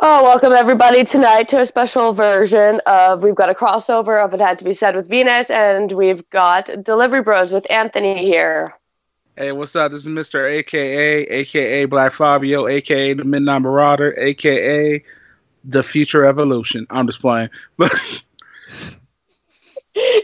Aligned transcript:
Oh, 0.00 0.24
welcome 0.24 0.52
everybody 0.52 1.04
tonight 1.04 1.46
to 1.48 1.60
a 1.60 1.66
special 1.66 2.12
version 2.12 2.80
of 2.84 3.22
we've 3.22 3.36
got 3.36 3.48
a 3.48 3.54
crossover 3.54 4.22
of 4.22 4.34
It 4.34 4.40
Had 4.40 4.58
to 4.58 4.64
Be 4.64 4.74
Said 4.74 4.96
with 4.96 5.08
Venus, 5.08 5.50
and 5.50 5.92
we've 5.92 6.28
got 6.30 6.68
Delivery 6.82 7.22
Bros 7.22 7.52
with 7.52 7.70
Anthony 7.70 8.18
here. 8.18 8.74
Hey, 9.36 9.52
what's 9.52 9.76
up? 9.76 9.92
This 9.92 10.04
is 10.04 10.08
Mr. 10.08 10.50
AKA, 10.50 11.22
AKA 11.28 11.84
Black 11.84 12.10
Fabio, 12.10 12.66
AKA 12.66 13.14
the 13.14 13.22
Midnight 13.22 13.60
Marauder, 13.60 14.18
AKA 14.18 15.04
the 15.62 15.82
Future 15.84 16.24
Evolution. 16.24 16.88
I'm 16.90 17.06
just 17.06 17.20
playing. 17.20 17.50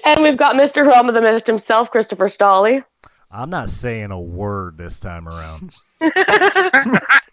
and 0.04 0.20
we've 0.20 0.37
got 0.37 0.56
Mr. 0.56 0.84
Who 0.84 1.12
the 1.12 1.23
Missed 1.23 1.46
himself, 1.46 1.92
Christopher 1.92 2.28
Stolly. 2.28 2.82
I'm 3.30 3.50
not 3.50 3.70
saying 3.70 4.10
a 4.10 4.20
word 4.20 4.78
this 4.78 4.98
time 4.98 5.28
around. 5.28 5.76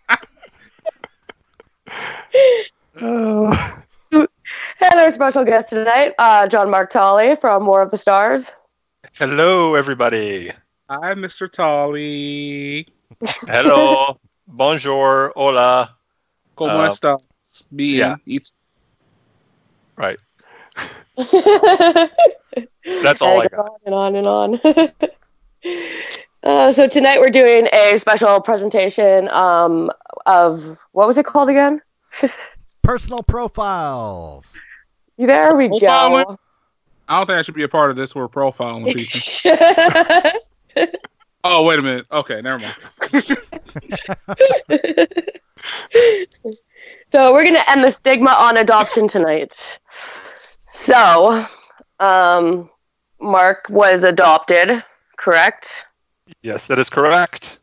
oh. 3.02 3.84
And 4.80 5.00
our 5.00 5.12
special 5.12 5.44
guest 5.44 5.70
tonight, 5.70 6.14
uh, 6.20 6.48
John 6.48 6.70
Mark 6.70 6.92
Tolley 6.92 7.36
from 7.36 7.66
War 7.66 7.82
of 7.82 7.90
the 7.90 7.98
Stars. 7.98 8.52
Hello, 9.14 9.74
everybody. 9.76 10.52
Hi, 10.90 11.16
Mr. 11.16 11.52
Tolley. 11.52 12.88
Hello. 13.48 14.20
Bonjour. 14.48 15.34
Hola. 15.36 15.98
¿Cómo 16.56 16.80
uh, 16.80 16.90
estás? 16.90 17.22
Bien. 17.76 17.98
Yeah. 17.98 18.16
It's... 18.26 18.54
Right. 19.96 20.20
That's 23.02 23.22
all 23.22 23.42
I, 23.42 23.46
I 23.46 23.48
got. 23.48 23.60
On 23.60 23.80
and 23.86 23.96
on 23.96 24.16
and 24.16 24.28
on. 24.28 24.60
uh, 26.44 26.72
so 26.72 26.88
tonight 26.88 27.20
we're 27.20 27.32
doing 27.32 27.68
a 27.74 27.98
special 27.98 28.40
presentation 28.40 29.28
um, 29.30 29.92
of 30.28 30.78
what 30.92 31.08
was 31.08 31.18
it 31.18 31.26
called 31.26 31.50
again? 31.50 31.82
Personal 32.84 33.24
profiles. 33.24 34.54
There 35.18 35.56
we 35.56 35.68
profiling. 35.68 36.26
go. 36.26 36.40
I 37.10 37.18
don't 37.18 37.26
think 37.28 37.40
I 37.40 37.42
should 37.42 37.56
be 37.56 37.64
a 37.64 37.70
part 37.70 37.90
of 37.90 37.96
this. 37.96 38.14
We're 38.14 38.28
profiling 38.28 38.94
people. 40.76 40.90
oh, 41.44 41.66
wait 41.66 41.80
a 41.80 41.82
minute. 41.82 42.06
Okay, 42.12 42.42
never 42.42 42.60
mind. 42.60 42.76
so 47.12 47.34
we're 47.34 47.46
gonna 47.46 47.64
end 47.68 47.84
the 47.84 47.92
stigma 47.92 48.32
on 48.32 48.58
adoption 48.58 49.08
tonight. 49.08 49.60
So, 50.70 51.46
um, 52.00 52.70
Mark 53.20 53.66
was 53.70 54.04
adopted, 54.04 54.84
correct? 55.18 55.86
Yes, 56.42 56.68
that 56.68 56.78
is 56.80 56.90
correct. 56.90 57.60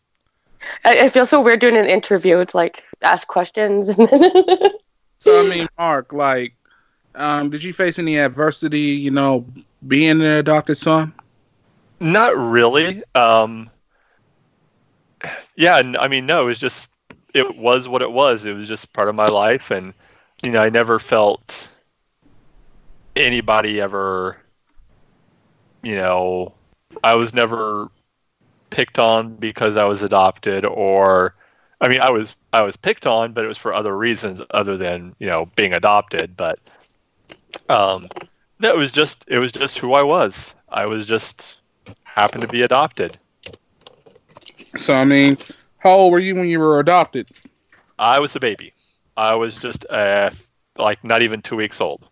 I, 0.84 1.04
I 1.04 1.08
feel 1.08 1.26
so 1.26 1.40
weird 1.40 1.60
doing 1.60 1.76
an 1.76 1.86
interview. 1.86 2.38
It's 2.38 2.54
like 2.54 2.82
ask 3.02 3.26
questions. 3.28 3.94
so 3.96 5.40
I 5.40 5.48
mean, 5.48 5.68
Mark, 5.78 6.12
like, 6.12 6.54
um, 7.14 7.50
did 7.50 7.62
you 7.62 7.72
face 7.72 7.98
any 7.98 8.18
adversity? 8.18 8.78
You 8.80 9.10
know, 9.10 9.46
being 9.86 10.10
an 10.10 10.22
adopted 10.22 10.76
son? 10.76 11.12
Not 12.00 12.36
really. 12.36 13.02
Um, 13.14 13.70
yeah, 15.56 15.82
I 15.98 16.08
mean, 16.08 16.26
no. 16.26 16.42
It 16.42 16.47
was 16.47 16.58
just 16.58 16.88
it 17.34 17.56
was 17.56 17.88
what 17.88 18.03
it 18.03 18.12
was. 18.12 18.44
It 18.44 18.53
was 18.53 18.69
just 18.69 18.92
part 18.92 19.08
of 19.08 19.14
my 19.14 19.26
life, 19.26 19.70
and 19.70 19.94
you 20.44 20.53
know, 20.53 20.62
I 20.62 20.70
never 20.70 20.98
felt 20.98 21.70
anybody 23.16 23.80
ever. 23.80 24.38
You 25.82 25.97
know, 25.97 26.54
I 27.03 27.14
was 27.14 27.34
never 27.34 27.91
picked 28.74 28.98
on 28.98 29.36
because 29.36 29.76
I 29.76 29.84
was 29.84 30.02
adopted 30.02 30.66
or 30.66 31.36
I 31.80 31.86
mean 31.86 32.00
I 32.00 32.10
was 32.10 32.34
I 32.52 32.62
was 32.62 32.76
picked 32.76 33.06
on 33.06 33.32
but 33.32 33.44
it 33.44 33.46
was 33.46 33.56
for 33.56 33.72
other 33.72 33.96
reasons 33.96 34.42
other 34.50 34.76
than, 34.76 35.14
you 35.20 35.28
know, 35.28 35.46
being 35.54 35.72
adopted, 35.72 36.36
but 36.36 36.58
um 37.68 38.08
that 38.58 38.76
was 38.76 38.90
just 38.90 39.24
it 39.28 39.38
was 39.38 39.52
just 39.52 39.78
who 39.78 39.92
I 39.92 40.02
was. 40.02 40.56
I 40.70 40.86
was 40.86 41.06
just 41.06 41.58
happened 42.02 42.42
to 42.42 42.48
be 42.48 42.62
adopted. 42.62 43.16
So 44.76 44.94
I 44.94 45.04
mean, 45.04 45.38
how 45.78 45.91
old 45.91 46.12
were 46.12 46.18
you 46.18 46.34
when 46.34 46.48
you 46.48 46.58
were 46.58 46.80
adopted? 46.80 47.28
I 47.96 48.18
was 48.18 48.34
a 48.34 48.41
baby. 48.41 48.74
I 49.16 49.36
was 49.36 49.54
just 49.54 49.86
uh 49.88 50.30
like 50.78 51.04
not 51.04 51.22
even 51.22 51.42
2 51.42 51.54
weeks 51.54 51.80
old. 51.80 52.08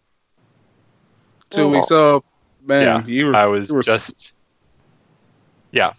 2 1.50 1.62
oh. 1.62 1.68
weeks 1.70 1.90
old. 1.90 2.22
Man, 2.64 2.82
yeah, 2.82 3.04
you 3.04 3.26
were 3.26 3.34
I 3.34 3.46
was 3.46 3.72
were... 3.72 3.82
just 3.82 4.34
yeah, 5.72 5.94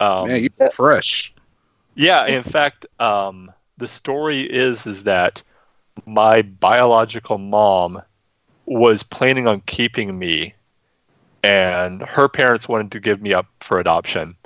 um, 0.00 0.28
Man, 0.28 0.48
you're 0.58 0.70
fresh. 0.70 1.32
Yeah, 1.94 2.26
in 2.26 2.42
fact, 2.42 2.86
um, 3.00 3.52
the 3.78 3.88
story 3.88 4.42
is 4.42 4.86
is 4.86 5.04
that 5.04 5.42
my 6.06 6.42
biological 6.42 7.38
mom 7.38 8.02
was 8.66 9.02
planning 9.02 9.48
on 9.48 9.60
keeping 9.62 10.18
me, 10.18 10.54
and 11.42 12.02
her 12.02 12.28
parents 12.28 12.68
wanted 12.68 12.92
to 12.92 13.00
give 13.00 13.20
me 13.20 13.34
up 13.34 13.46
for 13.60 13.80
adoption, 13.80 14.36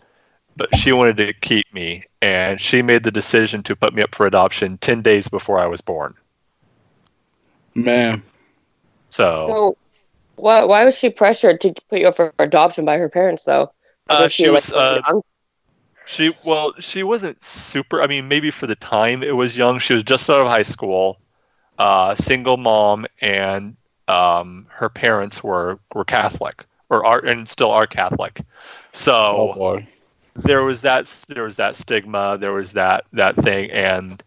but 0.56 0.74
she 0.76 0.92
wanted 0.92 1.16
to 1.18 1.32
keep 1.34 1.66
me, 1.74 2.04
and 2.22 2.60
she 2.60 2.80
made 2.80 3.02
the 3.02 3.10
decision 3.10 3.62
to 3.64 3.76
put 3.76 3.94
me 3.94 4.02
up 4.02 4.14
for 4.14 4.26
adoption 4.26 4.78
ten 4.78 5.02
days 5.02 5.28
before 5.28 5.58
I 5.58 5.66
was 5.66 5.80
born. 5.80 6.14
Man. 7.74 8.22
So. 9.08 9.46
so 9.46 9.76
why, 10.36 10.64
why 10.64 10.84
was 10.84 10.96
she 10.96 11.10
pressured 11.10 11.60
to 11.60 11.74
put 11.90 11.98
you 11.98 12.08
up 12.08 12.16
for 12.16 12.32
adoption 12.38 12.84
by 12.84 12.98
her 12.98 13.08
parents, 13.08 13.44
though? 13.44 13.72
Uh, 14.08 14.28
she, 14.28 14.44
she 14.44 14.50
was. 14.50 14.72
Like, 14.72 15.04
uh, 15.06 15.20
she 16.04 16.34
well, 16.44 16.74
she 16.78 17.02
wasn't 17.02 17.42
super. 17.42 18.02
I 18.02 18.06
mean, 18.06 18.28
maybe 18.28 18.50
for 18.50 18.66
the 18.66 18.76
time 18.76 19.22
it 19.22 19.36
was 19.36 19.56
young. 19.56 19.78
She 19.78 19.94
was 19.94 20.04
just 20.04 20.28
out 20.28 20.40
of 20.40 20.46
high 20.48 20.62
school, 20.62 21.18
uh, 21.78 22.14
single 22.14 22.56
mom, 22.56 23.06
and 23.20 23.76
um, 24.08 24.66
her 24.70 24.88
parents 24.88 25.42
were 25.42 25.78
were 25.94 26.04
Catholic 26.04 26.64
or 26.90 27.04
are 27.04 27.24
and 27.24 27.48
still 27.48 27.70
are 27.70 27.86
Catholic. 27.86 28.40
So 28.92 29.54
oh 29.56 29.82
there 30.34 30.62
was 30.62 30.82
that 30.82 31.06
there 31.28 31.44
was 31.44 31.56
that 31.56 31.76
stigma. 31.76 32.38
There 32.38 32.52
was 32.52 32.72
that 32.72 33.04
that 33.12 33.36
thing, 33.36 33.70
and 33.70 34.22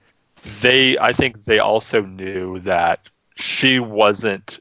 they 0.62 0.98
I 0.98 1.14
think 1.14 1.44
they 1.46 1.60
also 1.60 2.02
knew 2.02 2.60
that 2.62 3.10
she 3.36 3.80
wasn't 3.80 4.60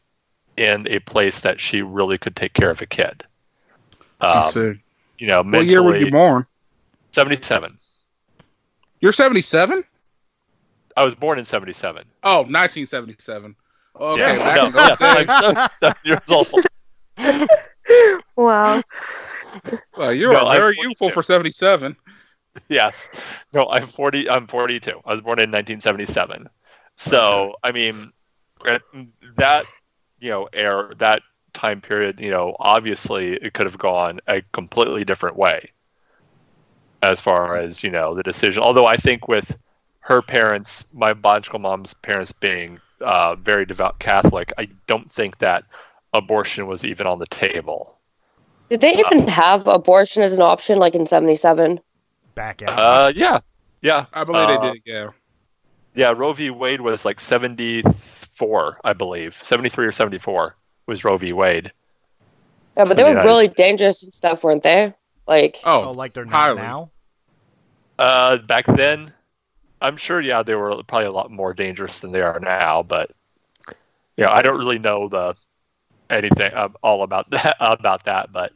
in 0.57 0.87
a 0.89 1.01
place 1.01 1.41
that 1.41 1.61
she 1.61 1.83
really 1.83 2.19
could 2.19 2.37
take 2.37 2.53
care 2.53 2.71
of 2.71 2.81
a 2.81 2.87
kid. 2.87 3.25
Um, 4.21 4.81
you 5.19 5.27
know, 5.27 5.43
mentally, 5.43 5.67
what 5.67 5.71
year 5.71 5.83
were 5.83 5.97
you 5.97 6.11
born? 6.11 6.47
77. 7.15 7.79
You're 9.01 9.13
77? 9.13 9.85
I 10.97 11.05
was 11.05 11.15
born 11.15 11.39
in 11.39 11.45
77. 11.45 12.05
Oh, 12.25 12.39
1977. 12.39 13.55
Okay, 14.01 14.21
yeah, 14.21 14.55
no, 14.55 14.71
yes, 14.75 15.01
I'm 15.01 15.71
seven 15.79 15.97
years 16.05 16.29
old. 16.29 16.49
wow. 18.37 18.83
Well, 19.97 20.13
you're 20.13 20.33
no, 20.33 20.51
very 20.51 20.77
youthful 20.81 21.11
for 21.11 21.23
77. 21.23 21.95
Yes. 22.69 23.09
No, 23.53 23.69
I'm 23.69 23.87
40. 23.87 24.29
I'm 24.29 24.49
42. 24.49 25.01
I 25.05 25.13
was 25.13 25.21
born 25.21 25.39
in 25.39 25.53
1977. 25.53 26.49
So, 26.97 27.43
okay. 27.43 27.55
I 27.63 27.73
mean, 27.73 28.13
that 29.37 29.67
you 30.19 30.31
know, 30.31 30.49
air 30.53 30.91
that 30.99 31.23
time 31.53 31.81
period, 31.81 32.21
you 32.21 32.31
know, 32.31 32.57
obviously 32.59 33.35
it 33.35 33.55
could 33.55 33.67
have 33.67 33.79
gone 33.79 34.19
a 34.27 34.43
completely 34.53 35.05
different 35.05 35.37
way 35.37 35.69
as 37.05 37.21
far 37.21 37.57
as 37.57 37.83
you 37.83 37.91
know 37.91 38.15
the 38.15 38.23
decision. 38.23 38.63
Although 38.63 38.87
I 38.87 38.97
think 38.97 39.29
with 39.29 39.57
her 40.01 40.23
parents, 40.23 40.85
my 40.93 41.15
biological 41.15 41.59
mom's 41.59 41.95
parents 41.95 42.33
being 42.33 42.81
uh, 43.01 43.37
very 43.37 43.65
devout 43.65 43.99
Catholic, 43.99 44.53
I 44.59 44.69
don't 44.87 45.11
think 45.11 45.39
that 45.39 45.65
abortion 46.13 46.67
was 46.67 46.85
even 46.85 47.07
on 47.07 47.19
the 47.19 47.27
table. 47.27 47.99
Did 48.69 48.81
they 48.81 48.95
even 48.99 49.23
uh, 49.23 49.31
have 49.31 49.67
abortion 49.69 50.23
as 50.23 50.33
an 50.33 50.43
option, 50.43 50.79
like 50.79 50.95
in 50.95 51.07
'77? 51.07 51.81
Back 52.35 52.63
out. 52.63 52.79
Uh, 52.79 53.13
yeah, 53.15 53.41
yeah. 53.83 54.07
I 54.13 54.25
believe 54.25 54.49
uh, 54.49 54.61
they 54.61 54.73
did. 54.73 54.83
Yeah. 54.85 55.11
Yeah, 55.97 56.11
Roe 56.11 56.33
v. 56.33 56.51
Wade 56.51 56.81
was 56.81 57.05
like 57.05 57.21
74, 57.21 58.81
I 58.83 58.93
believe. 58.93 59.35
73 59.41 59.87
or 59.87 59.93
74 59.93 60.57
was 60.87 61.05
Roe 61.05 61.17
v. 61.17 61.33
Wade. 61.33 61.71
Yeah, 62.77 62.85
but 62.85 62.97
they 62.97 63.05
were 63.05 63.23
really 63.23 63.47
dangerous 63.47 64.03
and 64.03 64.13
stuff, 64.13 64.43
weren't 64.43 64.65
they? 64.65 64.93
Like, 65.29 65.61
oh, 65.65 65.85
oh 65.85 65.93
like 65.93 66.13
they're 66.13 66.25
not 66.25 66.57
now. 66.57 66.91
Uh, 67.99 68.39
back 68.39 68.67
then, 68.67 69.13
I'm 69.81 69.97
sure. 69.97 70.21
Yeah, 70.21 70.43
they 70.43 70.55
were 70.55 70.83
probably 70.85 71.07
a 71.07 71.13
lot 71.13 71.31
more 71.31 71.55
dangerous 71.55 72.01
than 72.01 72.13
they 72.13 72.23
are 72.23 72.41
now. 72.41 72.83
But 72.83 73.11
yeah, 74.17 74.31
I 74.31 74.43
don't 74.43 74.59
really 74.59 74.79
know 74.79 75.09
the 75.09 75.37
anything 76.11 76.53
uh, 76.55 76.69
all 76.83 77.03
about 77.03 77.31
that 77.31 77.57
about 77.61 78.05
that. 78.05 78.33
But 78.33 78.53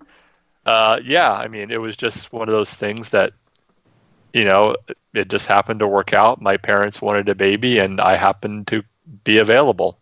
uh, 0.66 1.00
yeah, 1.04 1.32
I 1.32 1.48
mean, 1.48 1.70
it 1.70 1.80
was 1.80 1.96
just 1.96 2.32
one 2.32 2.48
of 2.48 2.52
those 2.52 2.74
things 2.74 3.10
that 3.10 3.32
you 4.32 4.44
know 4.44 4.76
it 5.14 5.28
just 5.28 5.46
happened 5.46 5.80
to 5.80 5.88
work 5.88 6.12
out. 6.12 6.40
My 6.40 6.56
parents 6.56 7.02
wanted 7.02 7.28
a 7.28 7.34
baby, 7.34 7.78
and 7.78 8.00
I 8.00 8.16
happened 8.16 8.66
to 8.68 8.82
be 9.24 9.38
available. 9.38 9.98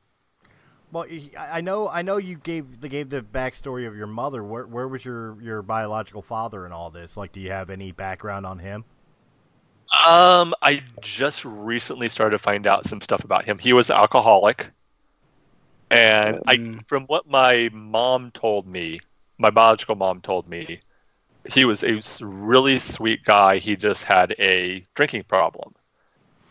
Well, 0.92 1.06
I 1.36 1.60
know, 1.60 1.88
I 1.88 2.02
know 2.02 2.16
you 2.16 2.36
gave 2.36 2.80
the 2.80 2.88
gave 2.88 3.10
the 3.10 3.20
backstory 3.20 3.86
of 3.86 3.96
your 3.96 4.06
mother. 4.06 4.42
Where 4.42 4.66
where 4.66 4.88
was 4.88 5.04
your 5.04 5.40
your 5.42 5.62
biological 5.62 6.22
father 6.22 6.64
in 6.64 6.72
all 6.72 6.90
this? 6.90 7.16
Like, 7.16 7.32
do 7.32 7.40
you 7.40 7.50
have 7.50 7.70
any 7.70 7.92
background 7.92 8.46
on 8.46 8.58
him? 8.58 8.84
Um, 9.92 10.52
I 10.62 10.82
just 11.00 11.44
recently 11.44 12.08
started 12.08 12.32
to 12.32 12.38
find 12.42 12.66
out 12.66 12.86
some 12.86 13.00
stuff 13.00 13.24
about 13.24 13.44
him. 13.44 13.58
He 13.58 13.72
was 13.72 13.88
an 13.88 13.96
alcoholic, 13.96 14.70
and 15.90 16.40
I, 16.46 16.56
Mm. 16.56 16.88
from 16.88 17.04
what 17.04 17.28
my 17.28 17.70
mom 17.72 18.32
told 18.32 18.66
me, 18.66 19.00
my 19.38 19.50
biological 19.50 19.94
mom 19.94 20.20
told 20.20 20.48
me, 20.48 20.80
he 21.48 21.64
was 21.64 21.84
a 21.84 22.00
really 22.20 22.78
sweet 22.80 23.24
guy. 23.24 23.58
He 23.58 23.76
just 23.76 24.02
had 24.02 24.34
a 24.40 24.84
drinking 24.96 25.24
problem, 25.24 25.74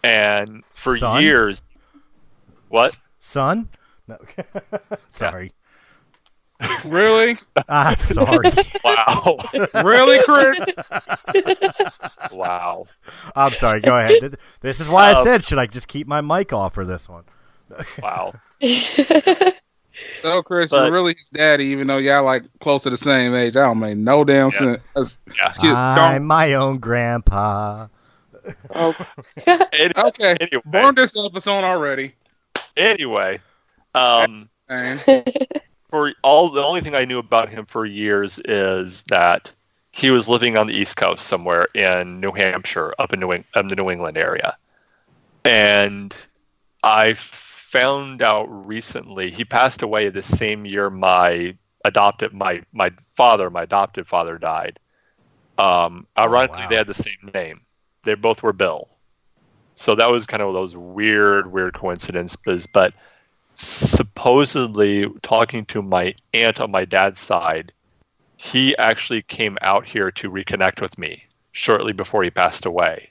and 0.03 0.63
for 0.73 0.97
Son? 0.97 1.21
years, 1.21 1.61
what? 2.69 2.95
Son? 3.19 3.67
No. 4.07 4.17
sorry. 5.11 5.51
Really? 6.86 7.36
I'm 7.68 7.98
sorry. 8.00 8.52
Wow, 8.84 9.38
really, 9.84 10.19
Chris? 10.24 10.66
wow. 12.31 12.86
I'm 13.36 13.52
sorry. 13.54 13.81
Go 13.81 13.98
ahead. 13.98 14.38
This 14.62 14.80
is 14.80 14.88
why 14.88 15.10
I 15.12 15.13
Um, 15.19 15.24
said, 15.24 15.44
should 15.44 15.57
I 15.57 15.66
just 15.66 15.88
keep 15.88 16.07
my 16.07 16.22
mic 16.22 16.54
off 16.54 16.74
for 16.75 16.86
this 16.86 17.10
one? 17.10 17.24
Wow. 18.02 18.34
So, 20.22 20.44
Chris, 20.44 20.69
But- 20.72 20.84
you're 20.84 20.92
really 20.94 21.13
his 21.18 21.30
daddy, 21.30 21.66
even 21.66 21.88
though 21.88 21.98
y'all 21.98 22.24
like 22.24 22.44
close 22.60 22.84
to 22.84 22.90
the 22.90 22.98
same 22.98 23.34
age. 23.34 23.56
I 23.56 23.62
don't 23.66 23.80
make 23.80 23.98
no 23.98 24.24
damn 24.24 24.52
Yeah. 24.52 24.75
sense. 24.96 25.19
Yeah. 25.38 25.48
Excuse, 25.48 25.75
I'm 25.75 26.16
don't. 26.18 26.28
my 26.28 26.54
own 26.54 26.78
grandpa. 26.80 27.88
oh. 28.75 28.94
Any- 29.48 29.94
Okay, 29.98 30.36
Anyway, 30.40 30.62
burn 30.66 30.96
this 30.96 31.16
episode 31.25 31.63
already. 31.63 32.13
anyway, 32.78 33.40
um, 33.96 34.50
Man. 34.69 35.00
For 35.95 36.12
all 36.24 36.50
the 36.50 36.62
only 36.62 36.81
thing 36.81 36.94
I 36.94 37.06
knew 37.06 37.19
about 37.19 37.47
him 37.47 37.65
for 37.65 37.86
years 37.86 38.38
is 38.44 39.03
that 39.03 39.50
he 39.94 40.12
was 40.12 40.27
living 40.27 40.57
on 40.57 40.68
the 40.68 40.74
East 40.74 40.97
Coast 40.97 41.25
somewhere 41.25 41.68
in 41.74 42.19
New 42.19 42.33
Hampshire, 42.33 42.94
up 43.00 43.13
in 43.13 43.21
New 43.21 43.31
um, 43.31 43.69
the 43.69 43.77
New 43.77 43.89
England 43.89 44.18
area, 44.18 44.57
and 45.45 46.13
I 46.83 47.13
found 47.13 48.21
out 48.21 48.47
recently 48.47 49.31
he 49.31 49.45
passed 49.45 49.83
away 49.83 50.09
the 50.09 50.21
same 50.21 50.65
year 50.65 50.89
my 50.89 51.56
adopted 51.86 52.33
my 52.33 52.62
my 52.74 52.92
father, 53.15 53.50
my 53.50 53.63
adopted 53.63 54.06
father, 54.06 54.38
died. 54.38 54.77
Um, 55.57 56.07
ironically, 56.18 56.63
wow. 56.63 56.68
they 56.68 56.75
had 56.75 56.88
the 56.88 56.94
same 56.94 57.31
name. 57.33 57.62
They 58.03 58.15
both 58.15 58.44
were 58.44 58.51
Bill. 58.51 58.89
So 59.75 59.95
that 59.95 60.12
was 60.12 60.25
kind 60.25 60.44
of 60.44 60.51
those 60.51 60.75
weird, 60.75 61.53
weird 61.53 61.74
coincidences. 61.74 62.68
But 62.68 62.94
supposedly, 63.56 65.07
talking 65.22 65.66
to 65.66 65.81
my 65.81 66.16
aunt 66.34 66.60
on 66.60 66.72
my 66.72 66.86
dad's 66.86 67.19
side, 67.19 67.72
he 68.38 68.75
actually 68.78 69.22
came 69.24 69.57
out 69.62 69.86
here 69.86 70.12
to 70.12 70.30
reconnect 70.30 70.81
with 70.81 70.98
me 70.98 71.24
shortly 71.52 71.94
before 71.94 72.24
he 72.24 72.30
passed 72.30 72.66
away. 72.66 73.10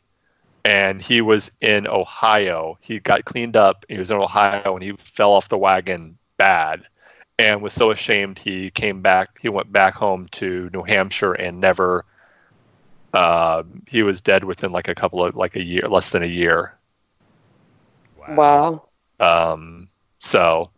And 0.65 1.03
he 1.03 1.21
was 1.21 1.51
in 1.61 1.87
Ohio. 1.87 2.79
He 2.81 3.01
got 3.01 3.25
cleaned 3.25 3.57
up. 3.57 3.85
He 3.89 3.99
was 3.99 4.11
in 4.11 4.17
Ohio 4.17 4.75
and 4.75 4.83
he 4.83 4.93
fell 4.93 5.33
off 5.33 5.49
the 5.49 5.59
wagon 5.59 6.17
bad 6.37 6.85
and 7.39 7.63
was 7.63 7.73
so 7.73 7.91
ashamed 7.91 8.39
he 8.39 8.71
came 8.71 9.03
back. 9.03 9.39
He 9.41 9.49
went 9.49 9.73
back 9.73 9.95
home 9.95 10.29
to 10.33 10.71
New 10.73 10.83
Hampshire 10.83 11.35
and 11.35 11.61
never. 11.61 12.05
Uh, 13.13 13.63
he 13.87 14.03
was 14.03 14.21
dead 14.21 14.45
within 14.45 14.73
like 14.73 14.89
a 14.89 14.95
couple 14.95 15.25
of 15.25 15.37
like 15.37 15.57
a 15.57 15.63
year, 15.63 15.83
less 15.89 16.11
than 16.11 16.23
a 16.23 16.27
year. 16.27 16.75
wow. 18.29 18.89
Um, 19.21 19.89
so, 20.19 20.71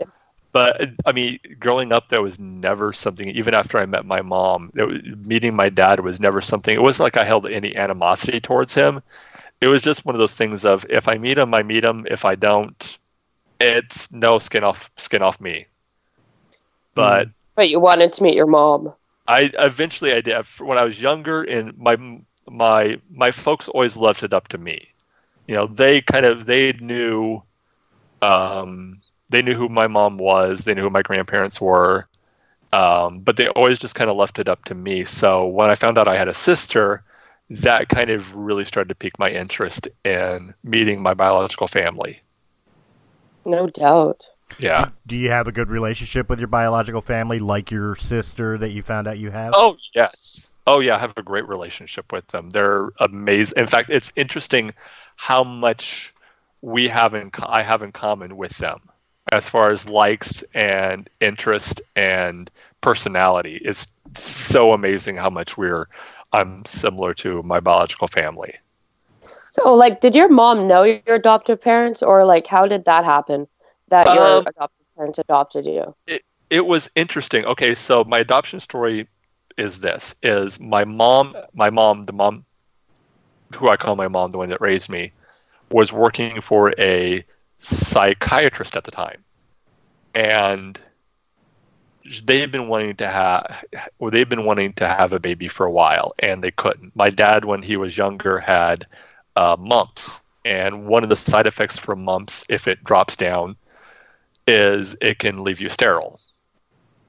but 0.52 0.90
I 1.04 1.12
mean, 1.12 1.38
growing 1.58 1.92
up, 1.92 2.08
there 2.08 2.22
was 2.22 2.38
never 2.38 2.92
something. 2.92 3.28
Even 3.28 3.54
after 3.54 3.78
I 3.78 3.86
met 3.86 4.06
my 4.06 4.22
mom, 4.22 4.72
it 4.74 4.84
was, 4.84 5.02
meeting 5.24 5.54
my 5.54 5.68
dad 5.68 6.00
was 6.00 6.20
never 6.20 6.40
something. 6.40 6.74
It 6.74 6.82
wasn't 6.82 7.04
like 7.04 7.16
I 7.16 7.24
held 7.24 7.46
any 7.46 7.76
animosity 7.76 8.40
towards 8.40 8.74
him. 8.74 9.02
It 9.60 9.68
was 9.68 9.82
just 9.82 10.04
one 10.04 10.14
of 10.14 10.18
those 10.18 10.34
things 10.34 10.64
of 10.64 10.86
if 10.88 11.08
I 11.08 11.18
meet 11.18 11.38
him, 11.38 11.54
I 11.54 11.62
meet 11.62 11.84
him. 11.84 12.06
If 12.10 12.24
I 12.24 12.34
don't, 12.36 12.98
it's 13.60 14.12
no 14.12 14.38
skin 14.38 14.64
off 14.64 14.90
skin 14.96 15.22
off 15.22 15.40
me. 15.40 15.66
But 16.94 17.28
But 17.54 17.70
you 17.70 17.80
wanted 17.80 18.12
to 18.14 18.22
meet 18.22 18.34
your 18.34 18.46
mom. 18.46 18.92
I 19.28 19.50
eventually 19.58 20.12
I 20.12 20.20
did 20.20 20.44
when 20.58 20.78
I 20.78 20.84
was 20.84 21.00
younger, 21.00 21.42
and 21.42 21.76
my 21.76 21.96
my 22.48 23.00
my 23.10 23.30
folks 23.30 23.68
always 23.68 23.96
left 23.96 24.22
it 24.22 24.32
up 24.32 24.48
to 24.48 24.58
me. 24.58 24.92
You 25.46 25.54
know, 25.54 25.66
they 25.66 26.00
kind 26.00 26.26
of 26.26 26.46
they 26.46 26.72
knew, 26.72 27.42
um, 28.22 29.00
they 29.28 29.42
knew 29.42 29.54
who 29.54 29.68
my 29.68 29.86
mom 29.86 30.18
was, 30.18 30.60
they 30.64 30.74
knew 30.74 30.82
who 30.82 30.90
my 30.90 31.02
grandparents 31.02 31.60
were, 31.60 32.06
um, 32.72 33.20
but 33.20 33.36
they 33.36 33.48
always 33.48 33.78
just 33.78 33.94
kind 33.94 34.10
of 34.10 34.16
left 34.16 34.38
it 34.38 34.48
up 34.48 34.64
to 34.66 34.74
me. 34.74 35.04
So 35.04 35.46
when 35.46 35.70
I 35.70 35.74
found 35.74 35.98
out 35.98 36.08
I 36.08 36.16
had 36.16 36.28
a 36.28 36.34
sister, 36.34 37.02
that 37.50 37.88
kind 37.88 38.10
of 38.10 38.34
really 38.34 38.64
started 38.64 38.88
to 38.88 38.94
pique 38.94 39.18
my 39.18 39.30
interest 39.30 39.88
in 40.04 40.54
meeting 40.62 41.00
my 41.02 41.14
biological 41.14 41.68
family. 41.68 42.20
No 43.44 43.68
doubt. 43.68 44.28
Yeah. 44.58 44.90
Do 45.06 45.16
you 45.16 45.30
have 45.30 45.48
a 45.48 45.52
good 45.52 45.68
relationship 45.68 46.28
with 46.28 46.38
your 46.38 46.48
biological 46.48 47.00
family, 47.00 47.38
like 47.38 47.70
your 47.70 47.96
sister 47.96 48.58
that 48.58 48.70
you 48.70 48.82
found 48.82 49.06
out 49.06 49.18
you 49.18 49.30
have? 49.30 49.52
Oh 49.56 49.76
yes. 49.94 50.46
Oh 50.68 50.80
yeah, 50.80 50.96
I 50.96 50.98
have 50.98 51.16
a 51.16 51.22
great 51.22 51.46
relationship 51.46 52.12
with 52.12 52.26
them. 52.28 52.50
They're 52.50 52.90
amazing. 52.98 53.58
In 53.58 53.66
fact, 53.66 53.90
it's 53.90 54.12
interesting 54.16 54.72
how 55.14 55.44
much 55.44 56.12
we 56.60 56.88
have 56.88 57.14
in 57.14 57.30
co- 57.30 57.46
I 57.48 57.62
have 57.62 57.82
in 57.82 57.92
common 57.92 58.36
with 58.36 58.56
them 58.58 58.80
as 59.32 59.48
far 59.48 59.70
as 59.70 59.88
likes 59.88 60.42
and 60.54 61.08
interest 61.20 61.80
and 61.96 62.50
personality. 62.80 63.60
It's 63.64 63.88
so 64.14 64.72
amazing 64.72 65.16
how 65.16 65.30
much 65.30 65.56
we're 65.56 65.88
I'm 66.32 66.64
similar 66.64 67.14
to 67.14 67.42
my 67.42 67.60
biological 67.60 68.08
family. 68.08 68.54
So, 69.50 69.72
like, 69.72 70.00
did 70.00 70.14
your 70.14 70.28
mom 70.28 70.68
know 70.68 70.82
your 70.82 71.00
adoptive 71.06 71.60
parents, 71.60 72.02
or 72.02 72.24
like, 72.24 72.46
how 72.46 72.66
did 72.66 72.84
that 72.84 73.04
happen? 73.04 73.48
That 73.88 74.12
your 74.12 74.38
Um, 74.38 74.46
adoptive 74.46 74.86
parents 74.96 75.18
adopted 75.18 75.66
you? 75.66 75.94
it 76.50 76.66
was 76.66 76.90
interesting. 76.94 77.44
Okay, 77.44 77.74
so 77.74 78.04
my 78.04 78.18
adoption 78.18 78.60
story 78.60 79.08
is 79.56 79.80
this: 79.80 80.14
is 80.22 80.60
my 80.60 80.84
mom, 80.84 81.36
my 81.54 81.70
mom, 81.70 82.06
the 82.06 82.12
mom 82.12 82.44
who 83.54 83.68
I 83.68 83.76
call 83.76 83.96
my 83.96 84.08
mom, 84.08 84.30
the 84.30 84.38
one 84.38 84.50
that 84.50 84.60
raised 84.60 84.88
me, 84.90 85.12
was 85.70 85.92
working 85.92 86.40
for 86.40 86.74
a 86.78 87.24
psychiatrist 87.58 88.76
at 88.76 88.84
the 88.84 88.90
time, 88.90 89.24
and 90.14 90.80
they've 92.24 92.50
been 92.50 92.68
wanting 92.68 92.96
to 92.96 93.08
have, 93.08 93.64
well, 93.98 94.10
they've 94.10 94.28
been 94.28 94.44
wanting 94.44 94.72
to 94.74 94.86
have 94.86 95.12
a 95.12 95.20
baby 95.20 95.48
for 95.48 95.66
a 95.66 95.70
while, 95.70 96.14
and 96.18 96.42
they 96.42 96.50
couldn't. 96.50 96.94
My 96.94 97.10
dad, 97.10 97.44
when 97.44 97.62
he 97.62 97.76
was 97.76 97.96
younger, 97.96 98.38
had 98.38 98.86
uh, 99.36 99.56
mumps, 99.58 100.20
and 100.44 100.86
one 100.86 101.02
of 101.02 101.08
the 101.08 101.16
side 101.16 101.46
effects 101.46 101.78
for 101.78 101.96
mumps, 101.96 102.44
if 102.48 102.68
it 102.68 102.84
drops 102.84 103.16
down, 103.16 103.56
is 104.46 104.96
it 105.00 105.18
can 105.18 105.42
leave 105.42 105.60
you 105.60 105.68
sterile. 105.68 106.20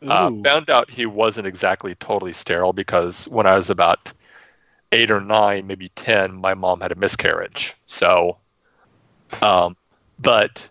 Uh, 0.01 0.31
found 0.43 0.69
out 0.69 0.89
he 0.89 1.05
wasn't 1.05 1.47
exactly 1.47 1.95
totally 1.95 2.33
sterile 2.33 2.73
because 2.73 3.27
when 3.29 3.47
I 3.47 3.55
was 3.55 3.69
about 3.69 4.11
eight 4.91 5.09
or 5.09 5.19
nine, 5.19 5.65
maybe 5.67 5.89
ten, 5.89 6.35
my 6.35 6.53
mom 6.53 6.81
had 6.81 6.91
a 6.91 6.95
miscarriage. 6.95 7.75
So, 7.87 8.37
um, 9.41 9.75
but 10.19 10.69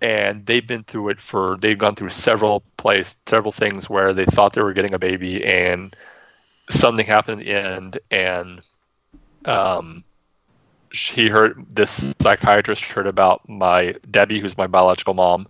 and 0.00 0.44
they've 0.46 0.66
been 0.66 0.84
through 0.84 1.08
it 1.08 1.20
for 1.20 1.56
they've 1.60 1.78
gone 1.78 1.94
through 1.94 2.10
several 2.10 2.62
place 2.76 3.16
several 3.26 3.52
things 3.52 3.88
where 3.88 4.12
they 4.12 4.26
thought 4.26 4.52
they 4.52 4.62
were 4.62 4.72
getting 4.72 4.94
a 4.94 4.98
baby 4.98 5.44
and 5.44 5.96
something 6.68 7.06
happened 7.06 7.40
in 7.40 7.46
the 7.46 7.52
end 7.52 7.98
and 8.10 8.60
um 9.46 10.04
he 10.92 11.28
heard 11.28 11.64
this 11.74 12.14
psychiatrist 12.20 12.84
heard 12.84 13.06
about 13.06 13.48
my 13.48 13.94
Debbie, 14.10 14.38
who's 14.38 14.56
my 14.56 14.66
biological 14.66 15.14
mom, 15.14 15.46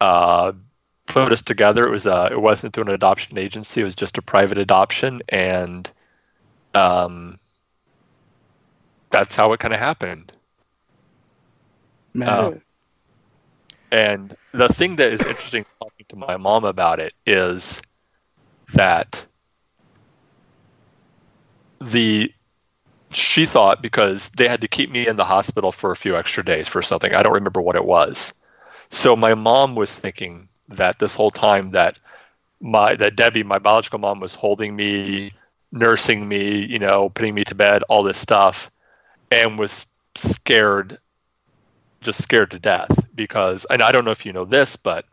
uh, 0.00 0.52
put 1.06 1.32
us 1.32 1.42
together. 1.42 1.86
It 1.86 1.90
was 1.90 2.06
uh, 2.06 2.28
it 2.30 2.40
wasn't 2.40 2.74
through 2.74 2.84
an 2.84 2.90
adoption 2.90 3.38
agency; 3.38 3.80
it 3.80 3.84
was 3.84 3.96
just 3.96 4.18
a 4.18 4.22
private 4.22 4.58
adoption, 4.58 5.22
and 5.28 5.90
um, 6.74 7.38
that's 9.10 9.36
how 9.36 9.52
it 9.52 9.60
kind 9.60 9.74
of 9.74 9.80
happened. 9.80 10.32
Man. 12.14 12.28
Uh, 12.28 12.50
and 13.90 14.36
the 14.52 14.68
thing 14.68 14.96
that 14.96 15.12
is 15.12 15.20
interesting 15.20 15.64
talking 15.80 16.06
to 16.08 16.16
my 16.16 16.36
mom 16.36 16.64
about 16.64 16.98
it 16.98 17.12
is 17.26 17.82
that 18.74 19.26
the 21.80 22.32
she 23.10 23.44
thought 23.44 23.82
because 23.82 24.30
they 24.30 24.48
had 24.48 24.62
to 24.62 24.68
keep 24.68 24.90
me 24.90 25.06
in 25.06 25.16
the 25.16 25.24
hospital 25.24 25.70
for 25.72 25.92
a 25.92 25.96
few 25.96 26.16
extra 26.16 26.44
days 26.44 26.68
for 26.68 26.80
something. 26.80 27.14
I 27.14 27.22
don't 27.22 27.34
remember 27.34 27.60
what 27.60 27.76
it 27.76 27.84
was. 27.84 28.32
So 28.88 29.14
my 29.14 29.34
mom 29.34 29.74
was 29.74 29.98
thinking 29.98 30.48
that 30.68 30.98
this 30.98 31.14
whole 31.14 31.30
time 31.30 31.70
that 31.70 31.98
my 32.60 32.94
that 32.94 33.16
Debbie, 33.16 33.42
my 33.42 33.58
biological 33.58 33.98
mom, 33.98 34.20
was 34.20 34.34
holding 34.34 34.76
me, 34.76 35.32
nursing 35.72 36.28
me, 36.28 36.64
you 36.64 36.78
know, 36.78 37.10
putting 37.10 37.34
me 37.34 37.44
to 37.44 37.54
bed, 37.54 37.82
all 37.88 38.02
this 38.02 38.18
stuff, 38.18 38.70
and 39.30 39.58
was 39.58 39.86
scared, 40.14 40.98
just 42.02 42.22
scared 42.22 42.50
to 42.52 42.58
death 42.58 43.06
because, 43.14 43.64
and 43.66 43.82
I 43.82 43.92
don't 43.92 44.04
know 44.04 44.10
if 44.10 44.26
you 44.26 44.32
know 44.32 44.44
this, 44.44 44.76
but 44.76 45.06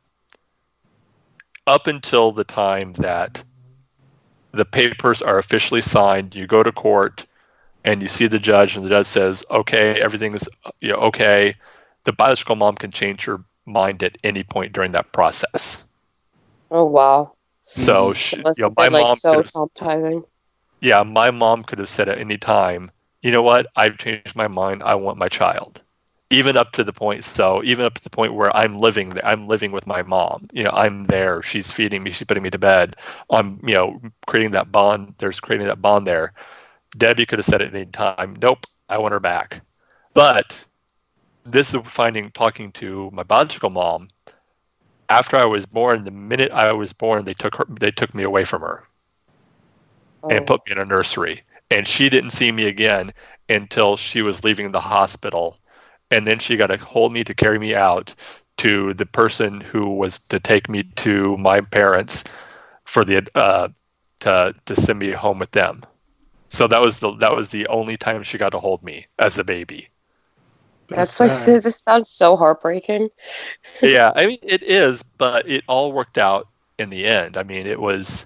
up 1.67 1.87
until 1.87 2.31
the 2.31 2.43
time 2.43 2.93
that 2.93 3.43
the 4.51 4.65
papers 4.65 5.21
are 5.21 5.37
officially 5.37 5.81
signed, 5.81 6.35
you 6.35 6.47
go 6.47 6.63
to 6.63 6.71
court 6.71 7.25
and 7.85 8.01
you 8.01 8.07
see 8.07 8.27
the 8.27 8.39
judge, 8.39 8.75
and 8.75 8.85
the 8.85 8.89
judge 8.89 9.05
says, 9.05 9.45
"Okay, 9.49 10.01
everything's 10.01 10.49
you 10.81 10.89
know 10.91 10.97
okay," 10.97 11.55
the 12.03 12.11
biological 12.11 12.55
mom 12.55 12.75
can 12.75 12.91
change 12.91 13.23
her 13.25 13.41
mind 13.65 14.03
at 14.03 14.17
any 14.23 14.43
point 14.43 14.73
during 14.73 14.91
that 14.91 15.11
process. 15.11 15.83
Oh 16.71 16.85
wow. 16.85 17.33
So 17.63 18.07
hmm. 18.07 18.13
she, 18.13 18.37
you 18.37 18.43
know, 18.43 18.53
have 18.63 18.77
my 18.77 18.85
been 18.85 18.93
like 18.93 19.07
mom 19.07 19.17
so 19.17 19.41
traumatizing. 19.41 20.25
yeah, 20.81 21.03
my 21.03 21.31
mom 21.31 21.63
could 21.63 21.79
have 21.79 21.89
said 21.89 22.09
at 22.09 22.17
any 22.17 22.37
time, 22.37 22.91
you 23.21 23.31
know 23.31 23.41
what, 23.41 23.67
I've 23.75 23.97
changed 23.97 24.35
my 24.35 24.47
mind. 24.47 24.83
I 24.83 24.95
want 24.95 25.17
my 25.17 25.29
child. 25.29 25.81
Even 26.31 26.57
up 26.57 26.71
to 26.73 26.83
the 26.83 26.93
point, 26.93 27.23
so 27.23 27.63
even 27.63 27.85
up 27.85 27.93
to 27.95 28.03
the 28.03 28.09
point 28.09 28.33
where 28.33 28.55
I'm 28.55 28.79
living, 28.79 29.13
I'm 29.23 29.47
living 29.47 29.71
with 29.71 29.87
my 29.87 30.01
mom. 30.03 30.47
You 30.51 30.63
know, 30.63 30.71
I'm 30.71 31.05
there. 31.05 31.41
She's 31.41 31.71
feeding 31.71 32.03
me. 32.03 32.11
She's 32.11 32.25
putting 32.27 32.43
me 32.43 32.49
to 32.51 32.57
bed. 32.59 32.95
I'm, 33.31 33.59
you 33.65 33.73
know, 33.73 33.99
creating 34.27 34.51
that 34.51 34.71
bond. 34.71 35.15
There's 35.17 35.39
creating 35.39 35.67
that 35.67 35.81
bond 35.81 36.07
there. 36.07 36.33
Debbie 36.97 37.25
could 37.25 37.39
have 37.39 37.45
said 37.45 37.61
at 37.61 37.73
any 37.75 37.85
time, 37.87 38.35
nope, 38.41 38.65
I 38.89 38.97
want 38.97 39.13
her 39.13 39.19
back. 39.19 39.61
But 40.13 40.65
this 41.45 41.73
is 41.73 41.81
finding 41.85 42.31
talking 42.31 42.71
to 42.73 43.09
my 43.11 43.23
biological 43.23 43.69
mom. 43.69 44.09
After 45.09 45.37
I 45.37 45.45
was 45.45 45.65
born, 45.65 46.03
the 46.03 46.11
minute 46.11 46.51
I 46.51 46.71
was 46.73 46.93
born, 46.93 47.25
they 47.25 47.33
took 47.33 47.55
her. 47.55 47.65
They 47.69 47.91
took 47.91 48.13
me 48.13 48.23
away 48.23 48.43
from 48.45 48.61
her 48.61 48.83
and 50.29 50.45
Oh. 50.45 50.45
put 50.45 50.65
me 50.65 50.71
in 50.73 50.79
a 50.79 50.85
nursery. 50.85 51.43
And 51.71 51.87
she 51.87 52.09
didn't 52.09 52.31
see 52.31 52.51
me 52.51 52.65
again 52.67 53.11
until 53.49 53.97
she 53.97 54.21
was 54.21 54.43
leaving 54.43 54.71
the 54.71 54.79
hospital. 54.81 55.57
And 56.11 56.25
then 56.27 56.39
she 56.39 56.57
got 56.57 56.67
to 56.67 56.77
hold 56.77 57.13
me 57.13 57.23
to 57.23 57.33
carry 57.33 57.59
me 57.59 57.75
out 57.75 58.15
to 58.57 58.93
the 58.93 59.05
person 59.05 59.61
who 59.61 59.95
was 59.95 60.19
to 60.19 60.39
take 60.39 60.69
me 60.69 60.83
to 60.97 61.37
my 61.37 61.61
parents 61.61 62.23
for 62.85 63.05
the 63.05 63.27
uh, 63.35 63.69
to 64.21 64.55
to 64.65 64.75
send 64.75 64.99
me 64.99 65.11
home 65.11 65.39
with 65.39 65.51
them. 65.51 65.85
So 66.49 66.67
that 66.67 66.81
was 66.81 66.99
the 66.99 67.15
that 67.17 67.35
was 67.35 67.49
the 67.49 67.67
only 67.67 67.97
time 67.97 68.23
she 68.23 68.37
got 68.37 68.49
to 68.51 68.59
hold 68.59 68.83
me 68.83 69.07
as 69.19 69.37
a 69.39 69.43
baby. 69.43 69.89
That's 70.89 71.19
like 71.19 71.33
this 71.45 71.81
sounds 71.81 72.09
so 72.09 72.35
heartbreaking. 72.35 73.09
yeah, 73.81 74.11
I 74.15 74.25
mean 74.25 74.39
it 74.43 74.63
is, 74.63 75.03
but 75.03 75.47
it 75.47 75.63
all 75.67 75.93
worked 75.93 76.17
out 76.17 76.47
in 76.79 76.89
the 76.89 77.05
end. 77.05 77.37
I 77.37 77.43
mean 77.43 77.67
it 77.67 77.79
was 77.79 78.25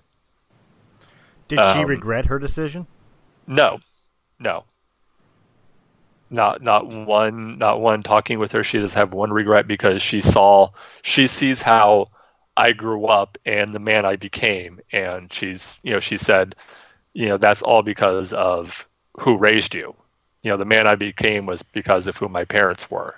Did 1.47 1.59
she 1.59 1.79
Um, 1.79 1.87
regret 1.87 2.27
her 2.27 2.39
decision? 2.39 2.87
No, 3.47 3.79
no. 4.39 4.65
Not 6.33 6.61
not 6.61 6.87
one 6.87 7.57
not 7.59 7.79
one 7.79 8.03
talking 8.03 8.39
with 8.39 8.51
her. 8.53 8.63
She 8.63 8.79
does 8.79 8.93
have 8.95 9.13
one 9.13 9.31
regret 9.31 9.67
because 9.67 10.01
she 10.01 10.19
saw 10.19 10.69
she 11.03 11.27
sees 11.27 11.61
how 11.61 12.07
I 12.57 12.73
grew 12.73 13.05
up 13.05 13.37
and 13.45 13.73
the 13.73 13.79
man 13.79 14.05
I 14.05 14.15
became, 14.15 14.81
and 14.91 15.31
she's 15.31 15.77
you 15.83 15.93
know 15.93 15.99
she 15.99 16.17
said, 16.17 16.55
you 17.13 17.27
know 17.27 17.37
that's 17.37 17.61
all 17.61 17.83
because 17.83 18.33
of 18.33 18.87
who 19.19 19.37
raised 19.37 19.75
you. 19.75 19.95
You 20.41 20.51
know 20.51 20.57
the 20.57 20.65
man 20.65 20.87
I 20.87 20.95
became 20.95 21.45
was 21.45 21.61
because 21.63 22.07
of 22.07 22.17
who 22.17 22.27
my 22.27 22.45
parents 22.45 22.89
were, 22.89 23.15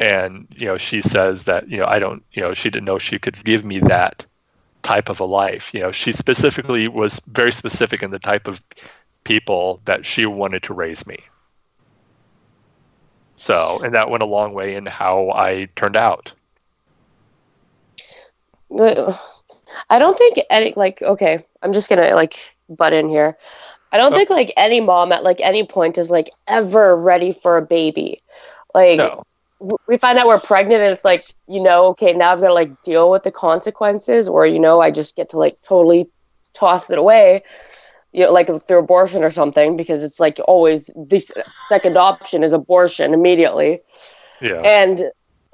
and 0.00 0.48
you 0.56 0.66
know 0.66 0.78
she 0.78 1.02
says 1.02 1.44
that 1.44 1.68
you 1.68 1.78
know 1.78 1.86
I 1.86 1.98
don't 1.98 2.24
you 2.32 2.42
know 2.42 2.54
she 2.54 2.70
didn't 2.70 2.86
know 2.86 2.98
she 2.98 3.18
could 3.18 3.44
give 3.44 3.64
me 3.64 3.78
that 3.80 4.24
type 4.82 5.10
of 5.10 5.20
a 5.20 5.24
life. 5.24 5.74
You 5.74 5.80
know, 5.80 5.92
she 5.92 6.12
specifically 6.12 6.88
was 6.88 7.20
very 7.26 7.52
specific 7.52 8.02
in 8.02 8.10
the 8.10 8.18
type 8.20 8.48
of 8.48 8.62
people 9.24 9.80
that 9.84 10.06
she 10.06 10.24
wanted 10.26 10.62
to 10.64 10.74
raise 10.74 11.06
me. 11.06 11.18
So, 13.36 13.78
and 13.82 13.94
that 13.94 14.10
went 14.10 14.22
a 14.22 14.26
long 14.26 14.52
way 14.54 14.74
in 14.74 14.86
how 14.86 15.30
I 15.30 15.68
turned 15.76 15.96
out. 15.96 16.34
I 19.90 19.98
don't 19.98 20.18
think 20.18 20.40
any 20.50 20.72
like 20.76 21.02
okay, 21.02 21.44
I'm 21.62 21.72
just 21.72 21.88
gonna 21.88 22.14
like 22.14 22.36
butt 22.68 22.92
in 22.92 23.08
here. 23.08 23.36
I 23.92 23.98
don't 23.98 24.12
Oh. 24.12 24.16
think 24.16 24.30
like 24.30 24.52
any 24.56 24.80
mom 24.80 25.12
at 25.12 25.24
like 25.24 25.40
any 25.40 25.64
point 25.64 25.98
is 25.98 26.10
like 26.10 26.30
ever 26.46 26.96
ready 26.96 27.32
for 27.32 27.56
a 27.56 27.62
baby. 27.62 28.22
Like 28.74 28.98
No, 28.98 29.22
we 29.88 29.96
find 29.96 30.18
out 30.18 30.26
we're 30.26 30.40
pregnant 30.40 30.82
and 30.82 30.92
it's 30.92 31.04
like 31.04 31.20
you 31.48 31.62
know 31.62 31.88
okay 31.88 32.12
now 32.12 32.32
I've 32.32 32.40
got 32.40 32.48
to 32.48 32.54
like 32.54 32.80
deal 32.82 33.10
with 33.10 33.22
the 33.22 33.32
consequences 33.32 34.28
or 34.28 34.46
you 34.46 34.58
know 34.58 34.80
I 34.80 34.90
just 34.90 35.16
get 35.16 35.30
to 35.30 35.38
like 35.38 35.56
totally 35.62 36.08
toss 36.54 36.90
it 36.90 36.98
away. 36.98 37.42
You 38.16 38.26
know, 38.26 38.32
like 38.32 38.48
through 38.68 38.80
abortion 38.80 39.24
or 39.24 39.30
something, 39.30 39.76
because 39.76 40.04
it's 40.04 40.20
like 40.20 40.40
always 40.48 40.86
the 40.96 41.20
second 41.68 41.98
option 41.98 42.44
is 42.44 42.54
abortion 42.54 43.14
immediately. 43.14 43.82
Yeah, 44.40 44.64
and 44.64 45.02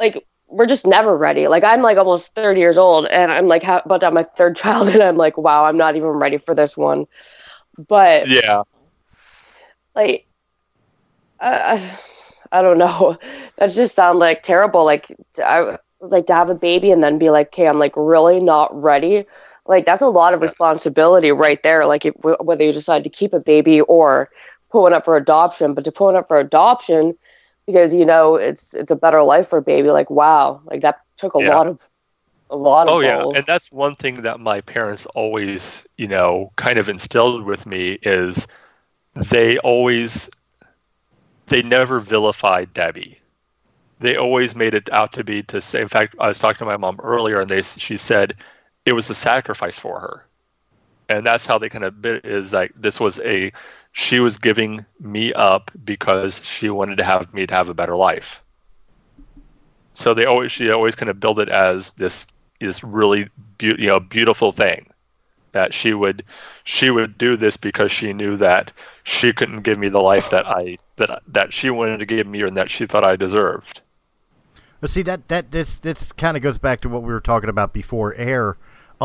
like 0.00 0.26
we're 0.48 0.66
just 0.66 0.86
never 0.86 1.16
ready. 1.16 1.48
Like 1.48 1.64
i'm 1.64 1.82
like 1.82 1.98
almost 1.98 2.34
30 2.34 2.60
years 2.60 2.78
old 2.78 3.06
and 3.06 3.32
i'm 3.32 3.48
like 3.48 3.64
ha- 3.64 3.82
about 3.84 4.00
to 4.00 4.06
have 4.06 4.14
my 4.14 4.24
third 4.24 4.56
child 4.56 4.88
and 4.90 5.02
i'm 5.02 5.16
like 5.18 5.38
wow 5.38 5.64
i'm 5.66 5.78
not 5.78 5.96
even 5.96 6.08
ready 6.08 6.38
for 6.38 6.54
this 6.54 6.76
one. 6.76 7.06
But 7.88 8.30
yeah, 8.30 8.62
like 9.94 10.26
I, 11.40 11.54
I 11.74 11.98
i 12.58 12.62
don't 12.62 12.78
know. 12.78 13.18
That 13.58 13.70
just 13.72 13.94
sound 13.94 14.18
like 14.18 14.42
terrible. 14.42 14.84
Like 14.84 15.14
i 15.44 15.78
like 16.00 16.26
to 16.26 16.34
have 16.34 16.50
a 16.50 16.54
baby 16.54 16.90
and 16.92 17.02
then 17.04 17.18
be 17.18 17.30
like 17.30 17.48
okay 17.48 17.68
i'm 17.68 17.78
like 17.78 17.94
really 17.96 18.40
not 18.40 18.70
ready 18.82 19.24
like 19.66 19.84
that's 19.86 20.02
a 20.02 20.08
lot 20.08 20.34
of 20.34 20.42
responsibility 20.42 21.30
right 21.32 21.62
there 21.62 21.86
like 21.86 22.04
if, 22.04 22.14
whether 22.40 22.64
you 22.64 22.72
decide 22.72 23.04
to 23.04 23.10
keep 23.10 23.32
a 23.32 23.40
baby 23.40 23.80
or 23.82 24.28
put 24.70 24.82
one 24.82 24.94
up 24.94 25.04
for 25.04 25.16
adoption 25.16 25.74
but 25.74 25.84
to 25.84 25.92
put 25.92 26.04
one 26.06 26.16
up 26.16 26.28
for 26.28 26.38
adoption 26.38 27.14
because 27.66 27.94
you 27.94 28.04
know 28.06 28.36
it's 28.36 28.74
it's 28.74 28.90
a 28.90 28.96
better 28.96 29.22
life 29.22 29.48
for 29.48 29.58
a 29.58 29.62
baby 29.62 29.90
like 29.90 30.10
wow 30.10 30.60
like 30.66 30.80
that 30.82 30.96
took 31.16 31.34
a 31.34 31.38
Yeah. 31.38 31.58
lot 31.58 31.66
of 31.66 31.78
a 32.50 32.56
lot 32.56 32.88
of 32.88 32.96
oh 32.96 33.00
yeah, 33.00 33.24
and 33.32 33.44
that's 33.46 33.70
one 33.72 33.96
thing 33.96 34.22
that 34.22 34.40
my 34.40 34.60
parents 34.60 35.06
always, 35.14 35.86
you 35.96 36.06
know, 36.06 36.50
kind 36.56 36.78
of 36.78 36.88
instilled 36.88 37.44
with 37.44 37.66
me 37.66 37.98
is 38.02 38.46
they 39.14 39.58
always 39.58 40.28
they 41.46 41.62
never 41.62 42.00
vilified 42.00 42.72
Debbie. 42.72 43.18
They 44.00 44.16
always 44.16 44.54
made 44.54 44.74
it 44.74 44.90
out 44.92 45.12
to 45.14 45.24
be 45.24 45.42
to 45.44 45.60
say. 45.60 45.80
In 45.80 45.88
fact, 45.88 46.14
I 46.18 46.28
was 46.28 46.38
talking 46.38 46.58
to 46.58 46.64
my 46.66 46.76
mom 46.76 46.98
earlier, 47.02 47.40
and 47.40 47.50
they 47.50 47.62
she 47.62 47.96
said 47.96 48.34
it 48.84 48.92
was 48.92 49.08
a 49.10 49.14
sacrifice 49.14 49.78
for 49.78 50.00
her, 50.00 50.24
and 51.08 51.24
that's 51.24 51.46
how 51.46 51.58
they 51.58 51.68
kind 51.68 51.84
of 51.84 52.02
bit 52.02 52.24
is 52.24 52.52
like 52.52 52.74
this 52.74 52.98
was 52.98 53.20
a 53.20 53.52
she 53.92 54.20
was 54.20 54.38
giving 54.38 54.84
me 55.00 55.32
up 55.34 55.70
because 55.84 56.44
she 56.44 56.70
wanted 56.70 56.96
to 56.96 57.04
have 57.04 57.32
me 57.34 57.46
to 57.46 57.54
have 57.54 57.68
a 57.68 57.74
better 57.74 57.96
life. 57.96 58.42
So 59.92 60.14
they 60.14 60.24
always 60.24 60.50
she 60.50 60.70
always 60.70 60.94
kind 60.94 61.10
of 61.10 61.20
build 61.20 61.38
it 61.38 61.48
as 61.48 61.94
this 61.94 62.26
this 62.60 62.82
really 62.82 63.28
beau- 63.58 63.76
you 63.78 63.88
know 63.88 64.00
beautiful 64.00 64.52
thing 64.52 64.86
that 65.52 65.74
she 65.74 65.92
would 65.94 66.24
she 66.64 66.90
would 66.90 67.16
do 67.18 67.36
this 67.36 67.56
because 67.56 67.92
she 67.92 68.12
knew 68.12 68.36
that 68.36 68.72
she 69.04 69.32
couldn't 69.32 69.62
give 69.62 69.78
me 69.78 69.88
the 69.88 70.00
life 70.00 70.30
that 70.30 70.46
I 70.46 70.78
that 70.96 71.22
that 71.28 71.52
she 71.52 71.70
wanted 71.70 71.98
to 71.98 72.06
give 72.06 72.26
me 72.26 72.42
and 72.42 72.56
that 72.56 72.70
she 72.70 72.86
thought 72.86 73.04
I 73.04 73.16
deserved. 73.16 73.82
But 74.80 74.90
see 74.90 75.02
that 75.02 75.28
that 75.28 75.50
this 75.50 75.76
this 75.76 76.10
kind 76.12 76.36
of 76.36 76.42
goes 76.42 76.58
back 76.58 76.80
to 76.80 76.88
what 76.88 77.02
we 77.02 77.12
were 77.12 77.20
talking 77.20 77.50
about 77.50 77.72
before 77.72 78.14
air 78.14 78.56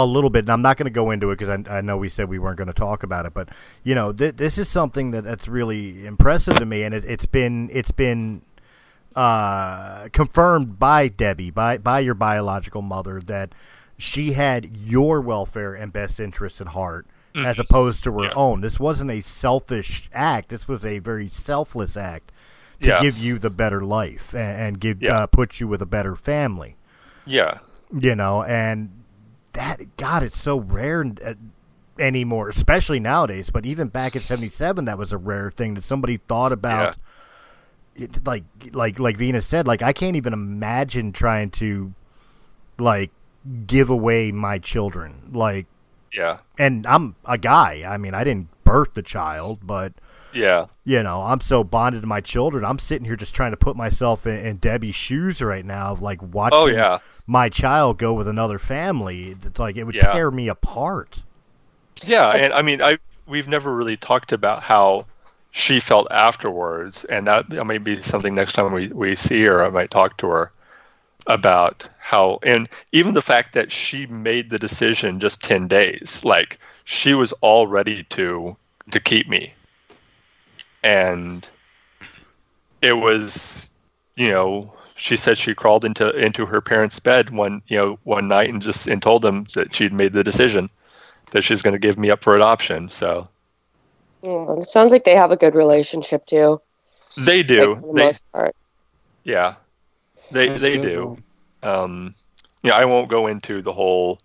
a 0.04 0.06
little 0.06 0.30
bit, 0.30 0.40
and 0.40 0.50
I'm 0.52 0.62
not 0.62 0.78
going 0.78 0.86
to 0.86 0.92
go 0.92 1.12
into 1.12 1.32
it 1.32 1.38
because 1.40 1.50
I, 1.68 1.78
I 1.78 1.82
know 1.82 1.98
we 1.98 2.10
said 2.10 2.30
we 2.30 2.40
weren't 2.40 2.58
going 2.58 2.68
to 2.68 2.74
talk 2.74 3.04
about 3.04 3.26
it, 3.26 3.34
but 3.34 3.50
you 3.84 3.96
know 3.96 4.14
th- 4.14 4.36
this 4.36 4.58
is 4.58 4.70
something 4.70 5.12
that 5.12 5.24
that's 5.24 5.48
really 5.48 6.06
impressive 6.06 6.56
to 6.56 6.66
me, 6.66 6.84
and 6.84 6.94
it, 6.94 7.04
it's 7.06 7.26
been 7.26 7.70
it's 7.74 7.92
been 7.92 8.42
uh, 9.16 10.10
confirmed 10.14 10.78
by 10.80 11.08
Debbie 11.08 11.50
by 11.52 11.78
by 11.78 12.00
your 12.00 12.14
biological 12.14 12.82
mother 12.82 13.22
that 13.22 13.54
she 13.98 14.34
had 14.34 14.76
your 14.78 15.22
welfare 15.22 15.74
and 15.74 15.92
best 15.92 16.20
interests 16.20 16.62
at 16.62 16.68
heart 16.68 17.08
as 17.36 17.60
opposed 17.60 18.04
to 18.04 18.12
her 18.14 18.26
Yeah. 18.26 18.34
own. 18.36 18.62
This 18.62 18.80
wasn't 18.80 19.12
a 19.12 19.22
selfish 19.22 20.10
act. 20.12 20.50
This 20.50 20.68
was 20.68 20.84
a 20.86 20.98
very 21.00 21.30
selfless 21.30 21.96
act 21.96 22.32
to 22.82 22.88
Yes. 22.88 23.02
give 23.02 23.18
you 23.20 23.38
the 23.38 23.52
better 23.52 23.82
life 23.84 24.34
and, 24.34 24.62
and 24.62 24.80
give 24.80 25.02
Yeah. 25.04 25.20
uh, 25.20 25.28
put 25.28 25.60
you 25.60 25.68
with 25.68 25.82
a 25.82 25.86
better 25.86 26.16
family. 26.16 26.78
Yeah. 27.28 27.60
You 27.96 28.16
know, 28.16 28.42
and 28.44 28.97
that 29.58 29.98
God, 29.98 30.24
it's 30.24 30.40
so 30.42 30.58
rare 30.60 31.04
uh, 31.26 31.34
anymore, 32.00 32.48
especially 32.48 33.00
nowadays. 33.00 33.50
But 33.50 33.66
even 33.66 33.88
back 33.90 34.16
in 34.16 34.22
'77, 34.22 34.86
that 34.86 34.98
was 34.98 35.12
a 35.12 35.18
rare 35.18 35.52
thing 35.52 35.74
that 35.74 35.84
somebody 35.84 36.18
thought 36.18 36.52
about. 36.52 36.96
It, 37.96 38.26
like, 38.28 38.44
like, 38.74 39.00
like 39.00 39.18
Venus 39.18 39.48
said, 39.48 39.66
like 39.68 39.82
I 39.82 39.92
can't 39.92 40.16
even 40.16 40.32
imagine 40.32 41.12
trying 41.12 41.50
to, 41.52 41.94
like, 42.78 43.10
give 43.66 43.90
away 43.90 44.32
my 44.32 44.60
children. 44.60 45.32
Like, 45.34 45.66
Yeah. 46.14 46.38
and 46.60 46.86
I'm 46.86 47.16
a 47.26 47.40
guy. 47.40 47.84
I 47.88 47.98
mean, 47.98 48.14
I 48.14 48.24
didn't 48.24 48.50
birth 48.64 48.94
the 48.94 49.02
child, 49.02 49.62
but 49.64 49.94
Yeah. 50.32 50.68
you 50.84 51.02
know, 51.02 51.24
I'm 51.24 51.42
so 51.42 51.64
bonded 51.64 52.02
to 52.02 52.08
my 52.08 52.22
children. 52.22 52.64
I'm 52.64 52.78
sitting 52.78 53.06
here 53.06 53.16
just 53.16 53.34
trying 53.34 53.50
to 53.52 53.58
put 53.58 53.76
myself 53.76 54.28
in, 54.28 54.46
in 54.46 54.58
Debbie's 54.58 54.94
shoes 54.96 55.42
right 55.42 55.66
now, 55.66 55.88
of 55.94 56.02
like 56.02 56.22
watching 56.22 56.60
Oh 56.60 56.66
yeah. 56.68 57.00
My 57.28 57.50
child 57.50 57.98
go 57.98 58.14
with 58.14 58.28
another 58.28 58.58
family. 58.58 59.36
It's 59.44 59.60
like 59.60 59.76
it 59.76 59.84
would 59.84 59.96
Yeah. 59.96 60.14
tear 60.14 60.32
me 60.32 60.48
apart. 60.48 61.22
Yeah, 62.04 62.32
and 62.32 62.54
I 62.54 62.62
mean, 62.62 62.82
I 62.82 62.98
we've 63.28 63.48
never 63.48 63.76
really 63.76 63.98
talked 63.98 64.32
about 64.32 64.64
how 64.64 65.06
she 65.52 65.80
felt 65.80 66.08
afterwards, 66.12 67.04
and 67.06 67.28
that, 67.28 67.50
that 67.50 67.66
may 67.66 67.78
be 67.78 67.96
something 67.96 68.34
next 68.36 68.54
time 68.54 68.72
we, 68.72 68.88
we 68.90 69.16
see 69.16 69.44
her. 69.44 69.64
I 69.64 69.70
might 69.70 69.92
talk 69.92 70.18
to 70.18 70.28
her 70.30 70.52
about 71.26 71.88
how, 72.00 72.40
and 72.44 72.70
even 72.94 73.14
the 73.14 73.22
fact 73.22 73.54
that 73.54 73.72
she 73.72 74.06
made 74.06 74.50
the 74.50 74.60
decision 74.60 75.20
just 75.20 75.44
ten 75.44 75.68
days, 75.68 76.22
like 76.24 76.60
she 76.86 77.14
was 77.14 77.34
all 77.42 77.68
ready 77.68 78.04
to 78.12 78.56
to 78.92 79.00
keep 79.00 79.28
me, 79.28 79.54
and 80.84 81.48
it 82.82 82.94
was, 82.94 83.70
you 84.16 84.30
know, 84.30 84.72
she 84.98 85.16
said 85.18 85.38
she 85.38 85.56
crawled 85.56 85.86
into 85.86 86.10
into 86.18 86.46
her 86.46 86.62
parents' 86.62 87.00
bed 87.00 87.30
one 87.32 87.62
you 87.68 87.78
know 87.78 88.00
one 88.04 88.28
night 88.28 88.50
and 88.50 88.62
just 88.62 88.88
and 88.88 89.02
told 89.02 89.22
them 89.24 89.46
that 89.56 89.74
she'd 89.74 89.94
made 89.94 90.14
the 90.14 90.24
decision 90.24 90.70
that 91.32 91.44
she's 91.44 91.62
going 91.64 91.74
to 91.74 91.80
give 91.80 91.98
me 91.98 92.10
up 92.12 92.24
for 92.24 92.36
adoption. 92.36 92.90
So 92.90 93.30
Mm, 94.24 94.62
it 94.62 94.68
sounds 94.68 94.92
like 94.92 95.04
they 95.04 95.16
have 95.16 95.32
a 95.32 95.38
good 95.38 95.56
relationship 95.56 96.26
too. 96.26 96.62
they 97.18 97.44
do. 97.44 97.76
like, 97.76 97.80
for 97.80 97.88
the 97.88 97.94
they 97.94 98.04
most 98.06 98.24
part. 98.32 98.56
yeah, 99.24 99.56
they 100.32 100.50
That's 100.50 100.60
they 100.60 100.78
good, 100.78 100.90
do. 100.90 101.18
Um, 101.64 102.16
you 102.64 102.72
know, 102.72 102.78
I 102.78 102.86
won't 102.86 103.10
go 103.10 103.28
into 103.28 103.62
the 103.62 103.74
whole, 103.74 104.20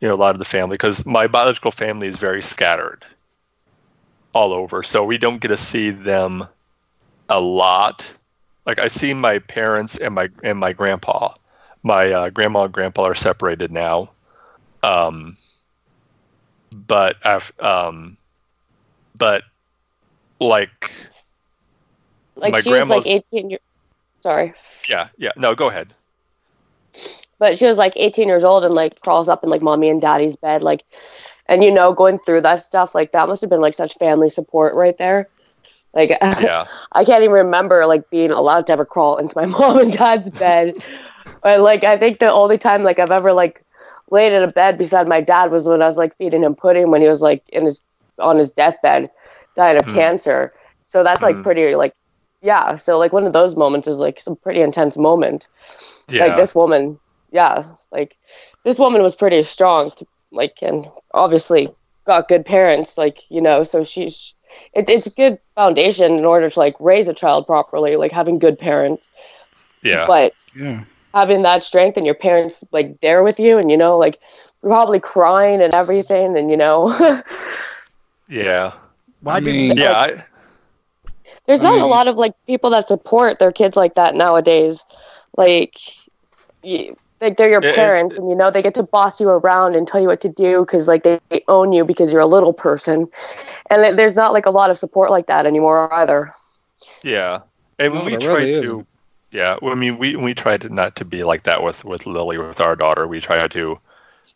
you 0.00 0.08
know, 0.08 0.14
a 0.14 0.16
lot 0.16 0.34
of 0.34 0.38
the 0.38 0.44
family 0.44 0.74
because 0.74 1.06
my 1.06 1.26
biological 1.26 1.72
family 1.72 2.08
is 2.08 2.16
very 2.18 2.42
scattered 2.42 3.04
all 4.34 4.52
over. 4.52 4.82
So 4.82 5.04
we 5.04 5.18
don't 5.18 5.40
get 5.40 5.48
to 5.48 5.56
see 5.56 5.90
them 5.90 6.46
a 7.28 7.40
lot. 7.40 8.15
Like 8.66 8.80
I 8.80 8.88
see 8.88 9.14
my 9.14 9.38
parents 9.38 9.96
and 9.96 10.14
my 10.14 10.28
and 10.42 10.58
my 10.58 10.72
grandpa. 10.72 11.30
My 11.82 12.10
uh, 12.10 12.30
grandma 12.30 12.64
and 12.64 12.72
grandpa 12.72 13.04
are 13.04 13.14
separated 13.14 13.70
now. 13.70 14.10
Um, 14.82 15.36
but 16.72 17.16
I've 17.24 17.52
um, 17.60 18.16
but 19.16 19.44
like 20.40 20.92
Like 22.34 22.52
my 22.52 22.60
she 22.60 22.72
was 22.72 22.88
like 22.88 23.06
18 23.06 23.50
years. 23.50 23.60
Sorry, 24.22 24.52
yeah 24.88 25.08
yeah 25.16 25.30
no 25.36 25.54
go 25.54 25.68
ahead 25.68 25.92
but 27.38 27.58
she 27.58 27.66
was 27.66 27.78
like 27.78 27.92
18 27.96 28.28
years 28.28 28.44
old 28.44 28.64
and 28.64 28.74
like 28.74 29.00
crawls 29.00 29.28
up 29.28 29.42
in 29.44 29.50
like 29.50 29.62
mommy 29.62 29.88
and 29.88 30.00
daddy's 30.00 30.36
bed, 30.36 30.62
like, 30.62 30.84
and 31.46 31.62
you 31.62 31.70
know, 31.70 31.92
going 31.92 32.18
through 32.18 32.40
that 32.42 32.62
stuff, 32.62 32.94
like 32.94 33.12
that 33.12 33.28
must 33.28 33.40
have 33.40 33.50
been 33.50 33.60
like 33.60 33.74
such 33.74 33.94
family 33.94 34.28
support 34.28 34.74
right 34.74 34.96
there. 34.98 35.28
Like, 35.96 36.12
yeah 36.36 36.66
I 36.92 37.04
can't 37.06 37.24
even 37.24 37.32
remember 37.32 37.86
like 37.86 38.10
being 38.10 38.32
allowed 38.32 38.68
to 38.68 38.74
ever 38.74 38.86
crawl 38.86 39.18
into 39.18 39.38
my 39.38 39.46
mom 39.58 39.80
and 39.80 39.92
dad's 39.94 40.30
bed. 40.32 40.76
but 41.42 41.60
like, 41.60 41.84
I 41.84 41.98
think 41.98 42.20
the 42.20 42.32
only 42.32 42.58
time 42.58 42.84
like 42.84 43.00
I've 43.00 43.12
ever 43.12 43.32
like 43.34 43.64
laid 44.10 44.32
in 44.34 44.44
a 44.44 44.52
bed 44.52 44.78
beside 44.78 45.08
my 45.08 45.22
dad 45.22 45.52
was 45.52 45.68
when 45.68 45.82
I 45.82 45.86
was 45.86 45.98
like 45.98 46.16
feeding 46.18 46.44
him 46.44 46.56
pudding 46.56 46.90
when 46.90 47.02
he 47.02 47.08
was 47.08 47.22
like 47.22 47.44
in 47.50 47.66
his 47.66 47.82
on 48.20 48.38
his 48.38 48.52
deathbed, 48.52 49.10
dying 49.56 49.78
of 49.78 49.88
Hmm. 49.88 49.90
cancer. 49.90 50.54
So 50.84 51.04
that's 51.04 51.22
like 51.22 51.42
Hmm. 51.42 51.42
pretty 51.42 51.76
like 51.76 51.94
yeah. 52.42 52.76
So 52.76 52.98
like 52.98 53.12
one 53.14 53.26
of 53.26 53.34
those 53.34 53.56
moments 53.56 53.88
is 53.88 53.98
like 53.98 54.20
some 54.20 54.36
pretty 54.36 54.62
intense 54.62 54.98
moment. 54.98 55.48
yeah 56.08 56.18
Like 56.18 56.36
this 56.36 56.54
woman, 56.54 57.00
yeah, 57.32 57.64
like 57.92 58.16
this 58.64 58.78
woman 58.78 59.02
was 59.02 59.16
pretty 59.16 59.42
strong, 59.44 59.90
to, 59.92 60.06
like, 60.32 60.58
and 60.62 60.86
obviously 61.14 61.76
got 62.06 62.28
good 62.28 62.46
parents, 62.46 62.98
like 62.98 63.18
you 63.30 63.42
know. 63.42 63.64
So 63.64 63.84
she's 63.84 64.35
it's 64.72 64.90
it's 64.90 65.06
a 65.06 65.10
good 65.10 65.38
foundation 65.54 66.16
in 66.18 66.24
order 66.24 66.48
to 66.50 66.58
like 66.58 66.74
raise 66.80 67.08
a 67.08 67.14
child 67.14 67.46
properly, 67.46 67.96
like 67.96 68.12
having 68.12 68.38
good 68.38 68.58
parents. 68.58 69.10
yeah 69.82 70.06
But 70.06 70.32
Yeah. 70.54 70.84
having 71.14 71.42
that 71.42 71.62
strength 71.62 71.96
and 71.96 72.06
your 72.06 72.14
parents 72.14 72.64
like 72.72 73.00
there 73.00 73.22
with 73.22 73.38
you, 73.38 73.58
and 73.58 73.70
you 73.70 73.76
know, 73.76 73.98
like 73.98 74.18
probably 74.62 75.00
crying 75.00 75.62
and 75.62 75.74
everything, 75.74 76.36
and 76.36 76.50
you 76.50 76.56
know, 76.56 76.92
yeah 78.28 78.72
Well, 79.22 79.36
I, 79.36 79.36
I 79.36 79.40
do. 79.40 79.50
mean- 79.52 79.76
yeah 79.76 79.92
I, 79.92 80.24
there's 81.46 81.60
I 81.60 81.62
not 81.62 81.80
a 81.80 81.86
lot 81.86 82.08
of 82.08 82.16
like 82.16 82.32
people 82.46 82.70
that 82.70 82.86
support 82.86 83.38
their 83.38 83.52
kids 83.52 83.76
like 83.76 83.94
that 83.94 84.14
nowadays. 84.14 84.84
Like, 85.36 85.74
you, 86.62 86.96
like 87.20 87.36
they're 87.36 87.48
your 87.48 87.60
It- 87.60 87.66
it- 87.66 87.74
parents, 87.74 88.16
and 88.16 88.28
you 88.28 88.34
know 88.36 88.50
they 88.50 88.62
get 88.62 88.74
to 88.74 88.82
boss 88.82 89.20
you 89.20 89.28
around 89.28 89.74
and 89.74 89.86
tell 89.86 90.00
you 90.00 90.08
what 90.08 90.20
to 90.22 90.28
do 90.28 90.60
because 90.60 90.86
like 90.88 91.02
they, 91.02 91.18
they 91.30 91.42
own 91.48 91.72
you 91.72 91.84
because 91.84 92.12
you're 92.12 92.20
a 92.20 92.26
little 92.26 92.52
person, 92.52 93.08
and 93.70 93.82
it- 93.82 93.96
there's 93.96 94.16
not 94.16 94.32
like 94.32 94.46
a 94.46 94.50
lot 94.50 94.70
of 94.70 94.78
support 94.78 95.10
like 95.10 95.26
that 95.26 95.46
anymore 95.46 95.92
either. 95.94 96.32
Yeah, 97.02 97.40
and 97.78 97.94
No, 97.94 98.04
we 98.04 98.16
try 98.16 98.34
really 98.34 98.52
to. 98.52 98.58
isn't. 98.62 98.86
Yeah, 99.32 99.56
I 99.62 99.74
mean, 99.74 99.98
we 99.98 100.16
we 100.16 100.34
tried 100.34 100.60
to 100.62 100.68
not 100.68 100.96
to 100.96 101.04
be 101.04 101.24
like 101.24 101.42
that 101.44 101.62
with 101.62 101.84
with 101.84 102.06
Lily, 102.06 102.38
with 102.38 102.60
our 102.60 102.76
daughter. 102.76 103.06
We 103.06 103.20
try 103.20 103.46
to, 103.48 103.78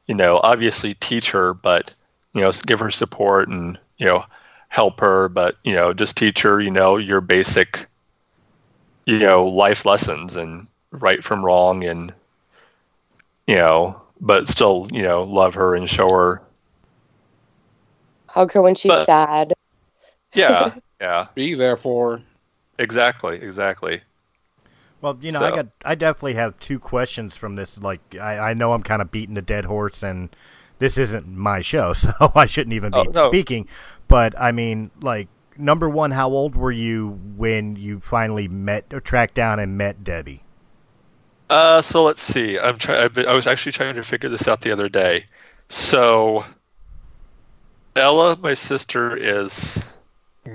you 0.07 0.15
know, 0.15 0.41
obviously 0.43 0.95
teach 0.95 1.31
her, 1.31 1.55
but 1.55 1.95
you 2.35 2.41
know, 2.41 2.53
give 2.67 2.81
her 2.81 2.91
support 2.91 3.49
and 3.49 3.79
you 3.99 4.07
know, 4.07 4.25
help 4.69 5.01
her, 5.01 5.29
but 5.29 5.57
you 5.65 5.75
know, 5.75 5.93
just 5.93 6.17
teach 6.17 6.43
her, 6.43 6.61
you 6.61 6.71
know, 6.71 6.97
your 6.97 7.21
basic, 7.21 7.87
you 9.05 9.19
know, 9.19 9.47
life 9.47 9.85
lessons 9.87 10.37
and 10.37 10.67
right 10.91 11.23
from 11.23 11.45
wrong, 11.45 11.85
and 11.85 12.13
you 13.51 13.57
know, 13.57 14.01
but 14.21 14.47
still, 14.47 14.87
you 14.93 15.03
know, 15.03 15.25
love 15.25 15.55
her 15.55 15.75
and 15.75 15.89
show 15.91 16.09
her. 16.09 16.41
Hug 18.27 18.53
her 18.53 18.63
when 18.63 18.75
she's 18.75 18.91
But- 18.91 19.05
sad. 19.07 19.53
Yeah, 20.35 20.75
yeah, 21.01 21.27
Be 21.35 21.55
there 21.55 21.77
for. 21.77 22.19
her. 22.19 22.23
exactly, 22.79 23.37
exactly. 23.43 24.03
Well, 25.01 25.19
you 25.21 25.33
know, 25.33 25.41
I 25.43 25.51
got 25.51 25.67
I 25.85 25.95
definitely 25.95 26.35
have 26.35 26.59
two 26.61 26.79
questions 26.79 27.35
from 27.35 27.57
this. 27.57 27.79
Like, 27.79 28.01
I, 28.21 28.51
I 28.51 28.55
know 28.55 28.73
I'm 28.73 28.83
kind 28.83 29.01
of 29.03 29.11
beating 29.11 29.37
a 29.39 29.43
dead 29.43 29.65
horse, 29.65 30.03
and 30.03 30.29
this 30.79 30.97
isn't 30.99 31.27
my 31.27 31.63
show, 31.63 31.93
so 31.95 32.13
I 32.35 32.47
shouldn't 32.47 32.75
even 32.75 32.93
be 32.93 32.99
Oh, 32.99 33.03
no. 33.05 33.29
speaking. 33.31 33.67
But 34.09 34.39
I 34.39 34.53
mean, 34.53 34.91
like, 35.01 35.29
number 35.57 35.89
one, 35.89 36.11
how 36.13 36.29
old 36.29 36.55
were 36.55 36.71
you 36.71 37.19
when 37.37 37.75
you 37.77 37.99
finally 38.01 38.47
met 38.47 38.85
or 38.93 39.01
tracked 39.01 39.35
down 39.35 39.59
and 39.59 39.77
met 39.79 40.05
Debbie? 40.05 40.45
Uh, 41.51 41.83
so 41.83 42.05
let's 42.05 42.23
see. 42.23 42.59
I'm 42.59 42.79
trying. 42.79 43.11
I 43.27 43.35
was 43.35 43.47
actually 43.47 43.73
trying 43.73 43.97
to 43.97 44.05
figure 44.05 44.29
this 44.29 44.47
out 44.49 44.63
the 44.63 44.71
other 44.71 44.89
day. 44.89 45.25
So, 45.69 46.45
Ella, 47.97 48.37
my 48.37 48.55
sister, 48.55 49.17
is 49.17 49.83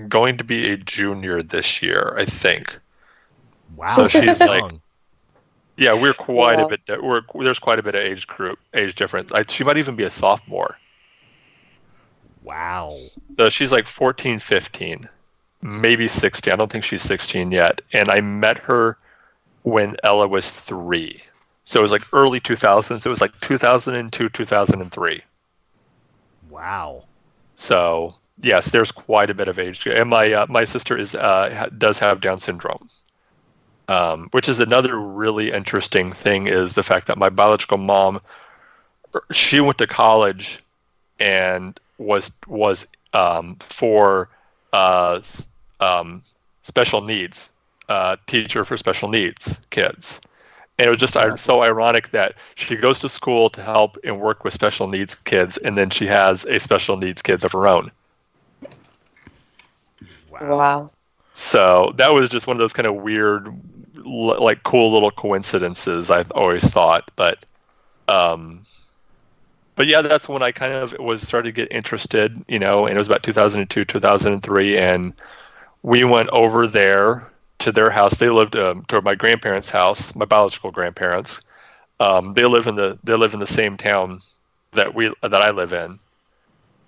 going 0.08 0.38
to 0.38 0.44
be 0.44 0.72
a 0.72 0.78
junior 0.78 1.44
this 1.44 1.82
year, 1.82 2.16
I 2.18 2.24
think. 2.26 2.76
Wow, 3.76 3.94
So 3.96 4.08
she's 4.08 4.40
like- 4.54 4.72
Yeah, 5.78 5.94
we're 5.94 6.14
quite 6.14 6.60
Yeah. 6.60 6.66
a 6.66 6.78
bit. 6.78 7.04
We're 7.04 7.22
there's 7.42 7.60
quite 7.60 7.78
a 7.80 7.84
bit 7.84 7.96
of 7.96 8.02
age 8.02 8.26
group 8.28 8.58
age 8.74 8.96
difference. 8.96 9.32
I, 9.34 9.44
she 9.50 9.64
might 9.66 9.78
even 9.78 9.96
be 9.98 10.04
a 10.06 10.10
sophomore. 10.10 10.78
wow. 12.44 12.96
So 13.38 13.50
she's 13.50 13.72
like 13.74 13.86
14, 13.88 14.40
15, 14.40 15.10
maybe 15.62 16.08
16. 16.08 16.54
I 16.54 16.56
don't 16.56 16.72
think 16.72 16.86
she's 16.86 17.02
16 17.02 17.52
yet. 17.52 17.82
And 17.92 18.08
I 18.10 18.22
met 18.22 18.58
her 18.60 18.98
when 19.66 19.98
Ella 20.04 20.28
was 20.28 20.50
three. 20.50 21.18
So 21.64 21.80
it 21.80 21.82
was 21.82 21.92
like 21.92 22.04
early 22.14 22.40
2000s. 22.40 23.04
It 23.04 23.10
was 23.10 23.20
like 23.20 23.38
2002, 23.42 24.30
2003. 24.30 25.22
Wow. 26.52 27.04
So 27.56 28.14
yes, 28.42 28.70
there's 28.70 28.92
quite 28.92 29.32
a 29.32 29.34
bit 29.34 29.48
of 29.48 29.58
age. 29.58 29.86
And 29.88 30.10
my 30.10 30.32
uh, 30.32 30.46
my 30.48 30.64
sister 30.64 30.96
is 30.96 31.16
uh, 31.16 31.70
does 31.78 31.98
have 31.98 32.22
Down 32.22 32.38
syndrome, 32.38 32.90
um, 33.88 34.30
which 34.32 34.48
is 34.48 34.60
another 34.60 35.00
really 35.00 35.52
interesting 35.52 36.12
thing. 36.12 36.46
Is 36.46 36.76
the 36.76 36.84
fact 36.84 37.08
that 37.08 37.18
my 37.18 37.30
biological 37.30 37.80
mom, 37.80 38.22
she 39.32 39.60
went 39.60 39.80
to 39.80 39.88
college, 39.88 40.64
and 41.20 41.80
was 41.98 42.32
was 42.48 42.86
um, 43.14 43.56
for 43.60 44.30
uh, 44.74 45.20
um, 45.80 46.22
special 46.62 47.02
needs 47.02 47.50
uh, 47.90 48.18
teacher 48.28 48.66
for 48.66 48.78
special 48.78 49.10
needs 49.10 49.60
kids. 49.70 50.22
And 50.78 50.88
it 50.88 50.90
was 50.90 51.00
just 51.00 51.16
ir- 51.16 51.38
so 51.38 51.62
ironic 51.62 52.12
that 52.12 52.36
she 52.56 52.76
goes 52.76 53.00
to 53.00 53.10
school 53.10 53.50
to 53.52 53.62
help 53.62 53.98
and 54.04 54.20
work 54.20 54.44
with 54.44 54.54
special 54.54 54.90
needs 54.90 55.16
kids, 55.16 55.58
and 55.58 55.78
then 55.78 55.90
she 55.90 56.06
has 56.06 56.46
a 56.46 56.60
special 56.60 56.98
needs 56.98 57.22
kids 57.22 57.44
of 57.44 57.54
her 57.54 57.68
own. 57.68 57.92
Wow. 60.30 60.58
Wow. 60.58 60.90
So 61.34 61.94
that 61.96 62.12
was 62.12 62.30
just 62.30 62.48
one 62.48 62.58
of 62.58 62.60
those 62.60 62.74
kind 62.74 62.88
of 62.88 62.96
weird, 62.96 63.54
like 63.96 64.64
cool 64.64 64.92
little 64.92 65.12
coincidences. 65.12 66.10
I've 66.10 66.32
always 66.32 66.70
thought, 66.70 67.10
but, 67.16 67.46
um, 68.08 68.62
but 69.76 69.88
yeah, 69.88 70.02
that's 70.02 70.28
when 70.28 70.42
I 70.42 70.52
kind 70.52 70.74
of 70.74 70.94
was 71.00 71.26
started 71.26 71.50
to 71.56 71.62
get 71.62 71.72
interested, 71.72 72.44
you 72.48 72.60
know. 72.60 72.86
And 72.86 72.96
it 72.96 72.98
was 72.98 73.08
about 73.08 73.24
2002, 73.24 73.86
2003, 73.86 74.78
and 74.78 75.14
we 75.84 76.04
went 76.04 76.30
over 76.30 76.68
there 76.68 77.28
to 77.66 77.72
their 77.72 77.90
house. 77.90 78.20
They 78.20 78.30
lived 78.30 78.56
um, 78.56 78.86
to 78.90 79.02
my 79.02 79.16
grandparents' 79.16 79.72
house, 79.72 80.16
my 80.16 80.26
biological 80.26 80.72
grandparents. 80.72 81.42
Um, 82.00 82.34
they 82.36 82.46
live 82.46 82.68
in 82.68 82.76
the 82.76 83.00
they 83.04 83.16
live 83.16 83.34
in 83.34 83.40
the 83.40 83.48
same 83.48 83.76
town 83.76 84.22
that 84.72 84.94
we 84.94 85.14
that 85.22 85.42
I 85.42 85.50
live 85.50 85.74
in, 85.74 86.00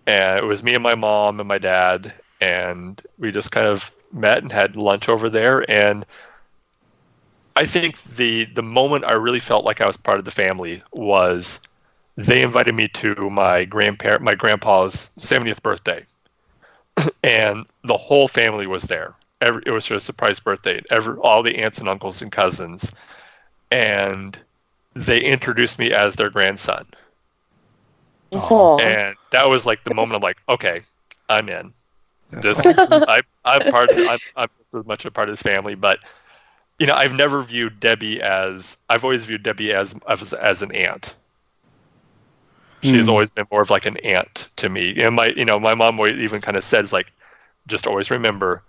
and 0.05 0.39
it 0.39 0.45
was 0.45 0.63
me 0.63 0.75
and 0.75 0.83
my 0.83 0.95
mom 0.95 1.39
and 1.39 1.47
my 1.47 1.57
dad, 1.57 2.13
and 2.41 3.01
we 3.17 3.31
just 3.31 3.51
kind 3.51 3.65
of 3.65 3.91
met 4.13 4.43
and 4.43 4.51
had 4.51 4.75
lunch 4.75 5.09
over 5.09 5.29
there. 5.29 5.69
And 5.69 6.05
I 7.55 7.65
think 7.65 8.01
the 8.03 8.45
the 8.45 8.63
moment 8.63 9.05
I 9.05 9.13
really 9.13 9.39
felt 9.39 9.65
like 9.65 9.81
I 9.81 9.87
was 9.87 9.97
part 9.97 10.19
of 10.19 10.25
the 10.25 10.31
family 10.31 10.83
was 10.93 11.59
they 12.17 12.43
invited 12.43 12.75
me 12.75 12.87
to 12.89 13.29
my 13.31 13.65
grandparent 13.65 14.21
my 14.21 14.35
grandpa's 14.35 15.09
70th 15.17 15.63
birthday, 15.63 16.05
and 17.23 17.65
the 17.83 17.97
whole 17.97 18.27
family 18.27 18.67
was 18.67 18.83
there. 18.83 19.15
Every, 19.41 19.63
it 19.65 19.71
was 19.71 19.85
just 19.85 20.03
a 20.03 20.05
surprise 20.05 20.39
birthday. 20.39 20.81
Every, 20.89 21.15
all 21.17 21.43
the 21.43 21.57
aunts 21.59 21.79
and 21.79 21.89
uncles 21.89 22.21
and 22.21 22.31
cousins, 22.31 22.91
and 23.71 24.39
they 24.95 25.21
introduced 25.21 25.79
me 25.79 25.91
as 25.93 26.15
their 26.15 26.29
grandson. 26.29 26.87
Oh. 28.31 28.77
And 28.77 29.15
that 29.31 29.49
was 29.49 29.65
like 29.65 29.83
the 29.83 29.91
moment 29.91 30.15
I'm 30.15 30.21
like, 30.21 30.41
okay, 30.49 30.83
I'm 31.29 31.49
in. 31.49 31.73
That's 32.29 32.53
This, 32.53 32.57
awesome. 32.57 33.03
I, 33.07 33.21
I'm 33.45 33.65
part. 33.65 33.91
Of, 33.91 33.99
I'm, 34.05 34.19
I'm 34.35 34.49
just 34.59 34.75
as 34.75 34.85
much 34.85 35.05
a 35.05 35.11
part 35.11 35.29
of 35.29 35.33
this 35.33 35.41
family, 35.41 35.75
but 35.75 35.99
you 36.79 36.87
know, 36.87 36.95
I've 36.95 37.13
never 37.13 37.41
viewed 37.43 37.79
Debbie 37.79 38.21
as. 38.21 38.77
I've 38.89 39.03
always 39.03 39.25
viewed 39.25 39.43
Debbie 39.43 39.73
as 39.73 39.95
as, 40.07 40.33
as 40.33 40.61
an 40.61 40.71
aunt. 40.73 41.15
She's 42.81 43.07
Hmm. 43.07 43.09
always 43.09 43.29
been 43.31 43.45
more 43.51 43.61
of 43.61 43.69
like 43.69 43.85
an 43.85 43.97
aunt 43.97 44.49
to 44.57 44.69
me. 44.69 45.01
And 45.01 45.15
my, 45.15 45.27
you 45.27 45.45
know, 45.45 45.59
my 45.59 45.73
mom 45.75 45.99
always 45.99 46.17
even 46.19 46.41
kind 46.41 46.57
of 46.57 46.63
says 46.63 46.93
like, 46.93 47.13
just 47.67 47.87
always 47.87 48.11
remember, 48.11 48.63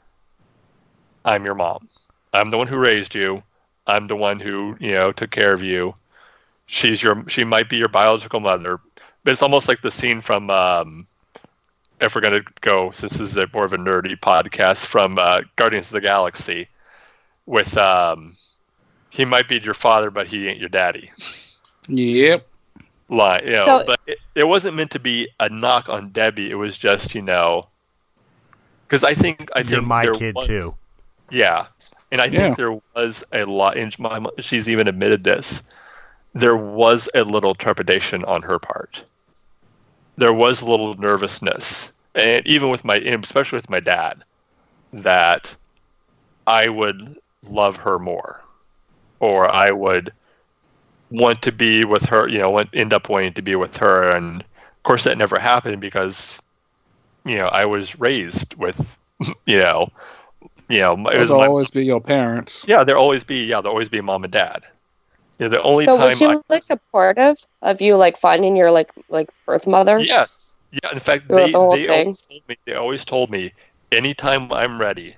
I'm 1.25 1.45
your 1.45 1.55
mom. 1.55 1.89
I'm 2.33 2.51
the 2.51 2.59
one 2.59 2.69
who 2.69 2.77
raised 2.77 3.15
you. 3.15 3.43
I'm 3.87 4.07
the 4.07 4.17
one 4.17 4.39
who 4.41 4.77
you 4.81 4.93
know 4.93 5.13
took 5.13 5.31
care 5.31 5.53
of 5.53 5.63
you. 5.63 5.95
She's 6.67 7.03
your. 7.03 7.25
She 7.29 7.45
might 7.45 7.69
be 7.71 7.77
your 7.77 7.89
biological 7.89 8.41
mother, 8.41 8.81
but 9.25 9.31
it's 9.31 9.43
almost 9.43 9.69
like 9.69 9.81
the 9.81 9.91
scene 9.91 10.21
from. 10.21 10.51
Um, 10.51 11.07
if 12.01 12.15
we're 12.15 12.21
gonna 12.21 12.43
go, 12.61 12.91
since 12.93 13.13
this 13.15 13.21
is 13.31 13.37
a 13.37 13.49
more 13.53 13.65
of 13.65 13.73
a 13.73 13.79
nerdy 13.79 14.17
podcast 14.19 14.85
from 14.87 15.19
uh, 15.19 15.41
Guardians 15.57 15.89
of 15.89 15.95
the 15.95 16.01
Galaxy, 16.01 16.69
with 17.47 17.77
um, 17.77 18.37
he 19.11 19.25
might 19.25 19.49
be 19.49 19.59
your 19.59 19.75
father, 19.75 20.11
but 20.11 20.27
he 20.29 20.47
ain't 20.49 20.61
your 20.61 20.69
daddy. 20.69 21.11
Yep. 21.89 22.47
Line, 23.09 23.43
you 23.47 23.53
know, 23.53 23.65
So- 23.65 23.85
but 23.87 24.01
it, 24.07 24.19
it 24.35 24.45
wasn't 24.45 24.77
meant 24.77 24.91
to 24.91 24.99
be 25.01 25.29
a 25.41 25.49
knock 25.49 25.89
on 25.89 26.11
Debbie. 26.11 26.51
It 26.51 26.55
was 26.57 26.77
just 26.77 27.15
you 27.15 27.23
know, 27.23 27.67
because 28.87 29.03
I 29.03 29.15
think 29.15 29.49
I 29.57 29.61
think 29.63 29.71
You're 29.71 29.83
my 29.83 30.03
there 30.05 30.15
kid 30.15 30.35
was- 30.35 30.47
too. 30.47 30.73
Yeah, 31.31 31.67
and 32.11 32.21
I 32.21 32.29
Yeah. 32.29 32.31
think 32.31 32.57
there 32.57 32.79
was 32.95 33.25
a 33.33 33.45
lot. 33.45 33.77
And 33.77 33.97
my, 33.99 34.25
she's 34.41 34.69
even 34.69 34.89
admitted 34.89 35.25
this. 35.25 35.63
There 36.35 36.57
was 36.57 37.09
a 37.15 37.25
little 37.25 37.55
trepidation 37.55 38.25
on 38.25 38.43
her 38.43 38.59
part. 38.59 39.05
There 40.17 40.33
was 40.33 40.61
a 40.61 40.69
little 40.69 40.95
nervousness, 40.95 41.93
and 42.15 42.47
even 42.47 42.69
with 42.71 42.85
my, 42.85 42.97
especially 42.97 43.59
with 43.59 43.71
my 43.71 43.81
dad, 43.81 44.25
that 44.93 45.57
I 46.47 46.69
would 46.69 47.19
love 47.49 47.77
her 47.79 47.99
more, 47.99 48.43
or 49.21 49.49
I 49.51 49.71
would 49.73 50.13
want 51.11 51.43
to 51.43 51.53
be 51.53 51.85
with 51.85 52.07
her. 52.07 52.29
You 52.29 52.39
know, 52.39 52.59
end 52.73 52.93
up 52.93 53.09
wanting 53.09 53.35
to 53.35 53.43
be 53.43 53.55
with 53.57 53.77
her, 53.79 54.11
and 54.11 54.43
of 54.43 54.83
course 54.85 55.05
that 55.05 55.19
never 55.19 55.39
happened 55.39 55.81
because, 55.81 56.41
you 57.25 57.37
know, 57.37 57.47
I 57.47 57.65
was 57.67 57.99
raised 57.99 58.57
with, 58.57 58.99
you 59.47 59.59
know, 59.59 59.89
you 60.69 60.81
know, 60.81 60.95
it 61.09 61.19
was 61.19 61.31
Those 61.31 61.33
will 61.33 61.41
my 61.41 61.49
always 61.49 61.71
be 61.71 61.85
your 61.85 62.01
parents. 62.01 62.67
yeah, 62.67 62.85
there'll 62.85 63.03
always 63.03 63.25
be 63.25 63.45
yeah, 63.45 63.61
there'll 63.61 63.75
always 63.75 63.89
be 63.89 64.01
mom 64.01 64.25
and 64.25 64.33
dad. 64.33 64.65
Yeah, 65.39 65.49
the 65.49 65.63
only 65.63 65.87
So 65.87 65.97
time 65.97 66.21
was 66.21 66.21
she 66.21 66.27
I, 66.27 66.37
like 66.49 66.63
supportive 66.63 67.37
of 67.63 67.81
you 67.81 67.97
like 67.97 68.17
finding 68.19 68.57
your 68.57 68.71
like 68.71 68.93
like 69.09 69.31
birth 69.47 69.67
mother? 69.67 70.07
yes, 70.07 70.55
yeah. 70.71 70.91
In 70.93 70.99
fact, 70.99 71.35
they 71.35 71.57
the 71.57 71.57
they 71.69 71.89
always 71.89 72.23
told 72.23 72.43
me 72.49 72.57
they 72.67 72.75
always 72.75 73.05
told 73.05 73.31
me 73.31 73.53
anytime 73.93 74.53
I'm 74.53 74.81
ready, 74.81 75.17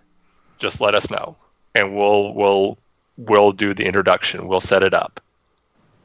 just 0.58 0.80
let 0.80 0.94
us 0.94 1.10
know, 1.10 1.36
and 1.74 1.94
we'll 1.96 2.34
we'll 2.34 2.78
we'll 3.16 3.52
do 3.52 3.74
the 3.74 3.86
introduction. 3.86 4.46
We'll 4.48 4.60
set 4.60 4.82
it 4.82 4.94
up. 4.94 5.20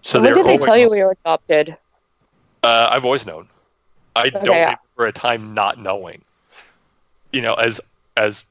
So 0.01 0.21
when 0.21 0.34
did 0.34 0.45
they 0.47 0.58
tell 0.58 0.77
you 0.77 0.89
we 0.89 1.01
were 1.03 1.15
adopted? 1.25 1.77
Uh, 2.63 2.89
I've 2.91 3.05
always 3.05 3.25
known. 3.25 3.47
I 4.15 4.29
don't 4.29 4.58
Okay, 4.58 4.60
yeah. 4.60 4.75
remember 4.97 5.08
a 5.08 5.12
time 5.13 5.53
not 5.53 5.79
knowing. 5.79 6.23
You 7.31 7.41
know, 7.41 7.53
as 7.55 7.81
as 8.15 8.45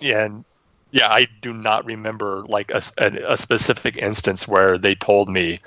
yeah, 0.00 0.24
and 0.24 0.44
yeah, 0.92 1.08
I 1.08 1.26
do 1.42 1.52
not 1.52 1.84
remember 1.86 2.44
like 2.46 2.70
a 2.70 2.82
a 3.28 3.36
specific 3.36 3.96
instance 3.96 4.46
where 4.48 4.78
they 4.78 4.94
told 4.94 5.28
me 5.28 5.60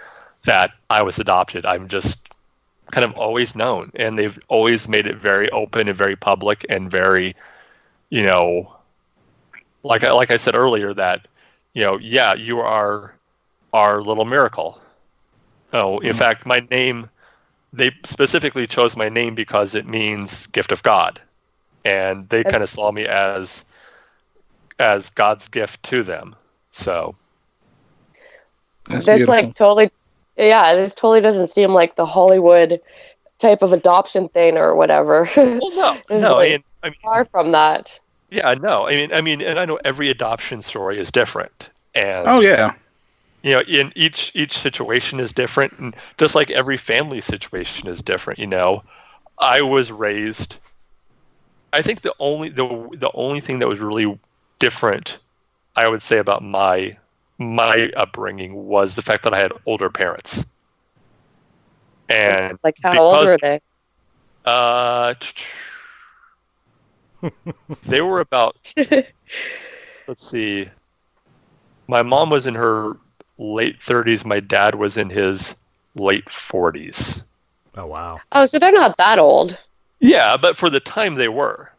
that 0.45 0.71
I 0.89 1.01
was 1.03 1.19
adopted. 1.19 1.65
I'm 1.65 1.87
just 1.87 2.29
kind 2.91 3.05
of 3.05 3.13
always 3.13 3.55
known, 3.55 3.91
and 3.95 4.17
they've 4.17 4.39
always 4.49 4.87
made 4.87 5.07
it 5.07 5.17
very 5.17 5.49
open 5.51 5.87
and 5.87 5.97
very 5.97 6.15
public 6.15 6.65
and 6.69 6.89
very, 6.91 7.35
you 8.09 8.23
know, 8.23 8.75
like 9.83 10.03
I 10.03 10.11
like 10.11 10.31
I 10.31 10.37
said 10.37 10.55
earlier 10.55 10.93
that, 10.93 11.27
you 11.73 11.83
know, 11.83 11.97
yeah, 11.99 12.33
you 12.33 12.59
are 12.59 13.13
our 13.73 14.01
little 14.01 14.25
miracle. 14.25 14.79
Oh, 15.73 15.99
in 15.99 16.13
Mm. 16.13 16.13
fact, 16.13 16.45
my 16.45 16.61
name 16.71 17.09
they 17.73 17.91
specifically 18.05 18.67
chose 18.67 18.95
my 18.97 19.09
name 19.09 19.35
because 19.35 19.75
it 19.75 19.87
means 19.87 20.47
gift 20.47 20.71
of 20.71 20.83
God, 20.83 21.21
and 21.85 22.29
they 22.29 22.43
kind 22.45 22.63
of 22.63 22.69
saw 22.69 22.91
me 22.91 23.05
as 23.07 23.65
as 24.79 25.09
God's 25.09 25.47
gift 25.47 25.83
to 25.83 26.03
them. 26.03 26.35
So 26.71 27.15
That's 28.87 29.05
this 29.05 29.25
beautiful. 29.25 29.33
like 29.33 29.55
totally 29.55 29.91
yeah, 30.37 30.73
this 30.75 30.95
totally 30.95 31.21
doesn't 31.21 31.49
seem 31.49 31.73
like 31.73 31.95
the 31.95 32.05
Hollywood 32.05 32.81
type 33.37 33.61
of 33.61 33.73
adoption 33.73 34.29
thing 34.29 34.57
or 34.57 34.75
whatever. 34.75 35.27
well, 35.37 35.59
no, 36.09 36.17
no, 36.17 36.35
like- 36.35 36.51
and, 36.53 36.63
I 36.81 36.89
mean, 36.89 36.97
Far 37.01 37.25
from 37.25 37.51
that. 37.51 37.97
yeah, 38.29 38.55
no, 38.55 38.87
I 38.87 38.95
mean, 38.95 39.13
I 39.13 39.21
mean, 39.21 39.41
and 39.41 39.57
I 39.57 39.65
know 39.65 39.79
every 39.85 40.09
adoption 40.09 40.61
story 40.61 40.99
is 40.99 41.11
different, 41.11 41.69
and 41.95 42.27
oh 42.27 42.41
yeah. 42.41 42.73
you 43.41 43.53
know, 43.53 43.61
in 43.61 43.93
each 43.95 44.31
each 44.35 44.57
situation 44.57 45.19
is 45.19 45.31
different, 45.31 45.77
and 45.79 45.95
just 46.17 46.35
like 46.35 46.51
every 46.51 46.77
family 46.77 47.21
situation 47.21 47.87
is 47.87 48.01
different. 48.01 48.39
You 48.39 48.47
know, 48.47 48.83
I 49.39 49.61
was 49.61 49.91
raised. 49.91 50.57
I 51.71 51.81
think 51.81 52.01
the 52.01 52.13
only 52.19 52.49
the 52.49 52.65
the 52.93 53.11
only 53.13 53.39
thing 53.39 53.59
that 53.59 53.67
was 53.67 53.79
really 53.79 54.19
different, 54.63 55.17
I 55.75 55.87
would 55.89 56.01
say 56.01 56.17
about 56.19 56.41
my 56.41 56.95
my 57.37 57.89
upbringing 57.97 58.53
was 58.53 58.95
the 58.95 59.01
fact 59.01 59.23
that 59.23 59.33
I 59.33 59.39
had 59.39 59.51
older 59.65 59.89
parents, 59.89 60.45
and 62.07 62.57
Like 62.63 62.77
how 62.81 62.97
old 62.97 63.13
because- 63.19 63.29
were 63.31 63.37
they? 63.37 63.61
uh, 64.45 65.13
they 67.85 68.01
were 68.01 68.19
about 68.21 68.55
let's 70.07 70.25
see. 70.25 70.69
My 71.87 72.01
mom 72.01 72.29
was 72.29 72.45
in 72.45 72.55
her 72.55 72.93
late 73.37 73.79
30s. 73.79 74.23
My 74.25 74.39
dad 74.39 74.75
was 74.75 74.95
in 74.95 75.09
his 75.09 75.55
late 75.95 76.25
40s. 76.25 77.23
Oh 77.75 77.85
wow. 77.87 78.21
Oh, 78.31 78.45
so 78.45 78.59
they're 78.59 78.71
not 78.71 78.95
that 78.97 79.19
old. 79.19 79.57
Yeah, 79.99 80.37
but 80.37 80.55
for 80.55 80.69
the 80.69 80.79
time 80.79 81.15
they 81.15 81.27
were. 81.29 81.69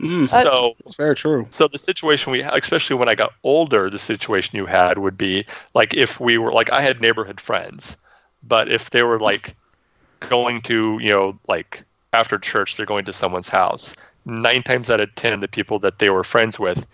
Mm, 0.00 0.22
Uh, 0.24 0.26
So, 0.26 0.76
that's 0.84 0.96
very 0.96 1.14
true. 1.14 1.46
so 1.50 1.68
the 1.68 1.78
situation 1.78 2.32
we, 2.32 2.42
especially 2.42 2.96
when 2.96 3.08
I 3.08 3.14
got 3.14 3.32
older, 3.44 3.88
the 3.90 3.98
situation 3.98 4.56
you 4.56 4.66
had 4.66 4.98
would 4.98 5.16
be 5.16 5.46
like 5.74 5.94
if 5.94 6.20
we 6.20 6.38
were 6.38 6.52
like 6.52 6.70
I 6.70 6.82
had 6.82 7.00
neighborhood 7.00 7.40
friends, 7.40 7.96
but 8.42 8.70
if 8.70 8.90
they 8.90 9.02
were 9.02 9.18
like 9.20 9.54
going 10.20 10.60
to 10.62 10.98
you 11.00 11.10
know 11.10 11.38
like 11.48 11.84
after 12.12 12.38
church 12.38 12.76
they're 12.76 12.86
going 12.86 13.04
to 13.06 13.12
someone's 13.12 13.48
house. 13.48 13.96
Nine 14.26 14.62
times 14.62 14.90
out 14.90 15.00
of 15.00 15.14
ten, 15.14 15.40
the 15.40 15.48
people 15.48 15.78
that 15.80 15.98
they 15.98 16.10
were 16.10 16.24
friends 16.24 16.58
with 16.58 16.86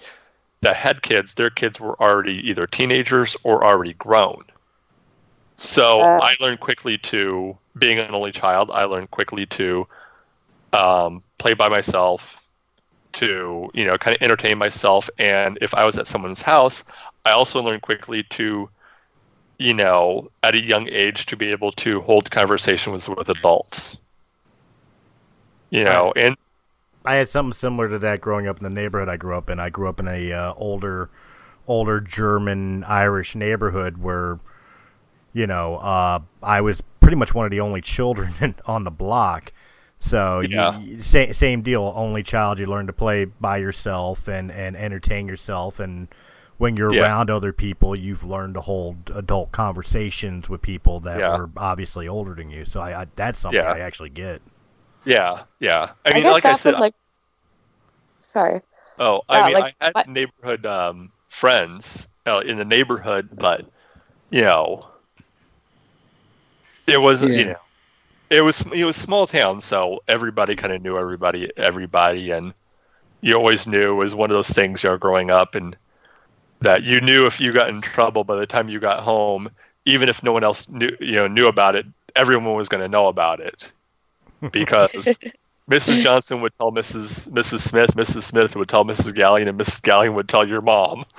that 0.60 0.76
had 0.76 1.02
kids, 1.02 1.34
their 1.34 1.50
kids 1.50 1.80
were 1.80 2.00
already 2.00 2.46
either 2.48 2.66
teenagers 2.66 3.36
or 3.42 3.64
already 3.64 3.94
grown. 3.94 4.44
So 5.56 6.00
Uh. 6.00 6.20
I 6.22 6.34
learned 6.40 6.60
quickly 6.60 6.98
to 6.98 7.56
being 7.78 7.98
an 7.98 8.14
only 8.14 8.32
child. 8.32 8.70
I 8.70 8.84
learned 8.84 9.10
quickly 9.10 9.46
to 9.46 9.86
um, 10.72 11.22
play 11.38 11.54
by 11.54 11.68
myself, 11.68 12.41
to 13.14 13.70
you 13.74 13.84
know 13.84 13.98
kind 13.98 14.16
of 14.16 14.22
entertain 14.22 14.58
myself. 14.58 15.08
And 15.18 15.58
if 15.60 15.74
I 15.74 15.84
was 15.84 15.98
at 15.98 16.06
someone's 16.06 16.42
house, 16.42 16.84
I 17.24 17.30
also 17.32 17.62
learned 17.62 17.82
quickly 17.82 18.24
to, 18.24 18.68
you 19.58 19.74
know, 19.74 20.30
at 20.42 20.54
a 20.54 20.60
young 20.60 20.88
age 20.88 21.26
to 21.26 21.36
be 21.36 21.48
able 21.48 21.72
to 21.72 22.00
hold 22.00 22.30
conversations 22.30 23.08
with 23.08 23.28
adults. 23.28 23.98
You 25.70 25.84
know, 25.84 26.12
and 26.16 26.36
I 27.04 27.14
had 27.14 27.28
something 27.28 27.54
similar 27.54 27.88
to 27.88 27.98
that 28.00 28.20
growing 28.20 28.46
up 28.46 28.58
in 28.58 28.64
the 28.64 28.70
neighborhood 28.70 29.08
I 29.08 29.16
grew 29.16 29.36
up 29.36 29.48
in. 29.48 29.58
I 29.58 29.70
grew 29.70 29.88
up 29.88 30.00
in 30.00 30.08
a 30.08 30.32
uh, 30.32 30.54
older, 30.56 31.08
older 31.66 32.00
German 32.00 32.84
Irish 32.84 33.34
neighborhood 33.34 33.96
where, 33.96 34.38
you 35.32 35.46
know, 35.46 35.76
uh, 35.76 36.20
I 36.42 36.60
was 36.60 36.82
pretty 37.00 37.16
much 37.16 37.34
one 37.34 37.46
of 37.46 37.50
the 37.50 37.60
only 37.60 37.80
children 37.80 38.54
on 38.66 38.84
the 38.84 38.90
block. 38.90 39.52
So 40.04 40.40
Yeah. 40.40 40.78
you, 40.80 40.96
you- 40.96 41.02
same 41.02 41.32
same 41.32 41.62
deal. 41.62 41.92
Only 41.94 42.22
child. 42.24 42.58
You 42.58 42.66
learn 42.66 42.88
to 42.88 42.92
play 42.92 43.24
by 43.24 43.58
yourself 43.58 44.26
and 44.28 44.50
and 44.50 44.76
entertain 44.76 45.28
yourself. 45.28 45.78
And 45.78 46.08
when 46.58 46.76
you're 46.76 46.92
Yeah. 46.92 47.02
around 47.02 47.30
other 47.30 47.52
people, 47.52 47.96
you've 47.96 48.24
learned 48.24 48.54
to 48.54 48.60
hold 48.60 49.10
adult 49.14 49.52
conversations 49.52 50.48
with 50.48 50.60
people 50.60 50.98
that 51.00 51.18
Yeah. 51.20 51.36
were 51.38 51.50
obviously 51.56 52.08
older 52.08 52.34
than 52.34 52.50
you. 52.50 52.64
So 52.64 52.80
I, 52.80 53.02
I 53.02 53.06
that's 53.14 53.38
something 53.38 53.60
Yeah. 53.62 53.70
I 53.72 53.78
actually 53.78 54.10
get. 54.10 54.42
yeah, 55.04 55.44
yeah. 55.60 55.90
I 56.04 56.10
I, 56.10 56.14
mean, 56.14 56.22
guess 56.24 56.32
like 56.32 56.44
I 56.46 56.54
said, 56.54 56.74
like. 56.80 56.94
Sorry. 58.20 58.60
Oh, 58.98 59.22
Yeah, 59.30 59.36
I 59.36 59.44
mean, 59.46 59.54
like, 59.54 59.74
I 59.80 59.84
had 59.86 59.94
what- 59.94 60.08
neighborhood 60.08 60.66
um, 60.66 61.12
friends 61.28 62.08
uh, 62.26 62.42
in 62.44 62.58
the 62.58 62.64
neighborhood, 62.64 63.28
but 63.34 63.64
you 64.30 64.42
know, 64.42 64.86
it 66.88 67.00
wasn't. 67.00 67.32
You 67.32 67.38
Yeah. 67.38 67.44
know, 67.52 67.56
it 68.32 68.40
was 68.40 68.64
it 68.72 68.84
was 68.84 68.96
small 68.96 69.26
town, 69.26 69.60
so 69.60 70.02
everybody 70.08 70.56
kind 70.56 70.72
of 70.72 70.82
knew 70.82 70.96
everybody, 70.96 71.52
everybody, 71.56 72.30
and 72.30 72.54
you 73.20 73.34
always 73.34 73.66
knew 73.66 73.92
it 73.92 73.96
was 73.96 74.14
one 74.14 74.30
of 74.30 74.34
those 74.34 74.48
things. 74.48 74.82
You 74.82 74.90
know, 74.90 74.96
growing 74.96 75.30
up, 75.30 75.54
and 75.54 75.76
that 76.62 76.82
you 76.82 77.00
knew 77.00 77.26
if 77.26 77.40
you 77.40 77.52
got 77.52 77.68
in 77.68 77.82
trouble 77.82 78.24
by 78.24 78.36
the 78.36 78.46
time 78.46 78.70
you 78.70 78.80
got 78.80 79.00
home, 79.00 79.50
even 79.84 80.08
if 80.08 80.22
no 80.22 80.32
one 80.32 80.44
else 80.44 80.68
knew, 80.70 80.88
you 80.98 81.16
know, 81.16 81.28
knew 81.28 81.46
about 81.46 81.76
it, 81.76 81.84
everyone 82.16 82.54
was 82.54 82.70
going 82.70 82.82
to 82.82 82.88
know 82.88 83.06
about 83.08 83.40
it 83.40 83.70
because 84.52 85.18
Mrs. 85.70 86.00
Johnson 86.02 86.40
would 86.40 86.56
tell 86.56 86.72
Mrs. 86.72 87.28
Mrs. 87.28 87.60
Smith, 87.60 87.94
Mrs. 87.96 88.22
Smith 88.22 88.56
would 88.56 88.68
tell 88.68 88.86
Mrs. 88.86 89.12
Gallion, 89.12 89.46
and 89.48 89.60
Mrs. 89.60 89.82
Gallion 89.82 90.14
would 90.14 90.28
tell 90.28 90.48
your 90.48 90.62
mom. 90.62 91.04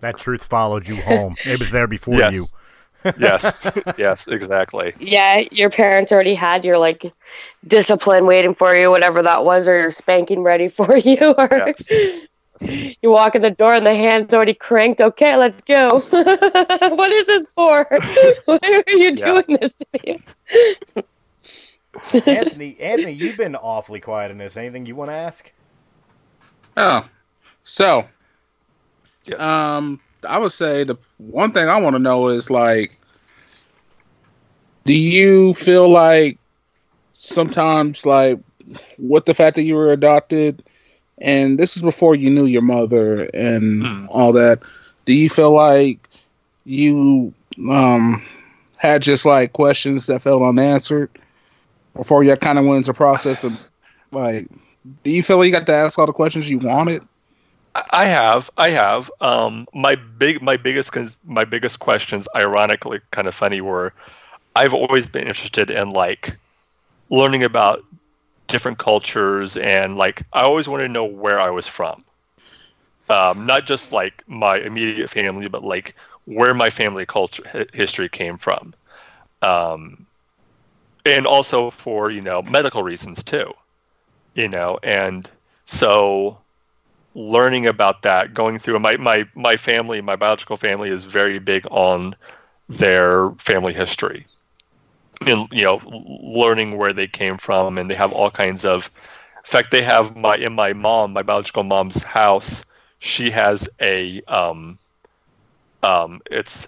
That 0.00 0.18
truth 0.18 0.42
followed 0.42 0.88
you 0.88 0.96
home. 0.96 1.36
It 1.44 1.60
was 1.60 1.70
there 1.70 1.86
before 1.86 2.16
yes. 2.16 2.34
you. 2.34 2.44
Yes, 3.16 3.78
yes, 3.96 4.28
exactly. 4.28 4.94
Yeah, 4.98 5.42
your 5.50 5.70
parents 5.70 6.12
already 6.12 6.34
had 6.34 6.64
your 6.64 6.78
like 6.78 7.12
discipline 7.66 8.26
waiting 8.26 8.54
for 8.54 8.74
you, 8.74 8.90
whatever 8.90 9.22
that 9.22 9.44
was, 9.44 9.68
or 9.68 9.78
your 9.78 9.90
spanking 9.90 10.42
ready 10.42 10.68
for 10.68 10.96
you, 10.96 11.34
or 11.36 11.62
Yes. 11.66 12.28
you 13.02 13.10
walk 13.10 13.34
in 13.34 13.42
the 13.42 13.50
door 13.50 13.74
and 13.74 13.86
the 13.86 13.94
hand's 13.94 14.34
already 14.34 14.54
cranked. 14.54 15.00
Okay, 15.00 15.36
let's 15.36 15.62
go. 15.62 16.00
what 16.10 17.10
is 17.12 17.26
this 17.26 17.46
for? 17.54 17.86
Why 18.46 18.58
are 18.62 18.92
you 18.92 19.16
Yeah. 19.16 19.32
doing 19.32 19.58
this 19.60 19.74
to 19.74 19.86
me? 19.94 20.22
Anthony, 22.26 22.78
Anthony, 22.80 23.12
you've 23.12 23.36
been 23.36 23.56
awfully 23.56 24.00
quiet 24.00 24.30
in 24.30 24.38
this. 24.38 24.56
Anything 24.56 24.86
you 24.86 24.96
want 24.96 25.10
to 25.10 25.14
ask? 25.14 25.52
Oh, 26.76 27.08
so, 27.62 28.06
Yeah. 29.26 29.76
um, 29.76 30.00
I 30.28 30.38
would 30.38 30.52
say 30.52 30.84
the 30.84 30.96
one 31.18 31.52
thing 31.52 31.68
I 31.68 31.78
want 31.80 31.94
to 31.94 32.00
know 32.00 32.28
is 32.28 32.50
like, 32.50 32.92
do 34.84 34.94
you 34.94 35.52
feel 35.52 35.88
like 35.88 36.38
sometimes 37.12 38.06
like 38.06 38.38
with 38.98 39.24
the 39.26 39.34
fact 39.34 39.56
that 39.56 39.62
you 39.62 39.74
were 39.74 39.92
adopted, 39.92 40.62
and 41.20 41.58
this 41.58 41.76
is 41.76 41.82
before 41.82 42.14
you 42.14 42.30
knew 42.30 42.44
your 42.46 42.62
mother 42.62 43.24
and 43.34 43.90
Hmm. 43.90 44.06
all 44.08 44.32
that, 44.32 44.60
do 45.04 45.14
you 45.14 45.28
feel 45.28 45.52
like 45.52 46.08
you 46.64 47.32
um 47.70 48.22
had 48.76 49.02
just 49.02 49.24
like 49.24 49.52
questions 49.52 50.06
that 50.06 50.22
felt 50.22 50.42
unanswered 50.42 51.10
before 51.96 52.22
you 52.24 52.34
kind 52.36 52.58
of 52.58 52.64
went 52.64 52.78
into 52.78 52.90
the 52.90 52.94
process 52.96 53.44
of 53.44 53.58
like 54.12 54.48
do 55.04 55.10
you 55.10 55.22
feel 55.22 55.38
like 55.38 55.46
you 55.46 55.52
got 55.52 55.66
to 55.66 55.72
ask 55.72 55.98
all 55.98 56.06
the 56.06 56.12
questions 56.12 56.48
you 56.50 56.58
wanted? 56.58 57.02
I 57.74 58.06
have, 58.06 58.50
I 58.58 58.70
have. 58.70 59.10
Um, 59.20 59.66
my 59.74 59.94
big, 59.96 60.42
my 60.42 60.56
biggest, 60.56 60.94
my 61.24 61.44
biggest 61.44 61.78
questions, 61.78 62.28
ironically, 62.36 63.00
kind 63.10 63.26
of 63.28 63.34
funny, 63.34 63.60
were 63.60 63.94
I've 64.54 64.74
always 64.74 65.06
been 65.06 65.26
interested 65.26 65.70
in 65.70 65.92
like 65.92 66.36
learning 67.10 67.44
about 67.44 67.84
different 68.48 68.78
cultures 68.78 69.56
and 69.56 69.96
like 69.96 70.22
I 70.32 70.42
always 70.42 70.68
wanted 70.68 70.84
to 70.84 70.88
know 70.92 71.04
where 71.06 71.40
I 71.40 71.50
was 71.50 71.68
from. 71.68 72.04
Um, 73.08 73.46
not 73.46 73.66
just 73.66 73.92
like 73.92 74.22
my 74.26 74.58
immediate 74.58 75.10
family, 75.10 75.48
but 75.48 75.64
like 75.64 75.94
where 76.24 76.54
my 76.54 76.70
family 76.70 77.04
culture 77.06 77.42
hi- 77.50 77.66
history 77.72 78.08
came 78.08 78.38
from, 78.38 78.74
um, 79.42 80.06
and 81.04 81.26
also 81.26 81.70
for 81.70 82.10
you 82.10 82.20
know 82.22 82.42
medical 82.42 82.82
reasons 82.82 83.22
too, 83.24 83.52
you 84.34 84.48
know, 84.48 84.78
and 84.82 85.30
so 85.66 86.41
learning 87.14 87.66
about 87.66 88.02
that, 88.02 88.34
going 88.34 88.58
through 88.58 88.78
my 88.78 88.96
my 88.96 89.26
my 89.34 89.56
family, 89.56 90.00
my 90.00 90.16
biological 90.16 90.56
family 90.56 90.90
is 90.90 91.04
very 91.04 91.38
big 91.38 91.66
on 91.70 92.14
their 92.68 93.30
family 93.32 93.72
history, 93.72 94.26
and 95.26 95.48
you 95.52 95.64
know, 95.64 95.80
learning 96.22 96.76
where 96.76 96.92
they 96.92 97.06
came 97.06 97.38
from, 97.38 97.78
and 97.78 97.90
they 97.90 97.94
have 97.94 98.12
all 98.12 98.30
kinds 98.30 98.64
of. 98.64 98.90
In 99.44 99.50
fact, 99.50 99.72
they 99.72 99.82
have 99.82 100.16
my 100.16 100.36
in 100.36 100.52
my 100.54 100.72
mom, 100.72 101.12
my 101.12 101.22
biological 101.22 101.64
mom's 101.64 102.02
house. 102.02 102.64
She 103.00 103.30
has 103.30 103.68
a 103.80 104.22
um, 104.28 104.78
um, 105.82 106.20
it's 106.30 106.66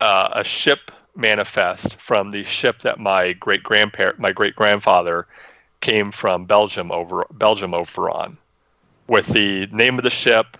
uh, 0.00 0.30
a 0.32 0.44
ship 0.44 0.90
manifest 1.14 1.96
from 1.96 2.30
the 2.30 2.44
ship 2.44 2.80
that 2.80 2.98
my 2.98 3.32
great 3.34 3.62
grandparent, 3.62 4.18
my 4.18 4.32
great 4.32 4.56
grandfather, 4.56 5.26
came 5.80 6.10
from 6.10 6.46
Belgium 6.46 6.90
over 6.90 7.26
Belgium 7.30 7.74
over 7.74 8.10
on 8.10 8.38
with 9.08 9.26
the 9.28 9.66
name 9.68 9.98
of 9.98 10.04
the 10.04 10.10
ship, 10.10 10.56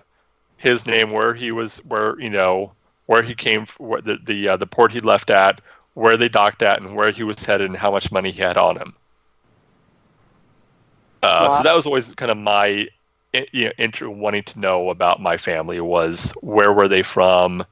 his 0.56 0.86
name, 0.86 1.10
where 1.10 1.34
he 1.34 1.52
was, 1.52 1.78
where 1.84 2.18
you 2.20 2.30
know, 2.30 2.72
where 3.06 3.22
he 3.22 3.34
came, 3.34 3.66
where 3.78 4.00
the 4.00 4.18
the 4.24 4.48
uh, 4.48 4.56
the 4.56 4.66
port 4.66 4.92
he 4.92 5.00
left 5.00 5.30
at, 5.30 5.60
where 5.94 6.16
they 6.16 6.28
docked 6.28 6.62
at, 6.62 6.80
and 6.80 6.94
where 6.94 7.10
he 7.10 7.22
was 7.22 7.44
headed, 7.44 7.68
and 7.68 7.76
how 7.76 7.90
much 7.90 8.12
money 8.12 8.30
he 8.30 8.40
had 8.40 8.56
on 8.56 8.76
him. 8.76 8.94
Uh, 11.22 11.48
Wow. 11.48 11.56
So 11.56 11.62
that 11.64 11.74
was 11.74 11.86
always 11.86 12.12
kind 12.14 12.30
of 12.30 12.38
my, 12.38 12.88
you 13.52 13.64
know, 13.66 13.72
inter- 13.78 14.08
wanting 14.08 14.44
to 14.44 14.60
know 14.60 14.90
about 14.90 15.20
my 15.20 15.36
family 15.36 15.80
was 15.80 16.32
where 16.40 16.72
were 16.72 16.88
they 16.88 17.02
from, 17.02 17.64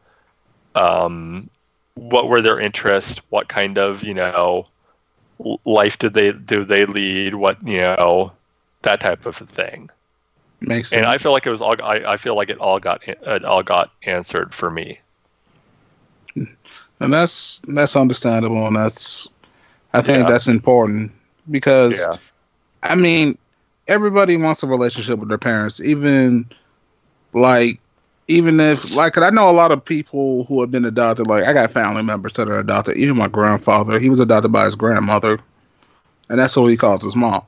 um, 0.75 1.49
what 1.95 2.29
were 2.29 2.43
their 2.43 2.59
interests, 2.59 3.21
what 3.31 3.49
kind 3.49 3.79
of 3.79 4.03
you 4.03 4.15
know, 4.15 4.67
life 5.65 5.99
did 5.99 6.15
they 6.15 6.33
do 6.33 6.65
they 6.65 6.85
lead, 6.87 7.35
what 7.35 7.65
you 7.67 7.79
know, 7.79 8.33
that 8.83 9.01
type 9.01 9.25
of 9.27 9.37
thing 9.37 9.89
Makes 10.67 10.91
sense. 10.91 10.99
and 10.99 11.07
I 11.07 11.19
feel 11.19 11.33
like 11.33 11.47
it 11.47 11.51
was 11.51 11.61
all. 11.61 11.77
I, 11.83 12.13
I 12.13 12.17
feel 12.17 12.37
like 12.37 12.49
it 12.49 12.59
all 12.59 12.79
got 12.79 13.07
it 13.07 13.45
all 13.45 13.63
got 13.63 13.91
answered 14.05 14.55
for 14.55 14.71
me. 14.71 14.99
and 16.37 17.13
that's 17.13 17.61
that's 17.69 17.97
understandable, 17.97 18.67
and 18.67 18.77
that's 18.77 19.29
I 19.93 20.01
think 20.03 20.25
Yeah. 20.25 20.31
that's 20.31 20.49
important 20.49 21.13
because 21.51 22.01
Yeah, 22.01 22.17
I 22.83 22.95
mean 22.95 23.37
everybody 23.89 24.37
wants 24.37 24.63
a 24.63 24.67
relationship 24.67 25.19
with 25.19 25.29
their 25.29 25.39
parents, 25.39 25.81
even 25.81 26.49
like 27.35 27.79
even 28.29 28.59
if 28.61 28.95
like 28.97 29.19
I 29.19 29.31
know 29.31 29.51
a 29.51 29.53
lot 29.53 29.71
of 29.73 29.85
people 29.85 30.45
who 30.45 30.61
have 30.61 30.71
been 30.71 30.85
adopted. 30.85 31.27
Like 31.27 31.45
I 31.45 31.53
got 31.53 31.71
family 31.71 32.03
members 32.03 32.33
that 32.35 32.49
are 32.49 32.59
adopted. 32.59 32.97
Even 32.97 33.17
my 33.17 33.29
grandfather, 33.29 33.99
he 33.99 34.09
was 34.09 34.21
adopted 34.21 34.53
by 34.53 34.65
his 34.65 34.75
grandmother, 34.75 35.39
and 36.31 36.39
that's 36.39 36.57
what 36.57 36.71
he 36.71 36.77
calls 36.77 37.03
his 37.05 37.17
mom 37.17 37.43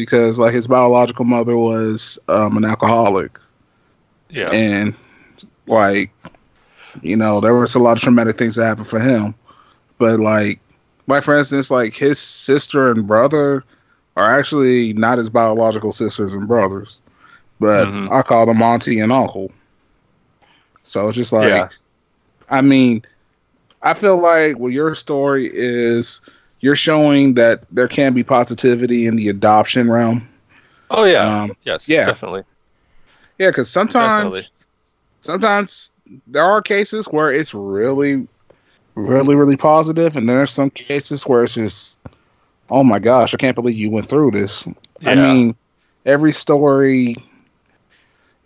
because 0.00 0.38
like 0.40 0.54
his 0.54 0.68
biological 0.68 1.24
mother 1.24 1.56
was 1.56 2.18
um, 2.28 2.56
an 2.56 2.64
alcoholic. 2.64 3.38
yeah, 4.30 4.50
and 4.52 4.94
like 5.66 6.10
you 7.02 7.16
know 7.16 7.40
there 7.40 7.54
was 7.54 7.74
a 7.74 7.78
lot 7.80 7.96
of 7.96 8.02
traumatic 8.02 8.38
things 8.38 8.56
that 8.56 8.64
happened 8.66 8.86
for 8.86 9.00
him 9.00 9.34
but 9.98 10.20
like 10.20 10.60
like 11.06 11.22
for 11.22 11.36
instance 11.36 11.70
like 11.70 11.94
his 11.94 12.18
sister 12.18 12.90
and 12.90 13.06
brother 13.06 13.64
are 14.16 14.38
actually 14.38 14.92
not 14.94 15.18
his 15.18 15.30
biological 15.30 15.92
sisters 15.92 16.34
and 16.34 16.48
brothers 16.48 17.02
but 17.60 17.88
Mhm. 17.88 18.10
i 18.10 18.22
call 18.22 18.46
them 18.46 18.62
auntie 18.62 19.00
and 19.00 19.12
uncle 19.12 19.50
so 20.82 21.08
it's 21.08 21.16
just 21.16 21.32
like 21.32 21.48
Yeah. 21.48 21.68
i 22.50 22.60
mean 22.60 23.04
i 23.82 23.94
feel 23.94 24.16
like 24.18 24.58
well 24.58 24.70
your 24.72 24.94
story 24.94 25.50
is 25.52 26.20
you're 26.60 26.76
showing 26.76 27.34
that 27.34 27.64
there 27.70 27.88
can 27.88 28.12
be 28.14 28.22
positivity 28.22 29.06
in 29.06 29.16
the 29.16 29.28
adoption 29.28 29.90
realm 29.90 30.28
Oh 30.90 31.04
yeah, 31.04 31.42
um, 31.44 31.56
yes, 31.62 31.88
yeah. 31.88 32.04
definitely, 32.04 32.42
yeah 33.38 33.48
because 33.48 33.70
sometimes 33.70 34.14
definitely. 34.16 34.46
sometimes 35.20 35.92
there 36.26 36.42
are 36.44 36.62
cases 36.62 37.06
where 37.06 37.32
it's 37.32 37.54
really, 37.54 38.26
really, 38.94 39.34
really 39.34 39.56
positive, 39.56 40.16
and 40.16 40.28
there 40.28 40.42
are 40.42 40.46
some 40.46 40.70
cases 40.70 41.26
where 41.26 41.44
it's 41.44 41.54
just, 41.54 41.98
oh 42.70 42.84
my 42.84 42.98
gosh, 42.98 43.34
I 43.34 43.36
can't 43.36 43.54
believe 43.54 43.76
you 43.76 43.90
went 43.90 44.08
through 44.08 44.32
this. 44.32 44.66
I 45.06 45.14
mean, 45.14 45.54
every 46.06 46.32
story, 46.32 47.16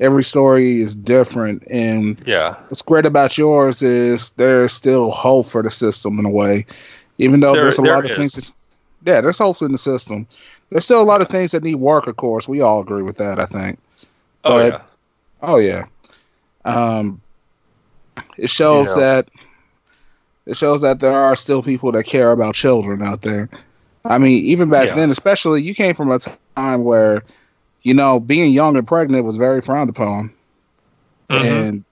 every 0.00 0.24
story 0.24 0.80
is 0.80 0.94
different, 0.96 1.62
and 1.70 2.18
Yeah, 2.26 2.56
what's 2.68 2.82
great 2.82 3.06
about 3.06 3.38
yours 3.38 3.82
is 3.82 4.30
there's 4.32 4.72
still 4.72 5.10
hope 5.10 5.46
for 5.46 5.62
the 5.62 5.70
system 5.70 6.18
in 6.18 6.26
a 6.26 6.30
way, 6.30 6.66
even 7.18 7.40
though 7.40 7.52
There- 7.54 7.64
there's 7.64 7.78
a 7.78 7.82
there 7.82 7.94
lot 7.94 8.10
of 8.10 8.16
things. 8.16 8.32
That, 8.34 8.50
yeah, 9.06 9.20
there's 9.20 9.38
hope 9.38 9.60
in 9.62 9.72
the 9.72 9.78
system. 9.78 10.26
There's 10.70 10.84
still 10.84 11.00
a 11.00 11.04
lot 11.04 11.20
of 11.20 11.28
things 11.28 11.50
that 11.52 11.62
need 11.62 11.76
work. 11.76 12.06
Of 12.06 12.16
course, 12.16 12.48
we 12.48 12.60
all 12.60 12.80
agree 12.80 13.02
with 13.02 13.16
that. 13.18 13.38
I 13.38 13.46
think. 13.46 13.78
oh 14.44 14.58
yeah, 14.58 14.80
Oh 15.42 15.56
yeah. 15.58 15.84
Um 16.64 17.20
it 18.38 18.48
shows 18.50 18.88
You 18.88 18.94
know. 18.96 19.00
that 19.00 19.28
it 20.46 20.56
shows 20.56 20.80
that 20.82 21.00
there 21.00 21.14
are 21.14 21.34
still 21.36 21.62
people 21.62 21.90
that 21.92 22.04
care 22.04 22.30
about 22.32 22.54
children 22.54 23.02
out 23.02 23.22
there. 23.22 23.48
I 24.04 24.18
mean, 24.18 24.44
even 24.44 24.68
back 24.68 24.88
Yeah. 24.88 24.94
then, 24.96 25.10
especially 25.10 25.62
you 25.62 25.74
came 25.74 25.94
from 25.94 26.10
a 26.10 26.18
time 26.56 26.84
where, 26.84 27.22
you 27.82 27.94
know, 27.94 28.20
being 28.20 28.52
young 28.52 28.76
and 28.76 28.86
pregnant 28.86 29.24
was 29.24 29.36
very 29.36 29.62
frowned 29.62 29.88
upon. 29.88 30.30
Mhm. 31.30 31.44
And 31.44 31.84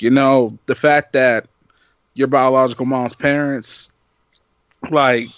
you 0.00 0.10
know, 0.10 0.56
the 0.66 0.74
fact 0.74 1.12
that 1.14 1.46
your 2.14 2.28
biological 2.28 2.84
mom's 2.86 3.14
parents 3.14 3.90
like 4.90 5.28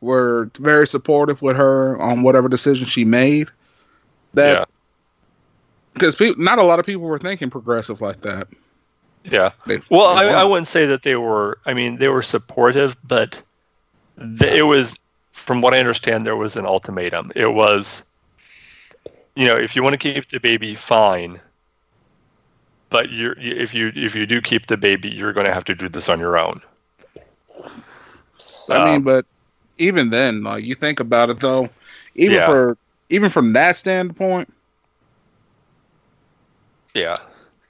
were 0.00 0.50
very 0.58 0.86
supportive 0.86 1.42
with 1.42 1.56
her 1.56 1.98
on 2.00 2.22
whatever 2.22 2.48
decision 2.48 2.86
she 2.86 3.04
made. 3.04 3.48
That 4.34 4.52
yeah, 4.58 4.64
because 5.94 6.14
people, 6.14 6.42
not 6.42 6.58
a 6.58 6.62
lot 6.62 6.78
of 6.78 6.86
people 6.86 7.02
were 7.02 7.18
thinking 7.18 7.50
progressive 7.50 8.00
like 8.00 8.20
that. 8.20 8.48
yeah. 9.24 9.50
They- 9.66 9.80
Well, 9.90 10.14
they 10.16 10.30
I, 10.32 10.42
I 10.42 10.44
wouldn't 10.44 10.68
say 10.68 10.86
that 10.86 11.02
they 11.02 11.16
were. 11.16 11.58
I 11.66 11.74
mean, 11.74 11.96
they 11.96 12.08
were 12.08 12.22
supportive, 12.22 12.96
but 13.06 13.42
th- 14.38 14.52
it 14.54 14.62
was, 14.64 14.98
from 15.32 15.60
what 15.60 15.74
I 15.74 15.78
understand, 15.80 16.26
there 16.26 16.36
was 16.36 16.56
an 16.56 16.66
ultimatum. 16.66 17.32
It 17.34 17.54
was, 17.54 18.04
you 19.34 19.46
know, 19.46 19.56
if 19.56 19.74
you 19.74 19.82
want 19.82 19.94
to 19.94 19.98
keep 19.98 20.28
the 20.28 20.38
baby, 20.38 20.74
fine. 20.74 21.40
But 22.90 23.10
you're, 23.10 23.34
if 23.38 23.74
you 23.74 23.92
if 23.94 24.14
you 24.14 24.24
do 24.26 24.40
keep 24.40 24.66
the 24.66 24.76
baby, 24.76 25.08
you're 25.10 25.32
going 25.32 25.46
to 25.46 25.52
have 25.52 25.64
to 25.64 25.74
do 25.74 25.88
this 25.88 26.08
on 26.08 26.18
your 26.20 26.38
own. 26.38 26.60
I 28.68 28.84
mean, 28.84 28.96
Um, 28.96 29.02
but 29.02 29.26
even 29.78 30.10
then, 30.10 30.42
like 30.42 30.64
you 30.64 30.74
think 30.74 31.00
about 31.00 31.30
it 31.30 31.40
though, 31.40 31.68
even 32.14 32.36
Yeah. 32.36 32.46
for 32.46 32.78
even 33.10 33.30
from 33.30 33.52
that 33.54 33.76
standpoint, 33.76 34.52
Yeah. 36.94 37.16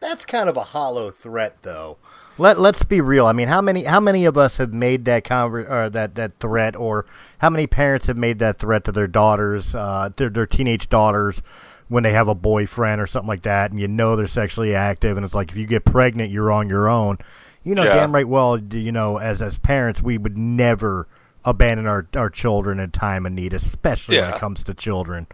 That's 0.00 0.24
kind 0.24 0.48
of 0.48 0.56
a 0.56 0.62
hollow 0.62 1.10
threat, 1.10 1.56
though. 1.62 1.98
Let 2.38 2.60
Let's 2.60 2.84
be 2.84 3.00
real. 3.00 3.26
I 3.26 3.32
mean, 3.32 3.48
how 3.48 3.60
many 3.60 3.82
how 3.84 3.98
many 3.98 4.24
of 4.24 4.38
us 4.38 4.58
have 4.58 4.72
made 4.72 5.04
that 5.06 5.24
conver- 5.24 5.68
or 5.68 5.90
that 5.90 6.14
that 6.14 6.38
threat, 6.38 6.76
or 6.76 7.04
how 7.38 7.50
many 7.50 7.66
parents 7.66 8.06
have 8.06 8.16
made 8.16 8.38
that 8.38 8.58
threat 8.60 8.84
to 8.84 8.92
their 8.92 9.08
daughters, 9.08 9.74
uh, 9.74 10.10
their 10.16 10.28
their 10.30 10.46
teenage 10.46 10.88
daughters, 10.88 11.42
when 11.88 12.04
they 12.04 12.12
have 12.12 12.28
a 12.28 12.34
boyfriend 12.36 13.00
or 13.00 13.08
something 13.08 13.28
like 13.28 13.42
that, 13.42 13.72
and 13.72 13.80
you 13.80 13.88
know 13.88 14.14
they're 14.14 14.28
sexually 14.28 14.72
active, 14.74 15.16
and 15.16 15.26
it's 15.26 15.34
like 15.34 15.50
if 15.50 15.56
you 15.56 15.66
get 15.66 15.84
pregnant, 15.84 16.30
you're 16.30 16.52
on 16.52 16.68
your 16.68 16.88
own. 16.88 17.18
You 17.68 17.74
know 17.74 17.84
Yeah. 17.84 17.96
damn 17.96 18.14
right 18.14 18.26
well. 18.26 18.58
You 18.58 18.92
know, 18.92 19.18
as 19.18 19.42
as 19.42 19.58
parents, 19.58 20.00
we 20.00 20.16
would 20.16 20.38
never 20.38 21.06
abandon 21.44 21.86
our 21.86 22.06
our 22.16 22.30
children 22.30 22.80
in 22.80 22.90
time 22.90 23.26
of 23.26 23.32
need, 23.32 23.52
especially 23.52 24.16
when 24.18 24.30
it 24.34 24.40
comes 24.40 24.64
to 24.64 24.74
children. 24.74 25.26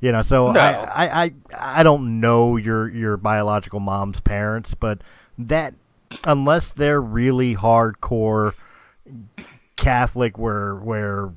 You 0.00 0.12
know, 0.12 0.22
so 0.22 0.52
No. 0.52 0.60
I, 0.60 0.72
I, 1.06 1.24
I, 1.24 1.32
I 1.58 1.82
don't 1.82 2.20
know 2.20 2.56
your 2.56 2.88
your 2.88 3.16
biological 3.16 3.80
mom's 3.80 4.20
parents, 4.20 4.74
but 4.74 5.02
that 5.38 5.74
unless 6.24 6.72
they're 6.72 7.00
really 7.00 7.54
hardcore 7.54 8.54
Catholic, 9.76 10.38
where 10.38 10.76
where 10.76 11.32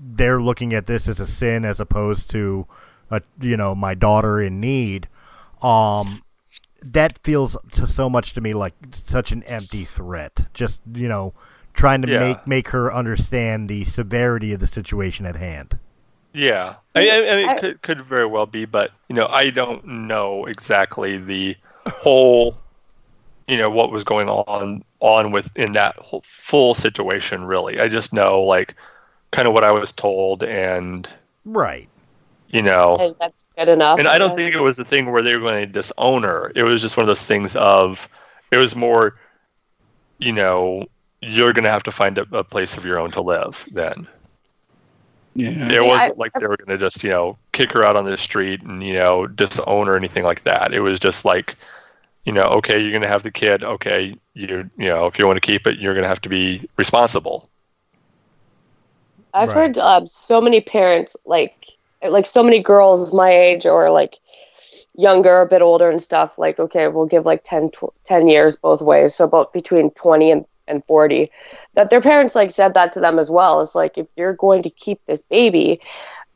they're 0.00 0.40
looking 0.40 0.74
at 0.74 0.86
this 0.86 1.08
as 1.08 1.20
a 1.20 1.26
sin 1.26 1.64
as 1.64 1.78
opposed 1.78 2.30
to 2.30 2.66
a 3.10 3.22
you 3.40 3.56
know 3.56 3.74
my 3.74 3.94
daughter 3.94 4.40
in 4.40 4.60
need, 4.60 5.08
um, 5.62 6.22
that 6.82 7.18
feels 7.24 7.56
to 7.72 7.86
so 7.86 8.08
much 8.10 8.32
to 8.34 8.40
me 8.40 8.54
like 8.54 8.74
such 8.92 9.32
an 9.32 9.42
empty 9.44 9.84
threat. 9.84 10.46
Just 10.54 10.80
you 10.94 11.08
know, 11.08 11.34
trying 11.74 12.02
to 12.02 12.08
Yeah. 12.08 12.18
make 12.20 12.46
make 12.46 12.68
her 12.70 12.92
understand 12.92 13.68
the 13.68 13.84
severity 13.84 14.52
of 14.52 14.60
the 14.60 14.66
situation 14.66 15.26
at 15.26 15.36
hand. 15.36 15.78
Yeah, 16.32 16.76
I, 16.94 17.08
I, 17.10 17.16
I 17.32 17.36
mean, 17.36 17.50
it 17.50 17.58
could 17.58 17.82
could 17.82 18.00
very 18.02 18.26
well 18.26 18.46
be, 18.46 18.64
but 18.64 18.92
you 19.08 19.16
know, 19.16 19.26
I 19.26 19.50
don't 19.50 19.84
know 19.84 20.46
exactly 20.46 21.18
the 21.18 21.56
whole, 21.88 22.56
you 23.48 23.58
know, 23.58 23.68
what 23.68 23.90
was 23.90 24.04
going 24.04 24.28
on 24.28 24.84
on 25.00 25.32
within 25.32 25.72
that 25.72 25.96
whole 25.96 26.22
full 26.24 26.74
situation. 26.74 27.44
Really, 27.44 27.80
I 27.80 27.88
just 27.88 28.12
know 28.12 28.42
like 28.42 28.76
kind 29.32 29.48
of 29.48 29.54
what 29.54 29.64
I 29.64 29.72
was 29.72 29.90
told, 29.92 30.44
and 30.44 31.08
Right. 31.44 31.88
You 32.50 32.62
know, 32.62 32.98
And 32.98 33.14
that's 33.20 33.44
good 33.56 33.68
enough. 33.68 33.98
and 33.98 34.08
I 34.08 34.18
don't 34.18 34.34
think 34.34 34.54
it 34.54 34.60
was 34.60 34.76
the 34.76 34.84
thing 34.84 35.10
where 35.10 35.22
they 35.22 35.34
were 35.34 35.40
going 35.40 35.60
to 35.60 35.66
disown 35.66 36.22
her. 36.24 36.52
It 36.54 36.62
was 36.64 36.82
just 36.82 36.96
one 36.96 37.04
of 37.04 37.08
those 37.08 37.24
things 37.26 37.56
of, 37.56 38.08
it 38.52 38.56
was 38.58 38.76
more, 38.76 39.16
you 40.18 40.32
know, 40.32 40.84
you're 41.22 41.52
going 41.52 41.64
to 41.64 41.70
have 41.70 41.82
to 41.84 41.92
find 41.92 42.18
a, 42.18 42.26
a 42.32 42.44
place 42.44 42.76
of 42.76 42.84
your 42.84 42.98
own 42.98 43.10
to 43.12 43.20
live 43.22 43.66
then. 43.72 44.08
yeah, 45.34 45.70
It 45.70 45.84
wasn't 45.84 46.18
like 46.18 46.32
they 46.38 46.46
were 46.46 46.56
going 46.56 46.78
to 46.78 46.84
just, 46.84 47.02
you 47.04 47.10
know, 47.10 47.38
kick 47.52 47.72
her 47.72 47.84
out 47.84 47.96
on 47.96 48.04
the 48.04 48.16
street 48.16 48.62
and, 48.62 48.82
you 48.82 48.94
know, 48.94 49.26
disown 49.26 49.86
her 49.86 49.94
or 49.94 49.96
anything 49.96 50.24
like 50.24 50.42
that. 50.44 50.72
It 50.72 50.80
was 50.80 50.98
just 50.98 51.24
like, 51.24 51.56
you 52.24 52.32
know, 52.32 52.44
okay, 52.44 52.78
you're 52.80 52.90
going 52.90 53.02
to 53.02 53.08
have 53.08 53.22
the 53.22 53.30
kid. 53.30 53.64
Okay, 53.64 54.14
you, 54.34 54.70
you 54.76 54.88
know, 54.88 55.06
if 55.06 55.18
you 55.18 55.26
want 55.26 55.36
to 55.36 55.46
keep 55.46 55.66
it, 55.66 55.78
you're 55.78 55.94
going 55.94 56.04
to 56.04 56.08
have 56.08 56.20
to 56.22 56.28
be 56.28 56.68
responsible. 56.76 57.48
I've 59.32 59.52
Right. 59.52 59.54
heard 59.54 59.78
um, 59.78 60.06
so 60.06 60.40
many 60.40 60.60
parents 60.60 61.16
like 61.24 61.66
like 62.08 62.26
so 62.26 62.42
many 62.42 62.60
girls 62.60 63.12
my 63.12 63.30
age 63.30 63.66
or 63.66 63.90
like 63.90 64.18
younger, 64.96 65.40
a 65.40 65.46
bit 65.46 65.62
older 65.62 65.90
and 65.90 66.00
stuff. 66.00 66.38
Like, 66.38 66.58
okay, 66.58 66.88
we'll 66.88 67.06
give 67.06 67.26
like 67.26 67.42
10, 67.44 67.70
tw- 67.70 67.94
10 68.04 68.28
years 68.28 68.56
both 68.56 68.80
ways, 68.82 69.14
so 69.14 69.24
about 69.24 69.52
between 69.52 69.90
twenty 69.92 70.30
and 70.30 70.44
and 70.68 70.84
forty. 70.84 71.30
That 71.74 71.90
their 71.90 72.00
parents 72.00 72.34
like 72.34 72.50
said 72.50 72.74
that 72.74 72.92
to 72.92 73.00
them 73.00 73.18
as 73.18 73.30
well. 73.30 73.60
It's 73.60 73.74
like 73.74 73.98
if 73.98 74.06
you're 74.16 74.34
going 74.34 74.62
to 74.62 74.70
keep 74.70 75.00
this 75.06 75.22
baby, 75.22 75.80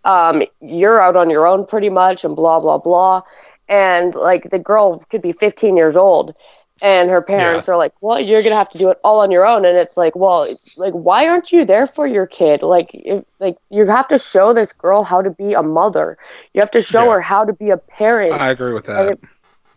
um, 0.05 0.43
you're 0.61 1.01
out 1.01 1.17
on 1.17 1.31
your 1.31 1.47
own 1.47 1.67
pretty 1.67 1.91
much, 1.91 2.25
and 2.25 2.37
blah 2.37 2.61
blah 2.61 2.79
blah. 2.79 3.23
And 3.69 4.15
like 4.15 4.51
the 4.51 4.59
girl 4.59 4.99
could 5.11 5.23
be 5.23 5.33
fifteen 5.33 5.77
years 5.77 5.97
old. 5.97 6.35
And 6.83 7.09
her 7.09 7.23
parents 7.23 7.69
are 7.69 7.77
like, 7.77 7.93
"Well, 8.01 8.19
you're 8.19 8.43
gonna 8.43 8.57
have 8.57 8.71
to 8.71 8.79
do 8.79 8.91
it 8.91 8.99
all 9.05 9.21
on 9.21 9.31
your 9.31 9.47
own." 9.47 9.65
And 9.65 9.79
it's 9.79 9.97
like, 9.97 10.17
"Well, 10.17 10.49
like, 10.77 10.93
why 10.93 11.29
aren't 11.29 11.53
you 11.53 11.65
there 11.65 11.87
for 11.87 12.07
your 12.07 12.27
kid? 12.27 12.63
Like, 12.63 12.91
if, 12.95 13.25
like 13.39 13.57
you 13.71 13.87
have 13.87 14.09
to 14.09 14.19
show 14.19 14.53
this 14.53 14.73
girl 14.73 15.05
how 15.05 15.23
to 15.23 15.31
be 15.31 15.55
a 15.55 15.63
mother. 15.63 16.19
You 16.53 16.61
have 16.61 16.73
to 16.73 16.81
show 16.81 17.05
Yeah. 17.05 17.13
her 17.13 17.21
how 17.21 17.45
to 17.45 17.53
be 17.53 17.71
a 17.71 17.77
parent. 17.77 18.33
I 18.33 18.49
agree 18.49 18.73
with 18.73 18.87
that. 18.87 19.19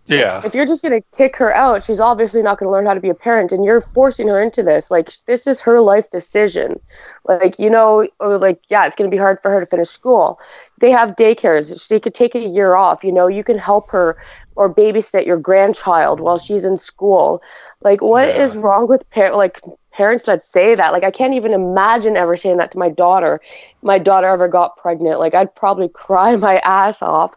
Yeah. 0.09 0.41
if 0.45 0.55
you're 0.55 0.65
just 0.65 0.81
going 0.81 1.01
to 1.01 1.05
kick 1.17 1.35
her 1.35 1.53
out, 1.53 1.83
she's 1.83 1.99
obviously 1.99 2.41
not 2.41 2.57
going 2.57 2.67
to 2.67 2.71
learn 2.71 2.85
how 2.85 2.93
to 2.93 3.01
be 3.01 3.09
a 3.09 3.13
parent, 3.13 3.51
and 3.51 3.65
you're 3.65 3.81
forcing 3.81 4.29
her 4.29 4.41
into 4.41 4.63
this. 4.63 4.89
Like, 4.89 5.11
this 5.25 5.45
is 5.45 5.59
her 5.61 5.81
life 5.81 6.09
decision. 6.09 6.79
Like, 7.25 7.59
you 7.59 7.69
know, 7.69 8.07
or 8.21 8.37
like, 8.37 8.61
yeah, 8.69 8.85
it's 8.85 8.95
going 8.95 9.11
to 9.11 9.13
be 9.13 9.19
hard 9.19 9.41
for 9.41 9.51
her 9.51 9.59
to 9.59 9.65
finish 9.65 9.89
school. 9.89 10.39
They 10.79 10.91
have 10.91 11.17
daycares. 11.17 11.85
She 11.85 11.99
could 11.99 12.13
take 12.15 12.35
a 12.35 12.39
year 12.39 12.75
off. 12.75 13.03
You 13.03 13.11
know, 13.11 13.27
you 13.27 13.43
can 13.43 13.57
help 13.57 13.91
her 13.91 14.15
or 14.57 14.73
babysit 14.73 15.25
your 15.25 15.37
grandchild 15.37 16.19
while 16.19 16.37
she's 16.37 16.65
in 16.65 16.77
school. 16.77 17.41
Like, 17.81 18.01
what 18.01 18.29
is 18.29 18.55
Yeah. 18.55 18.57
wrong 18.57 18.87
with 18.87 19.09
par- 19.11 19.35
like 19.35 19.61
parents 19.93 20.25
that 20.25 20.43
say 20.43 20.75
that? 20.75 20.93
Like, 20.93 21.03
I 21.03 21.11
can't 21.11 21.33
even 21.33 21.53
imagine 21.53 22.17
ever 22.17 22.35
saying 22.37 22.57
that 22.57 22.71
to 22.71 22.79
my 22.79 22.89
daughter. 22.89 23.41
My 23.81 23.99
daughter 23.99 24.27
ever 24.27 24.47
got 24.47 24.77
pregnant. 24.77 25.19
Like, 25.19 25.35
I'd 25.35 25.55
probably 25.55 25.89
cry 25.89 26.35
my 26.35 26.59
ass 26.59 27.01
off. 27.01 27.35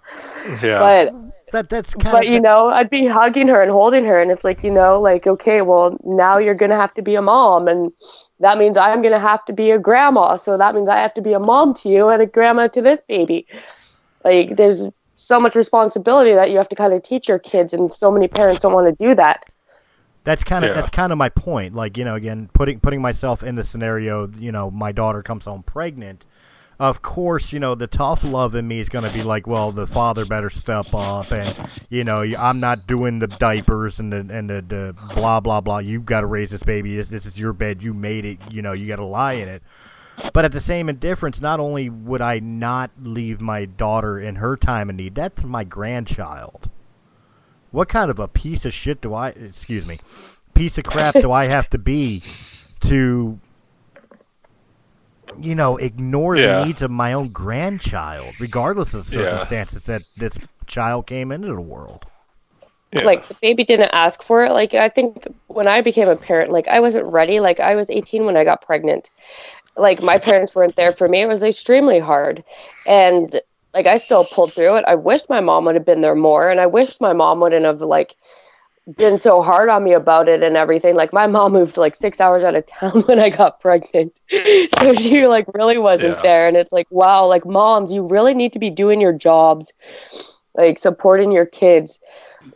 Yeah. 0.62 0.78
But 0.78 1.14
That 1.52 1.68
that's 1.68 1.94
kind 1.94 2.18
of 2.18 2.22
but 2.22 2.26
of 2.26 2.28
you 2.28 2.40
know 2.40 2.68
i'd 2.68 2.90
be 2.90 3.06
hugging 3.06 3.48
her 3.48 3.62
and 3.62 3.70
holding 3.70 4.04
her 4.04 4.20
and 4.20 4.30
it's 4.30 4.44
like 4.44 4.62
you 4.62 4.70
know 4.70 5.00
like 5.00 5.26
okay 5.26 5.62
well 5.62 5.96
now 6.04 6.38
you're 6.38 6.54
gonna 6.54 6.76
have 6.76 6.94
to 6.94 7.02
be 7.02 7.14
a 7.14 7.22
mom 7.22 7.68
and 7.68 7.92
that 8.40 8.58
means 8.58 8.76
i'm 8.76 9.02
gonna 9.02 9.18
have 9.18 9.44
to 9.44 9.52
be 9.52 9.70
a 9.70 9.78
grandma 9.78 10.36
so 10.36 10.56
that 10.56 10.74
means 10.74 10.88
i 10.88 10.98
have 10.98 11.14
to 11.14 11.20
be 11.22 11.32
a 11.32 11.38
mom 11.40 11.74
to 11.74 11.88
you 11.88 12.08
and 12.08 12.22
a 12.22 12.26
grandma 12.26 12.66
to 12.68 12.80
this 12.82 13.00
baby 13.08 13.46
like 14.24 14.56
there's 14.56 14.86
so 15.20 15.38
much 15.38 15.54
responsibility 15.54 16.32
that 16.34 16.50
you 16.50 16.56
have 16.56 16.68
to 16.68 16.76
kind 16.76 16.92
of 16.94 17.02
teach 17.02 17.28
your 17.28 17.38
kids 17.38 17.72
and 17.74 17.92
so 17.92 18.10
many 18.10 18.28
parents 18.28 18.62
don't 18.62 18.72
want 18.72 18.86
to 18.88 19.04
do 19.04 19.14
that 19.14 19.44
That's 20.24 20.44
kind 20.44 20.64
of 20.64 20.70
Yeah. 20.70 20.74
that's 20.74 20.90
kind 20.90 21.12
of 21.12 21.18
my 21.18 21.30
point. 21.30 21.74
Like 21.74 21.96
you 21.96 22.04
know, 22.04 22.14
again, 22.14 22.48
putting 22.52 22.80
putting 22.80 23.00
myself 23.02 23.42
in 23.42 23.54
the 23.54 23.64
scenario. 23.64 24.28
You 24.38 24.52
know, 24.52 24.70
my 24.70 24.92
daughter 24.92 25.22
comes 25.22 25.46
home 25.46 25.62
pregnant. 25.62 26.26
Of 26.78 27.02
course, 27.02 27.52
you 27.52 27.60
know 27.60 27.74
the 27.74 27.86
tough 27.86 28.24
love 28.24 28.54
in 28.54 28.66
me 28.68 28.80
is 28.80 28.88
going 28.88 29.04
to 29.04 29.12
be 29.12 29.22
like, 29.22 29.46
well, 29.46 29.70
the 29.72 29.86
father 29.86 30.24
better 30.24 30.50
step 30.50 30.94
up, 30.94 31.30
and 31.32 31.54
you 31.90 32.04
know, 32.04 32.22
I'm 32.38 32.60
not 32.60 32.86
doing 32.86 33.18
the 33.18 33.26
diapers 33.28 33.98
and 34.00 34.12
the 34.12 34.18
and 34.34 34.48
the, 34.50 34.62
the 34.62 34.94
blah 35.14 35.40
blah 35.40 35.60
blah. 35.60 35.78
You've 35.78 36.06
got 36.06 36.20
to 36.20 36.26
raise 36.26 36.50
this 36.50 36.62
baby. 36.62 36.96
This, 36.96 37.08
this 37.08 37.26
is 37.26 37.38
your 37.38 37.52
bed. 37.54 37.82
You 37.82 37.92
made 37.94 38.24
it. 38.24 38.38
You 38.50 38.62
know, 38.62 38.72
you 38.72 38.86
got 38.88 38.96
to 38.96 39.04
lie 39.06 39.34
in 39.34 39.48
it. 39.48 39.62
But 40.32 40.44
at 40.44 40.52
the 40.52 40.60
same 40.60 40.88
indifference, 40.88 41.40
not 41.40 41.60
only 41.60 41.88
would 41.88 42.20
I 42.20 42.38
not 42.38 42.90
leave 43.02 43.40
my 43.40 43.64
daughter 43.64 44.18
in 44.20 44.36
her 44.36 44.56
time 44.56 44.90
of 44.90 44.96
need, 44.96 45.14
that's 45.14 45.44
my 45.44 45.64
grandchild. 45.64 46.70
What 47.70 47.88
kind 47.88 48.10
of 48.10 48.18
a 48.18 48.28
piece 48.28 48.64
of 48.64 48.74
shit 48.74 49.00
do 49.00 49.14
I, 49.14 49.28
excuse 49.30 49.86
me, 49.86 49.98
piece 50.54 50.78
of 50.78 50.84
crap 50.84 51.14
do 51.14 51.30
I 51.32 51.46
have 51.46 51.70
to 51.70 51.78
be 51.78 52.22
to, 52.80 53.38
you 55.40 55.54
know, 55.54 55.76
ignore 55.76 56.36
Yeah. 56.36 56.60
the 56.60 56.66
needs 56.66 56.82
of 56.82 56.90
my 56.90 57.12
own 57.12 57.28
grandchild, 57.28 58.34
regardless 58.40 58.94
of 58.94 59.08
the 59.08 59.16
Yeah. 59.16 59.22
circumstances 59.30 59.84
that 59.84 60.02
this 60.16 60.36
child 60.66 61.06
came 61.06 61.32
into 61.32 61.48
the 61.48 61.60
world? 61.60 62.06
yeah. 62.92 63.04
like 63.04 63.28
the 63.28 63.34
baby 63.34 63.62
didn't 63.62 63.90
ask 63.92 64.20
for 64.20 64.42
it 64.42 64.50
like 64.50 64.74
i 64.74 64.88
think 64.88 65.24
when 65.46 65.68
i 65.68 65.80
became 65.80 66.08
a 66.08 66.16
parent 66.16 66.50
like 66.50 66.66
i 66.66 66.80
wasn't 66.80 67.06
ready 67.06 67.38
like 67.38 67.60
i 67.60 67.76
was 67.76 67.88
18 67.88 68.24
when 68.24 68.36
i 68.36 68.42
got 68.42 68.62
pregnant 68.62 69.10
like 69.80 70.02
my 70.02 70.18
parents 70.18 70.54
weren't 70.54 70.76
there 70.76 70.92
for 70.92 71.08
me. 71.08 71.22
It 71.22 71.28
was 71.28 71.42
extremely 71.42 72.00
hard. 72.00 72.44
And 72.86 73.40
like 73.74 73.86
i 73.86 73.96
still 73.96 74.24
pulled 74.24 74.54
through 74.56 74.76
it. 74.76 74.84
I 74.88 74.96
wish 74.96 75.22
my 75.30 75.40
mom 75.40 75.64
would 75.66 75.76
have 75.76 75.86
been 75.86 76.02
there 76.02 76.16
more. 76.16 76.50
And 76.50 76.60
i 76.60 76.66
wish 76.66 77.00
my 77.00 77.12
mom 77.14 77.40
wouldn't 77.40 77.66
have 77.66 77.80
like 77.82 78.16
been 78.96 79.18
so 79.18 79.42
hard 79.42 79.68
on 79.68 79.84
me 79.84 79.92
about 79.92 80.28
it 80.28 80.42
and 80.42 80.56
everything. 80.56 80.96
Like 80.96 81.12
my 81.12 81.26
mom 81.26 81.52
moved 81.52 81.76
like 81.76 81.94
six 81.94 82.20
hours 82.20 82.44
out 82.44 82.56
of 82.56 82.66
town 82.66 83.02
when 83.06 83.18
i 83.20 83.30
got 83.30 83.60
pregnant. 83.60 84.20
So 84.78 84.94
she 84.94 85.26
like 85.26 85.46
really 85.54 85.78
wasn't 85.78 86.20
Yeah. 86.20 86.22
there. 86.22 86.48
And 86.48 86.56
it's 86.56 86.72
like 86.72 86.86
wow 86.90 87.26
like 87.26 87.46
moms 87.46 87.92
you 87.92 88.06
really 88.06 88.34
need 88.34 88.52
to 88.54 88.58
be 88.60 88.70
doing 88.70 89.00
your 89.00 89.12
jobs 89.12 89.72
like 90.54 90.78
supporting 90.78 91.32
your 91.32 91.46
kids 91.46 92.00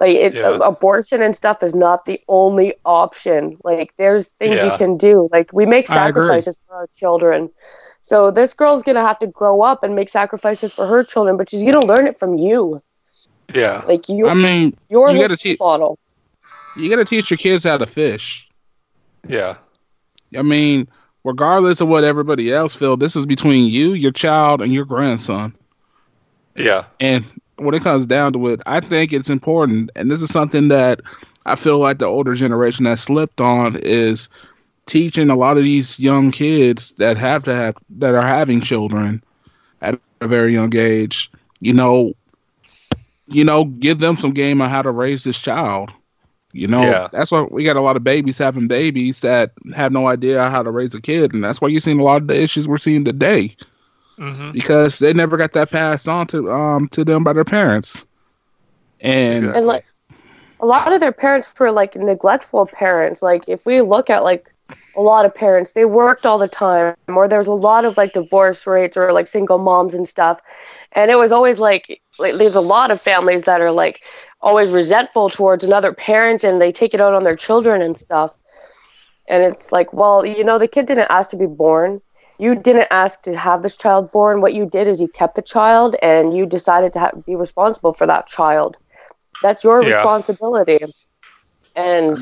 like 0.00 0.16
it, 0.16 0.34
Yeah. 0.34 0.58
abortion 0.62 1.22
and 1.22 1.34
stuff 1.36 1.62
is 1.62 1.74
not 1.74 2.06
the 2.06 2.20
only 2.28 2.74
option 2.84 3.56
like 3.64 3.92
there's 3.96 4.30
things 4.38 4.62
Yeah. 4.62 4.72
you 4.72 4.78
can 4.78 4.96
do 4.96 5.28
like 5.32 5.52
we 5.52 5.66
make 5.66 5.88
sacrifices 5.88 6.58
for 6.66 6.76
our 6.76 6.88
children 6.96 7.50
so 8.00 8.30
this 8.30 8.54
girl's 8.54 8.82
gonna 8.82 9.02
have 9.02 9.18
to 9.20 9.26
grow 9.26 9.62
up 9.62 9.82
and 9.82 9.94
make 9.94 10.08
sacrifices 10.08 10.72
for 10.72 10.86
her 10.86 11.04
children 11.04 11.36
but 11.36 11.48
she's 11.48 11.62
gonna 11.62 11.84
learn 11.86 12.06
it 12.06 12.18
from 12.18 12.34
you 12.38 12.80
yeah. 13.54 13.82
like 13.86 14.08
you 14.08 14.26
I 14.26 14.34
mean, 14.34 14.76
you're 14.88 15.10
you 15.10 15.20
gotta 15.20 15.36
teach 15.36 15.58
model 15.58 15.98
you 16.76 16.90
gotta 16.90 17.04
teach 17.04 17.30
your 17.30 17.38
kids 17.38 17.64
how 17.64 17.76
to 17.78 17.86
fish. 17.86 18.48
Yeah. 19.28 19.56
I 20.36 20.42
mean, 20.42 20.88
regardless 21.22 21.80
of 21.80 21.88
what 21.88 22.04
everybody 22.04 22.52
else 22.52 22.74
feel, 22.74 22.96
this 22.96 23.16
is 23.16 23.26
between 23.26 23.66
you, 23.66 23.94
your 23.94 24.12
child, 24.12 24.60
and 24.60 24.72
your 24.72 24.84
grandson. 24.84 25.54
Yeah. 26.56 26.84
And 27.00 27.24
when 27.56 27.74
it 27.74 27.82
comes 27.82 28.06
down 28.06 28.32
to 28.34 28.48
it, 28.48 28.60
I 28.66 28.80
think 28.80 29.12
it's 29.12 29.30
important, 29.30 29.90
and 29.96 30.10
this 30.10 30.22
is 30.22 30.30
something 30.30 30.68
that 30.68 31.00
I 31.46 31.54
feel 31.56 31.78
like 31.78 31.98
the 31.98 32.06
older 32.06 32.34
generation 32.34 32.86
has 32.86 33.00
slipped 33.02 33.40
on 33.40 33.76
is 33.76 34.28
teaching 34.86 35.30
a 35.30 35.36
lot 35.36 35.56
of 35.56 35.64
these 35.64 35.98
young 35.98 36.30
kids 36.30 36.92
that 36.98 37.16
have 37.16 37.44
to 37.44 37.54
have 37.54 37.76
that 37.98 38.14
are 38.14 38.22
having 38.26 38.60
children 38.60 39.22
at 39.82 39.94
a 39.94 40.02
very 40.02 40.26
young 40.26 40.48
age, 40.48 41.04
you 41.34 41.46
know, 41.48 41.90
you 43.26 43.44
know, 43.44 43.64
give 43.64 43.98
them 43.98 44.16
some 44.16 44.32
game 44.32 44.60
on 44.60 44.68
how 44.70 44.82
to 44.82 44.90
raise 44.90 45.24
this 45.24 45.38
child. 45.38 45.92
You 46.52 46.66
know, 46.66 46.82
Yeah. 46.82 47.08
that's 47.10 47.30
why 47.30 47.42
we 47.50 47.64
got 47.64 47.76
a 47.76 47.80
lot 47.80 47.96
of 47.96 48.02
babies 48.04 48.38
having 48.38 48.66
babies 48.66 49.20
that 49.20 49.52
have 49.74 49.92
no 49.92 50.06
idea 50.08 50.48
how 50.50 50.62
to 50.62 50.70
raise 50.70 50.94
a 50.94 51.00
kid, 51.00 51.32
and 51.34 51.42
that's 51.42 51.60
why 51.60 51.68
you're 51.68 51.80
seeing 51.80 52.00
a 52.00 52.04
lot 52.04 52.22
of 52.22 52.28
the 52.28 52.40
issues 52.40 52.68
we're 52.68 52.78
seeing 52.78 53.04
today 53.04 53.50
hmm 54.18 54.50
because 54.52 54.98
they 54.98 55.12
never 55.12 55.36
got 55.36 55.52
that 55.52 55.70
passed 55.70 56.08
on 56.08 56.26
to 56.26 56.50
um 56.52 56.88
to 56.88 57.04
them 57.04 57.24
by 57.24 57.32
their 57.32 57.44
parents. 57.44 58.06
And 59.00 59.46
and 59.54 59.66
like 59.66 59.84
a 60.60 60.66
lot 60.66 60.92
of 60.92 61.00
their 61.00 61.12
parents 61.12 61.52
were 61.58 61.72
like 61.72 61.94
neglectful 61.96 62.66
parents. 62.66 63.22
Like 63.22 63.48
if 63.48 63.66
we 63.66 63.80
look 63.80 64.10
at 64.10 64.22
like 64.24 64.46
a 64.96 65.00
lot 65.00 65.24
of 65.26 65.34
parents 65.34 65.72
they 65.72 65.84
worked 65.84 66.26
all 66.26 66.38
the 66.38 66.48
time 66.48 66.94
or 67.08 67.28
there 67.28 67.38
was 67.38 67.46
a 67.48 67.52
lot 67.52 67.84
of 67.84 67.96
like 67.96 68.12
divorce 68.12 68.66
rates 68.66 68.96
or 68.96 69.12
like 69.12 69.26
single 69.26 69.58
moms 69.58 69.94
and 69.94 70.06
stuff. 70.06 70.40
And 70.92 71.10
it 71.10 71.16
was 71.16 71.32
always 71.32 71.58
like, 71.58 72.00
like 72.18 72.34
there's 72.36 72.54
a 72.54 72.60
lot 72.60 72.90
of 72.90 73.00
families 73.00 73.44
that 73.44 73.60
are 73.60 73.72
like 73.72 74.02
always 74.40 74.70
resentful 74.70 75.30
towards 75.30 75.64
another 75.64 75.92
parent 75.92 76.44
and 76.44 76.60
they 76.60 76.70
take 76.70 76.94
it 76.94 77.00
out 77.00 77.14
on 77.14 77.24
their 77.24 77.36
children 77.36 77.82
and 77.82 77.98
stuff. 77.98 78.36
And 79.28 79.42
it's 79.42 79.72
like 79.72 79.92
well 79.92 80.24
you 80.24 80.44
know 80.44 80.58
the 80.58 80.68
kid 80.68 80.86
didn't 80.86 81.10
ask 81.10 81.30
to 81.30 81.36
be 81.36 81.46
born 81.46 82.00
you 82.38 82.54
didn't 82.54 82.88
ask 82.90 83.22
to 83.22 83.36
have 83.36 83.62
this 83.62 83.76
child 83.76 84.10
born. 84.12 84.40
What 84.40 84.54
you 84.54 84.66
did 84.66 84.86
is 84.88 85.00
you 85.00 85.08
kept 85.08 85.36
the 85.36 85.42
child 85.42 85.96
and 86.02 86.36
you 86.36 86.46
decided 86.46 86.92
to 86.94 87.00
ha- 87.00 87.10
be 87.26 87.34
responsible 87.36 87.92
for 87.92 88.06
that 88.06 88.26
child. 88.26 88.76
That's 89.42 89.64
your 89.64 89.82
Yeah. 89.82 90.06
responsibility. 90.06 90.78
And 91.76 92.18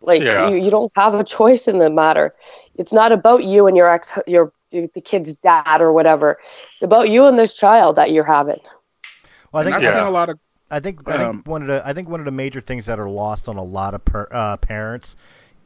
like 0.00 0.28
Yeah. 0.28 0.36
you, 0.36 0.56
you 0.56 0.70
don't 0.70 0.92
have 0.96 1.14
a 1.14 1.24
choice 1.24 1.68
in 1.68 1.78
the 1.78 1.90
matter. 1.90 2.34
It's 2.76 2.92
not 2.92 3.12
about 3.12 3.44
you 3.44 3.66
and 3.66 3.76
your 3.76 3.90
ex 3.90 4.12
your 4.26 4.52
the 4.72 5.00
kid's 5.04 5.36
dad 5.36 5.80
or 5.80 5.92
whatever. 5.92 6.38
It's 6.74 6.82
about 6.84 7.08
you 7.10 7.24
and 7.26 7.38
this 7.38 7.54
child 7.54 7.96
that 7.96 8.10
you're 8.12 8.24
having. 8.24 8.60
Well, 9.52 9.60
I 9.60 9.64
and 9.64 9.64
think 9.64 9.76
I've 9.76 9.88
Yeah. 9.88 9.88
seen 9.88 10.04
a 10.04 10.10
lot 10.10 10.28
of 10.30 10.38
I 10.70 10.80
think, 10.80 11.08
I 11.08 11.16
Um, 11.16 11.32
think 11.32 11.46
one 11.46 11.62
of 11.62 11.68
the 11.68 11.86
I 11.86 11.92
think 11.92 12.08
one 12.08 12.20
of 12.20 12.26
the 12.26 12.32
major 12.32 12.60
things 12.60 12.86
that 12.86 12.98
are 12.98 13.08
lost 13.08 13.48
on 13.48 13.56
a 13.56 13.62
lot 13.62 13.94
of 13.94 14.04
per, 14.04 14.28
uh, 14.30 14.56
parents, 14.56 15.16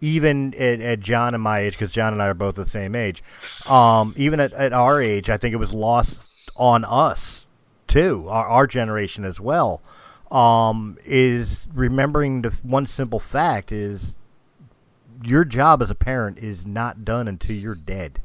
even 0.01 0.55
at, 0.55 0.81
at 0.81 1.01
John 1.01 1.35
and 1.35 1.43
my 1.43 1.61
age, 1.61 1.73
because 1.73 1.93
John 1.93 2.13
and 2.13 2.23
I 2.23 2.27
are 2.27 2.35
both 2.35 2.55
the 2.57 2.67
same 2.67 2.95
age, 2.95 3.23
um, 3.67 4.15
even 4.17 4.41
at, 4.41 4.53
at 4.53 4.73
our 4.73 5.01
age, 5.01 5.31
I 5.31 5.37
think 5.37 5.53
it 5.53 5.59
was 5.59 5.73
lost 5.73 6.51
on 6.57 6.85
us 6.85 7.47
too, 7.87 8.27
our, 8.29 8.47
our 8.47 8.67
generation 8.67 9.25
as 9.25 9.41
well. 9.41 9.83
Um, 10.31 10.99
is 11.07 11.67
remembering 11.73 12.43
the 12.43 12.51
one 12.63 12.85
simple 12.85 13.19
fact 13.19 13.73
is 13.73 14.15
your 15.23 15.45
job 15.45 15.83
as 15.83 15.91
a 15.91 15.95
parent 15.95 16.39
is 16.39 16.67
not 16.67 17.05
done 17.05 17.29
until 17.29 17.57
you're 17.57 17.75
dead. 17.75 18.21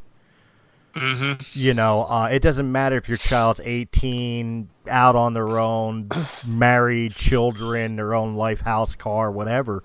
hmm 0.95 1.33
You 1.53 1.73
know, 1.73 2.03
uh, 2.05 2.29
it 2.31 2.39
doesn't 2.41 2.71
matter 2.71 2.97
if 2.97 3.07
your 3.09 3.17
child's 3.17 3.61
18, 3.63 4.69
out 4.89 5.15
on 5.15 5.33
their 5.33 5.57
own, 5.57 6.09
married, 6.45 7.15
children, 7.15 7.95
their 7.95 8.13
own 8.13 8.35
life, 8.35 8.61
house, 8.61 8.95
car, 8.95 9.31
whatever. 9.31 9.83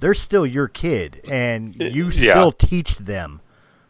They're 0.00 0.14
still 0.14 0.46
your 0.46 0.68
kid, 0.68 1.20
and 1.30 1.74
you 1.74 2.08
Yeah. 2.14 2.32
still 2.32 2.52
teach 2.52 2.96
them, 2.98 3.40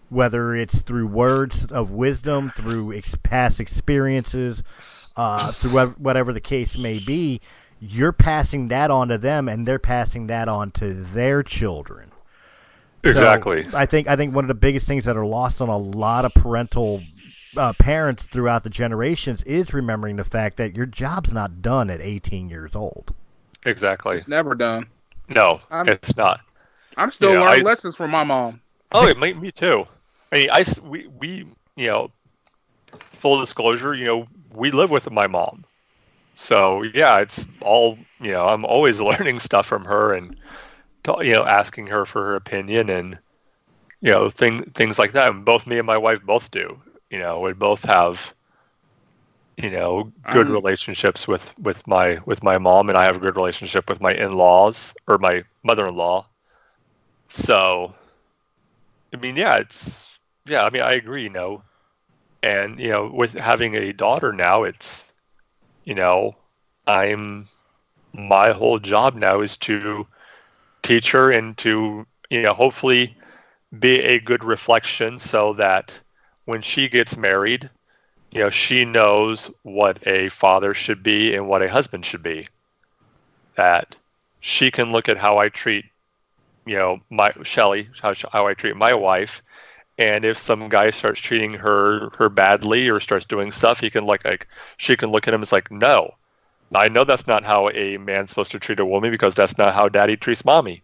whether 0.08 0.54
it's 0.54 0.80
through 0.82 1.06
words 1.08 1.66
of 1.66 1.90
wisdom, 1.90 2.50
through 2.56 2.94
ex- 2.94 3.14
past 3.22 3.60
experiences, 3.60 4.62
uh, 5.16 5.52
through 5.52 5.70
whatever, 5.72 5.94
whatever 5.98 6.32
the 6.32 6.40
case 6.40 6.78
may 6.78 6.98
be. 6.98 7.40
You're 7.80 8.12
passing 8.12 8.68
that 8.68 8.90
on 8.90 9.08
to 9.08 9.18
them, 9.18 9.48
and 9.48 9.66
they're 9.66 9.78
passing 9.78 10.26
that 10.28 10.48
on 10.48 10.70
to 10.72 10.94
their 10.94 11.42
children. 11.42 12.10
So, 13.04 13.10
Exactly. 13.10 13.64
I 13.72 13.86
think 13.86 14.08
I 14.08 14.16
think 14.16 14.34
one 14.34 14.42
of 14.44 14.48
the 14.48 14.54
biggest 14.54 14.86
things 14.86 15.04
that 15.04 15.16
are 15.16 15.24
lost 15.26 15.62
on 15.62 15.68
a 15.68 15.78
lot 15.78 16.24
of 16.24 16.34
parental 16.34 17.00
uh, 17.56 17.72
parents 17.78 18.24
throughout 18.24 18.64
the 18.64 18.70
generations 18.70 19.42
is 19.44 19.72
remembering 19.72 20.16
the 20.16 20.24
fact 20.24 20.56
that 20.56 20.74
your 20.74 20.86
job's 20.86 21.32
not 21.32 21.62
done 21.62 21.88
at 21.90 22.00
18 22.00 22.48
years 22.50 22.74
old. 22.74 23.14
Exactly. 23.64 24.16
it's 24.16 24.26
never 24.28 24.54
done. 24.56 24.86
No, 25.28 25.60
I'm- 25.70 25.86
it's 25.86 26.16
not. 26.16 26.40
I'm 26.96 27.10
still 27.10 27.32
Yeah, 27.32 27.40
learning 27.40 27.60
I- 27.60 27.64
lessons 27.64 27.96
from 27.96 28.10
my 28.10 28.24
mom. 28.24 28.60
Oh, 28.92 29.06
it 29.06 29.18
me, 29.18 29.34
me 29.34 29.52
too. 29.52 29.86
I 30.32 30.36
mean, 30.36 30.50
I 30.50 30.64
we 30.82 31.06
we 31.06 31.46
you 31.76 31.86
know, 31.86 32.10
full 33.18 33.40
disclosure, 33.40 33.94
you 33.94 34.04
know, 34.04 34.26
we 34.54 34.70
live 34.70 34.90
with 34.90 35.10
my 35.10 35.26
mom, 35.26 35.64
so 36.34 36.82
yeah, 36.82 37.18
it's 37.18 37.46
all 37.60 37.98
you 38.20 38.32
know. 38.32 38.46
I'm 38.48 38.64
always 38.64 39.00
learning 39.10 39.38
stuff 39.38 39.66
from 39.66 39.84
her 39.84 40.14
and 40.14 40.34
you 41.20 41.32
know 41.32 41.44
asking 41.44 41.86
her 41.88 42.04
for 42.04 42.24
her 42.24 42.36
opinion 42.36 42.90
and 42.90 43.18
you 44.00 44.10
know 44.10 44.28
thing 44.28 44.62
things 44.72 44.98
like 44.98 45.12
that. 45.12 45.28
And 45.30 45.44
both 45.44 45.66
me 45.66 45.78
and 45.78 45.86
my 45.86 45.98
wife 45.98 46.22
both 46.22 46.50
do. 46.50 46.80
You 47.10 47.18
know, 47.18 47.40
we 47.40 47.52
both 47.52 47.84
have 47.84 48.34
you 49.62 49.70
know 49.70 50.12
good 50.30 50.48
Um, 50.48 50.52
relationships 50.52 51.28
with 51.28 51.56
with 51.58 51.86
my 51.86 52.20
with 52.26 52.42
my 52.42 52.58
mom, 52.58 52.88
and 52.88 52.98
I 52.98 53.04
have 53.04 53.16
a 53.16 53.20
good 53.20 53.36
relationship 53.36 53.88
with 53.88 54.00
my 54.00 54.14
in-laws 54.14 54.94
or 55.08 55.18
my 55.18 55.44
mother-in-law. 55.64 56.26
So, 57.28 57.94
I 59.14 59.16
mean, 59.18 59.36
yeah, 59.36 59.56
it's 59.58 60.18
yeah. 60.46 60.64
I 60.64 60.70
mean, 60.70 60.82
I 60.82 60.92
agree. 60.94 61.22
You 61.24 61.30
know, 61.30 61.62
and 62.42 62.78
you 62.80 62.90
know, 62.90 63.10
with 63.12 63.34
having 63.34 63.74
a 63.76 63.92
daughter 63.92 64.32
now, 64.32 64.64
it's 64.64 65.04
you 65.84 65.94
know, 65.94 66.36
I'm 66.86 67.48
my 68.14 68.52
whole 68.52 68.78
job 68.78 69.14
now 69.14 69.40
is 69.42 69.56
to 69.58 70.06
teach 70.82 71.12
her 71.12 71.30
and 71.32 71.56
to 71.58 72.06
you 72.30 72.42
know 72.42 72.54
hopefully 72.54 73.16
be 73.78 74.00
a 74.00 74.20
good 74.20 74.44
reflection 74.44 75.18
so 75.18 75.54
that 75.54 76.00
when 76.46 76.62
she 76.62 76.88
gets 76.88 77.16
married, 77.16 77.70
you 78.30 78.40
know, 78.40 78.50
she 78.50 78.84
knows 78.84 79.50
what 79.62 79.98
a 80.06 80.28
father 80.28 80.74
should 80.74 81.02
be 81.02 81.34
and 81.34 81.48
what 81.48 81.62
a 81.62 81.68
husband 81.68 82.04
should 82.04 82.22
be. 82.22 82.46
That 83.56 83.96
she 84.40 84.70
can 84.70 84.92
look 84.92 85.08
at 85.08 85.18
how 85.18 85.38
I 85.38 85.48
treat 85.48 85.84
you 86.66 86.76
know 86.76 87.00
my 87.10 87.32
Shelly 87.42 87.88
how, 88.00 88.14
how 88.30 88.46
I 88.46 88.54
treat 88.54 88.76
my 88.76 88.92
wife 88.92 89.42
and 89.96 90.24
if 90.24 90.36
some 90.38 90.68
guy 90.68 90.90
starts 90.90 91.18
treating 91.18 91.54
her 91.54 92.10
her 92.10 92.28
badly 92.28 92.88
or 92.88 93.00
starts 93.00 93.24
doing 93.24 93.50
stuff 93.50 93.80
he 93.80 93.88
can 93.88 94.04
look 94.04 94.24
like 94.24 94.46
she 94.76 94.94
can 94.94 95.10
look 95.10 95.26
at 95.26 95.32
him 95.34 95.40
as 95.40 95.50
like 95.50 95.70
no 95.70 96.14
I 96.74 96.88
know 96.88 97.04
that's 97.04 97.26
not 97.26 97.42
how 97.42 97.70
a 97.70 97.96
man's 97.96 98.28
supposed 98.28 98.52
to 98.52 98.58
treat 98.58 98.78
a 98.80 98.84
woman 98.84 99.10
because 99.10 99.34
that's 99.34 99.56
not 99.56 99.74
how 99.74 99.88
daddy 99.88 100.16
treats 100.16 100.44
mommy 100.44 100.82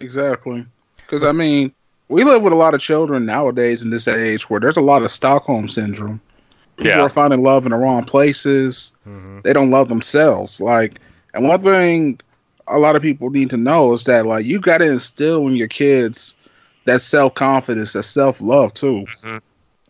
Exactly. 0.00 0.64
Because 0.96 1.24
I 1.24 1.32
mean, 1.32 1.72
we 2.08 2.24
live 2.24 2.42
with 2.42 2.52
a 2.52 2.56
lot 2.56 2.74
of 2.74 2.80
children 2.80 3.26
nowadays 3.26 3.84
in 3.84 3.90
this 3.90 4.08
age 4.08 4.48
where 4.48 4.60
there's 4.60 4.76
a 4.76 4.82
lot 4.82 5.02
of 5.02 5.10
Stockholm 5.10 5.68
syndrome. 5.68 6.20
People 6.78 7.00
Yeah. 7.00 7.02
are 7.02 7.08
finding 7.10 7.42
love 7.42 7.66
in 7.66 7.70
the 7.70 7.76
wrong 7.76 8.04
places. 8.04 8.94
Mm-hmm. 9.06 9.40
They 9.42 9.52
don't 9.52 9.70
love 9.70 9.88
themselves. 9.88 10.60
Like, 10.60 11.00
and 11.34 11.44
one 11.48 11.62
thing 11.62 12.20
a 12.68 12.78
lot 12.78 12.96
of 12.96 13.02
people 13.02 13.30
need 13.30 13.50
to 13.50 13.56
know 13.56 13.92
is 13.92 14.04
that 14.04 14.26
like 14.26 14.44
you 14.46 14.60
got 14.60 14.78
to 14.78 14.86
instill 14.86 15.46
in 15.48 15.56
your 15.56 15.68
kids 15.68 16.34
that 16.84 17.00
self 17.00 17.34
confidence, 17.34 17.92
that 17.94 18.04
self 18.04 18.40
love 18.40 18.74
too. 18.74 19.06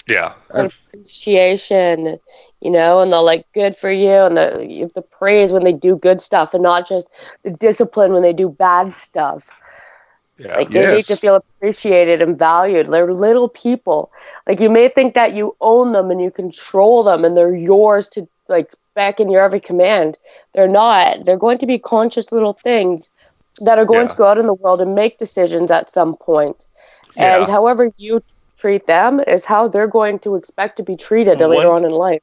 yeah 0.06 0.34
appreciation, 0.50 2.18
you 2.60 2.70
know, 2.70 3.00
and 3.00 3.12
the 3.12 3.20
like 3.20 3.46
good 3.54 3.76
for 3.76 3.90
you 3.90 4.10
and 4.10 4.36
the 4.36 4.90
the 4.94 5.02
praise 5.02 5.52
when 5.52 5.64
they 5.64 5.72
do 5.72 5.96
good 5.96 6.20
stuff 6.20 6.54
and 6.54 6.62
not 6.62 6.86
just 6.88 7.08
the 7.44 7.50
discipline 7.50 8.12
when 8.12 8.22
they 8.22 8.32
do 8.32 8.48
bad 8.48 8.92
stuff. 8.92 9.57
Yeah 10.38 10.56
Like 10.56 10.72
they 10.72 10.86
need 10.86 11.06
to 11.08 11.16
feel 11.16 11.36
appreciated 11.36 12.22
and 12.22 12.38
valued. 12.38 12.86
They're 12.88 13.12
little 13.12 13.48
people. 13.48 14.10
Like 14.46 14.60
you 14.60 14.70
may 14.70 14.88
think 14.88 15.14
that 15.14 15.34
you 15.34 15.56
own 15.60 15.92
them 15.92 16.10
and 16.10 16.20
you 16.20 16.30
control 16.30 17.02
them 17.04 17.24
and 17.24 17.36
they're 17.36 17.54
yours 17.54 18.08
to 18.10 18.28
like 18.48 18.72
back 18.94 19.20
in 19.20 19.30
your 19.30 19.42
every 19.42 19.60
command. 19.60 20.18
They're 20.54 20.68
not. 20.68 21.24
They're 21.24 21.36
going 21.38 21.58
to 21.58 21.66
be 21.66 21.78
conscious 21.78 22.32
little 22.32 22.54
things 22.54 23.10
that 23.60 23.78
are 23.78 23.84
going 23.84 24.08
Yeah. 24.08 24.08
to 24.08 24.16
go 24.16 24.26
out 24.26 24.38
in 24.38 24.46
the 24.46 24.54
world 24.54 24.80
and 24.80 24.94
make 24.94 25.18
decisions 25.18 25.70
at 25.70 25.90
some 25.90 26.16
point. 26.16 26.66
And 27.16 27.46
Yeah. 27.46 27.46
however 27.48 27.90
you 27.96 28.20
treat 28.58 28.86
them 28.86 29.20
is 29.26 29.44
how 29.44 29.68
they're 29.68 29.86
going 29.88 30.18
to 30.20 30.36
expect 30.36 30.76
to 30.78 30.82
be 30.82 30.96
treated 30.96 31.40
later 31.40 31.70
on 31.70 31.84
in 31.84 31.92
life. 31.92 32.22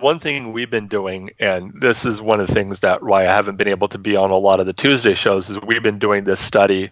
one 0.00 0.18
thing 0.18 0.52
we've 0.52 0.70
been 0.70 0.88
doing, 0.88 1.30
and 1.38 1.72
this 1.80 2.04
is 2.04 2.20
one 2.20 2.40
of 2.40 2.46
the 2.46 2.54
things 2.54 2.80
that 2.80 3.02
why 3.02 3.22
I 3.22 3.24
haven't 3.32 3.56
been 3.56 3.68
able 3.68 3.88
to 3.88 3.98
be 3.98 4.16
on 4.16 4.30
a 4.30 4.36
lot 4.36 4.60
of 4.60 4.66
the 4.66 4.72
Tuesday 4.72 5.14
shows, 5.14 5.50
is 5.50 5.60
we've 5.62 5.82
been 5.82 5.98
doing 5.98 6.24
this 6.24 6.40
study 6.40 6.90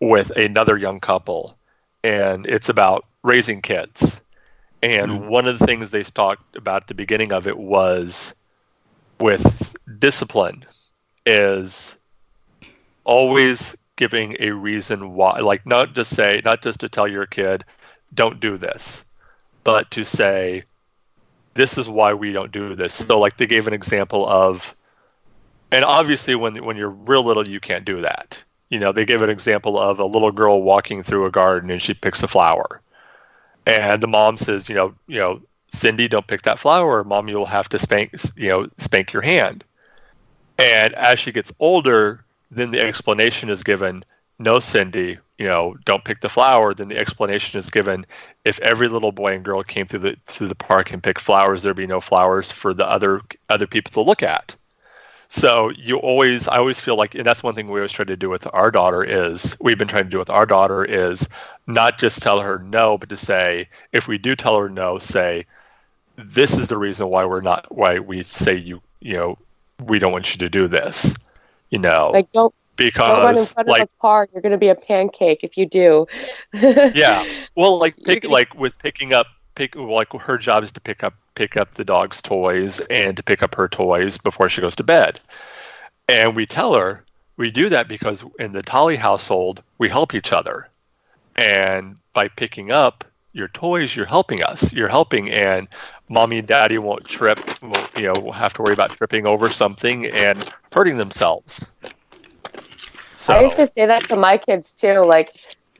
with 0.00 0.30
another 0.30 0.76
young 0.76 1.00
couple, 1.00 1.56
and 2.04 2.46
it's 2.46 2.68
about 2.68 3.04
raising 3.22 3.62
kids. 3.62 4.20
And 4.82 5.10
mm-hmm. 5.10 5.28
one 5.28 5.46
of 5.46 5.58
the 5.58 5.66
things 5.66 5.90
they 5.90 6.02
talked 6.02 6.56
about 6.56 6.82
at 6.82 6.88
the 6.88 6.94
beginning 6.94 7.32
of 7.32 7.46
it 7.46 7.58
was 7.58 8.34
with 9.18 9.74
discipline 9.98 10.64
is 11.26 11.96
always 13.04 13.76
giving 13.96 14.36
a 14.38 14.52
reason 14.52 15.14
why 15.14 15.40
like 15.40 15.66
not 15.66 15.92
just 15.94 16.14
say 16.14 16.40
not 16.44 16.62
just 16.62 16.78
to 16.78 16.88
tell 16.88 17.08
your 17.08 17.26
kid 17.26 17.64
don't 18.14 18.38
do 18.38 18.56
this 18.56 19.04
but 19.64 19.90
to 19.90 20.04
say 20.04 20.62
this 21.58 21.76
is 21.76 21.88
why 21.88 22.14
we 22.14 22.32
don't 22.32 22.52
do 22.52 22.74
this. 22.74 22.94
So 22.94 23.18
like 23.18 23.36
they 23.36 23.46
gave 23.46 23.66
an 23.66 23.74
example 23.74 24.26
of 24.26 24.74
and 25.70 25.84
obviously 25.84 26.34
when 26.36 26.64
when 26.64 26.76
you're 26.76 26.88
real 26.88 27.24
little 27.24 27.46
you 27.46 27.60
can't 27.60 27.84
do 27.84 28.00
that. 28.00 28.42
You 28.70 28.78
know, 28.78 28.92
they 28.92 29.04
give 29.04 29.22
an 29.22 29.30
example 29.30 29.78
of 29.78 29.98
a 29.98 30.04
little 30.04 30.32
girl 30.32 30.62
walking 30.62 31.02
through 31.02 31.26
a 31.26 31.30
garden 31.30 31.70
and 31.70 31.80
she 31.80 31.94
picks 31.94 32.22
a 32.22 32.28
flower, 32.28 32.80
and 33.66 34.02
the 34.02 34.08
mom 34.08 34.36
says, 34.36 34.68
you 34.68 34.74
know, 34.74 34.94
you 35.06 35.18
know, 35.18 35.40
Cindy, 35.68 36.08
don't 36.08 36.26
pick 36.26 36.42
that 36.42 36.58
flower. 36.58 37.04
Mom, 37.04 37.28
you'll 37.28 37.44
have 37.46 37.68
to 37.70 37.78
spank, 37.78 38.12
you 38.36 38.48
know, 38.48 38.66
spank 38.78 39.12
your 39.12 39.22
hand. 39.22 39.64
And 40.58 40.94
as 40.94 41.18
she 41.18 41.30
gets 41.30 41.52
older, 41.60 42.24
then 42.50 42.70
the 42.70 42.80
explanation 42.80 43.50
is 43.50 43.62
given, 43.62 44.04
no, 44.38 44.58
Cindy, 44.60 45.18
you 45.38 45.46
know, 45.46 45.76
don't 45.84 46.04
pick 46.04 46.20
the 46.20 46.28
flower. 46.28 46.74
Then 46.74 46.88
the 46.88 46.98
explanation 46.98 47.58
is 47.58 47.70
given, 47.70 48.06
if 48.44 48.58
every 48.60 48.88
little 48.88 49.12
boy 49.12 49.34
and 49.34 49.44
girl 49.44 49.62
came 49.62 49.86
through 49.86 50.00
the 50.00 50.16
through 50.26 50.48
the 50.48 50.54
park 50.54 50.92
and 50.92 51.02
picked 51.02 51.20
flowers, 51.20 51.62
there'd 51.62 51.76
be 51.76 51.86
no 51.86 52.00
flowers 52.00 52.50
for 52.50 52.74
the 52.74 52.88
other 52.88 53.20
other 53.48 53.66
people 53.66 53.92
to 53.92 54.08
look 54.08 54.22
at. 54.22 54.56
So 55.28 55.70
you 55.70 55.96
always, 55.98 56.48
I 56.48 56.56
always 56.56 56.80
feel 56.80 56.96
like, 56.96 57.14
and 57.14 57.24
that's 57.24 57.42
one 57.42 57.54
thing 57.54 57.68
we 57.68 57.80
always 57.80 57.92
try 57.92 58.04
to 58.06 58.16
do 58.16 58.30
with 58.30 58.46
our 58.52 58.70
daughter 58.70 59.04
is 59.04 59.56
we've 59.60 59.76
been 59.76 59.88
trying 59.88 60.04
to 60.04 60.10
do 60.10 60.18
with 60.18 60.30
our 60.30 60.46
daughter 60.46 60.84
is 60.84 61.28
not 61.66 61.98
just 61.98 62.22
tell 62.22 62.40
her 62.40 62.58
no, 62.58 62.96
but 62.96 63.10
to 63.10 63.16
say 63.16 63.68
if 63.92 64.08
we 64.08 64.16
do 64.16 64.34
tell 64.34 64.58
her 64.58 64.70
no, 64.70 64.98
say 64.98 65.44
this 66.16 66.56
is 66.56 66.68
the 66.68 66.78
reason 66.78 67.08
why 67.08 67.24
we're 67.24 67.42
not 67.42 67.72
why 67.74 67.98
we 67.98 68.22
say 68.24 68.54
you 68.54 68.80
you 69.00 69.14
know 69.14 69.38
we 69.84 69.98
don't 69.98 70.12
want 70.12 70.32
you 70.32 70.38
to 70.38 70.48
do 70.48 70.66
this, 70.66 71.14
you 71.70 71.78
know, 71.78 72.10
Like 72.12 72.32
don't 72.32 72.54
because 72.76 73.16
don't 73.16 73.24
run 73.24 73.38
in 73.38 73.44
front 73.44 73.68
like 73.68 73.82
of 73.82 73.90
a 73.90 74.00
car. 74.00 74.28
You're 74.32 74.42
gonna 74.42 74.56
be 74.56 74.68
a 74.68 74.74
pancake 74.74 75.44
if 75.44 75.58
you 75.58 75.66
do. 75.66 76.06
yeah 76.54 77.24
well 77.54 77.78
like 77.78 77.96
pick 78.04 78.24
like 78.24 78.54
with 78.54 78.76
picking 78.78 79.12
up 79.12 79.26
pick 79.54 79.76
like 79.76 80.10
her 80.14 80.38
job 80.38 80.62
is 80.62 80.72
to 80.72 80.80
pick 80.80 81.04
up 81.04 81.14
pick 81.38 81.56
up 81.56 81.74
the 81.74 81.84
dog's 81.84 82.20
toys 82.20 82.80
and 82.90 83.16
to 83.16 83.22
pick 83.22 83.44
up 83.44 83.54
her 83.54 83.68
toys 83.68 84.18
before 84.18 84.48
she 84.48 84.60
goes 84.60 84.74
to 84.74 84.82
bed. 84.82 85.20
And 86.08 86.34
we 86.34 86.46
tell 86.46 86.74
her 86.74 87.04
we 87.36 87.52
do 87.52 87.68
that 87.68 87.86
because 87.86 88.24
in 88.40 88.50
the 88.50 88.62
Tolly 88.64 88.96
household 88.96 89.62
we 89.78 89.88
help 89.88 90.16
each 90.16 90.32
other. 90.32 90.68
And 91.36 91.96
by 92.12 92.26
picking 92.26 92.72
up 92.72 93.04
your 93.34 93.46
toys 93.46 93.94
you're 93.94 94.04
helping 94.04 94.42
us. 94.42 94.72
You're 94.72 94.88
helping 94.88 95.30
and 95.30 95.68
mommy 96.08 96.38
and 96.38 96.48
daddy 96.48 96.78
won't 96.78 97.04
trip 97.04 97.38
won't, 97.62 97.96
you 97.96 98.12
know 98.12 98.32
have 98.32 98.52
to 98.54 98.62
worry 98.62 98.72
about 98.72 98.90
tripping 98.90 99.28
over 99.28 99.48
something 99.48 100.06
and 100.06 100.52
hurting 100.72 100.96
themselves. 100.96 101.72
So 103.14 103.32
I 103.32 103.42
used 103.42 103.56
to 103.56 103.66
say 103.68 103.86
that 103.86 104.08
to 104.08 104.16
my 104.16 104.38
kids 104.38 104.72
too. 104.72 105.04
Like 105.04 105.30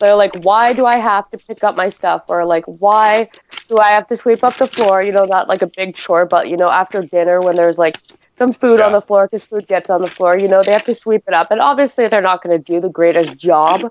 they're 0.01 0.14
like, 0.14 0.32
why 0.34 0.72
do 0.72 0.86
I 0.86 0.96
have 0.96 1.28
to 1.30 1.38
pick 1.49 1.62
up 1.64 1.76
my 1.76 1.88
stuff? 1.88 2.24
Or 2.28 2.44
like, 2.44 2.64
why 2.66 3.28
do 3.68 3.78
I 3.78 3.90
have 3.90 4.07
to 4.09 4.16
sweep 4.16 4.44
up 4.44 4.59
the 4.59 4.66
floor? 4.68 5.03
You 5.03 5.12
know, 5.12 5.24
not 5.24 5.49
like 5.49 5.62
a 5.62 5.66
big 5.66 5.96
chore, 5.96 6.26
but 6.26 6.49
you 6.49 6.57
know, 6.57 6.68
after 6.70 7.03
dinner 7.03 7.42
when 7.42 7.57
there's 7.57 7.78
like 7.78 7.96
some 8.36 8.53
food 8.53 8.80
on 8.80 8.92
the 8.92 9.01
floor 9.01 9.26
because 9.26 9.44
food 9.44 9.66
gets 9.66 9.90
on 9.90 10.03
the 10.03 10.09
floor, 10.11 10.36
you 10.36 10.49
know, 10.49 10.64
they 10.64 10.72
have 10.72 10.84
to 10.84 10.94
sweep 10.94 11.22
it 11.26 11.34
up. 11.34 11.51
And 11.51 11.61
obviously, 11.61 12.09
they're 12.09 12.20
not 12.22 12.42
going 12.42 12.57
to 12.57 12.62
do 12.72 12.80
the 12.80 12.88
greatest 12.90 13.36
job 13.36 13.86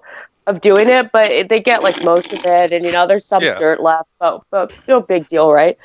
of 0.48 0.62
doing 0.62 0.90
it, 0.90 1.12
but 1.12 1.32
it, 1.32 1.50
they 1.50 1.62
get 1.62 1.84
like 1.84 2.02
most 2.02 2.34
of 2.34 2.40
it. 2.44 2.72
And 2.74 2.86
you 2.86 2.92
know, 2.92 3.08
there's 3.08 3.26
some 3.28 3.50
Yeah. 3.50 3.58
dirt 3.58 3.82
left, 3.82 4.10
but 4.20 4.42
but 4.52 4.72
no 4.88 5.02
big 5.02 5.28
deal, 5.28 5.52
right? 5.52 5.78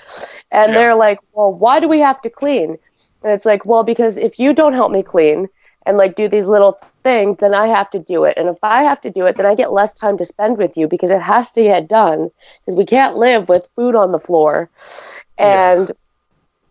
And 0.51 0.75
Yeah. 0.75 0.77
they're 0.77 0.95
like, 0.95 1.18
well, 1.33 1.53
why 1.53 1.81
do 1.81 1.89
we 1.89 2.01
have 2.01 2.20
to 2.23 2.31
clean? 2.31 2.77
And 3.23 3.33
it's 3.33 3.45
like, 3.47 3.64
well, 3.64 3.85
because 3.85 4.16
if 4.16 4.39
you 4.39 4.53
don't 4.55 4.73
help 4.75 4.91
me 4.93 5.03
clean 5.03 5.49
and 5.87 5.97
like 5.99 6.14
do 6.14 6.28
these 6.28 6.47
little 6.47 6.72
things, 7.03 7.39
then 7.39 7.55
I 7.55 7.66
have 7.66 7.91
to 7.91 7.99
do 7.99 8.24
it. 8.24 8.37
And 8.37 8.49
if 8.49 8.59
I 8.62 8.83
have 8.83 9.01
to 9.03 9.11
do 9.11 9.26
it, 9.26 9.37
then 9.37 9.47
I 9.47 9.55
get 9.55 9.72
less 9.72 9.93
time 9.93 10.16
to 10.18 10.24
spend 10.24 10.59
with 10.59 10.76
you 10.76 10.87
because 10.89 11.11
it 11.11 11.20
has 11.20 11.51
to 11.53 11.62
get 11.62 11.89
done 11.89 12.30
because 12.61 12.76
we 12.78 12.85
can't 12.87 13.16
live 13.16 13.49
with 13.49 13.68
food 13.76 13.95
on 13.95 14.12
the 14.12 14.18
floor. 14.18 14.70
Yeah. 15.39 15.72
And 15.74 15.91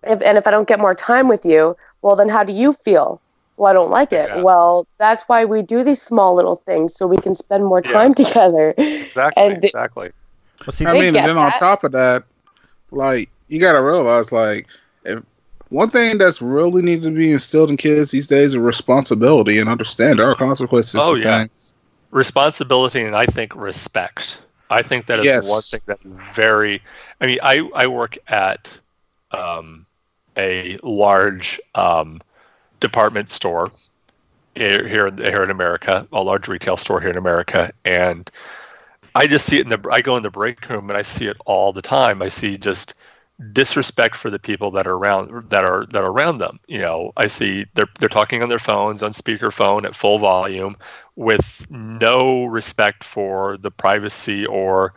if 0.03 0.21
and 0.21 0.37
if 0.37 0.47
I 0.47 0.51
don't 0.51 0.67
get 0.67 0.79
more 0.79 0.95
time 0.95 1.27
with 1.27 1.45
you, 1.45 1.75
well, 2.01 2.15
then 2.15 2.29
how 2.29 2.43
do 2.43 2.53
you 2.53 2.73
feel? 2.73 3.21
Well, 3.57 3.69
I 3.69 3.73
don't 3.73 3.91
like 3.91 4.11
it. 4.11 4.27
Yeah. 4.29 4.41
Well, 4.41 4.87
that's 4.97 5.23
why 5.23 5.45
we 5.45 5.61
do 5.61 5.83
these 5.83 6.01
small 6.01 6.33
little 6.33 6.55
things 6.55 6.95
so 6.95 7.05
we 7.05 7.17
can 7.17 7.35
spend 7.35 7.63
more 7.65 7.81
Yeah. 7.85 7.91
time 7.91 8.13
together. 8.23 8.73
exactly 8.77 9.43
and- 9.43 9.63
exactly 9.63 10.11
Well, 10.65 10.71
see, 10.73 10.85
I 10.85 10.93
mean, 10.93 11.03
and 11.05 11.15
get 11.15 11.25
then 11.27 11.37
on 11.37 11.51
top 11.51 11.83
of 11.83 11.91
that, 11.91 12.23
like 12.91 13.29
you 13.49 13.59
gotta 13.59 13.81
realize, 13.81 14.31
like, 14.31 14.65
if 14.65 14.80
one 15.71 15.89
thing 15.89 16.17
that's 16.17 16.41
really 16.41 16.81
needs 16.81 17.05
to 17.05 17.11
be 17.11 17.31
instilled 17.31 17.69
in 17.71 17.77
kids 17.77 18.11
these 18.11 18.27
days 18.27 18.51
is 18.51 18.57
responsibility 18.57 19.57
and 19.57 19.69
understand 19.69 20.19
our 20.19 20.35
consequences. 20.35 20.99
Oh, 21.01 21.15
yeah. 21.15 21.39
things. 21.39 21.73
responsibility 22.11 23.01
and 23.01 23.15
I 23.15 23.25
think 23.25 23.55
respect. 23.55 24.37
I 24.69 24.81
think 24.81 25.05
that 25.05 25.19
is 25.19 25.25
Yes. 25.25 25.49
one 25.49 25.61
thing 25.61 25.81
that 25.85 25.99
is 26.03 26.35
very. 26.35 26.81
I 27.21 27.25
mean, 27.25 27.39
I 27.41 27.69
I 27.73 27.87
work 27.87 28.17
at 28.27 28.69
um, 29.31 29.85
a 30.37 30.77
large 30.83 31.59
um, 31.75 32.21
department 32.81 33.29
store 33.29 33.71
here 34.55 34.85
here 34.85 35.07
in 35.07 35.49
America, 35.51 36.05
a 36.11 36.21
large 36.21 36.49
retail 36.49 36.75
store 36.75 36.99
here 36.99 37.09
in 37.09 37.17
America, 37.17 37.71
and 37.85 38.29
I 39.15 39.27
just 39.27 39.45
see 39.45 39.57
it 39.57 39.63
in 39.63 39.69
the. 39.69 39.89
I 39.89 40.01
go 40.01 40.17
in 40.17 40.23
the 40.23 40.29
break 40.29 40.67
room 40.69 40.89
and 40.89 40.97
I 40.97 41.01
see 41.01 41.27
it 41.27 41.37
all 41.45 41.71
the 41.71 41.81
time. 41.81 42.21
I 42.21 42.27
see 42.27 42.57
just 42.57 42.93
disrespect 43.53 44.15
for 44.15 44.29
the 44.29 44.39
people 44.39 44.71
that 44.71 44.87
are 44.87 44.93
around 44.95 45.49
that 45.49 45.63
are 45.63 45.85
that 45.91 46.03
are 46.03 46.11
around 46.11 46.37
them. 46.39 46.59
You 46.67 46.79
know, 46.79 47.11
I 47.17 47.27
see 47.27 47.65
they're 47.73 47.87
they're 47.99 48.09
talking 48.09 48.41
on 48.43 48.49
their 48.49 48.59
phones 48.59 49.03
on 49.03 49.11
speakerphone 49.11 49.85
at 49.85 49.95
full 49.95 50.19
volume 50.19 50.75
with 51.15 51.65
no 51.69 52.45
respect 52.45 53.03
for 53.03 53.57
the 53.57 53.71
privacy 53.71 54.45
or 54.45 54.93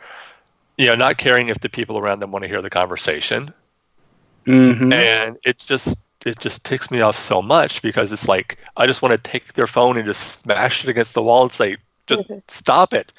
you 0.77 0.85
know 0.87 0.95
not 0.95 1.17
caring 1.17 1.49
if 1.49 1.59
the 1.61 1.69
people 1.69 1.97
around 1.97 2.19
them 2.19 2.31
want 2.31 2.43
to 2.43 2.49
hear 2.49 2.61
the 2.61 2.69
conversation 2.69 3.53
Mhm. 4.45 4.91
and 4.93 5.37
it 5.43 5.57
just 5.59 6.05
it 6.25 6.39
just 6.39 6.65
ticks 6.65 6.89
me 6.91 7.01
off 7.01 7.17
so 7.17 7.41
much 7.41 7.81
because 7.81 8.11
it's 8.11 8.27
like 8.27 8.57
I 8.77 8.87
just 8.87 9.01
want 9.01 9.11
to 9.13 9.29
take 9.31 9.53
their 9.53 9.67
phone 9.67 9.97
and 9.97 10.05
just 10.05 10.41
smash 10.41 10.83
it 10.83 10.89
against 10.89 11.13
the 11.13 11.21
wall 11.23 11.43
and 11.43 11.51
say 11.51 11.77
just 12.07 12.25
stop 12.47 12.93
it 12.93 13.11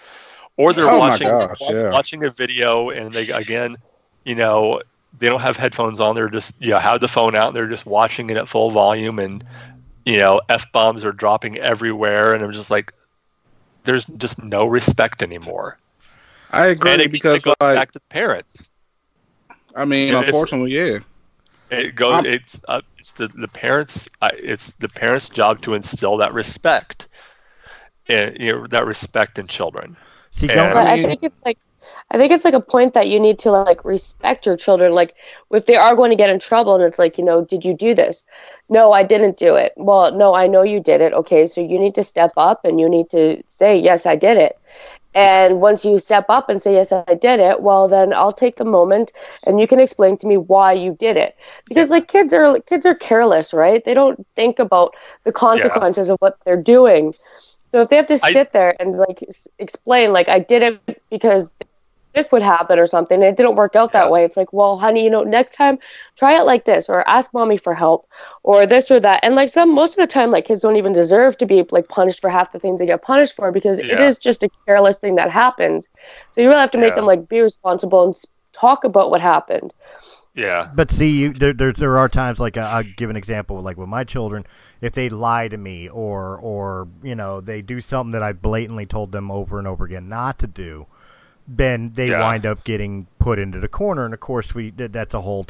or 0.57 0.73
they're 0.73 0.91
Oh 0.91 0.99
watching 0.99 1.29
gosh, 1.29 1.59
wa- 1.61 1.75
yeah. 1.75 1.91
watching 1.91 2.25
a 2.25 2.31
video 2.31 2.91
and 2.91 3.15
they 3.15 3.29
again 3.31 3.77
you 4.25 4.35
know 4.35 4.81
they 5.19 5.29
don't 5.29 5.41
have 5.41 5.57
headphones 5.57 6.01
on 6.01 6.15
they're 6.15 6.29
just 6.29 6.61
you 6.63 6.71
know 6.71 6.79
have 6.79 7.01
the 7.01 7.09
phone 7.09 7.35
out 7.35 7.49
and 7.49 7.57
they're 7.57 7.69
just 7.69 7.87
watching 7.87 8.31
it 8.31 8.37
at 8.37 8.49
full 8.49 8.71
volume 8.71 9.19
and 9.19 9.45
you 10.05 10.19
know 10.19 10.41
f 10.49 10.71
bombs 10.73 11.05
are 11.05 11.13
dropping 11.13 11.57
everywhere 11.59 12.35
and 12.35 12.45
i'm 12.45 12.53
just 12.53 12.71
like 12.71 12.93
there's 13.85 14.05
just 14.17 14.43
no 14.43 14.67
respect 14.67 15.23
anymore 15.23 15.79
I 16.53 16.67
agree 16.67 16.91
and 16.93 17.03
it, 17.03 17.11
because 17.11 17.39
it 17.39 17.45
goes 17.45 17.55
like 17.61 17.77
back 17.77 17.93
to 17.93 17.99
the 17.99 18.05
parents 18.09 18.71
I 19.75 19.85
mean, 19.85 20.09
Yeah, 20.09 20.21
it's- 20.21 20.29
unfortunately, 20.29 20.73
yeah. 20.73 20.99
It 21.71 21.97
goes. 21.97 22.15
Um, 22.15 22.27
it's 22.27 22.65
uh, 22.69 22.81
it's 22.97 23.13
the 23.13 23.29
the 23.29 23.49
parents. 23.49 24.09
Uh, 24.23 24.31
it's 24.39 24.71
the 24.75 24.89
parents' 24.89 25.29
job 25.29 25.61
to 25.63 25.75
instill 25.75 26.17
that 26.19 26.33
respect, 26.33 27.09
and 28.09 28.39
you 28.41 28.53
know, 28.53 28.67
that 28.69 28.87
respect 28.87 29.39
in 29.39 29.49
children. 29.49 29.97
see, 30.31 30.49
and- 30.49 30.55
going, 30.55 30.73
But 30.75 30.87
I 30.87 31.03
think 31.03 31.25
it's 31.25 31.45
like 31.45 31.59
I 32.11 32.19
think 32.19 32.33
it's 32.33 32.45
like 32.45 32.55
a 32.55 32.61
point 32.61 32.95
that 32.95 33.09
you 33.09 33.21
need 33.21 33.39
to 33.41 33.51
like 33.51 33.85
respect 33.85 34.39
your 34.39 34.49
children. 34.49 34.87
Like 34.87 35.09
if 35.45 35.61
they 35.61 35.71
are 35.71 35.91
going 35.91 36.07
to 36.07 36.11
get 36.11 36.25
in 36.25 36.39
trouble 36.39 36.75
and 36.75 36.83
it's 36.85 36.99
like, 36.99 37.17
you 37.17 37.25
know, 37.25 37.45
did 37.45 37.65
you 37.65 37.75
do 37.75 37.95
this? 37.95 38.25
No, 38.69 38.93
I 38.93 39.03
didn't 39.03 39.37
do 39.37 39.55
it. 39.57 39.73
Well, 39.77 40.13
no, 40.15 40.35
I 40.35 40.47
know 40.47 40.63
you 40.63 40.81
did 40.81 41.01
it. 41.01 41.13
Okay, 41.13 41.47
so 41.47 41.61
you 41.61 41.79
need 41.79 41.95
to 41.97 42.03
step 42.05 42.33
up 42.37 42.65
and 42.65 42.81
you 42.81 42.89
need 42.89 43.11
to 43.11 43.43
say, 43.49 43.77
Yes, 43.79 44.07
I 44.07 44.17
did 44.17 44.37
it. 44.39 44.59
And 45.15 45.61
once 45.61 45.85
you 45.85 45.99
step 45.99 46.27
up 46.29 46.49
and 46.49 46.61
say, 46.63 46.75
Yes, 46.75 46.93
I 46.93 47.03
did 47.03 47.27
it, 47.29 47.49
well 47.49 47.77
then 47.89 48.03
I'll 48.03 48.21
take 48.21 48.45
the 48.45 48.53
moment 48.55 49.03
and 49.37 49.51
you 49.51 49.59
can 49.59 49.71
explain 49.71 50.17
to 50.19 50.27
me 50.27 50.37
why 50.37 50.73
you 50.73 50.95
did 50.99 51.17
it. 51.17 51.35
Because 51.69 51.91
like 51.91 52.07
kids 52.09 52.33
are 52.33 52.59
kids 52.61 52.85
are 52.87 52.95
careless, 52.95 53.53
right? 53.53 53.85
They 53.85 53.95
don't 53.95 54.27
think 54.37 54.59
about 54.59 54.95
the 55.25 55.33
consequences 55.33 56.09
of 56.09 56.19
what 56.21 56.39
they're 56.45 56.63
doing. 56.63 57.15
So 57.73 57.83
if 57.83 57.89
they 57.89 57.97
have 57.97 58.07
to 58.07 58.19
I- 58.23 58.39
sit 58.39 58.53
there 58.53 58.77
and 58.81 58.95
like 58.95 59.23
explain, 59.59 60.13
like 60.13 60.29
I 60.29 60.41
did 60.41 60.63
it 60.63 60.81
because 61.11 61.53
this 62.17 62.33
would 62.33 62.43
happen 62.43 62.79
or 62.81 62.87
something, 62.89 63.17
and 63.17 63.25
it 63.25 63.37
didn't 63.37 63.57
work 63.57 63.77
out 63.77 63.93
Yeah. 63.93 64.09
that 64.09 64.11
way. 64.11 64.25
It's 64.25 64.37
like, 64.37 64.53
well, 64.53 64.79
honey, 64.79 65.05
you 65.05 65.11
know, 65.11 65.23
next 65.23 65.55
time 65.55 65.79
try 66.17 66.35
it 66.39 66.45
like 66.45 66.65
this, 66.65 66.89
or 66.89 67.07
ask 67.09 67.33
mommy 67.35 67.59
for 67.59 67.75
help, 67.75 68.09
or 68.43 68.67
this 68.67 68.91
or 68.91 69.01
that. 69.01 69.21
And 69.25 69.35
like 69.37 69.51
some, 69.51 69.75
most 69.75 69.93
of 69.93 69.99
the 70.03 70.07
time, 70.07 70.31
like 70.31 70.47
kids 70.47 70.63
don't 70.63 70.77
even 70.77 70.93
deserve 70.93 71.39
to 71.39 71.47
be 71.47 71.65
like 71.71 71.89
punished 71.89 72.21
for 72.21 72.31
half 72.31 72.53
the 72.53 72.59
things 72.61 72.81
they 72.81 72.87
get 72.87 73.03
punished 73.03 73.35
for 73.37 73.53
because 73.53 73.81
it 73.89 74.01
Yeah. 74.01 74.01
is 74.01 74.19
just 74.19 74.43
a 74.45 74.51
careless 74.67 74.99
thing 74.99 75.17
that 75.17 75.31
happens. 75.31 75.89
So 76.33 76.41
you 76.41 76.49
really 76.49 76.61
have 76.61 76.73
to 76.73 76.79
make 76.79 76.95
Yeah. 76.95 76.97
them 76.97 77.07
like 77.07 77.29
be 77.29 77.41
responsible 77.41 78.05
and 78.05 78.15
talk 78.55 78.85
about 78.85 79.11
what 79.11 79.21
happened. 79.21 79.73
Yeah, 80.35 80.69
But 80.75 80.91
see, 80.91 81.11
you, 81.21 81.33
there, 81.33 81.53
there 81.55 81.73
there 81.73 81.97
are 81.99 82.09
times 82.09 82.39
like 82.39 82.57
uh, 82.57 82.61
I'll 82.61 82.83
give 82.83 83.09
an 83.09 83.17
example, 83.17 83.61
like 83.63 83.77
with 83.79 83.89
my 83.89 84.05
children, 84.05 84.45
if 84.81 84.93
they 84.93 85.09
lie 85.09 85.49
to 85.49 85.57
me 85.57 85.89
or 85.89 86.37
or 86.39 86.89
you 87.03 87.15
know 87.15 87.41
they 87.41 87.63
do 87.63 87.81
something 87.81 88.11
that 88.13 88.23
I 88.23 88.33
blatantly 88.33 88.85
told 88.87 89.13
them 89.13 89.31
over 89.31 89.59
and 89.59 89.67
over 89.67 89.85
again 89.85 90.09
not 90.09 90.39
to 90.41 90.47
do, 90.47 90.87
then 91.49 91.93
they 91.95 92.11
Yeah. 92.11 92.21
wind 92.21 92.45
up 92.45 92.65
getting 92.65 93.07
put 93.19 93.39
into 93.39 93.61
the 93.61 93.69
corner, 93.69 94.05
and 94.05 94.13
of 94.15 94.21
course 94.21 94.55
we 94.55 94.71
that's 94.71 95.15
a 95.15 95.21
whole 95.21 95.45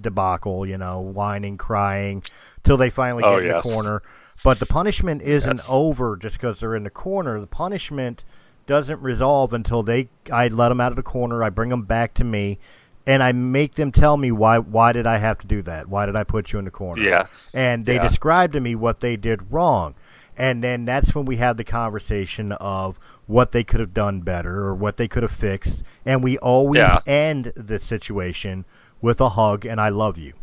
debacle, 0.00 0.66
you 0.66 0.78
know, 0.78 1.00
whining, 1.00 1.56
crying, 1.56 2.22
till 2.64 2.76
they 2.76 2.90
finally 2.90 3.22
Oh, 3.24 3.36
get 3.36 3.44
in 3.44 3.50
yes. 3.56 3.64
the 3.66 3.72
corner. 3.74 4.02
But 4.44 4.60
the 4.60 4.66
punishment 4.66 5.22
isn't 5.22 5.56
Yes. 5.58 5.66
over 5.70 6.16
just 6.16 6.36
because 6.38 6.60
they're 6.60 6.76
in 6.76 6.84
the 6.84 6.90
corner. 6.90 7.40
The 7.40 7.46
punishment 7.46 8.24
doesn't 8.66 9.00
resolve 9.00 9.52
until 9.52 9.82
they 9.82 10.08
I 10.30 10.48
let 10.48 10.68
them 10.68 10.80
out 10.80 10.92
of 10.92 10.96
the 10.96 11.02
corner. 11.02 11.42
I 11.42 11.50
bring 11.50 11.70
them 11.70 11.82
back 11.82 12.14
to 12.14 12.24
me, 12.24 12.58
and 13.06 13.22
I 13.22 13.32
make 13.32 13.74
them 13.74 13.90
tell 13.92 14.16
me 14.16 14.30
why. 14.30 14.58
Why 14.58 14.92
did 14.92 15.06
I 15.06 15.18
have 15.18 15.38
to 15.38 15.46
do 15.46 15.62
that? 15.62 15.88
Why 15.88 16.06
did 16.06 16.16
I 16.16 16.24
put 16.24 16.52
you 16.52 16.58
in 16.58 16.64
the 16.66 16.70
corner? 16.70 17.02
yeah, 17.02 17.26
and 17.54 17.86
they 17.86 17.94
Yeah. 17.96 18.06
describe 18.06 18.52
to 18.52 18.60
me 18.60 18.74
what 18.74 19.00
they 19.00 19.16
did 19.16 19.52
wrong. 19.52 19.94
and 20.40 20.62
then 20.62 20.84
that's 20.84 21.16
when 21.16 21.24
we 21.24 21.38
have 21.38 21.56
the 21.56 21.64
conversation 21.64 22.52
of 22.52 22.96
what 23.28 23.52
they 23.52 23.64
could 23.64 23.80
have 23.80 23.94
done 23.94 24.22
better 24.22 24.66
or 24.66 24.74
what 24.74 24.98
they 24.98 25.08
could 25.08 25.22
have 25.22 25.32
fixed, 25.32 25.84
and 26.06 26.24
we 26.24 26.38
always 26.38 26.78
Yeah. 26.78 26.98
end 27.06 27.52
the 27.56 27.78
situation 27.78 28.66
with 29.02 29.20
a 29.20 29.30
hug 29.30 29.66
and 29.66 29.80
I 29.80 29.90
love 29.90 30.18
you. 30.18 30.34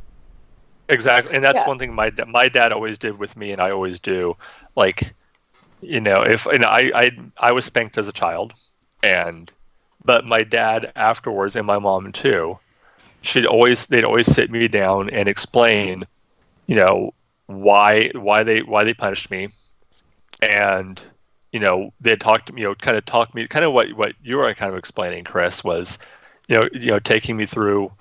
Exactly, 0.90 1.34
and 1.36 1.44
that's 1.44 1.58
Yeah. 1.58 1.70
one 1.70 1.80
thing 1.80 1.94
my 1.94 2.12
my 2.28 2.48
dad 2.48 2.72
always 2.72 2.98
did 3.00 3.18
with 3.18 3.36
me, 3.36 3.52
and 3.52 3.62
I 3.62 3.72
always 3.72 4.00
do. 4.00 4.36
Like, 4.76 5.16
you 5.82 6.02
know, 6.02 6.24
if 6.24 6.46
and 6.48 6.66
I 6.66 6.92
I 6.96 7.12
I 7.38 7.54
was 7.54 7.66
spanked 7.66 7.98
as 7.98 8.08
a 8.08 8.14
child, 8.14 8.54
and 9.04 9.52
but 10.06 10.26
my 10.26 10.44
dad 10.44 10.92
afterwards 10.96 11.56
and 11.56 11.68
my 11.68 11.80
mom 11.80 12.12
too, 12.14 12.60
she'd 13.24 13.46
always 13.48 13.88
they'd 13.88 14.06
always 14.06 14.28
sit 14.28 14.52
me 14.52 14.68
down 14.70 15.10
and 15.12 15.30
explain, 15.30 16.06
you 16.68 16.76
know, 16.76 17.14
why 17.48 18.10
why 18.16 18.44
they 18.44 18.62
why 18.64 18.84
they 18.86 18.94
punished 18.96 19.32
me, 19.32 19.50
and 20.42 21.02
you 21.56 21.62
know 21.62 21.94
they 22.02 22.18
talked 22.18 22.48
to 22.48 22.54
me, 22.54 22.64
you 22.64 22.68
know, 22.70 22.76
kind 22.76 22.98
of 22.98 23.06
talked 23.06 23.34
me 23.36 23.48
kind 23.48 23.66
of 23.66 23.74
what 23.74 23.94
what 23.94 24.14
you 24.24 24.38
were 24.38 24.54
kind 24.56 24.74
of 24.74 24.78
explaining, 24.78 25.24
Chris, 25.24 25.64
was, 25.64 25.98
you 26.50 26.56
know, 26.58 26.70
you 26.74 26.88
know, 26.92 27.00
taking 27.00 27.38
me 27.38 27.46
through 27.48 27.92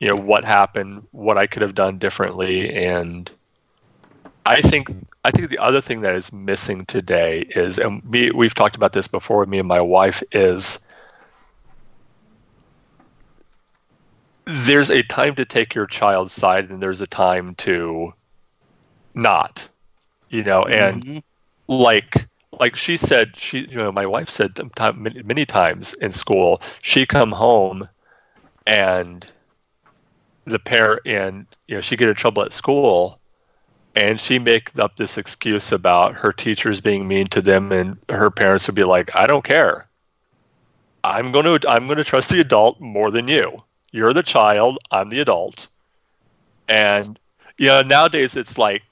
you 0.00 0.08
know 0.08 0.16
what 0.16 0.44
happened, 0.44 1.06
what 1.12 1.38
I 1.38 1.46
could 1.46 1.62
have 1.62 1.74
done 1.74 1.98
differently, 1.98 2.74
and 2.74 3.30
I 4.46 4.60
think 4.62 4.90
I 5.24 5.30
think 5.30 5.50
the 5.50 5.58
other 5.58 5.80
thing 5.80 6.02
that 6.02 6.14
is 6.16 6.32
missing 6.32 6.84
today 6.86 7.40
is, 7.50 7.78
and 7.78 8.04
me 8.04 8.30
we've 8.30 8.54
talked 8.54 8.76
about 8.76 8.92
this 8.92 9.08
before 9.08 9.46
me 9.46 9.58
and 9.58 9.68
my 9.68 9.80
wife 9.80 10.22
is 10.32 10.80
there's 14.46 14.90
a 14.90 15.02
time 15.04 15.34
to 15.36 15.44
take 15.44 15.74
your 15.74 15.86
child's 15.86 16.32
side 16.32 16.70
and 16.70 16.82
there's 16.82 17.00
a 17.00 17.06
time 17.06 17.54
to 17.56 18.12
not, 19.14 19.68
you 20.30 20.44
know, 20.44 20.64
and 20.64 21.04
Mhm. 21.04 21.22
like 21.68 22.28
like 22.52 22.76
she 22.76 22.96
said 22.96 23.36
she 23.36 23.66
you 23.66 23.76
know 23.76 23.92
my 23.92 24.06
wife 24.06 24.30
said 24.30 24.58
many, 24.96 25.46
times 25.46 25.94
in 25.94 26.10
school 26.10 26.60
she 26.82 27.06
come 27.06 27.32
home 27.32 27.88
and 28.66 29.26
the 30.44 30.58
pair 30.58 31.00
and 31.04 31.46
you 31.66 31.74
know 31.74 31.80
she 31.80 31.96
get 31.96 32.08
in 32.08 32.14
trouble 32.14 32.42
at 32.42 32.52
school 32.52 33.20
and 33.94 34.20
she 34.20 34.38
make 34.38 34.76
up 34.78 34.96
this 34.96 35.18
excuse 35.18 35.72
about 35.72 36.14
her 36.14 36.32
teachers 36.32 36.80
being 36.80 37.06
mean 37.06 37.26
to 37.26 37.42
them 37.42 37.72
and 37.72 37.98
her 38.08 38.30
parents 38.30 38.66
would 38.66 38.74
be 38.74 38.84
like 38.84 39.14
i 39.14 39.26
don't 39.26 39.44
care. 39.44 39.86
I'm 41.04 41.32
going 41.32 41.44
to 41.44 41.68
i'm 41.68 41.86
going 41.86 41.98
to 41.98 42.04
trust 42.04 42.30
the 42.30 42.40
adult 42.40 42.80
more 42.80 43.10
than 43.10 43.28
you. 43.28 43.62
You're 43.92 44.12
the 44.12 44.22
child. 44.22 44.78
I'm 44.90 45.08
the 45.08 45.20
adult. 45.20 45.68
And 46.68 47.18
you 47.56 47.68
know 47.68 47.82
nowadays 47.82 48.36
it's 48.36 48.58
like 48.58 48.82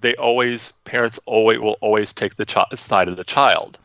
they 0.00 0.14
always 0.16 0.72
parents 0.84 1.18
always 1.26 1.58
will 1.58 1.78
always 1.80 2.12
take 2.12 2.36
the 2.36 2.46
chi- 2.46 2.66
side 2.74 3.08
of 3.08 3.16
the 3.16 3.24
child 3.24 3.78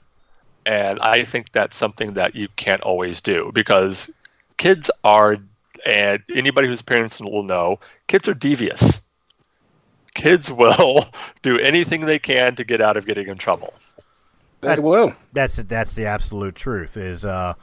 and 0.65 0.99
i 0.99 1.23
think 1.23 1.51
that's 1.51 1.75
something 1.75 2.13
that 2.13 2.35
you 2.35 2.47
can't 2.55 2.81
always 2.81 3.21
do 3.21 3.51
because 3.53 4.09
kids 4.57 4.91
are 5.03 5.37
and 5.85 6.21
anybody 6.33 6.67
whose 6.67 6.81
parents 6.81 7.19
will 7.19 7.43
know 7.43 7.79
kids 8.07 8.27
are 8.27 8.33
devious 8.33 9.01
kids 10.13 10.51
will 10.61 11.05
do 11.41 11.57
anything 11.59 12.01
they 12.01 12.19
can 12.19 12.55
to 12.55 12.63
get 12.63 12.81
out 12.81 12.97
of 12.97 13.05
getting 13.05 13.27
in 13.27 13.37
trouble 13.37 13.73
They 14.61 14.79
will. 14.79 15.13
That's 15.33 15.57
that's 15.57 15.93
the 15.93 16.05
absolute 16.05 16.55
truth. 16.55 16.97
Is 16.97 17.23
uh, 17.23 17.53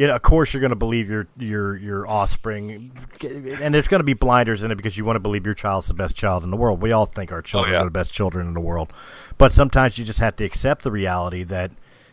you 0.00 0.06
know, 0.06 0.14
of 0.14 0.22
course 0.22 0.54
you're 0.54 0.62
going 0.62 0.70
to 0.70 0.76
believe 0.76 1.10
your 1.10 1.26
your 1.36 1.76
your 1.76 2.08
offspring, 2.08 2.90
and 3.20 3.74
there's 3.74 3.86
going 3.86 4.00
to 4.00 4.04
be 4.04 4.14
blinders 4.14 4.62
in 4.62 4.70
it 4.70 4.76
because 4.76 4.96
you 4.96 5.04
want 5.04 5.16
to 5.16 5.20
believe 5.20 5.44
your 5.44 5.54
child's 5.54 5.88
the 5.88 5.94
best 5.94 6.16
child 6.16 6.42
in 6.42 6.50
the 6.50 6.56
world. 6.56 6.80
We 6.80 6.92
all 6.92 7.04
think 7.04 7.32
our 7.32 7.42
children 7.42 7.74
yeah. 7.74 7.82
are 7.82 7.84
the 7.84 7.90
best 7.90 8.10
children 8.10 8.46
in 8.46 8.54
the 8.54 8.60
world, 8.60 8.94
but 9.36 9.52
sometimes 9.52 9.98
you 9.98 10.06
just 10.06 10.18
have 10.18 10.36
to 10.36 10.44
accept 10.44 10.84
the 10.84 10.90
reality 10.90 11.42
that 11.42 11.70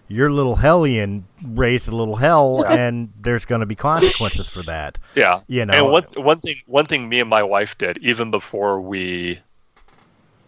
your 0.09 0.29
little 0.29 0.57
hellion 0.57 1.27
raised 1.41 1.87
a 1.87 1.95
little 1.95 2.17
hell, 2.17 2.65
and 2.67 3.13
there's 3.21 3.45
going 3.45 3.61
to 3.61 3.65
be 3.65 3.75
consequences 3.75 4.49
for 4.49 4.63
that. 4.63 4.99
yeah 5.15 5.39
You 5.47 5.65
know, 5.65 5.73
and 5.73 5.89
one 5.89 6.03
one 6.17 6.39
thing 6.41 6.57
one 6.65 6.87
thing 6.87 7.07
me 7.07 7.21
and 7.21 7.29
my 7.29 7.43
wife 7.43 7.77
did 7.77 7.99
even 7.99 8.31
before 8.31 8.81
we 8.81 9.39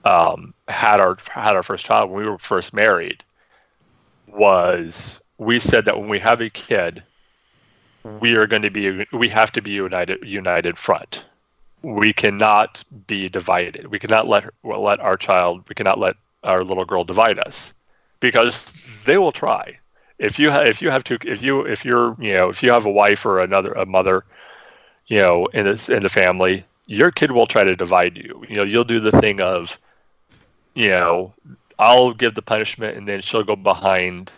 um, 0.04 0.54
had 0.68 1.00
our 1.00 1.16
had 1.30 1.56
our 1.56 1.64
first 1.64 1.86
child 1.86 2.10
when 2.10 2.22
we 2.22 2.30
were 2.30 2.38
first 2.38 2.74
married 2.74 3.24
was 4.28 5.22
we 5.38 5.58
said 5.58 5.86
that 5.86 5.98
when 5.98 6.10
we 6.10 6.20
have 6.20 6.42
a 6.42 6.50
kid 6.50 7.02
we 8.20 8.36
are 8.36 8.48
going 8.48 8.62
to 8.62 8.70
be 8.70 9.06
we 9.12 9.30
have 9.30 9.52
to 9.54 9.62
be 9.62 9.72
united 9.72 10.20
united 10.28 10.78
front. 10.78 11.26
We 11.82 12.12
cannot 12.12 12.84
be 13.08 13.30
divided. 13.30 13.88
We 13.88 14.00
cannot 14.00 14.28
let 14.28 14.50
let 14.64 15.00
our 15.00 15.18
child 15.18 15.64
we 15.70 15.76
cannot 15.76 16.00
let 16.00 16.16
our 16.44 16.64
little 16.64 16.86
girl 16.86 17.04
divide 17.04 17.40
us 17.40 17.74
because 18.20 18.74
they 19.06 19.18
will 19.18 19.32
try. 19.32 19.78
If 20.18 20.38
you 20.38 20.50
have 20.50 20.68
if 20.68 20.82
you 20.82 20.90
have 20.90 21.04
to 21.06 21.18
if 21.26 21.42
you 21.42 21.66
if 21.66 21.86
you're 21.86 22.16
you 22.20 22.34
know 22.34 22.50
if 22.50 22.62
you 22.64 22.72
have 22.72 22.86
a 22.86 22.92
wife 22.92 23.26
or 23.26 23.40
another 23.40 23.72
a 23.74 23.86
mother 23.86 24.26
you 25.08 25.18
know 25.18 25.46
in 25.48 25.66
this 25.66 25.90
in 25.90 26.04
the 26.04 26.10
family 26.10 26.66
your 26.88 27.12
kid 27.12 27.32
will 27.32 27.48
try 27.48 27.64
to 27.64 27.76
divide 27.76 28.18
you. 28.18 28.44
You 28.50 28.58
know 28.58 28.64
you'll 28.64 28.84
do 28.84 29.00
the 29.00 29.12
thing 29.12 29.42
of 29.42 29.80
you 30.74 30.90
know 30.90 31.34
i'll 31.80 32.14
give 32.14 32.36
the 32.36 32.42
punishment 32.42 32.98
and 32.98 33.08
then 33.08 33.22
she'll 33.22 33.44
go 33.44 33.56
behind 33.56 34.32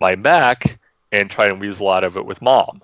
my 0.00 0.14
back 0.14 0.78
and 1.12 1.30
try 1.30 1.46
and 1.46 1.60
weasel 1.60 1.88
out 1.88 2.04
of 2.04 2.16
it 2.16 2.26
with 2.26 2.42
mom 2.42 2.82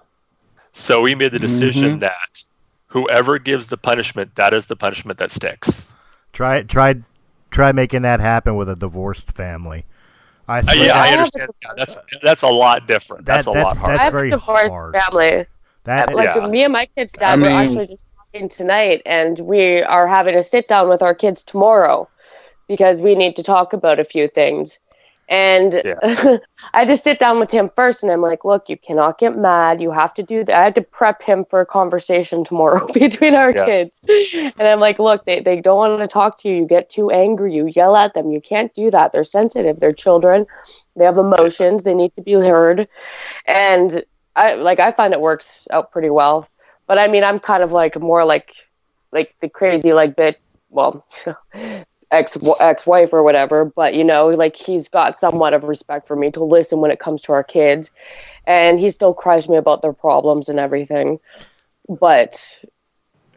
so 0.76 1.00
we 1.00 1.14
made 1.14 1.32
the 1.32 1.38
decision 1.38 1.96
Mhm. 1.96 2.00
that 2.00 2.42
whoever 2.88 3.38
gives 3.38 3.68
the 3.68 3.76
punishment 3.76 4.34
that 4.36 4.52
is 4.52 4.66
the 4.66 4.76
punishment 4.76 5.18
that 5.18 5.30
sticks 5.30 5.84
Try 6.32 6.62
try 6.64 6.96
try 7.50 7.72
making 7.72 8.02
that 8.02 8.20
happen 8.20 8.56
with 8.56 8.68
a 8.68 8.76
divorced 8.76 9.32
family. 9.32 9.86
I 10.48 10.58
Uh, 10.58 10.62
yeah 10.74 10.92
i 10.98 11.08
I 11.08 11.12
understand 11.12 11.48
yeah, 11.62 11.70
that's 11.76 11.98
that's 12.22 12.42
a 12.42 12.48
lot 12.48 12.86
different 12.86 13.24
That- 13.24 13.36
that's 13.36 13.46
a 13.46 13.50
that's- 13.50 13.64
lot 13.66 13.76
harder 13.78 13.98
I 14.00 14.04
have 14.04 14.12
very 14.12 14.28
a 14.28 14.30
divorced 14.32 14.70
hard. 14.70 14.94
family. 14.94 15.46
that 15.84 16.12
like 16.14 16.34
Yeah. 16.34 16.46
me 16.46 16.64
and 16.64 16.72
my 16.72 16.86
kids' 16.96 17.12
dad 17.14 17.32
I 17.32 17.36
were 17.36 17.48
mean- 17.48 17.56
actually 17.56 17.86
just 17.86 18.04
talking 18.18 18.48
tonight, 18.48 19.02
and 19.06 19.38
we 19.38 19.82
are 19.84 20.06
having 20.06 20.34
a 20.34 20.42
sit 20.42 20.66
down 20.68 20.88
with 20.88 21.00
our 21.00 21.14
kids 21.14 21.42
tomorrow 21.44 22.08
because 22.68 23.00
we 23.00 23.14
need 23.14 23.34
to 23.36 23.42
talk 23.42 23.72
about 23.72 23.98
a 24.00 24.04
few 24.04 24.26
things. 24.28 24.78
And 25.28 25.82
I 26.02 26.40
had 26.72 26.88
to 26.88 26.96
sit 26.96 27.18
down 27.18 27.40
with 27.40 27.50
him 27.50 27.70
first, 27.74 28.02
and 28.02 28.12
I'm 28.12 28.20
like, 28.22 28.44
"Look, 28.44 28.68
you 28.68 28.76
cannot 28.76 29.18
get 29.18 29.36
mad. 29.36 29.80
You 29.80 29.90
have 29.90 30.14
to 30.14 30.22
do 30.22 30.44
that." 30.44 30.56
I 30.56 30.62
had 30.64 30.74
to 30.76 30.82
prep 30.82 31.22
him 31.22 31.44
for 31.44 31.60
a 31.60 31.66
conversation 31.66 32.44
tomorrow 32.44 32.86
between 32.92 33.34
our 33.34 33.50
Yeah. 33.50 33.64
kids, 33.64 34.04
and 34.58 34.68
I'm 34.68 34.80
like, 34.80 34.98
"Look, 34.98 35.24
they 35.24 35.40
they 35.40 35.60
don't 35.60 35.76
want 35.78 36.00
to 36.00 36.06
talk 36.06 36.38
to 36.38 36.48
you. 36.48 36.56
You 36.56 36.66
get 36.66 36.90
too 36.90 37.10
angry. 37.10 37.52
You 37.54 37.66
yell 37.66 37.96
at 37.96 38.14
them. 38.14 38.30
You 38.30 38.40
can't 38.40 38.72
do 38.74 38.90
that. 38.92 39.12
They're 39.12 39.24
sensitive. 39.24 39.80
They're 39.80 39.92
children. 39.92 40.46
They 40.94 41.04
have 41.04 41.18
emotions. 41.18 41.82
They 41.82 41.94
need 41.94 42.14
to 42.16 42.22
be 42.22 42.34
heard." 42.34 42.86
And 43.46 44.04
I 44.36 44.54
like 44.54 44.78
I 44.78 44.92
find 44.92 45.12
it 45.12 45.20
works 45.20 45.66
out 45.72 45.90
pretty 45.90 46.10
well. 46.10 46.48
But 46.86 46.98
I 46.98 47.08
mean, 47.08 47.24
I'm 47.24 47.40
kind 47.40 47.62
of 47.64 47.72
like 47.72 47.98
more 47.98 48.24
like 48.24 48.54
like 49.12 49.34
the 49.40 49.48
crazy 49.48 49.92
like 49.92 50.14
bit 50.14 50.38
well 50.70 51.04
ex 52.10 52.36
ex 52.60 52.86
wife 52.86 53.12
or 53.12 53.22
whatever. 53.22 53.64
But 53.64 53.94
you 53.94 54.04
know, 54.04 54.28
like 54.28 54.56
he's 54.56 54.88
got 54.88 55.18
somewhat 55.18 55.54
of 55.54 55.64
respect 55.64 56.06
for 56.06 56.16
me 56.16 56.30
to 56.32 56.44
listen 56.44 56.80
when 56.80 56.90
it 56.90 57.00
comes 57.00 57.22
to 57.22 57.32
our 57.32 57.44
kids, 57.44 57.90
and 58.46 58.78
he 58.78 58.90
still 58.90 59.14
cries 59.14 59.48
me 59.48 59.56
about 59.56 59.82
their 59.82 59.92
problems 59.92 60.48
and 60.48 60.58
everything. 60.58 61.18
But 61.88 62.42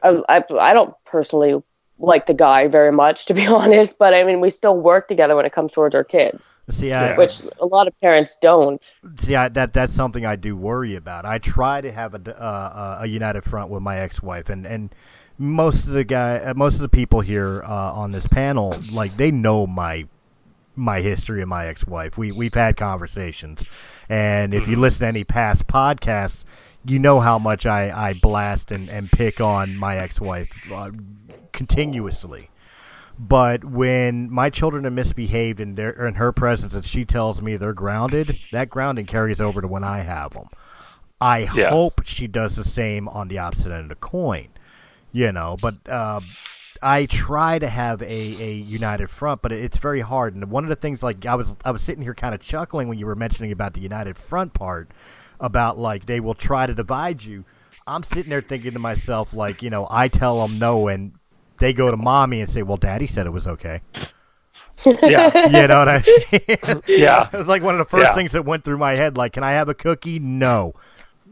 I 0.03 0.21
I, 0.29 0.43
I 0.59 0.73
don't 0.73 0.93
personally 1.05 1.61
like 1.99 2.25
the 2.25 2.33
guy 2.33 2.67
very 2.67 2.91
much 2.91 3.25
to 3.25 3.33
be 3.33 3.45
honest. 3.47 3.97
But 3.97 4.13
I 4.13 4.23
mean, 4.23 4.41
we 4.41 4.49
still 4.49 4.77
work 4.77 5.07
together 5.07 5.35
when 5.35 5.45
it 5.45 5.53
comes 5.53 5.71
towards 5.71 5.93
our 5.95 6.03
kids, 6.03 6.51
see, 6.69 6.91
I, 6.91 7.15
which 7.17 7.41
a 7.59 7.65
lot 7.65 7.87
of 7.87 7.99
parents 8.01 8.37
don't. 8.41 8.91
See, 9.17 9.35
I, 9.35 9.49
that 9.49 9.73
that's 9.73 9.93
something 9.93 10.25
I 10.25 10.35
do 10.35 10.55
worry 10.55 10.95
about. 10.95 11.25
I 11.25 11.37
try 11.37 11.81
to 11.81 11.91
have 11.91 12.15
a 12.15 12.41
uh, 12.41 12.99
a 13.01 13.07
united 13.07 13.43
front 13.43 13.69
with 13.69 13.83
my 13.83 13.99
ex-wife, 13.99 14.49
and 14.49 14.65
and 14.65 14.93
most 15.37 15.87
of 15.87 15.93
the 15.93 16.03
guy, 16.03 16.37
uh, 16.37 16.53
most 16.53 16.75
of 16.75 16.81
the 16.81 16.89
people 16.89 17.21
here 17.21 17.63
uh, 17.63 17.93
on 17.93 18.11
this 18.11 18.27
panel, 18.27 18.75
like 18.91 19.15
they 19.17 19.31
know 19.31 19.67
my 19.67 20.07
my 20.75 21.01
history 21.01 21.41
of 21.41 21.47
my 21.47 21.67
ex-wife. 21.67 22.17
We 22.17 22.31
we've 22.31 22.53
had 22.53 22.77
conversations, 22.77 23.63
and 24.07 24.53
if 24.53 24.67
you 24.67 24.77
listen 24.77 25.01
to 25.01 25.07
any 25.07 25.23
past 25.23 25.67
podcasts, 25.67 26.43
you 26.85 26.99
know 26.99 27.19
how 27.19 27.39
much 27.39 27.65
I 27.65 27.89
I 28.09 28.13
blast 28.21 28.71
and 28.71 28.89
and 28.89 29.11
pick 29.11 29.41
on 29.41 29.77
my 29.77 29.97
ex-wife 29.97 30.71
uh, 30.71 30.91
continuously. 31.51 32.49
But 33.17 33.65
when 33.65 34.31
my 34.31 34.49
children 34.49 34.85
are 34.85 34.91
misbehaved 34.91 35.59
in 35.59 35.75
their 35.75 35.91
in 36.07 36.15
her 36.15 36.31
presence, 36.31 36.73
and 36.73 36.85
she 36.85 37.03
tells 37.05 37.41
me 37.41 37.57
they're 37.57 37.73
grounded, 37.73 38.29
that 38.51 38.69
grounding 38.69 39.05
carries 39.05 39.41
over 39.41 39.61
to 39.61 39.67
when 39.67 39.83
I 39.83 39.99
have 39.99 40.33
them. 40.33 40.47
I 41.21 41.39
Yeah. 41.51 41.69
hope 41.69 42.01
she 42.05 42.27
does 42.27 42.55
the 42.55 42.63
same 42.63 43.07
on 43.09 43.27
the 43.27 43.39
opposite 43.39 43.71
end 43.73 43.83
of 43.83 43.89
the 43.89 43.95
coin, 43.95 44.49
you 45.11 45.31
know. 45.33 45.57
But 45.61 45.75
uh, 45.89 46.21
I 46.81 47.07
try 47.07 47.59
to 47.59 47.67
have 47.67 48.01
a, 48.01 48.05
a 48.07 48.53
united 48.53 49.09
front, 49.09 49.41
but 49.41 49.51
it's 49.51 49.77
very 49.77 49.99
hard. 50.01 50.33
And 50.35 50.49
one 50.49 50.63
of 50.63 50.69
the 50.69 50.77
things, 50.77 51.03
like 51.03 51.25
I 51.25 51.35
was 51.35 51.57
I 51.65 51.71
was 51.71 51.81
sitting 51.81 52.03
here 52.03 52.13
kind 52.15 52.33
of 52.33 52.39
chuckling 52.41 52.87
when 52.87 52.97
you 52.99 53.05
were 53.05 53.15
mentioning 53.15 53.51
about 53.51 53.73
the 53.73 53.81
united 53.81 54.17
front 54.17 54.53
part, 54.53 54.91
about 55.39 55.77
like 55.77 56.05
they 56.05 56.19
will 56.19 56.35
try 56.35 56.67
to 56.67 56.73
divide 56.73 57.23
you. 57.23 57.45
I'm 57.87 58.03
sitting 58.03 58.29
there 58.29 58.41
thinking 58.41 58.73
to 58.73 58.79
myself, 58.79 59.33
like 59.33 59.61
you 59.63 59.69
know, 59.69 59.87
I 59.89 60.07
tell 60.09 60.41
them 60.41 60.59
no, 60.59 60.87
and 60.87 61.13
they 61.59 61.73
go 61.73 61.91
to 61.91 61.97
mommy 61.97 62.41
and 62.41 62.49
say, 62.49 62.63
"Well, 62.63 62.77
daddy 62.77 63.07
said 63.07 63.25
it 63.25 63.31
was 63.31 63.47
okay." 63.47 63.81
Yeah. 65.03 65.31
You 65.49 65.67
know 65.67 65.79
what 65.79 65.89
I 65.89 66.03
mean? 66.05 66.81
Yeah. 66.87 67.29
It 67.31 67.37
was 67.37 67.47
like 67.47 67.61
one 67.63 67.75
of 67.75 67.79
the 67.79 67.89
first 67.89 68.11
Yeah. 68.11 68.13
things 68.13 68.31
that 68.33 68.45
went 68.45 68.63
through 68.63 68.77
my 68.77 68.95
head. 68.95 69.17
Like, 69.17 69.33
can 69.33 69.43
I 69.43 69.51
have 69.51 69.69
a 69.69 69.73
cookie? 69.73 70.19
No. 70.19 70.73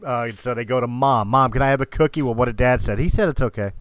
Uh, 0.04 0.30
so 0.38 0.54
they 0.54 0.64
go 0.64 0.80
to 0.80 0.86
mom. 0.86 1.28
Mom, 1.28 1.50
can 1.50 1.62
I 1.62 1.68
have 1.70 1.80
a 1.80 1.86
cookie? 1.86 2.22
Well, 2.22 2.34
what 2.34 2.46
did 2.46 2.56
dad 2.56 2.82
said? 2.82 2.98
He 2.98 3.08
said 3.08 3.28
it's 3.28 3.42
okay. 3.42 3.72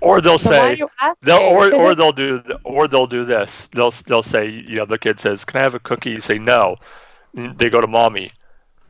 Or 0.00 0.20
they'll 0.20 0.38
So 0.38 0.50
say 0.50 0.80
they'll 1.22 1.38
or 1.40 1.74
or 1.74 1.94
they'll 1.94 2.12
do 2.12 2.42
or 2.64 2.86
they'll 2.88 3.06
do 3.08 3.24
this. 3.24 3.66
They'll 3.68 3.90
they'll 3.90 4.22
say 4.22 4.48
you 4.48 4.76
know 4.76 4.84
the 4.84 4.98
kid 4.98 5.18
says, 5.18 5.44
"Can 5.44 5.58
I 5.58 5.62
have 5.62 5.74
a 5.74 5.80
cookie?" 5.80 6.10
You 6.10 6.20
say 6.20 6.38
no. 6.38 6.76
They 7.34 7.70
go 7.70 7.80
to 7.80 7.86
mommy, 7.86 8.32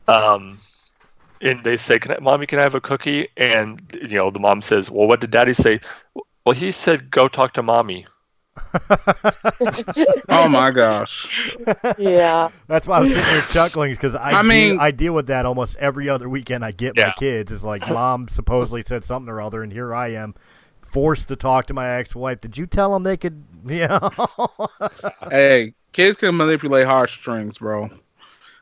um, 0.09 0.57
and 1.41 1.63
they 1.63 1.77
say, 1.77 1.99
"Can 1.99 2.11
I, 2.11 2.19
mommy? 2.19 2.45
Can 2.45 2.59
I 2.59 2.63
have 2.63 2.75
a 2.75 2.81
cookie?" 2.81 3.27
And 3.37 3.81
you 4.01 4.17
know 4.17 4.31
the 4.31 4.39
mom 4.39 4.61
says, 4.61 4.89
"Well, 4.89 5.07
what 5.07 5.21
did 5.21 5.31
daddy 5.31 5.53
say?" 5.53 5.79
Well, 6.45 6.55
he 6.55 6.71
said, 6.71 7.11
"Go 7.11 7.27
talk 7.27 7.53
to 7.53 7.63
mommy." 7.63 8.05
Oh 10.31 10.47
my 10.47 10.71
gosh. 10.71 11.55
yeah. 11.97 12.49
That's 12.67 12.87
why 12.87 12.97
I 12.97 12.99
was 13.01 13.09
sitting 13.13 13.23
here 13.31 13.41
chuckling 13.51 13.91
because 13.91 14.15
I, 14.15 14.29
I 14.29 14.31
deal- 14.41 14.43
mean- 14.43 14.79
I 14.79 14.91
deal 14.91 15.13
with 15.13 15.27
that 15.27 15.45
almost 15.45 15.75
every 15.77 16.07
other 16.09 16.29
weekend. 16.29 16.63
I 16.63 16.71
get 16.71 16.95
my 16.95 17.13
kids. 17.17 17.51
It's 17.51 17.63
like 17.63 17.87
mom 17.89 18.27
supposedly 18.27 18.83
said 18.85 19.03
something 19.03 19.29
or 19.29 19.41
other, 19.41 19.63
and 19.63 19.71
here 19.71 19.93
I 19.95 20.09
am, 20.09 20.35
forced 20.81 21.27
to 21.29 21.35
talk 21.35 21.67
to 21.67 21.73
my 21.73 21.89
ex-wife. 21.97 22.41
Did 22.41 22.57
you 22.57 22.65
tell 22.67 22.93
them 22.93 23.03
they 23.03 23.17
could? 23.17 23.43
Yeah. 23.67 24.09
Hey, 25.29 25.73
kids 25.91 26.15
can 26.17 26.37
manipulate 26.37 26.85
heartstrings, 26.85 27.57
bro. 27.57 27.89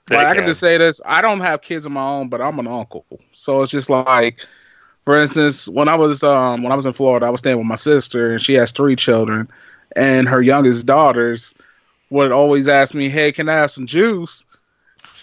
Like, 0.10 0.28
I 0.28 0.36
can 0.36 0.46
just 0.46 0.60
say 0.60 0.78
this: 0.78 1.02
I 1.06 1.22
don't 1.22 1.40
have 1.42 1.62
kids 1.62 1.86
of 1.86 1.92
my 1.92 2.08
own, 2.08 2.30
but 2.30 2.42
I'm 2.42 2.60
an 2.60 2.68
uncle. 2.68 3.06
So 3.32 3.62
it's 3.62 3.72
just 3.72 3.90
like, 3.90 4.46
for 5.06 5.16
instance, 5.16 5.68
when 5.68 5.88
I 5.88 5.96
was 5.96 6.24
um 6.24 6.64
when 6.64 6.72
I 6.72 6.76
was 6.76 6.86
in 6.86 6.94
Florida, 6.94 7.26
I 7.26 7.30
was 7.30 7.40
staying 7.40 7.58
with 7.58 7.68
my 7.68 7.76
sister, 7.76 8.32
and 8.32 8.42
she 8.42 8.54
has 8.56 8.72
three 8.72 8.96
children, 8.96 9.48
and 9.96 10.28
her 10.28 10.42
youngest 10.42 10.86
daughters 10.86 11.54
would 12.10 12.32
always 12.32 12.68
ask 12.68 12.94
me, 12.94 13.10
"Hey, 13.10 13.32
can 13.32 13.50
I 13.50 13.56
have 13.56 13.72
some 13.72 13.86
juice?" 13.86 14.46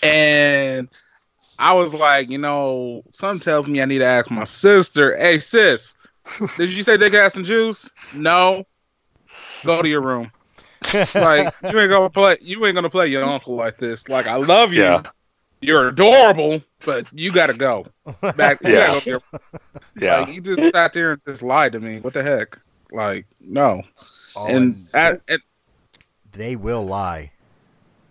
And 0.02 0.88
I 1.58 1.72
was 1.74 1.94
like, 1.94 2.28
you 2.28 2.38
know, 2.38 3.02
something 3.10 3.40
tells 3.40 3.68
me 3.68 3.80
I 3.80 3.86
need 3.86 3.98
to 3.98 4.04
ask 4.04 4.30
my 4.30 4.44
sister, 4.44 5.16
"Hey, 5.16 5.38
sis, 5.38 5.94
did 6.56 6.70
you 6.70 6.82
say 6.82 6.96
they 6.96 7.10
have 7.10 7.32
some 7.32 7.44
juice?" 7.44 7.90
No. 8.14 8.64
Go 9.64 9.82
to 9.82 9.88
your 9.88 10.02
room 10.02 10.30
like 11.14 11.54
you 11.62 11.78
ain't 11.78 11.90
gonna 11.90 12.10
play 12.10 12.36
you 12.40 12.64
ain't 12.66 12.74
gonna 12.74 12.90
play 12.90 13.08
your 13.08 13.24
uncle 13.24 13.54
like 13.54 13.76
this. 13.78 14.08
Like 14.08 14.26
I 14.26 14.36
love 14.36 14.72
you. 14.72 14.82
Yeah. 14.82 15.02
You're 15.60 15.88
adorable, 15.88 16.62
but 16.84 17.06
you 17.12 17.32
gotta 17.32 17.54
go. 17.54 17.86
Back 18.36 18.58
Yeah. 18.62 18.94
gotta 18.94 19.20
go 19.32 19.38
Yeah. 19.98 20.20
Like 20.20 20.34
you 20.34 20.40
just 20.42 20.74
sat 20.74 20.92
there 20.92 21.12
and 21.12 21.24
just 21.24 21.42
lied 21.42 21.72
to 21.72 21.80
me. 21.80 22.00
What 22.00 22.12
the 22.12 22.22
heck? 22.22 22.58
Like, 22.92 23.26
no. 23.40 23.82
Oh, 24.36 24.46
and 24.46 24.86
at, 24.94 25.20
at, 25.28 25.40
they 26.32 26.54
will 26.54 26.84
lie. 26.84 27.32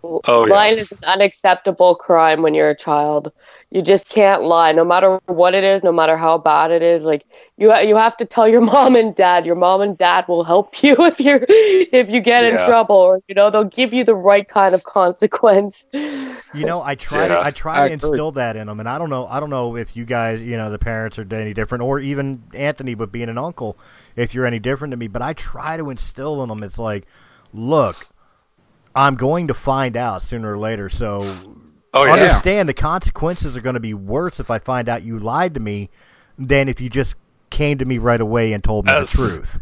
Oh, 0.04 0.46
Lying 0.46 0.78
yes. 0.78 0.78
is 0.80 0.92
an 0.92 0.98
unacceptable 1.04 1.96
crime 1.96 2.42
when 2.42 2.54
you're 2.54 2.70
a 2.70 2.76
child. 2.76 3.32
You 3.72 3.82
just 3.82 4.10
can't 4.10 4.44
lie, 4.44 4.72
no 4.74 4.84
matter 4.84 5.20
what 5.28 5.56
it 5.56 5.64
is, 5.64 5.84
no 5.84 5.92
matter 5.94 6.18
how 6.18 6.38
bad 6.38 6.72
it 6.72 6.82
is. 6.82 7.04
Like 7.04 7.26
you, 7.58 7.74
you 7.78 7.96
have 7.96 8.18
to 8.18 8.26
tell 8.26 8.48
your 8.48 8.62
mom 8.74 8.96
and 8.98 9.16
dad. 9.16 9.46
Your 9.46 9.56
mom 9.56 9.82
and 9.82 9.98
dad 9.98 10.26
will 10.28 10.44
help 10.44 10.84
you 10.84 10.96
if 11.00 11.20
you're 11.22 11.46
if 11.50 12.10
you 12.12 12.20
get 12.20 12.44
in 12.44 12.58
Yeah. 12.58 12.58
trouble, 12.58 12.96
or 12.98 13.22
you 13.28 13.36
know 13.36 13.50
they'll 13.50 13.64
give 13.64 13.94
you 13.94 14.04
the 14.04 14.16
right 14.16 14.48
kind 14.48 14.76
of 14.76 14.84
consequence. 14.84 15.86
You 16.52 16.66
know, 16.66 16.84
I 16.84 16.94
try 16.96 17.28
Yeah, 17.28 17.30
to 17.30 17.42
I 17.44 17.50
try 17.52 17.80
I 17.80 17.82
to 17.82 17.88
agree. 17.88 17.92
instill 17.92 18.32
that 18.34 18.56
in 18.56 18.68
them, 18.68 18.80
and 18.80 18.88
I 18.88 19.00
don't 19.00 19.10
know 19.10 19.26
I 19.26 19.40
don't 19.40 19.50
know 19.50 19.76
if 19.76 19.96
you 19.96 20.06
guys, 20.06 20.40
you 20.42 20.56
know, 20.56 20.70
the 20.70 20.78
parents 20.78 21.18
are 21.18 21.26
any 21.34 21.54
different, 21.54 21.84
or 21.84 22.00
even 22.00 22.44
Anthony, 22.54 22.94
but 22.94 23.12
being 23.12 23.30
an 23.30 23.40
uncle, 23.40 23.76
if 24.16 24.36
you're 24.36 24.46
any 24.46 24.60
different 24.60 24.92
to 24.92 24.98
me. 24.98 25.08
But 25.08 25.24
I 25.24 25.34
try 25.34 25.78
to 25.78 25.90
instill 25.90 26.44
in 26.44 26.50
them. 26.50 26.62
It's 26.62 26.78
like, 26.78 27.06
look, 27.54 28.08
I'm 28.96 29.16
going 29.16 29.48
to 29.48 29.54
find 29.54 29.98
out 29.98 30.22
sooner 30.22 30.54
or 30.54 30.58
later. 30.58 30.90
So 30.90 31.22
Oh 31.94 32.06
yeah. 32.06 32.14
understand 32.14 32.68
the 32.70 32.74
consequences 32.74 33.56
are 33.58 33.62
going 33.62 33.76
to 33.76 33.80
be 33.80 33.94
worse 33.94 34.40
if 34.40 34.50
I 34.52 34.60
find 34.60 34.90
out 34.90 35.04
you 35.04 35.20
lied 35.20 35.54
to 35.56 35.60
me 35.60 35.90
than 36.38 36.68
if 36.70 36.82
you 36.82 36.90
just 36.90 37.16
came 37.50 37.78
to 37.78 37.86
me 37.86 37.98
right 38.00 38.20
away 38.22 38.54
and 38.54 38.64
told 38.64 38.86
me 38.86 38.92
As- 38.92 39.12
the 39.12 39.18
truth. 39.18 39.60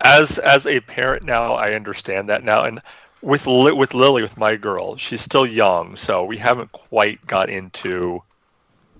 as 0.00 0.38
as 0.38 0.66
a 0.66 0.80
parent 0.80 1.24
now 1.24 1.54
i 1.54 1.72
understand 1.74 2.28
that 2.30 2.42
now 2.42 2.64
and 2.64 2.80
with 3.22 3.46
Li- 3.46 3.72
with 3.72 3.92
lily 3.94 4.22
with 4.22 4.36
my 4.38 4.56
girl 4.56 4.96
she's 4.96 5.20
still 5.20 5.46
young 5.46 5.94
so 5.94 6.24
we 6.24 6.36
haven't 6.38 6.72
quite 6.72 7.24
got 7.26 7.48
into 7.50 8.22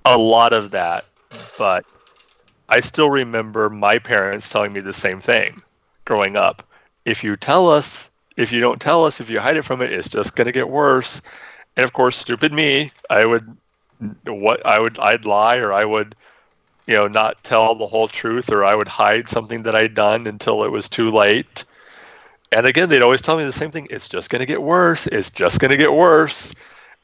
a 0.05 0.17
lot 0.17 0.53
of 0.53 0.71
that 0.73 1.05
but 1.59 1.85
i 2.69 2.81
still 2.81 3.11
remember 3.11 3.69
my 3.71 3.99
parents 3.99 4.49
telling 4.51 4.73
me 4.75 4.81
the 4.81 4.93
same 4.93 5.21
thing 5.21 5.61
growing 6.05 6.37
up 6.37 6.63
if 7.07 7.25
you 7.25 7.35
tell 7.37 7.69
us 7.71 8.11
if 8.37 8.53
you 8.53 8.61
don't 8.61 8.81
tell 8.81 9.05
us 9.05 9.21
if 9.21 9.31
you 9.31 9.41
hide 9.41 9.57
it 9.57 9.63
from 9.63 9.81
it 9.83 9.93
it's 9.93 10.09
just 10.09 10.37
going 10.37 10.47
to 10.47 10.53
get 10.53 10.69
worse 10.69 11.21
and 11.77 11.85
of 11.85 11.93
course 11.93 12.17
stupid 12.17 12.53
me 12.53 12.91
i 13.11 13.25
would 13.25 13.57
what 14.27 14.65
i 14.67 14.79
would 14.79 14.99
i'd 14.99 15.25
lie 15.25 15.57
or 15.57 15.73
i 15.73 15.85
would 15.85 16.15
you 16.87 16.95
know, 16.95 17.09
not 17.09 17.43
tell 17.45 17.75
the 17.75 17.87
whole 17.87 18.09
truth, 18.09 18.51
or 18.51 18.65
I 18.65 18.75
would 18.75 18.89
hide 18.89 19.29
something 19.29 19.63
that 19.63 19.75
I'd 19.75 19.95
done 19.95 20.27
until 20.27 20.65
it 20.65 20.71
was 20.71 20.89
too 20.89 21.11
late. 21.11 21.65
And 22.53 22.67
again, 22.67 22.89
they'd 22.89 23.03
always 23.03 23.23
tell 23.23 23.37
me 23.37 23.45
the 23.45 23.53
same 23.53 23.71
thing: 23.71 23.87
it's 23.91 24.09
just 24.09 24.31
going 24.31 24.41
to 24.41 24.47
get 24.47 24.63
worse. 24.63 25.07
It's 25.07 25.31
just 25.31 25.61
going 25.61 25.71
to 25.71 25.77
get 25.77 25.93
worse. 25.93 26.55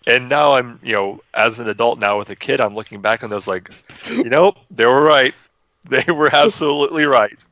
And 0.06 0.28
now 0.28 0.52
I'm, 0.52 0.78
you 0.82 0.92
know, 0.92 1.20
as 1.34 1.58
an 1.58 1.68
adult 1.68 1.98
now 1.98 2.18
with 2.18 2.30
a 2.30 2.36
kid, 2.36 2.60
I'm 2.60 2.74
looking 2.74 3.00
back 3.00 3.22
on 3.22 3.30
those 3.30 3.46
like, 3.46 3.70
you 4.10 4.30
know, 4.30 4.54
they 4.70 4.86
were 4.86 5.02
right. 5.02 5.34
They 5.88 6.12
were 6.12 6.28
absolutely 6.30 7.04
right. 7.06 7.42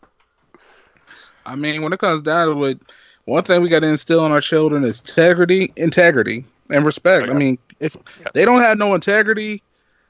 I 1.46 1.56
mean, 1.56 1.80
when 1.80 1.94
it 1.94 1.98
comes 1.98 2.20
down 2.20 2.54
to 2.54 2.64
it, 2.66 2.78
one 3.28 3.44
thing 3.44 3.60
we 3.62 3.68
got 3.68 3.80
to 3.80 3.86
instill 3.88 4.24
in 4.26 4.32
our 4.32 4.40
children 4.40 4.84
is 4.84 5.00
integrity, 5.00 5.72
integrity, 5.76 6.44
and 6.70 6.84
respect. 6.84 7.24
Oh, 7.24 7.26
yeah. 7.26 7.32
I 7.32 7.34
mean, 7.34 7.58
if 7.80 7.96
Yeah. 8.20 8.28
they 8.34 8.44
don't 8.44 8.60
have 8.60 8.78
no 8.78 8.94
integrity, 8.94 9.62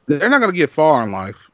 they're 0.06 0.28
not 0.28 0.40
gonna 0.40 0.52
get 0.52 0.70
far 0.70 1.02
in 1.02 1.10
life. 1.12 1.50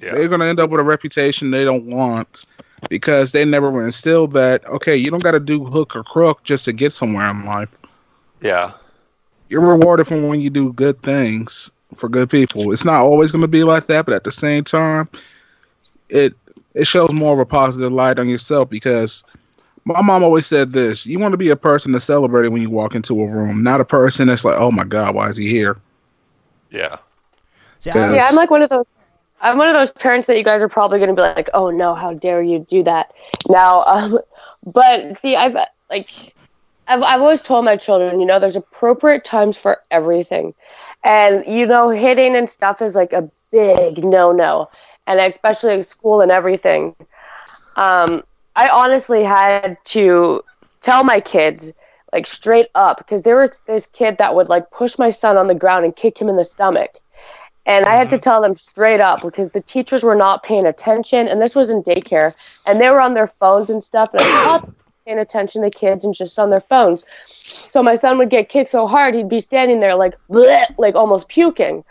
Yeah. 0.00 0.12
They're 0.14 0.28
gonna 0.28 0.46
end 0.46 0.60
up 0.60 0.70
with 0.70 0.80
a 0.80 0.84
reputation 0.84 1.50
they 1.50 1.64
don't 1.64 1.86
want 1.86 2.44
because 2.88 3.32
they 3.32 3.44
never 3.44 3.70
were 3.70 3.84
instilled 3.84 4.32
that. 4.34 4.66
Okay, 4.66 4.96
you 4.96 5.10
don't 5.10 5.22
got 5.22 5.32
to 5.32 5.40
do 5.40 5.64
hook 5.64 5.94
or 5.94 6.02
crook 6.02 6.42
just 6.44 6.64
to 6.66 6.72
get 6.72 6.92
somewhere 6.92 7.30
in 7.30 7.44
life. 7.44 7.68
Yeah. 8.40 8.72
You're 9.48 9.60
rewarded 9.60 10.06
for 10.06 10.20
when 10.26 10.40
you 10.40 10.50
do 10.50 10.72
good 10.72 11.00
things 11.02 11.70
for 11.94 12.08
good 12.08 12.30
people. 12.30 12.72
It's 12.72 12.84
not 12.84 13.00
always 13.02 13.30
gonna 13.30 13.46
be 13.46 13.62
like 13.64 13.86
that, 13.88 14.06
but 14.06 14.14
at 14.14 14.24
the 14.24 14.32
same 14.32 14.64
time, 14.64 15.08
it 16.08 16.34
it 16.74 16.86
shows 16.86 17.12
more 17.12 17.32
of 17.34 17.38
a 17.38 17.46
positive 17.46 17.92
light 17.92 18.18
on 18.18 18.28
yourself 18.28 18.68
because 18.68 19.22
my 19.84 20.00
mom 20.02 20.24
always 20.24 20.46
said 20.46 20.72
this 20.72 21.06
you 21.06 21.18
want 21.18 21.32
to 21.32 21.38
be 21.38 21.50
a 21.50 21.56
person 21.56 21.92
to 21.92 22.00
celebrate 22.00 22.48
when 22.48 22.62
you 22.62 22.70
walk 22.70 22.94
into 22.94 23.20
a 23.22 23.26
room 23.26 23.62
not 23.62 23.80
a 23.80 23.84
person 23.84 24.28
that's 24.28 24.44
like 24.44 24.56
oh 24.58 24.70
my 24.70 24.84
god 24.84 25.14
why 25.14 25.28
is 25.28 25.36
he 25.36 25.48
here 25.48 25.76
Yeah. 26.74 26.98
Yeah. 27.82 27.96
I, 27.96 28.14
Yeah, 28.14 28.28
I'm 28.28 28.34
like 28.34 28.50
one 28.50 28.62
of 28.62 28.68
those. 28.68 28.86
I'm 29.40 29.58
one 29.58 29.68
of 29.68 29.74
those 29.74 29.90
parents 29.90 30.26
that 30.26 30.38
you 30.38 30.44
guys 30.44 30.62
are 30.62 30.68
probably 30.68 30.98
going 30.98 31.10
to 31.10 31.14
be 31.14 31.22
like, 31.22 31.50
"Oh 31.54 31.70
no, 31.70 31.94
how 31.94 32.14
dare 32.14 32.42
you 32.42 32.60
do 32.60 32.82
that?" 32.82 33.12
Now, 33.48 33.80
um, 33.86 34.18
but 34.72 35.16
see, 35.18 35.36
I've 35.36 35.54
like, 35.90 36.10
I've 36.88 37.02
I've 37.02 37.20
always 37.20 37.42
told 37.42 37.64
my 37.64 37.76
children, 37.76 38.20
you 38.20 38.26
know, 38.26 38.38
there's 38.38 38.56
appropriate 38.56 39.24
times 39.24 39.56
for 39.56 39.80
everything, 39.90 40.54
and 41.04 41.44
you 41.46 41.66
know, 41.66 41.90
hitting 41.90 42.34
and 42.34 42.48
stuff 42.48 42.82
is 42.82 42.94
like 42.94 43.12
a 43.12 43.30
big 43.52 44.04
no-no, 44.04 44.68
and 45.06 45.20
especially 45.20 45.74
at 45.74 45.86
school 45.86 46.20
and 46.20 46.32
everything. 46.32 46.96
Um, 47.76 48.24
I 48.56 48.68
honestly 48.68 49.22
had 49.22 49.76
to 49.86 50.42
tell 50.80 51.04
my 51.04 51.20
kids 51.20 51.72
like 52.12 52.26
straight 52.26 52.68
up 52.74 52.98
because 52.98 53.22
there 53.22 53.36
was 53.36 53.60
this 53.66 53.86
kid 53.86 54.18
that 54.18 54.34
would 54.34 54.48
like 54.48 54.70
push 54.70 54.98
my 54.98 55.10
son 55.10 55.36
on 55.36 55.48
the 55.48 55.54
ground 55.54 55.84
and 55.84 55.96
kick 55.96 56.18
him 56.18 56.28
in 56.28 56.36
the 56.36 56.44
stomach. 56.44 57.00
And 57.66 57.86
I 57.86 57.96
had 57.96 58.10
to 58.10 58.16
mm-hmm. 58.16 58.22
tell 58.22 58.42
them 58.42 58.54
straight 58.54 59.00
up 59.00 59.22
because 59.22 59.52
the 59.52 59.60
teachers 59.60 60.02
were 60.02 60.14
not 60.14 60.42
paying 60.42 60.66
attention. 60.66 61.26
And 61.28 61.40
this 61.40 61.54
was 61.54 61.70
in 61.70 61.82
daycare. 61.82 62.34
And 62.66 62.80
they 62.80 62.90
were 62.90 63.00
on 63.00 63.14
their 63.14 63.26
phones 63.26 63.70
and 63.70 63.82
stuff. 63.82 64.12
And 64.12 64.20
I 64.20 64.44
taught 64.44 64.66
them 64.66 64.76
paying 65.06 65.18
attention 65.18 65.62
to 65.62 65.70
kids 65.70 66.04
and 66.04 66.14
just 66.14 66.38
on 66.38 66.50
their 66.50 66.60
phones. 66.60 67.04
So 67.24 67.82
my 67.82 67.94
son 67.94 68.18
would 68.18 68.30
get 68.30 68.48
kicked 68.48 68.70
so 68.70 68.86
hard, 68.86 69.14
he'd 69.14 69.28
be 69.28 69.40
standing 69.40 69.80
there 69.80 69.94
like, 69.94 70.14
bleh, 70.28 70.66
like 70.78 70.94
almost 70.94 71.28
puking. 71.28 71.84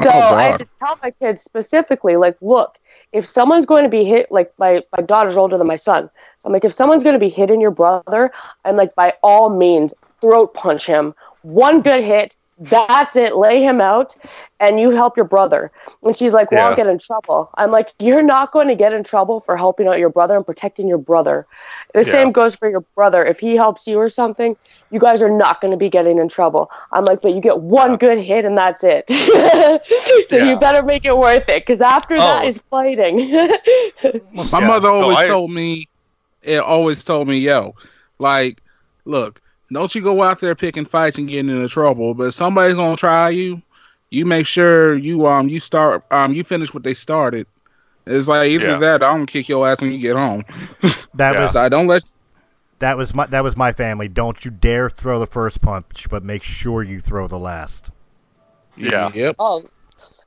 Oh, 0.00 0.04
so 0.04 0.10
Oh, 0.10 0.34
I 0.36 0.44
had 0.44 0.58
to 0.58 0.68
tell 0.78 0.98
my 1.02 1.10
kids 1.10 1.42
specifically, 1.42 2.16
like, 2.16 2.36
look, 2.40 2.78
if 3.12 3.24
someone's 3.26 3.66
going 3.66 3.84
to 3.84 3.88
be 3.88 4.04
hit, 4.04 4.30
like 4.30 4.52
my, 4.58 4.82
my 4.96 5.02
daughter's 5.02 5.36
older 5.36 5.58
than 5.58 5.66
my 5.66 5.76
son. 5.76 6.10
So 6.38 6.48
I'm 6.48 6.52
like, 6.52 6.64
if 6.64 6.72
someone's 6.72 7.02
going 7.02 7.14
to 7.14 7.20
be 7.20 7.28
hitting 7.28 7.60
your 7.60 7.70
brother, 7.70 8.30
I'm 8.64 8.76
like, 8.76 8.94
by 8.94 9.14
all 9.22 9.50
means, 9.50 9.94
throat 10.20 10.54
punch 10.54 10.86
him. 10.86 11.14
One 11.42 11.82
good 11.82 12.04
hit, 12.04 12.36
that's 12.70 13.16
it. 13.16 13.36
Lay 13.36 13.62
him 13.62 13.80
out, 13.80 14.16
and 14.60 14.78
you 14.80 14.90
help 14.90 15.16
your 15.16 15.26
brother. 15.26 15.70
And 16.02 16.14
she's 16.14 16.32
like, 16.32 16.50
well, 16.50 16.64
I'll 16.64 16.70
Yeah. 16.72 16.76
get 16.76 16.86
in 16.86 16.98
trouble. 16.98 17.50
I'm 17.54 17.70
like, 17.70 17.90
you're 17.98 18.22
not 18.22 18.52
going 18.52 18.68
to 18.68 18.74
get 18.74 18.92
in 18.92 19.02
trouble 19.04 19.40
for 19.40 19.56
helping 19.56 19.86
out 19.88 19.98
your 19.98 20.08
brother 20.08 20.36
and 20.36 20.46
protecting 20.46 20.86
your 20.88 20.98
brother. 20.98 21.46
The 21.94 22.04
Yeah. 22.04 22.12
same 22.12 22.32
goes 22.32 22.54
for 22.54 22.70
your 22.70 22.80
brother. 22.94 23.24
If 23.24 23.40
he 23.40 23.56
helps 23.56 23.86
you 23.86 23.98
or 23.98 24.08
something, 24.08 24.56
you 24.90 25.00
guys 25.00 25.20
are 25.22 25.30
not 25.30 25.60
going 25.60 25.72
to 25.72 25.76
be 25.76 25.90
getting 25.90 26.18
in 26.18 26.28
trouble. 26.28 26.70
I'm 26.92 27.04
like, 27.04 27.20
but 27.20 27.34
you 27.34 27.40
get 27.40 27.58
one 27.60 27.92
Yeah. 27.92 27.96
good 27.98 28.18
hit 28.18 28.44
and 28.44 28.56
that's 28.56 28.84
it. 28.84 29.10
so 29.10 30.36
Yeah. 30.36 30.44
you 30.50 30.58
better 30.58 30.82
make 30.82 31.04
it 31.04 31.16
worth 31.18 31.48
it 31.48 31.66
because 31.66 31.80
after 31.82 32.16
that 32.16 32.44
Oh. 32.44 32.46
is 32.46 32.58
fighting. 32.70 33.30
My 33.32 33.60
Yeah. 34.60 34.66
mother 34.66 34.88
No, 34.88 35.02
always 35.02 35.18
I- 35.18 35.26
told 35.28 35.50
me, 35.50 35.88
it 36.42 36.60
always 36.60 37.04
told 37.04 37.28
me, 37.28 37.36
yo, 37.38 37.74
like, 38.18 38.62
look, 39.04 39.40
don't 39.72 39.94
you 39.94 40.02
go 40.02 40.22
out 40.22 40.40
there 40.40 40.54
picking 40.54 40.84
fights 40.84 41.18
and 41.18 41.28
getting 41.28 41.50
into 41.50 41.68
trouble. 41.68 42.14
But 42.14 42.28
if 42.28 42.34
somebody's 42.34 42.76
gonna 42.76 42.96
try 42.96 43.30
you, 43.30 43.62
you 44.10 44.26
make 44.26 44.46
sure 44.46 44.94
you 44.96 45.26
um 45.26 45.48
you 45.48 45.60
start 45.60 46.04
um 46.10 46.32
you 46.34 46.44
finish 46.44 46.74
what 46.74 46.84
they 46.84 46.94
started. 46.94 47.46
It's 48.06 48.28
like 48.28 48.50
either 48.50 48.74
Yeah. 48.74 48.78
that, 48.78 49.02
or 49.02 49.06
I'm 49.06 49.14
gonna 49.16 49.26
kick 49.26 49.48
your 49.48 49.66
ass 49.68 49.80
when 49.80 49.92
you 49.92 49.98
get 49.98 50.16
home. 50.16 50.44
That 51.14 51.34
Yeah. 51.34 51.38
was 51.38 51.56
I 51.56 51.68
don't 51.68 51.86
let 51.86 52.02
that 52.80 52.96
was 52.96 53.14
my 53.14 53.26
that 53.26 53.44
was 53.44 53.56
my 53.56 53.72
family. 53.72 54.08
Don't 54.08 54.44
you 54.44 54.50
dare 54.50 54.90
throw 54.90 55.18
the 55.18 55.26
first 55.26 55.60
punch, 55.62 56.06
but 56.10 56.22
make 56.24 56.42
sure 56.42 56.82
you 56.82 57.00
throw 57.00 57.26
the 57.28 57.38
last. 57.38 57.90
Yeah. 58.76 59.10
Yep. 59.14 59.36
Oh, 59.38 59.64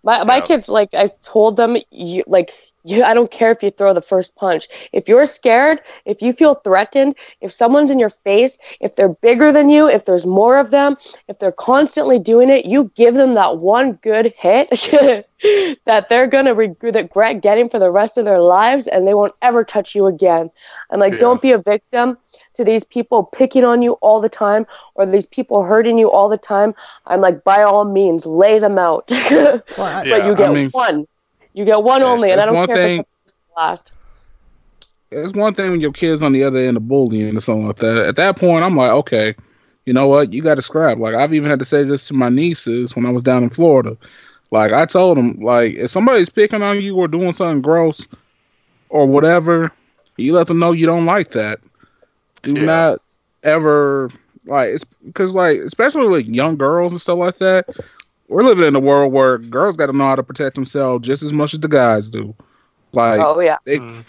my 0.04 0.24
my 0.24 0.40
Yeah. 0.40 0.42
kids 0.42 0.68
like 0.68 0.94
I 0.94 1.10
told 1.24 1.58
them 1.58 1.78
you 1.92 2.24
like 2.28 2.52
you. 2.90 3.04
I 3.04 3.14
don't 3.14 3.32
care 3.32 3.52
if 3.52 3.62
you 3.64 3.72
throw 3.72 3.94
the 3.94 4.02
first 4.02 4.36
punch. 4.36 4.68
If 4.94 5.08
you're 5.08 5.26
scared, 5.26 5.82
if 6.06 6.22
you 6.22 6.32
feel 6.34 6.56
threatened, 6.56 7.16
if 7.42 7.52
someone's 7.54 7.92
in 7.92 8.00
your 8.00 8.10
face, 8.10 8.58
if 8.80 8.96
they're 8.96 9.10
bigger 9.10 9.52
than 9.52 9.70
you, 9.70 9.88
if 9.90 10.06
there's 10.06 10.26
more 10.26 10.58
of 10.58 10.72
them, 10.72 10.96
if 11.28 11.40
they're 11.40 11.52
constantly 11.52 12.20
doing 12.20 12.50
it, 12.50 12.66
you 12.66 12.92
give 12.96 13.16
them 13.16 13.34
that 13.34 13.58
one 13.58 13.94
good 14.02 14.34
hit 14.38 14.70
that 15.86 16.08
they're 16.10 16.28
gonna 16.28 16.54
regret 16.54 17.42
getting 17.42 17.70
for 17.70 17.80
the 17.80 17.92
rest 17.92 18.18
of 18.18 18.26
their 18.26 18.42
lives, 18.42 18.88
and 18.88 19.08
they 19.08 19.14
won't 19.14 19.34
ever 19.42 19.64
touch 19.64 19.96
you 19.96 20.08
again. 20.08 20.50
And 20.90 21.00
like, 21.02 21.14
Yeah. 21.14 21.20
don't 21.20 21.42
be 21.42 21.52
a 21.52 21.58
victim 21.58 22.18
to 22.56 22.64
these 22.64 22.84
people 22.84 23.24
picking 23.24 23.64
on 23.64 23.82
you 23.82 23.94
all 23.94 24.22
the 24.22 24.30
time 24.30 24.66
or 24.96 25.06
these 25.06 25.26
people 25.26 25.64
hurting 25.64 25.98
you 25.98 26.10
all 26.10 26.30
the 26.30 26.38
time. 26.38 26.74
I'm 27.06 27.22
like, 27.22 27.44
by 27.44 27.64
all 27.64 27.86
means, 27.86 28.26
lay 28.26 28.60
them 28.60 28.78
out. 28.78 29.10
Well, 29.36 29.62
I- 29.80 30.04
but 30.04 30.08
Yeah, 30.08 30.26
you 30.28 30.34
I 30.34 30.36
get 30.36 30.54
mean- 30.54 30.70
one. 30.72 31.08
You 31.56 31.66
get 31.66 31.82
one 31.82 32.02
Yeah, 32.02 32.08
only, 32.08 32.32
and 32.32 32.42
I 32.42 32.46
don't 32.46 32.56
one 32.56 32.68
care 32.68 32.78
thing- 32.78 33.00
if 33.00 33.06
it's 33.26 33.34
the 33.38 33.54
last. 33.56 33.92
It's 35.12 35.34
one 35.34 35.54
thing 35.54 35.72
when 35.72 35.80
your 35.82 35.94
kid's 35.94 36.22
on 36.22 36.34
the 36.34 36.44
other 36.44 36.58
end 36.60 36.76
of 36.78 36.88
bullying 36.88 37.38
or 37.38 37.40
something 37.40 37.68
like 37.68 37.78
that. 37.78 37.98
At 37.98 38.16
that 38.18 38.38
point, 38.38 38.66
I'm 38.66 38.76
like, 38.76 38.92
okay, 38.92 39.36
you 39.86 39.94
know 39.94 40.08
what? 40.08 40.34
You 40.34 40.42
got 40.42 40.56
to 40.56 40.62
scrap. 40.62 40.98
Like 40.98 41.16
I've 41.16 41.34
even 41.34 41.50
had 41.50 41.60
to 41.60 41.66
say 41.66 41.84
this 41.84 42.08
to 42.10 42.14
my 42.14 42.28
nieces 42.30 42.96
when 42.96 43.06
I 43.06 43.12
was 43.12 43.24
down 43.24 43.44
in 43.44 43.50
Florida. 43.50 43.98
Like 44.52 44.74
I 44.74 44.86
told 44.86 45.18
them, 45.18 45.40
like 45.40 45.76
if 45.76 45.90
somebody's 45.92 46.30
picking 46.30 46.62
on 46.62 46.82
you 46.82 46.96
or 46.98 47.08
doing 47.08 47.34
something 47.34 47.62
gross 47.62 48.06
or 48.90 49.06
whatever, 49.06 49.72
you 50.18 50.34
let 50.34 50.48
them 50.48 50.60
know 50.60 50.72
you 50.74 50.86
don't 50.86 51.06
like 51.06 51.32
that. 51.32 51.60
Do 52.44 52.54
Yeah. 52.54 52.66
not 52.66 53.00
ever 53.44 54.12
like 54.46 54.74
it's 54.74 54.84
because 54.84 55.34
like 55.34 55.60
especially 55.62 56.08
like 56.08 56.28
young 56.28 56.58
girls 56.58 56.92
and 56.92 57.02
stuff 57.02 57.20
like 57.20 57.38
that. 57.38 57.68
We're 58.28 58.44
living 58.44 58.66
in 58.66 58.76
a 58.76 58.80
world 58.80 59.14
where 59.14 59.38
girls 59.38 59.78
got 59.78 59.88
to 59.88 59.94
know 59.94 60.06
how 60.06 60.16
to 60.16 60.24
protect 60.24 60.56
themselves 60.56 61.06
just 61.06 61.22
as 61.24 61.32
much 61.32 61.54
as 61.54 61.60
the 61.60 61.68
guys 61.68 62.10
do. 62.10 62.36
Like 62.92 63.22
oh 63.22 63.40
yeah, 63.40 63.58
they, 63.66 63.78
Mm, 63.78 64.06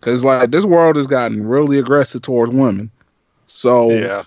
Cause 0.00 0.24
like 0.24 0.50
this 0.50 0.64
world 0.64 0.96
has 0.96 1.06
gotten 1.06 1.46
really 1.46 1.78
aggressive 1.78 2.22
towards 2.22 2.50
women. 2.50 2.90
So 3.46 3.90
yeah. 3.90 4.24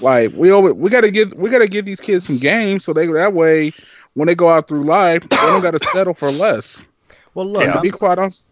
like 0.00 0.32
we 0.34 0.50
always, 0.50 0.74
we 0.74 0.90
gotta 0.90 1.10
give 1.10 1.32
we 1.34 1.48
gotta 1.50 1.68
give 1.68 1.84
these 1.86 2.00
kids 2.00 2.26
some 2.26 2.38
games 2.38 2.84
so 2.84 2.92
they 2.92 3.06
that 3.06 3.32
way 3.32 3.72
when 4.14 4.26
they 4.26 4.34
go 4.34 4.48
out 4.50 4.68
through 4.68 4.82
life 4.82 5.22
they 5.22 5.36
don't 5.36 5.62
gotta 5.62 5.80
settle 5.80 6.14
for 6.14 6.30
less. 6.30 6.86
well, 7.34 7.46
look, 7.46 7.62
Yeah. 7.62 7.74
To 7.74 7.80
be 7.80 7.90
quite 7.90 8.18
honest, 8.18 8.50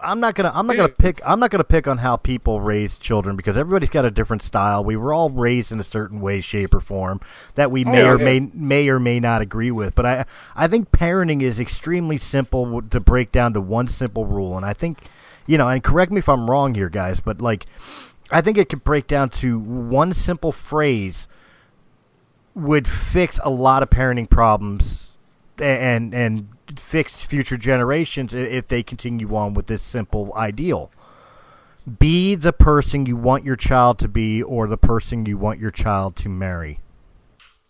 I'm 0.00 0.20
not 0.20 0.34
gonna 0.34 0.52
I'm 0.54 0.66
not 0.66 0.76
gonna 0.76 0.88
pick 0.88 1.20
I'm 1.26 1.40
not 1.40 1.50
gonna 1.50 1.64
pick 1.64 1.88
on 1.88 1.98
how 1.98 2.16
people 2.16 2.60
raise 2.60 2.98
children 2.98 3.36
because 3.36 3.56
everybody's 3.56 3.88
got 3.88 4.04
a 4.04 4.10
different 4.10 4.42
style. 4.42 4.84
We 4.84 4.96
were 4.96 5.12
all 5.12 5.30
raised 5.30 5.72
in 5.72 5.80
a 5.80 5.84
certain 5.84 6.20
way, 6.20 6.40
shape, 6.40 6.72
or 6.74 6.80
form 6.80 7.20
that 7.56 7.70
we 7.70 7.84
oh, 7.84 7.90
may 7.90 8.02
yeah. 8.02 8.10
or 8.10 8.18
may 8.18 8.40
may 8.40 8.88
or 8.88 9.00
may 9.00 9.18
not 9.18 9.42
agree 9.42 9.70
with. 9.70 9.94
But 9.94 10.06
I 10.06 10.24
I 10.54 10.68
think 10.68 10.92
parenting 10.92 11.42
is 11.42 11.58
extremely 11.58 12.18
simple 12.18 12.82
to 12.82 13.00
break 13.00 13.32
down 13.32 13.54
to 13.54 13.60
one 13.60 13.88
simple 13.88 14.24
rule, 14.24 14.56
and 14.56 14.64
I 14.64 14.72
think 14.72 14.98
you 15.46 15.58
know, 15.58 15.68
and 15.68 15.82
correct 15.82 16.12
me 16.12 16.18
if 16.18 16.28
I'm 16.28 16.48
wrong 16.48 16.74
here, 16.74 16.90
guys, 16.90 17.20
but 17.20 17.40
like 17.40 17.66
I 18.30 18.40
think 18.40 18.56
it 18.58 18.68
could 18.68 18.84
break 18.84 19.06
down 19.08 19.30
to 19.30 19.58
one 19.58 20.12
simple 20.12 20.52
phrase 20.52 21.26
would 22.54 22.86
fix 22.86 23.40
a 23.42 23.50
lot 23.50 23.82
of 23.82 23.90
parenting 23.90 24.28
problems 24.28 25.10
and 25.58 26.14
and 26.14 26.48
fix 26.76 27.16
future 27.16 27.56
generations 27.56 28.34
if 28.34 28.68
they 28.68 28.82
continue 28.82 29.34
on 29.36 29.54
with 29.54 29.66
this 29.66 29.82
simple 29.82 30.32
ideal. 30.34 30.90
Be 31.98 32.34
the 32.34 32.52
person 32.52 33.06
you 33.06 33.16
want 33.16 33.44
your 33.44 33.56
child 33.56 33.98
to 34.00 34.08
be 34.08 34.42
or 34.42 34.66
the 34.66 34.76
person 34.76 35.24
you 35.26 35.38
want 35.38 35.58
your 35.58 35.70
child 35.70 36.16
to 36.16 36.28
marry. 36.28 36.80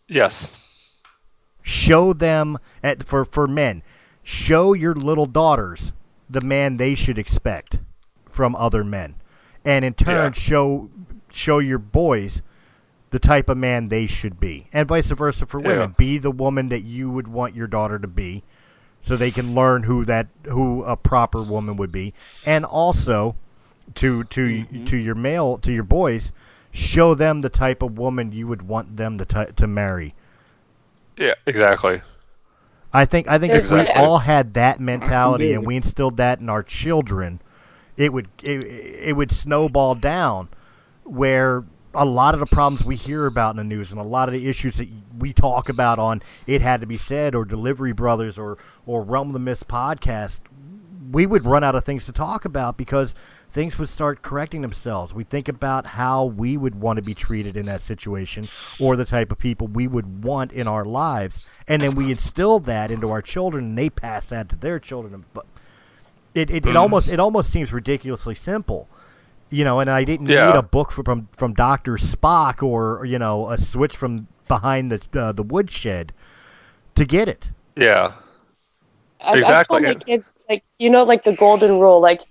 Yes. 0.09 0.95
Show 1.63 2.13
them 2.13 2.59
at, 2.83 3.05
for 3.05 3.25
for 3.25 3.47
men, 3.47 3.83
show 4.23 4.73
your 4.73 4.95
little 4.95 5.27
daughters 5.27 5.93
the 6.29 6.41
man 6.41 6.77
they 6.79 6.95
should 6.95 7.19
expect 7.19 7.79
from 8.29 8.57
other 8.57 8.83
men. 8.83 9.15
And 9.65 9.85
in 9.85 9.95
turn 9.95 10.33
Yeah. 10.33 10.33
show 10.33 10.91
show 11.31 11.59
your 11.59 11.79
boys 11.79 12.43
the 13.11 13.19
type 13.19 13.49
of 13.49 13.57
man 13.57 13.89
they 13.89 14.07
should 14.07 14.41
be. 14.41 14.67
And 14.73 14.89
vice 14.89 15.11
versa 15.11 15.47
for 15.47 15.61
women. 15.61 15.79
Yeah. 15.79 15.95
Be 15.97 16.19
the 16.19 16.31
woman 16.31 16.69
that 16.71 16.83
you 16.85 17.11
would 17.11 17.29
want 17.29 17.55
your 17.55 17.67
daughter 17.67 17.99
to 17.99 18.09
be 18.09 18.43
so 19.03 19.17
they 19.17 19.31
can 19.31 19.55
learn 19.55 19.85
who 19.85 20.05
that 20.05 20.29
who 20.45 20.83
a 20.85 20.97
proper 20.97 21.43
woman 21.43 21.77
would 21.77 21.93
be. 21.93 22.15
And 22.45 22.65
also 22.65 23.37
to 23.97 24.25
to 24.25 24.41
mm-hmm. 24.41 24.85
to 24.87 24.97
your 24.97 25.15
male 25.15 25.59
to 25.59 25.73
your 25.73 25.85
boys, 25.85 26.33
show 26.71 27.15
them 27.15 27.41
the 27.41 27.49
type 27.49 27.83
of 27.83 27.99
woman 27.99 28.33
you 28.33 28.47
would 28.47 28.63
want 28.63 28.97
them 28.97 29.19
to 29.19 29.25
t- 29.25 29.53
to 29.57 29.67
marry. 29.67 30.15
Yeah. 31.17 31.35
Exactly. 31.47 32.03
I 32.93 33.05
think 33.05 33.29
I 33.29 33.39
think 33.39 33.53
if 33.53 33.71
we 33.71 33.87
all 33.89 34.19
had 34.19 34.55
that 34.55 34.77
mm-hmm. 34.77 34.87
mentality 34.87 35.53
and 35.53 35.67
we 35.67 35.77
instilled 35.77 36.17
that 36.19 36.41
in 36.41 36.49
our 36.49 36.63
children, 36.63 37.41
it 37.97 38.13
would 38.13 38.29
it, 38.43 38.65
it 38.65 39.17
would 39.17 39.31
snowball 39.31 39.95
down 39.95 40.49
where 41.05 41.65
a 41.95 42.05
lot 42.05 42.35
of 42.35 42.41
the 42.41 42.47
problems 42.47 42.85
we 42.85 42.97
hear 42.97 43.27
about 43.27 43.53
in 43.53 43.57
the 43.57 43.65
news 43.65 43.91
and 43.91 44.01
a 44.01 44.05
lot 44.05 44.29
of 44.29 44.33
the 44.33 44.49
issues 44.49 44.77
that 44.77 44.89
we 45.19 45.33
talk 45.33 45.69
about 45.69 45.99
on 45.99 46.23
it 46.47 46.61
had 46.61 46.81
to 46.81 46.87
be 46.87 46.97
said 46.97 47.35
or 47.35 47.45
delivery 47.45 47.93
brothers 47.93 48.39
or 48.39 48.59
or 48.87 49.03
realm 49.03 49.29
of 49.29 49.33
the 49.33 49.39
mist 49.39 49.67
podcast 49.67 50.41
we 51.11 51.27
would 51.27 51.45
run 51.45 51.65
out 51.65 51.75
of 51.75 51.85
things 51.85 52.07
to 52.07 52.13
talk 52.13 52.45
about 52.45 52.77
because 52.77 53.15
things 53.51 53.79
would 53.79 53.89
start 53.89 54.23
correcting 54.23 54.61
themselves. 54.61 55.15
We 55.15 55.25
think 55.25 55.49
about 55.49 55.87
how 55.87 56.27
we 56.27 56.57
would 56.57 56.75
want 56.75 56.99
to 56.99 57.03
be 57.03 57.15
treated 57.15 57.57
in 57.57 57.67
that 57.67 57.81
situation 57.81 58.49
or 58.79 58.97
the 58.97 59.05
type 59.05 59.33
of 59.33 59.39
people 59.39 59.67
we 59.69 59.89
would 59.89 60.25
want 60.25 60.53
in 60.53 60.69
our 60.69 60.85
lives. 60.85 61.49
And 61.67 61.83
then 61.83 61.95
we 61.95 62.11
instill 62.11 62.61
that 62.61 62.91
into 62.91 63.11
our 63.11 63.23
children 63.23 63.65
and 63.67 63.79
they 63.79 63.91
pass 63.91 64.27
that 64.27 64.49
to 64.51 64.57
their 64.57 64.79
children. 64.79 65.25
But 65.33 65.47
it, 66.35 66.51
it, 66.51 66.57
it 66.57 66.63
mm-hmm. 66.65 66.77
almost 66.77 67.09
it 67.09 67.21
almost 67.21 67.51
seems 67.51 67.73
ridiculously 67.73 68.35
simple. 68.35 68.89
You 69.51 69.65
know, 69.65 69.81
and 69.81 69.91
I 69.91 70.05
didn't 70.05 70.29
Yeah. 70.29 70.47
need 70.47 70.57
a 70.57 70.63
book 70.63 70.93
from 70.93 71.29
from 71.33 71.55
Doctor 71.55 71.93
Spock 71.93 72.63
or 72.63 73.05
you 73.07 73.19
know 73.19 73.49
a 73.51 73.57
switch 73.59 73.97
from 73.97 74.29
behind 74.47 74.93
the 74.93 75.21
uh, 75.21 75.33
the 75.33 75.43
woodshed 75.43 76.13
to 76.95 77.05
get 77.05 77.29
it. 77.29 77.51
Yeah. 77.77 78.13
I, 79.21 79.33
I 79.33 79.35
Exactly. 79.39 79.81
tell 79.81 79.81
my 79.81 79.95
kids 79.95 80.25
like 80.49 80.65
you 80.79 80.91
know 80.91 81.05
like 81.05 81.25
the 81.25 81.35
golden 81.35 81.79
rule 81.79 82.01
like 82.01 82.23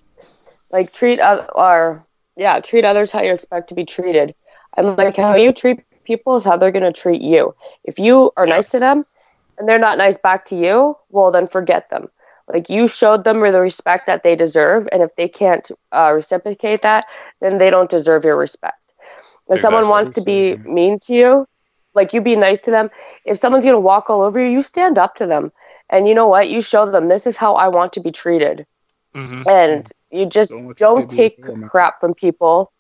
like 0.72 0.94
treat 0.94 1.20
oth- 1.20 1.50
or 1.56 2.06
yeah 2.36 2.60
treat 2.60 2.86
others 2.86 3.12
how 3.12 3.22
you 3.22 3.34
expect 3.34 3.70
to 3.70 3.76
be 3.76 3.86
treated 3.86 4.36
and 4.78 4.98
like 4.98 5.18
how 5.18 5.36
you 5.36 5.52
treat 5.54 5.82
people 6.04 6.38
is 6.38 6.44
how 6.44 6.58
they're 6.58 6.72
going 6.72 6.92
to 6.92 7.00
treat 7.00 7.22
you 7.22 7.54
if 7.84 8.00
you 8.00 8.32
are 8.38 8.48
nice 8.48 8.70
to 8.70 8.80
them 8.80 9.06
and 9.58 9.68
they're 9.68 9.80
not 9.80 9.98
nice 9.98 10.18
back 10.18 10.46
to 10.46 10.56
you 10.56 10.98
well 11.10 11.32
then 11.32 11.48
forget 11.48 11.90
them 11.90 12.10
like 12.48 12.70
you 12.70 12.88
showed 12.88 13.24
them 13.24 13.40
the 13.42 13.60
respect 13.60 14.08
that 14.08 14.24
they 14.24 14.36
deserve 14.36 14.88
and 14.92 15.02
if 15.04 15.16
they 15.16 15.28
can't 15.28 15.72
uh, 15.92 16.12
reciprocate 16.14 16.82
that 16.82 17.06
then 17.42 17.58
they 17.58 17.70
don't 17.70 17.90
deserve 17.90 18.24
your 18.24 18.38
respect 18.38 18.80
if 19.50 19.60
someone 19.60 19.88
wants 19.88 20.12
to 20.12 20.22
be 20.22 20.58
mean 20.64 21.00
to 21.00 21.14
you 21.14 21.46
like 21.94 22.14
you 22.14 22.22
be 22.22 22.36
nice 22.36 22.62
to 22.62 22.72
them 22.72 22.90
if 23.26 23.38
someone's 23.38 23.66
going 23.66 23.76
to 23.76 23.80
walk 23.80 24.10
all 24.10 24.22
over 24.22 24.40
you 24.40 24.48
you 24.50 24.62
stand 24.62 24.98
up 24.98 25.16
to 25.16 25.26
them 25.26 25.52
and 25.90 26.08
you 26.08 26.14
know 26.16 26.28
what? 26.28 26.50
You 26.50 26.62
show 26.62 26.90
them 26.90 27.08
this 27.08 27.28
is 27.28 27.38
how 27.38 27.56
I 27.56 27.68
want 27.68 27.94
to 27.94 28.00
be 28.00 28.12
treated. 28.12 28.66
hmm 29.14 29.42
And 29.48 29.88
you 30.12 30.26
just 30.26 30.58
Don't 30.78 30.78
don't 30.78 31.08
take 31.10 31.40
crap 31.66 32.00
from 32.00 32.14
people. 32.14 32.72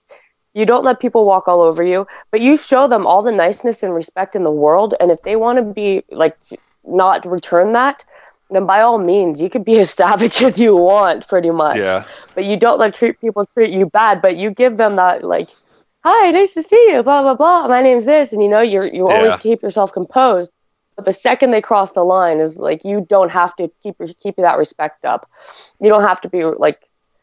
You 0.53 0.65
don't 0.65 0.83
let 0.83 0.99
people 0.99 1.25
walk 1.25 1.47
all 1.47 1.61
over 1.61 1.83
you, 1.83 2.07
but 2.31 2.41
you 2.41 2.57
show 2.57 2.87
them 2.87 3.05
all 3.05 3.21
the 3.21 3.31
niceness 3.31 3.83
and 3.83 3.93
respect 3.93 4.35
in 4.35 4.43
the 4.43 4.51
world. 4.51 4.93
And 4.99 5.11
if 5.11 5.21
they 5.23 5.35
want 5.35 5.57
to 5.57 5.63
be 5.63 6.03
like 6.11 6.37
not 6.83 7.25
return 7.25 7.73
that, 7.73 8.05
then 8.49 8.65
by 8.65 8.81
all 8.81 8.97
means, 8.99 9.41
you 9.41 9.49
could 9.49 9.65
be 9.65 9.79
as 9.83 9.91
savage 9.91 10.41
as 10.41 10.59
you 10.59 10.75
want, 10.75 11.27
pretty 11.27 11.51
much. 11.51 11.77
Yeah. 11.77 12.05
But 12.35 12.45
you 12.45 12.57
don't 12.57 12.79
let 12.79 12.93
treat 12.93 13.19
people 13.19 13.45
treat 13.45 13.71
you 13.71 13.87
bad, 13.87 14.21
but 14.21 14.37
you 14.37 14.51
give 14.51 14.77
them 14.77 14.95
that 14.97 15.23
like, 15.23 15.49
hi, 16.03 16.31
nice 16.31 16.53
to 16.53 16.63
see 16.63 16.91
you, 16.91 17.03
blah 17.03 17.21
blah 17.21 17.35
blah. 17.35 17.67
My 17.67 17.81
name's 17.81 18.05
this, 18.05 18.31
and 18.31 18.41
you 18.43 18.49
know 18.49 18.61
you 18.61 18.83
you 18.83 19.07
always 19.07 19.31
Yeah. 19.33 19.37
keep 19.37 19.61
yourself 19.61 19.91
composed. 19.91 20.51
But 20.95 21.05
the 21.05 21.13
second 21.13 21.51
they 21.51 21.61
cross 21.61 21.91
the 21.91 22.03
line 22.03 22.39
is 22.39 22.57
like 22.57 22.83
you 22.83 23.05
don't 23.07 23.29
have 23.29 23.55
to 23.57 23.69
keep 23.83 23.95
your- 23.99 24.07
keep 24.19 24.35
that 24.37 24.57
respect 24.57 25.05
up. 25.05 25.29
You 25.79 25.89
don't 25.89 26.01
have 26.01 26.21
to 26.21 26.29
be 26.29 26.43
like 26.43 26.79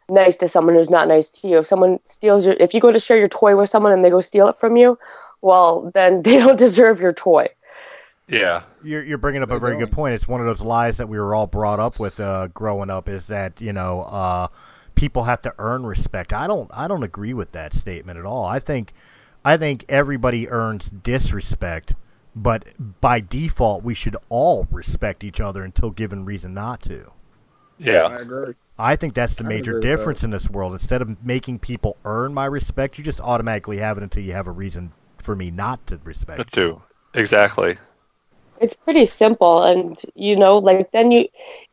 nice 0.08 0.36
to 0.38 0.48
someone 0.48 0.74
who's 0.74 0.90
not 0.90 1.08
nice 1.08 1.30
to 1.30 1.48
you. 1.48 1.58
If 1.58 1.66
someone 1.66 1.98
steals 2.04 2.44
your, 2.46 2.54
if 2.60 2.74
you 2.74 2.80
go 2.80 2.92
to 2.92 3.00
share 3.00 3.16
your 3.16 3.28
toy 3.28 3.56
with 3.56 3.70
someone 3.70 3.92
and 3.92 4.04
they 4.04 4.10
go 4.10 4.20
steal 4.20 4.48
it 4.48 4.56
from 4.56 4.76
you, 4.76 4.98
well 5.42 5.90
then 5.94 6.22
they 6.26 6.38
don't 6.38 6.58
deserve 6.58 7.00
your 7.00 7.12
toy. 7.12 7.48
Yeah. 8.28 8.62
You're, 8.82 9.02
you're 9.02 9.18
bringing 9.18 9.42
up 9.42 9.48
a 9.48 9.52
They're 9.52 9.60
very 9.60 9.78
good 9.78 9.92
point. 9.92 10.14
It's 10.14 10.26
one 10.26 10.40
of 10.40 10.46
those 10.46 10.60
lies 10.60 10.96
that 10.96 11.08
we 11.08 11.18
were 11.18 11.34
all 11.34 11.46
brought 11.46 11.78
up 11.78 12.00
with 12.00 12.20
uh, 12.20 12.48
growing 12.48 12.90
up. 12.90 13.08
Is 13.08 13.26
that 13.26 13.60
you 13.60 13.72
know 13.72 14.02
uh, 14.02 14.48
people 14.94 15.24
have 15.24 15.42
to 15.42 15.54
earn 15.58 15.84
respect? 15.84 16.32
I 16.32 16.46
don't 16.46 16.70
I 16.72 16.88
don't 16.88 17.02
agree 17.02 17.34
with 17.34 17.52
that 17.52 17.74
statement 17.74 18.18
at 18.18 18.24
all. 18.24 18.44
I 18.44 18.58
think 18.58 18.94
I 19.44 19.56
think 19.56 19.84
everybody 19.88 20.48
earns 20.48 20.88
disrespect, 20.88 21.94
but 22.34 22.64
by 23.00 23.20
default, 23.20 23.84
we 23.84 23.94
should 23.94 24.16
all 24.30 24.66
respect 24.70 25.22
each 25.22 25.40
other 25.40 25.62
until 25.62 25.90
given 25.90 26.24
reason 26.24 26.54
not 26.54 26.80
to. 26.82 27.12
Yeah. 27.78 28.04
I 28.04 28.16
agree. 28.20 28.54
I 28.78 28.96
think 28.96 29.14
that's 29.14 29.34
the 29.34 29.44
I 29.44 29.48
major 29.48 29.78
agree 29.78 29.90
with 29.90 29.98
difference 29.98 30.22
in 30.24 30.30
this 30.30 30.48
world. 30.48 30.72
Instead 30.72 31.02
of 31.02 31.24
making 31.24 31.58
people 31.58 31.96
earn 32.04 32.32
my 32.32 32.46
respect, 32.46 32.98
you 32.98 33.04
just 33.04 33.20
automatically 33.20 33.78
have 33.78 33.98
it 33.98 34.02
until 34.02 34.22
you 34.22 34.32
have 34.32 34.46
a 34.46 34.52
reason 34.52 34.92
for 35.18 35.36
me 35.36 35.50
not 35.50 35.86
to 35.88 35.98
respect 36.04 36.56
you. 36.56 36.62
Too. 36.62 36.82
Exactly. 37.14 37.76
It's 38.64 38.76
pretty 38.76 39.06
simple 39.06 39.64
and 39.64 40.02
you 40.16 40.36
know 40.36 40.58
like 40.58 40.90
then 40.92 41.12
you 41.12 41.28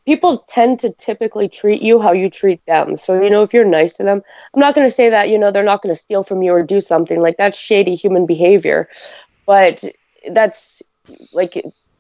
people 0.06 0.40
tend 0.50 0.80
to 0.80 0.92
typically 0.94 1.48
treat 1.50 1.82
you 1.82 2.02
how 2.02 2.12
you 2.14 2.30
treat 2.30 2.66
them. 2.66 2.98
So 2.98 3.22
you 3.22 3.30
know 3.30 3.44
if 3.44 3.54
you're 3.54 3.66
nice 3.66 3.94
to 3.98 4.04
them 4.04 4.22
i'm 4.54 4.60
not 4.60 4.76
going 4.76 4.88
to 4.88 4.94
say 4.94 5.10
that 5.10 5.30
you 5.30 5.40
know 5.40 5.52
they're 5.52 5.64
not 5.72 5.82
going 5.82 5.96
to 5.96 6.02
steal 6.02 6.24
from 6.24 6.44
you 6.44 6.52
or 6.54 6.64
do 6.64 6.82
something 6.82 7.22
like 7.22 7.38
that's 7.38 7.58
shady 7.58 7.96
human 7.96 8.26
behavior. 8.26 8.90
But 9.48 9.84
that's 10.32 10.82
like 11.34 11.54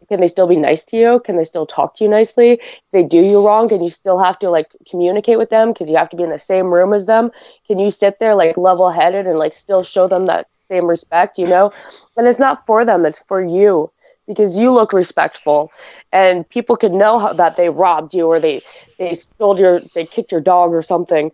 can 0.09 0.19
they 0.21 0.27
still 0.27 0.47
be 0.47 0.57
nice 0.57 0.85
to 0.85 0.97
you? 0.97 1.21
Can 1.25 1.37
they 1.37 1.45
still 1.45 1.65
talk 1.65 1.95
to 1.95 2.03
you 2.03 2.09
nicely? 2.09 2.53
If 2.53 2.91
they 2.91 3.03
do 3.03 3.17
you 3.17 3.45
wrong 3.45 3.71
and 3.71 3.83
you 3.83 3.89
still 3.89 4.19
have 4.19 4.39
to 4.39 4.49
like 4.49 4.69
communicate 4.89 5.37
with 5.37 5.49
them 5.49 5.71
because 5.73 5.89
you 5.89 5.97
have 5.97 6.09
to 6.09 6.17
be 6.17 6.23
in 6.23 6.31
the 6.31 6.39
same 6.39 6.73
room 6.73 6.93
as 6.93 7.05
them 7.05 7.31
can 7.67 7.79
you 7.79 7.89
sit 7.89 8.19
there 8.19 8.35
like 8.35 8.57
level 8.57 8.89
headed 8.89 9.27
and 9.27 9.39
like 9.39 9.53
still 9.53 9.83
show 9.83 10.07
them 10.07 10.25
that 10.27 10.47
same 10.69 10.85
respect 10.87 11.37
you 11.37 11.47
know? 11.47 11.71
And 12.17 12.27
it's 12.27 12.39
not 12.39 12.65
for 12.65 12.85
them 12.85 13.05
it's 13.05 13.19
for 13.19 13.41
you 13.41 13.91
because 14.31 14.57
you 14.57 14.71
look 14.71 14.93
respectful 14.93 15.71
and 16.11 16.47
people 16.49 16.75
could 16.77 16.91
know 16.91 17.19
how, 17.19 17.33
that 17.33 17.57
they 17.57 17.69
robbed 17.69 18.13
you 18.13 18.27
or 18.27 18.39
they 18.39 18.61
they 18.97 19.13
stole 19.13 19.59
your 19.59 19.81
they 19.93 20.05
kicked 20.05 20.31
your 20.31 20.41
dog 20.41 20.73
or 20.73 20.81
something. 20.81 21.31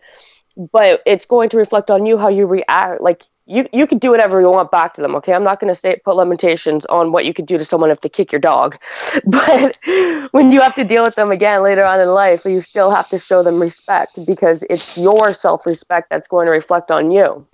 But 0.72 1.02
it's 1.06 1.26
going 1.26 1.50
to 1.50 1.58
reflect 1.58 1.92
on 1.92 2.06
you 2.06 2.18
how 2.18 2.30
you 2.30 2.46
react. 2.46 3.02
Like 3.02 3.24
you 3.46 3.68
you 3.72 3.88
could 3.88 4.00
do 4.00 4.12
whatever 4.12 4.42
you 4.42 4.50
want 4.50 4.72
back 4.72 4.94
to 4.96 5.02
them 5.02 5.16
okay? 5.16 5.34
I'm 5.34 5.44
not 5.44 5.60
going 5.60 5.74
to 5.74 5.80
say 5.80 5.96
put 6.04 6.16
limitations 6.16 6.86
on 6.88 7.12
what 7.12 7.26
you 7.26 7.34
could 7.34 7.46
do 7.46 7.58
to 7.58 7.66
someone 7.66 7.92
if 7.92 8.02
they 8.02 8.10
kick 8.10 8.32
your 8.32 8.42
dog. 8.42 8.78
But 9.26 9.78
when 10.32 10.52
you 10.52 10.62
have 10.62 10.76
to 10.76 10.84
deal 10.84 11.04
with 11.04 11.16
them 11.16 11.32
again 11.32 11.64
later 11.64 11.86
on 11.86 12.00
in 12.00 12.10
life 12.10 12.46
you 12.46 12.62
still 12.62 12.92
have 12.92 13.10
to 13.10 13.20
show 13.20 13.44
them 13.44 13.60
respect 13.60 14.26
because 14.26 14.64
it's 14.70 14.98
your 14.98 15.34
self-respect 15.34 16.10
that's 16.10 16.28
going 16.28 16.46
to 16.48 16.52
reflect 16.52 16.92
on 16.92 17.12
you. 17.12 17.46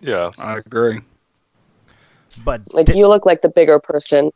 Yeah. 0.00 0.30
I 0.38 0.58
agree. 0.58 1.00
But 2.44 2.62
like 2.72 2.88
you 2.94 3.08
look 3.08 3.24
like 3.26 3.42
the 3.42 3.48
bigger 3.48 3.78
person 3.78 4.30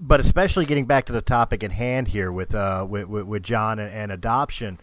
but 0.00 0.20
especially 0.20 0.66
getting 0.66 0.86
back 0.86 1.06
to 1.06 1.12
the 1.12 1.20
topic 1.20 1.62
at 1.62 1.72
hand 1.72 2.08
here 2.08 2.32
with 2.32 2.54
uh 2.54 2.86
with 2.88 3.06
with, 3.06 3.42
John 3.42 3.78
and, 3.78 3.92
and 3.92 4.12
adoption, 4.12 4.78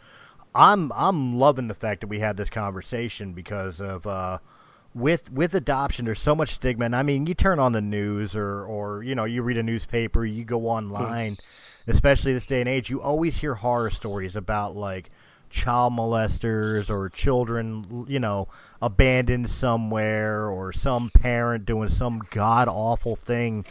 I'm 0.53 0.91
I'm 0.93 1.38
loving 1.38 1.67
the 1.67 1.73
fact 1.73 2.01
that 2.01 2.07
we 2.07 2.19
had 2.19 2.38
this 2.38 2.49
conversation 2.49 3.33
because 3.33 3.81
of 3.81 4.05
uh 4.05 4.39
with 4.93 5.31
with 5.31 5.53
adoption 5.55 6.05
there's 6.05 6.21
so 6.21 6.36
much 6.36 6.55
stigma. 6.55 6.86
And 6.86 6.95
I 6.95 7.03
mean 7.03 7.25
you 7.25 7.33
turn 7.33 7.59
on 7.59 7.71
the 7.71 7.81
news 7.81 8.36
or 8.36 8.65
or 8.65 9.03
you 9.03 9.15
know 9.15 9.25
you 9.25 9.41
read 9.41 9.57
a 9.57 9.63
newspaper 9.63 10.25
you 10.25 10.43
go 10.43 10.67
online 10.67 11.38
especially 11.88 12.33
this 12.33 12.45
day 12.45 12.61
and 12.61 12.69
age 12.69 12.89
you 12.89 13.01
always 13.01 13.38
hear 13.38 13.53
horror 13.53 13.89
stories 13.89 14.36
about 14.36 14.75
like 14.75 15.09
child 15.49 15.93
molesters 15.93 16.89
or 16.89 17.09
children 17.09 18.05
you 18.07 18.19
know 18.19 18.47
abandoned 18.81 19.49
somewhere 19.49 20.49
or 20.49 20.73
some 20.73 21.09
parent 21.11 21.65
doing 21.65 21.88
some 21.88 22.21
god 22.31 22.67
awful 22.67 23.15
thing 23.15 23.63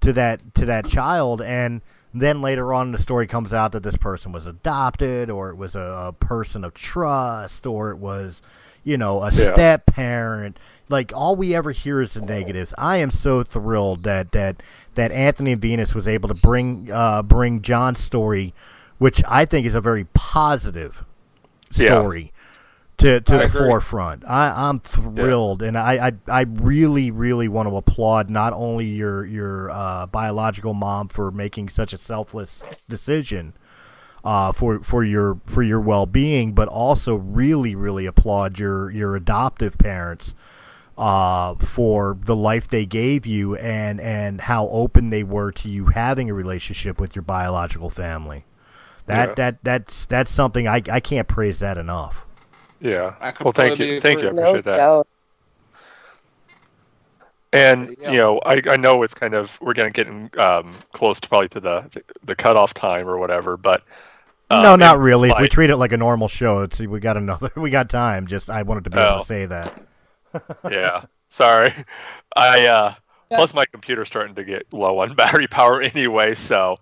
to 0.00 0.12
that 0.12 0.54
to 0.54 0.64
that 0.66 0.86
child 0.88 1.42
and 1.42 1.80
then 2.14 2.40
later 2.40 2.72
on 2.72 2.90
the 2.92 2.98
story 2.98 3.26
comes 3.26 3.52
out 3.52 3.72
that 3.72 3.82
this 3.82 3.96
person 3.96 4.32
was 4.32 4.46
adopted 4.46 5.28
or 5.30 5.50
it 5.50 5.56
was 5.56 5.76
a, 5.76 5.80
a 6.08 6.12
person 6.12 6.64
of 6.64 6.72
trust 6.74 7.66
or 7.66 7.90
it 7.90 7.96
was 7.98 8.40
you 8.84 8.96
know 8.96 9.22
a 9.22 9.30
Yeah. 9.32 9.52
step 9.52 9.86
parent 9.86 10.58
like 10.88 11.12
all 11.14 11.36
we 11.36 11.54
ever 11.54 11.70
hear 11.72 12.00
is 12.00 12.14
the 12.14 12.20
negatives 12.22 12.72
i 12.78 12.96
am 12.96 13.10
so 13.10 13.42
thrilled 13.42 14.04
that 14.04 14.32
that 14.32 14.62
that 14.94 15.12
anthony 15.12 15.54
venus 15.54 15.94
was 15.94 16.08
able 16.08 16.28
to 16.28 16.34
bring 16.40 16.90
uh 16.90 17.22
bring 17.22 17.60
john's 17.60 18.00
story 18.00 18.54
which 18.98 19.22
i 19.28 19.44
think 19.44 19.66
is 19.66 19.74
a 19.74 19.80
very 19.80 20.04
positive 20.14 21.04
Yeah. 21.74 22.00
story 22.00 22.32
to, 22.98 23.20
to 23.20 23.34
I 23.34 23.38
the 23.38 23.44
agree. 23.44 23.68
forefront. 23.68 24.24
I, 24.28 24.68
I'm 24.68 24.80
thrilled, 24.80 25.62
and 25.62 25.78
I, 25.78 26.08
I 26.08 26.12
I 26.28 26.40
really 26.42 27.10
really 27.10 27.48
want 27.48 27.68
to 27.68 27.76
applaud 27.76 28.28
not 28.30 28.52
only 28.52 28.86
your 28.86 29.24
your 29.24 29.70
uh, 29.70 30.06
biological 30.06 30.74
mom 30.74 31.08
for 31.08 31.30
making 31.30 31.68
such 31.68 31.92
a 31.92 31.98
selfless 31.98 32.62
decision 32.88 33.54
uh, 34.24 34.52
for 34.52 34.80
for 34.82 35.04
your 35.04 35.40
for 35.46 35.62
your 35.62 35.80
well 35.80 36.06
being, 36.06 36.52
but 36.52 36.68
also 36.68 37.14
really 37.14 37.74
really 37.74 38.06
applaud 38.06 38.58
your 38.58 38.90
your 38.90 39.14
adoptive 39.16 39.78
parents 39.78 40.34
uh, 40.96 41.54
for 41.54 42.18
the 42.24 42.34
life 42.34 42.66
they 42.68 42.84
gave 42.84 43.26
you 43.26 43.54
and 43.56 44.00
and 44.00 44.40
how 44.42 44.66
open 44.68 45.10
they 45.10 45.22
were 45.22 45.52
to 45.52 45.68
you 45.68 45.86
having 45.86 46.28
a 46.30 46.34
relationship 46.34 47.00
with 47.00 47.14
your 47.14 47.22
biological 47.22 47.90
family. 47.90 48.44
That 49.06 49.28
Yeah. 49.30 49.34
that 49.36 49.64
that's 49.64 50.06
that's 50.06 50.30
something 50.32 50.66
I 50.66 50.82
I 50.90 51.00
can't 51.00 51.28
praise 51.28 51.60
that 51.60 51.78
enough. 51.78 52.24
Yeah. 52.80 53.32
Well, 53.40 53.52
thank 53.52 53.78
you. 53.78 54.00
Thank 54.00 54.20
you. 54.20 54.28
I 54.28 54.30
agree. 54.30 54.42
no 54.42 54.48
appreciate 54.50 54.64
that. 54.66 54.76
doubt 54.76 55.08
And 57.52 57.96
Yeah. 58.00 58.10
you 58.10 58.18
know, 58.18 58.38
I, 58.44 58.60
I 58.66 58.76
know 58.76 59.02
it's 59.02 59.14
kind 59.14 59.34
of 59.34 59.58
we're 59.60 59.72
gonna 59.74 59.90
getting 59.90 60.30
um, 60.38 60.74
close 60.92 61.18
to 61.20 61.28
probably 61.28 61.48
to 61.50 61.60
the 61.60 62.02
the 62.22 62.36
cutoff 62.36 62.74
time 62.74 63.08
or 63.08 63.18
whatever, 63.18 63.56
but 63.56 63.82
um, 64.50 64.62
no, 64.62 64.76
not 64.76 64.96
and 64.96 65.04
really. 65.04 65.30
If 65.30 65.40
we 65.40 65.48
treat 65.48 65.70
it 65.70 65.76
like 65.76 65.92
a 65.92 65.96
normal 65.96 66.28
show, 66.28 66.60
it's 66.62 66.78
we 66.80 67.00
got 67.00 67.16
another 67.16 67.50
we 67.56 67.70
got 67.70 67.88
time. 67.88 68.26
Just 68.26 68.50
I 68.50 68.62
wanted 68.62 68.84
to 68.84 68.90
be 68.90 68.98
able 68.98 69.16
Oh. 69.16 69.18
to 69.20 69.24
say 69.24 69.46
that. 69.46 69.82
yeah. 70.70 71.04
Sorry. 71.30 71.72
I 72.36 72.66
uh, 72.66 72.94
plus 73.30 73.54
my 73.54 73.64
computer's 73.66 74.08
starting 74.08 74.34
to 74.34 74.44
get 74.44 74.70
low 74.72 74.98
on 74.98 75.14
battery 75.14 75.46
power 75.46 75.80
anyway. 75.80 76.34
So 76.34 76.78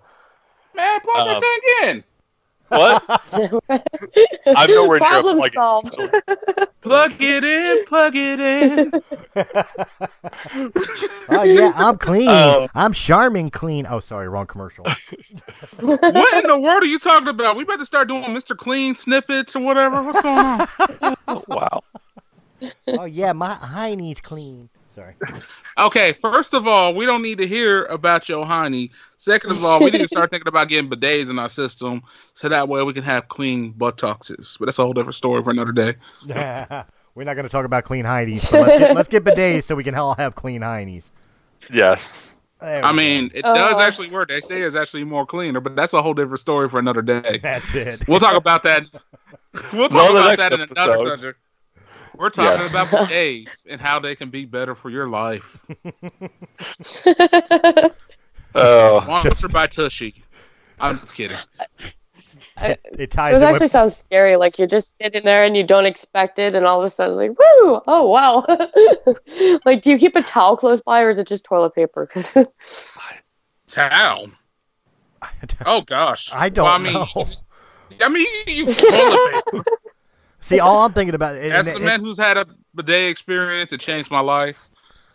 Man, 0.75 1.01
plug 1.01 1.29
Um, 1.29 1.41
that 1.41 1.41
thing 1.81 1.89
in. 1.91 2.05
What? 2.69 3.23
I'm 4.47 4.71
nowhere 4.71 4.99
near 4.99 5.09
a 5.09 5.11
problem 5.11 5.37
plug-in. 5.39 5.55
solved 5.55 5.97
Plug 6.81 7.13
it 7.19 7.45
in. 7.45 7.85
Plug 7.87 8.13
it 8.15 8.41
in. 8.41 8.93
oh 11.31 11.43
yeah, 11.43 11.73
I'm 11.75 11.99
clean. 11.99 12.29
Um, 12.29 12.69
I'm 12.75 12.93
charming 12.93 13.51
clean. 13.51 13.87
Oh, 13.89 14.01
sorry, 14.01 14.29
wrong 14.29 14.47
commercial. 14.47 14.85
what 15.81 16.45
in 16.45 16.49
the 16.49 16.61
world 16.61 16.83
are 16.83 16.87
you 16.87 16.99
talking 16.99 17.29
about? 17.29 17.57
We 17.57 17.65
better 17.65 17.85
start 17.85 18.09
doing 18.09 18.23
Mr. 18.25 18.57
Clean 18.57 18.95
snippets 18.95 19.57
or 19.57 19.61
whatever. 19.61 20.03
What's 20.03 20.21
going 20.23 20.39
on? 20.39 20.69
Oh, 21.29 21.45
wow. 21.49 21.83
oh 22.89 23.05
yeah, 23.05 23.33
my 23.33 23.55
hiney's 23.55 24.21
clean. 24.21 24.69
Sorry. 24.97 25.15
Okay, 25.77 26.13
first 26.15 26.55
of 26.55 26.67
all, 26.67 26.95
we 26.95 27.05
don't 27.05 27.21
need 27.21 27.37
to 27.37 27.47
hear 27.47 27.85
about 27.85 28.31
your 28.31 28.47
honey. 28.47 28.91
Second 29.19 29.51
of 29.51 29.63
all, 29.63 29.79
we 29.79 29.91
need 29.91 29.99
to 30.01 30.09
start 30.09 30.31
thinking 30.33 30.49
about 30.49 30.71
getting 30.71 30.89
bidets 30.91 31.29
in 31.29 31.39
our 31.39 31.51
system 31.51 32.01
so 32.33 32.49
that 32.49 32.67
way 32.67 32.83
we 32.83 32.95
can 32.95 33.05
have 33.05 33.29
clean 33.29 33.73
buttocks. 33.73 34.31
But 34.59 34.65
that's 34.65 34.79
a 34.79 34.83
whole 34.85 34.95
different 34.95 35.15
story 35.17 35.43
for 35.45 35.51
another 35.51 35.73
day. 35.73 35.97
We're 37.15 37.25
not 37.25 37.35
going 37.35 37.45
to 37.45 37.51
talk 37.51 37.67
about 37.67 37.85
clean 37.85 38.07
heinies. 38.07 38.39
So 38.41 38.59
let's, 38.63 38.79
get, 38.79 38.95
let's 38.97 39.09
get 39.11 39.23
bidets 39.25 39.65
so 39.65 39.75
we 39.75 39.85
can 39.85 39.95
all 39.95 40.15
have 40.15 40.35
clean 40.35 40.63
heinies. 40.63 41.11
Yes. 41.71 42.33
I 42.63 42.91
we 42.91 42.97
mean, 42.97 43.31
it 43.35 43.43
does 43.43 43.77
Oh. 43.77 43.81
actually 43.83 44.09
work. 44.09 44.29
They 44.31 44.41
say 44.41 44.63
it's 44.63 44.75
actually 44.75 45.05
more 45.05 45.27
cleaner, 45.27 45.61
but 45.61 45.77
that's 45.77 45.93
a 45.93 46.01
whole 46.01 46.15
different 46.15 46.41
story 46.41 46.71
for 46.71 46.79
another 46.79 47.03
day. 47.03 47.39
that's 47.43 47.75
it. 47.75 48.09
We'll 48.09 48.21
talk 48.21 48.35
about 48.37 48.63
that. 48.63 48.85
We'll 49.73 49.89
talk 49.89 50.13
Well, 50.13 50.17
about 50.19 50.39
that 50.39 50.53
in 50.53 50.61
another 50.61 50.99
subject. 50.99 51.39
We're 52.17 52.31
talking 52.31 52.61
Yes. 52.61 52.71
about 52.71 52.89
bidets 52.89 53.67
and 53.69 53.81
how 53.81 54.01
they 54.01 54.15
can 54.17 54.31
be 54.31 54.45
better 54.45 54.75
for 54.75 54.91
your 54.91 55.09
life. 55.09 55.59
Oh. 58.59 59.01
Sponsored 59.03 59.53
by 59.53 59.67
Tushy. 59.67 60.25
I'm 60.81 60.99
just 60.99 61.15
kidding. 61.15 61.37
It 62.59 62.81
It 62.99 63.11
ties 63.11 63.37
in 63.37 63.43
actually 63.43 63.65
with, 63.67 63.73
sounds 63.73 63.95
scary. 63.97 64.37
Like 64.37 64.59
you're 64.59 64.67
just 64.67 64.97
sitting 64.97 65.27
there 65.27 65.45
and 65.45 65.55
you 65.55 65.63
don't 65.63 65.85
expect 65.85 66.39
it, 66.39 66.55
and 66.55 66.65
all 66.65 66.79
of 66.79 66.85
a 66.87 66.89
sudden, 66.89 67.17
like, 67.17 67.33
woo! 67.39 67.83
Oh 67.87 68.09
wow! 68.09 68.47
like, 69.67 69.83
do 69.83 69.91
you 69.91 69.99
keep 69.99 70.17
a 70.17 70.23
towel 70.23 70.57
close 70.57 70.81
by, 70.81 71.03
or 71.03 71.11
is 71.11 71.19
it 71.19 71.27
just 71.27 71.45
toilet 71.45 71.75
paper? 71.75 72.07
'Cause- 72.07 72.47
Towel. 73.69 74.31
Oh 75.67 75.83
gosh. 75.83 76.31
I 76.33 76.49
don't 76.49 76.65
Well, 76.65 76.75
I 76.75 76.79
mean, 76.79 76.95
know. 76.95 77.27
I 78.01 78.09
mean, 78.09 78.27
you 78.47 78.73
toilet 78.73 79.45
paper. 79.53 79.65
See, 80.47 80.61
all 80.61 80.85
I'm 80.85 80.93
thinking 80.93 81.15
about 81.17 81.35
and- 81.37 81.53
As 81.53 81.67
and- 81.67 81.77
the 81.77 81.81
man 81.81 82.01
who's 82.01 82.19
had 82.19 82.37
a 82.37 82.47
bidet 82.75 83.11
experience, 83.11 83.73
it 83.73 83.81
changed 83.81 84.11
my 84.11 84.21
life. 84.21 84.69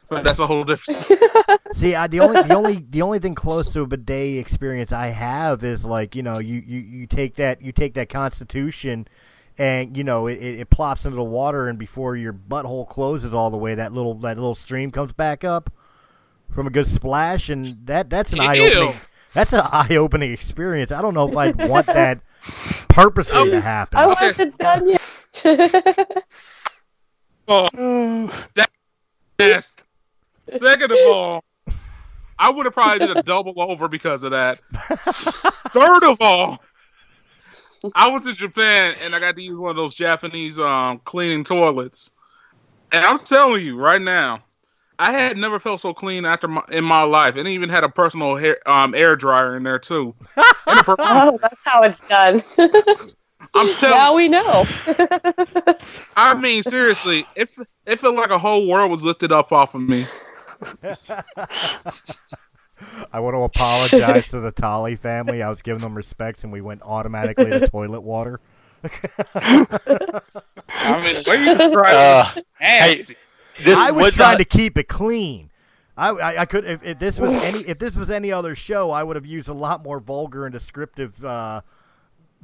But 0.10 0.26
that's 0.26 0.40
a 0.40 0.46
whole 0.46 0.66
different. 0.66 1.08
See, 1.72 1.96
I, 1.96 2.08
the 2.08 2.20
only 2.20 2.42
the 2.44 2.54
only 2.54 2.86
the 2.90 3.02
only 3.02 3.20
thing 3.20 3.34
close 3.34 3.72
to 3.72 3.82
a 3.84 3.88
bidet 3.88 4.40
experience 4.40 4.92
I 4.92 5.08
have 5.08 5.64
is 5.64 5.86
like 5.86 6.16
you 6.18 6.22
know 6.22 6.38
you, 6.40 6.56
you, 6.68 6.80
you 6.82 7.08
take 7.08 7.36
that 7.36 7.62
you 7.62 7.72
take 7.72 7.94
that 7.94 8.10
Constitution, 8.10 9.08
and 9.58 9.96
you 9.96 10.04
know 10.04 10.28
it, 10.28 10.34
it, 10.40 10.60
it 10.60 10.70
plops 10.70 11.06
into 11.06 11.16
the 11.16 11.24
water, 11.24 11.70
and 11.70 11.80
before 11.80 12.18
your 12.18 12.34
butthole 12.34 12.90
closes 12.90 13.34
all 13.34 13.50
the 13.52 13.58
way, 13.58 13.76
that 13.76 13.94
little 13.94 14.16
that 14.16 14.36
little 14.36 14.54
stream 14.54 14.92
comes 14.92 15.14
back 15.14 15.46
up 15.46 15.70
from 16.50 16.68
a 16.68 16.70
good 16.70 16.88
splash, 16.88 17.48
and 17.48 17.66
that 17.86 18.10
that's 18.10 18.34
an 18.34 18.42
eye 18.42 18.60
opening 18.60 18.94
that's 19.34 19.54
an 19.54 19.62
eye 19.72 19.96
opening 19.96 20.34
experience. 20.34 20.92
I 20.92 21.02
don't 21.02 21.14
know 21.14 21.30
if 21.30 21.38
I'd 21.38 21.70
want 21.70 21.86
that 21.86 22.20
purposely 22.90 23.52
to 23.52 23.62
happen. 23.62 23.98
I 23.98 24.12
Okay. 24.12 24.26
wasn't 24.28 24.58
done 24.58 24.90
yet. 24.90 25.02
Oh, 27.48 28.48
that 28.56 28.70
nest. 29.40 29.84
Second 30.58 30.92
of 30.92 31.00
all, 31.06 31.44
I 32.40 32.50
would 32.50 32.66
have 32.66 32.74
probably 32.74 33.06
did 33.06 33.18
a 33.18 33.24
double 33.24 33.54
over 33.62 33.88
because 33.88 34.24
of 34.24 34.32
that. 34.32 34.60
Third 35.00 36.04
of 36.04 36.22
all, 36.22 36.60
I 37.96 38.08
was 38.08 38.26
in 38.28 38.36
Japan 38.36 38.96
and 39.04 39.14
I 39.14 39.20
got 39.20 39.36
to 39.36 39.42
use 39.42 39.60
one 39.60 39.72
of 39.72 39.76
those 39.76 39.96
Japanese 39.96 40.60
um, 40.60 41.00
cleaning 41.04 41.44
toilets. 41.44 42.12
And 42.92 43.06
I'm 43.06 43.20
telling 43.20 43.66
you 43.66 43.78
right 43.78 44.02
now, 44.02 44.44
I 45.00 45.12
had 45.12 45.38
never 45.38 45.60
felt 45.60 45.82
so 45.82 45.94
clean 45.94 46.26
after 46.26 46.48
my, 46.48 46.64
in 46.70 46.84
my 46.84 47.02
life, 47.02 47.36
and 47.36 47.48
even 47.48 47.70
had 47.70 47.84
a 47.84 47.90
personal 47.90 48.36
hair, 48.36 48.58
um, 48.70 48.94
air 48.94 49.16
dryer 49.16 49.58
in 49.58 49.64
there 49.64 49.80
too. 49.80 50.14
per- 50.36 50.96
oh, 51.00 51.40
that's 51.42 51.62
how 51.64 51.82
it's 51.84 52.02
done. 52.02 52.44
I'm 53.54 53.74
telling. 53.76 53.98
now 53.98 54.16
we 54.16 54.28
know. 54.30 54.66
I 56.16 56.34
mean, 56.36 56.64
seriously, 56.64 57.26
it 57.36 57.50
it 57.86 58.00
felt 58.00 58.16
like 58.16 58.30
a 58.32 58.38
whole 58.38 58.68
world 58.68 58.90
was 58.92 59.04
lifted 59.04 59.32
up 59.32 59.52
off 59.52 59.76
of 59.76 59.82
me. 59.82 60.06
I 63.14 63.20
want 63.20 63.36
to 63.36 63.42
apologize 63.42 64.28
to 64.30 64.40
the 64.40 64.52
Tolley 64.52 64.96
family. 64.96 65.44
I 65.44 65.50
was 65.50 65.62
giving 65.62 65.82
them 65.82 65.94
respects, 65.96 66.44
and 66.44 66.52
we 66.52 66.62
went 66.62 66.82
automatically 66.84 67.46
to 67.52 67.68
toilet 67.68 68.02
water. 68.02 68.40
I 68.84 69.68
mean, 71.04 71.24
the 71.24 71.24
way 71.28 71.44
you 71.46 71.56
describe 71.56 71.94
Uh, 71.96 72.32
it, 72.36 72.46
nasty. 72.60 73.16
this 73.64 73.78
I 73.78 73.92
was 73.92 74.16
trying 74.16 74.34
not- 74.34 74.38
to 74.40 74.46
keep 74.46 74.78
it 74.78 74.88
clean. 74.88 75.50
I, 75.98 76.10
I, 76.10 76.42
I 76.42 76.46
could 76.46 76.66
if, 76.66 76.82
if 76.84 77.00
this 77.00 77.20
was 77.20 77.32
any 77.34 77.60
if 77.60 77.78
this 77.78 77.96
was 77.96 78.10
any 78.10 78.32
other 78.32 78.56
show, 78.56 78.90
I 78.92 79.04
would 79.04 79.16
have 79.18 79.26
used 79.26 79.50
a 79.50 79.54
lot 79.54 79.84
more 79.84 80.00
vulgar 80.00 80.46
and 80.46 80.54
descriptive 80.54 81.24
uh, 81.24 81.62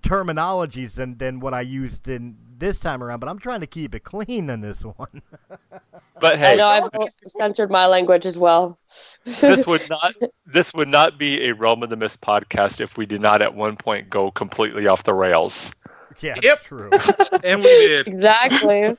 terminologies 0.01 0.93
than, 0.93 1.17
than 1.17 1.39
what 1.39 1.53
I 1.53 1.61
used 1.61 2.07
in 2.07 2.37
this 2.57 2.79
time 2.79 3.03
around. 3.03 3.19
But 3.19 3.29
I'm 3.29 3.39
trying 3.39 3.61
to 3.61 3.67
keep 3.67 3.93
it 3.95 4.03
clean 4.03 4.49
in 4.49 4.61
this 4.61 4.83
one. 4.83 5.21
But 6.19 6.39
hey, 6.39 6.53
I 6.53 6.55
know 6.55 6.65
I've 6.67 6.89
censored 7.27 7.69
my 7.69 7.85
language 7.85 8.25
as 8.25 8.39
well. 8.39 8.79
this 9.23 9.67
would 9.67 9.87
not 9.89 10.15
this 10.47 10.73
would 10.73 10.87
not 10.87 11.19
be 11.19 11.47
a 11.47 11.53
realm 11.53 11.83
of 11.83 11.91
the 11.91 11.95
mist 11.95 12.21
podcast 12.21 12.81
if 12.81 12.97
we 12.97 13.05
did 13.05 13.21
not 13.21 13.43
at 13.43 13.53
one 13.53 13.75
point 13.75 14.09
go 14.09 14.31
completely 14.31 14.87
off 14.87 15.03
the 15.03 15.13
rails. 15.13 15.75
yeah, 16.19 16.33
Yep. 16.41 16.63
true. 16.63 16.89
and 17.43 17.59
we 17.61 17.67
did. 17.69 18.07
exactly. 18.07 18.97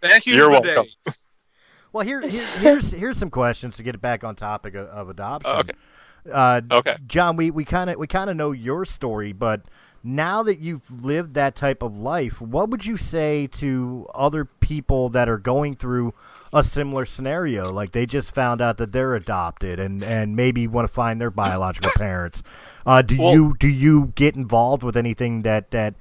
Thank 0.00 0.26
you. 0.26 0.34
You're 0.34 0.46
for 0.46 0.50
welcome. 0.62 0.84
days. 1.06 1.28
Well, 1.92 2.04
here, 2.04 2.20
here 2.22 2.44
here's 2.58 2.90
here's 2.90 3.16
some 3.18 3.30
questions 3.30 3.76
to 3.76 3.84
get 3.84 3.94
it 3.94 4.00
back 4.00 4.24
on 4.24 4.34
topic 4.34 4.74
of, 4.74 4.88
of 4.88 5.08
adoption. 5.10 5.50
Uh, 5.52 5.58
okay. 5.60 5.72
Uh, 6.30 6.60
Okay. 6.70 6.96
John, 7.06 7.36
we 7.36 7.50
we 7.50 7.64
kind 7.64 7.90
of 7.90 7.96
we 7.98 8.06
kind 8.06 8.30
of 8.30 8.36
know 8.36 8.52
your 8.52 8.84
story, 8.84 9.32
but 9.32 9.62
now 10.06 10.42
that 10.42 10.58
you've 10.58 11.02
lived 11.04 11.32
that 11.34 11.54
type 11.56 11.82
of 11.82 11.96
life, 11.96 12.40
what 12.40 12.68
would 12.68 12.84
you 12.84 12.96
say 12.98 13.46
to 13.48 14.06
other 14.14 14.44
people 14.44 15.08
that 15.10 15.28
are 15.30 15.38
going 15.38 15.74
through 15.76 16.12
a 16.52 16.62
similar 16.62 17.06
scenario? 17.06 17.72
Like 17.72 17.92
they 17.92 18.04
just 18.06 18.34
found 18.34 18.60
out 18.60 18.76
that 18.78 18.92
they're 18.92 19.14
adopted 19.14 19.80
and 19.80 20.02
and 20.02 20.36
maybe 20.36 20.66
want 20.66 20.86
to 20.88 20.92
find 20.92 21.20
their 21.20 21.30
biological 21.30 21.90
parents. 21.96 22.42
Uh, 22.86 23.02
do 23.02 23.18
Well- 23.18 23.32
you 23.32 23.56
do 23.58 23.68
you 23.68 24.12
get 24.14 24.36
involved 24.36 24.82
with 24.82 24.96
anything 24.96 25.42
that 25.42 25.70
that 25.70 25.94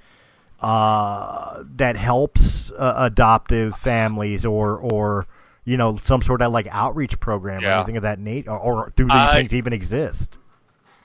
uh, 0.62 1.64
that 1.76 1.98
helps 1.98 2.72
uh, 2.72 2.94
adoptive 2.98 3.76
families 3.78 4.46
or 4.46 4.78
or 4.78 5.28
you 5.66 5.78
know 5.78 5.98
some 5.98 6.22
sort 6.22 6.42
of 6.42 6.52
like 6.52 6.68
outreach 6.72 7.20
program 7.20 7.64
or 7.64 7.68
anything 7.68 7.98
of 7.98 8.04
that 8.04 8.20
nature, 8.20 8.52
or, 8.52 8.86
or 8.86 8.94
do 8.96 9.06
these 9.06 9.14
I- 9.14 9.34
things 9.34 9.54
even 9.54 9.74
exist? 9.74 10.38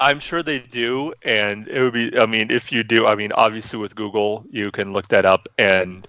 I'm 0.00 0.20
sure 0.20 0.44
they 0.44 0.60
do, 0.60 1.12
and 1.22 1.66
it 1.66 1.82
would 1.82 1.92
be. 1.92 2.16
I 2.18 2.26
mean, 2.26 2.52
if 2.52 2.70
you 2.70 2.84
do, 2.84 3.06
I 3.06 3.16
mean, 3.16 3.32
obviously 3.32 3.80
with 3.80 3.96
Google, 3.96 4.44
you 4.50 4.70
can 4.70 4.92
look 4.92 5.08
that 5.08 5.24
up, 5.24 5.48
and 5.58 6.06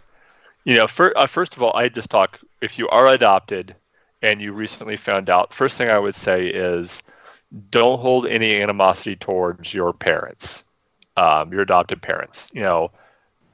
you 0.63 0.75
know, 0.75 0.85
for, 0.85 1.17
uh, 1.17 1.25
first 1.25 1.55
of 1.55 1.63
all, 1.63 1.75
I 1.75 1.89
just 1.89 2.09
talk. 2.09 2.39
If 2.61 2.77
you 2.77 2.87
are 2.89 3.07
adopted 3.07 3.75
and 4.21 4.41
you 4.41 4.51
recently 4.53 4.97
found 4.97 5.29
out, 5.29 5.53
first 5.53 5.77
thing 5.77 5.89
I 5.89 5.97
would 5.97 6.13
say 6.13 6.45
is, 6.47 7.01
don't 7.71 7.99
hold 7.99 8.27
any 8.27 8.61
animosity 8.61 9.15
towards 9.15 9.73
your 9.73 9.93
parents, 9.93 10.65
um, 11.17 11.51
your 11.51 11.61
adopted 11.61 12.01
parents. 12.01 12.51
You 12.53 12.61
know, 12.61 12.91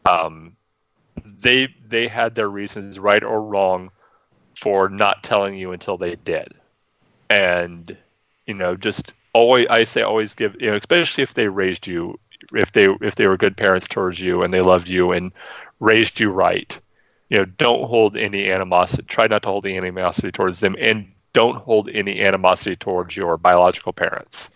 um, 0.06 0.58
they 1.24 1.74
they 1.88 2.08
had 2.08 2.36
their 2.36 2.50
reasons, 2.50 3.00
right 3.00 3.24
or 3.24 3.41
wrong, 3.41 3.89
for 4.56 4.89
not 4.89 5.24
telling 5.24 5.56
you 5.56 5.72
until 5.72 5.97
they 5.97 6.16
did, 6.16 6.53
and 7.30 7.95
you 8.45 8.53
know, 8.53 8.76
just 8.76 9.14
always 9.34 9.68
I 9.68 9.84
say 9.84 10.01
always 10.01 10.34
give 10.34 10.56
you 10.62 10.70
know, 10.72 10.78
especially 10.78 11.24
if 11.24 11.34
they 11.34 11.47
raised 11.49 11.88
you 11.88 12.20
if 12.53 12.72
they 12.72 12.88
if 13.01 13.16
they 13.16 13.28
were 13.28 13.38
good 13.38 13.58
parents 13.58 13.88
towards 13.88 14.20
you 14.20 14.43
and 14.43 14.53
they 14.53 14.62
loved 14.62 14.89
you 14.89 15.12
and 15.12 15.32
raised 15.80 16.20
you 16.20 16.32
right. 16.32 16.80
You 17.30 17.39
know, 17.39 17.45
don't 17.45 17.88
hold 17.88 18.16
any 18.18 18.49
animosity 18.51 19.03
try 19.03 19.28
not 19.28 19.43
to 19.43 19.49
hold 19.49 19.66
any 19.66 19.78
animosity 19.78 20.32
towards 20.32 20.60
them 20.60 20.76
and 20.80 21.08
don't 21.34 21.58
hold 21.58 21.89
any 21.89 22.22
animosity 22.22 22.76
towards 22.76 23.16
your 23.16 23.38
biological 23.38 23.93
parents. 23.93 24.51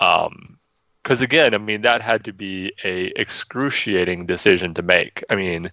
Um 0.00 0.58
because 1.02 1.20
again, 1.20 1.54
I 1.54 1.58
mean 1.58 1.82
that 1.82 2.00
had 2.00 2.24
to 2.24 2.32
be 2.32 2.72
a 2.84 3.12
excruciating 3.20 4.26
decision 4.26 4.74
to 4.74 4.82
make. 4.82 5.22
I 5.28 5.34
mean, 5.34 5.70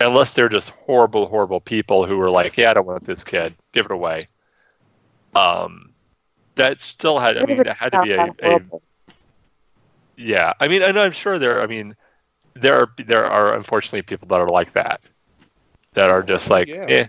unless 0.00 0.34
they're 0.34 0.48
just 0.48 0.70
horrible, 0.70 1.26
horrible 1.26 1.60
people 1.60 2.06
who 2.06 2.20
are 2.20 2.30
like, 2.30 2.56
"Yeah, 2.56 2.70
I 2.70 2.74
don't 2.74 2.86
want 2.86 3.04
this 3.04 3.24
kid, 3.24 3.54
give 3.72 3.86
it 3.86 3.92
away." 3.92 4.28
Um, 5.34 5.92
that 6.56 6.80
still 6.80 7.18
had. 7.18 7.36
I 7.38 7.44
mean, 7.44 7.60
it 7.60 7.66
had 7.68 7.92
to 7.92 8.02
be 8.02 8.12
a, 8.12 8.30
a 8.42 8.60
yeah. 10.16 10.52
I 10.60 10.68
mean, 10.68 10.82
and 10.82 10.98
I'm 10.98 11.12
sure 11.12 11.38
there. 11.38 11.60
I 11.60 11.66
mean, 11.66 11.94
there 12.54 12.78
are 12.80 12.88
there 12.98 13.26
are 13.26 13.54
unfortunately 13.54 14.02
people 14.02 14.28
that 14.28 14.40
are 14.40 14.48
like 14.48 14.72
that, 14.72 15.00
that 15.94 16.10
are 16.10 16.22
just 16.22 16.50
like, 16.50 16.68
Yeah. 16.68 16.86
eh. 16.88 17.06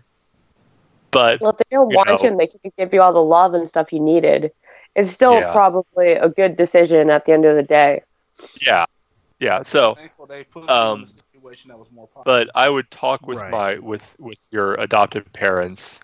But 1.12 1.42
Well, 1.42 1.52
if 1.52 1.58
they 1.58 1.64
don't 1.72 1.90
You 1.90 1.96
want 1.96 2.10
know. 2.10 2.18
you 2.22 2.30
and 2.30 2.40
they 2.40 2.48
can 2.48 2.60
give 2.78 2.94
you 2.94 3.02
all 3.02 3.14
the 3.14 3.24
love 3.24 3.54
and 3.54 3.68
stuff 3.68 3.94
you 3.94 4.00
needed, 4.00 4.52
it's 4.96 5.10
still 5.10 5.40
Yeah. 5.40 5.52
probably 5.52 6.14
a 6.14 6.30
good 6.30 6.56
decision 6.56 7.10
at 7.10 7.26
the 7.26 7.32
end 7.32 7.46
of 7.46 7.56
the 7.56 7.64
day. 7.64 8.04
yeah, 8.62 8.86
yeah. 9.40 9.62
So 9.62 9.96
Thankful 9.96 10.26
they 10.26 10.44
put 10.44 10.70
Um, 10.70 11.03
in 11.03 11.06
a 11.06 11.07
situation 11.48 11.69
that 11.69 11.78
was 11.80 11.91
more 11.91 12.07
positive. 12.07 12.26
but 12.26 12.49
I 12.56 12.69
would 12.69 12.90
talk 12.91 13.26
with 13.28 13.38
Right. 13.40 13.52
my 13.52 13.78
with 13.80 14.15
with 14.19 14.48
your 14.52 14.74
adopted 14.76 15.32
parents 15.34 15.99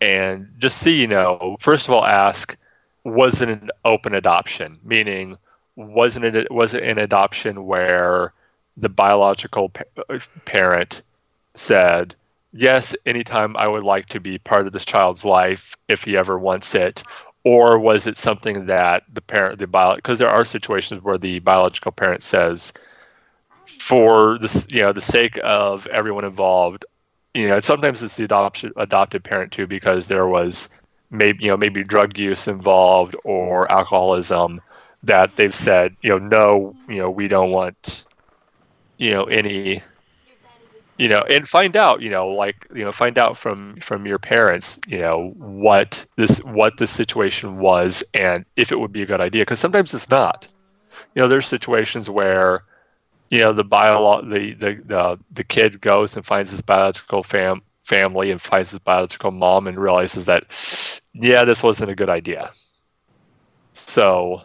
and 0.00 0.48
just 0.58 0.78
see, 0.78 1.00
you 1.00 1.06
know, 1.08 1.56
first 1.60 1.88
of 1.88 1.94
all, 1.94 2.04
ask, 2.04 2.56
was 3.04 3.40
it 3.42 3.48
an 3.48 3.70
open 3.84 4.14
adoption? 4.14 4.78
Meaning, 4.84 5.36
wasn't 5.76 6.24
it 6.24 6.50
was 6.50 6.74
it 6.74 6.82
an 6.82 6.98
adoption 6.98 7.66
where 7.66 8.32
the 8.76 8.88
biological 8.88 9.70
pa- 9.70 10.18
parent 10.44 11.02
said, 11.54 12.14
yes, 12.52 12.94
anytime 13.06 13.56
I 13.56 13.66
would 13.66 13.82
like 13.82 14.06
to 14.10 14.20
be 14.20 14.38
part 14.38 14.66
of 14.66 14.72
this 14.72 14.84
child's 14.84 15.24
life 15.24 15.76
if 15.88 16.04
he 16.04 16.16
ever 16.16 16.38
wants 16.38 16.74
it, 16.74 17.02
or 17.44 17.78
was 17.78 18.06
it 18.06 18.16
something 18.16 18.66
that 18.66 19.02
the 19.12 19.20
parent, 19.20 19.58
the 19.58 19.66
bio, 19.66 19.96
because 19.96 20.18
there 20.18 20.30
are 20.30 20.44
situations 20.44 21.02
where 21.02 21.18
the 21.18 21.40
biological 21.40 21.90
parent 21.90 22.22
says, 22.22 22.72
for 23.68 24.38
the 24.38 24.66
you 24.70 24.82
know 24.82 24.92
the 24.92 25.00
sake 25.00 25.38
of 25.44 25.86
everyone 25.88 26.24
involved, 26.24 26.84
you 27.34 27.48
know, 27.48 27.60
sometimes 27.60 28.02
it's 28.02 28.16
the 28.16 28.24
adoption 28.24 28.72
adopted 28.76 29.24
parent 29.24 29.52
too 29.52 29.66
because 29.66 30.08
there 30.08 30.26
was 30.26 30.68
maybe 31.10 31.44
you 31.44 31.50
know 31.50 31.56
maybe 31.56 31.82
drug 31.84 32.18
use 32.18 32.48
involved 32.48 33.16
or 33.24 33.70
alcoholism 33.70 34.60
that 35.02 35.34
they've 35.36 35.54
said 35.54 35.96
you 36.02 36.10
know 36.10 36.18
no 36.18 36.74
you 36.88 36.98
know 36.98 37.10
we 37.10 37.28
don't 37.28 37.50
want 37.50 38.04
you 38.98 39.10
know 39.10 39.24
any 39.24 39.82
you 40.98 41.08
know 41.08 41.20
and 41.30 41.46
find 41.48 41.76
out 41.76 42.00
you 42.02 42.10
know 42.10 42.28
like 42.28 42.66
you 42.74 42.84
know 42.84 42.92
find 42.92 43.18
out 43.18 43.36
from 43.36 43.76
from 43.80 44.06
your 44.06 44.18
parents 44.18 44.78
you 44.86 44.98
know 44.98 45.32
what 45.36 46.04
this 46.16 46.38
what 46.44 46.76
the 46.78 46.86
situation 46.86 47.58
was 47.58 48.02
and 48.14 48.44
if 48.56 48.72
it 48.72 48.78
would 48.78 48.92
be 48.92 49.02
a 49.02 49.06
good 49.06 49.20
idea 49.20 49.42
because 49.42 49.60
sometimes 49.60 49.94
it's 49.94 50.10
not. 50.10 50.48
You 51.14 51.22
know 51.22 51.28
there's 51.28 51.46
situations 51.46 52.10
where 52.10 52.62
you 53.30 53.40
know 53.40 53.52
the 53.52 53.64
bio 53.64 54.22
the, 54.22 54.54
the 54.54 54.74
the 54.84 55.18
the 55.30 55.44
kid 55.44 55.80
goes 55.80 56.16
and 56.16 56.24
finds 56.24 56.50
his 56.50 56.62
biological 56.62 57.22
fam 57.22 57.62
family 57.82 58.30
and 58.30 58.40
finds 58.40 58.70
his 58.70 58.80
biological 58.80 59.30
mom 59.30 59.66
and 59.66 59.78
realizes 59.78 60.26
that 60.26 60.44
yeah 61.14 61.44
this 61.44 61.62
wasn't 61.62 61.90
a 61.90 61.96
good 61.96 62.10
idea. 62.10 62.50
So 63.72 64.42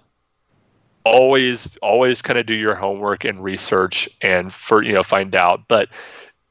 always 1.05 1.77
always 1.77 2.21
kind 2.21 2.39
of 2.39 2.45
do 2.45 2.53
your 2.53 2.75
homework 2.75 3.25
and 3.25 3.43
research 3.43 4.07
and 4.21 4.53
for 4.53 4.81
you 4.83 4.93
know 4.93 5.03
find 5.03 5.35
out. 5.35 5.67
But 5.67 5.89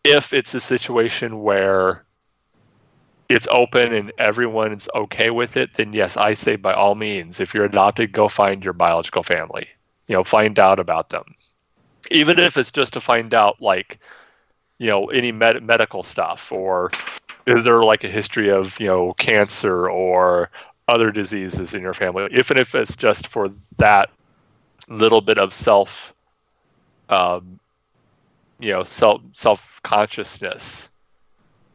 if 0.04 0.32
it's 0.32 0.54
a 0.54 0.60
situation 0.60 1.42
where 1.42 2.04
it's 3.28 3.48
open 3.50 3.94
and 3.94 4.12
everyone 4.18 4.72
is 4.72 4.90
okay 4.94 5.30
with 5.30 5.56
it 5.56 5.72
then 5.74 5.92
yes 5.94 6.18
i 6.18 6.34
say 6.34 6.56
by 6.56 6.72
all 6.74 6.94
means 6.94 7.40
if 7.40 7.54
you're 7.54 7.64
adopted 7.64 8.12
go 8.12 8.28
find 8.28 8.64
your 8.64 8.74
biological 8.74 9.22
family. 9.22 9.66
You 10.08 10.16
know 10.16 10.24
find 10.24 10.58
out 10.58 10.78
about 10.78 11.08
them 11.10 11.24
even 12.12 12.38
if 12.38 12.56
it's 12.56 12.70
just 12.70 12.92
to 12.94 13.00
find 13.00 13.34
out 13.34 13.60
like 13.60 13.98
you 14.78 14.86
know 14.86 15.06
any 15.06 15.32
med- 15.32 15.62
medical 15.62 16.02
stuff 16.02 16.52
or 16.52 16.90
is 17.46 17.64
there 17.64 17.82
like 17.82 18.04
a 18.04 18.08
history 18.08 18.50
of 18.50 18.78
you 18.78 18.86
know 18.86 19.12
cancer 19.14 19.88
or 19.90 20.50
other 20.88 21.10
diseases 21.10 21.74
in 21.74 21.82
your 21.82 21.94
family? 21.94 22.28
Even 22.32 22.58
if 22.58 22.74
it's 22.74 22.96
just 22.96 23.28
for 23.28 23.50
that 23.78 24.10
little 24.88 25.20
bit 25.20 25.38
of 25.38 25.54
self 25.54 26.14
um, 27.08 27.58
you 28.58 28.72
know 28.72 28.82
self 28.82 29.20
self 29.32 29.80
consciousness 29.82 30.90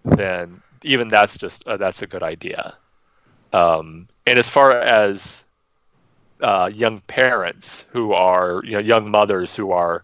then 0.03 0.61
even 0.84 1.09
that's 1.09 1.38
just 1.38 1.65
uh, 1.68 1.77
that's 1.77 2.01
a 2.01 2.07
good 2.07 2.23
idea. 2.23 2.76
Um, 3.53 4.07
and 4.26 4.38
as 4.38 4.49
far 4.49 4.72
as 4.72 5.43
uh, 6.41 6.69
young 6.73 6.99
parents 7.01 7.85
who 7.91 8.14
are, 8.14 8.61
you 8.64 8.73
know, 8.73 8.80
young 8.80 9.09
mothers 9.09 9.55
who 9.55 9.72
are 9.72 10.03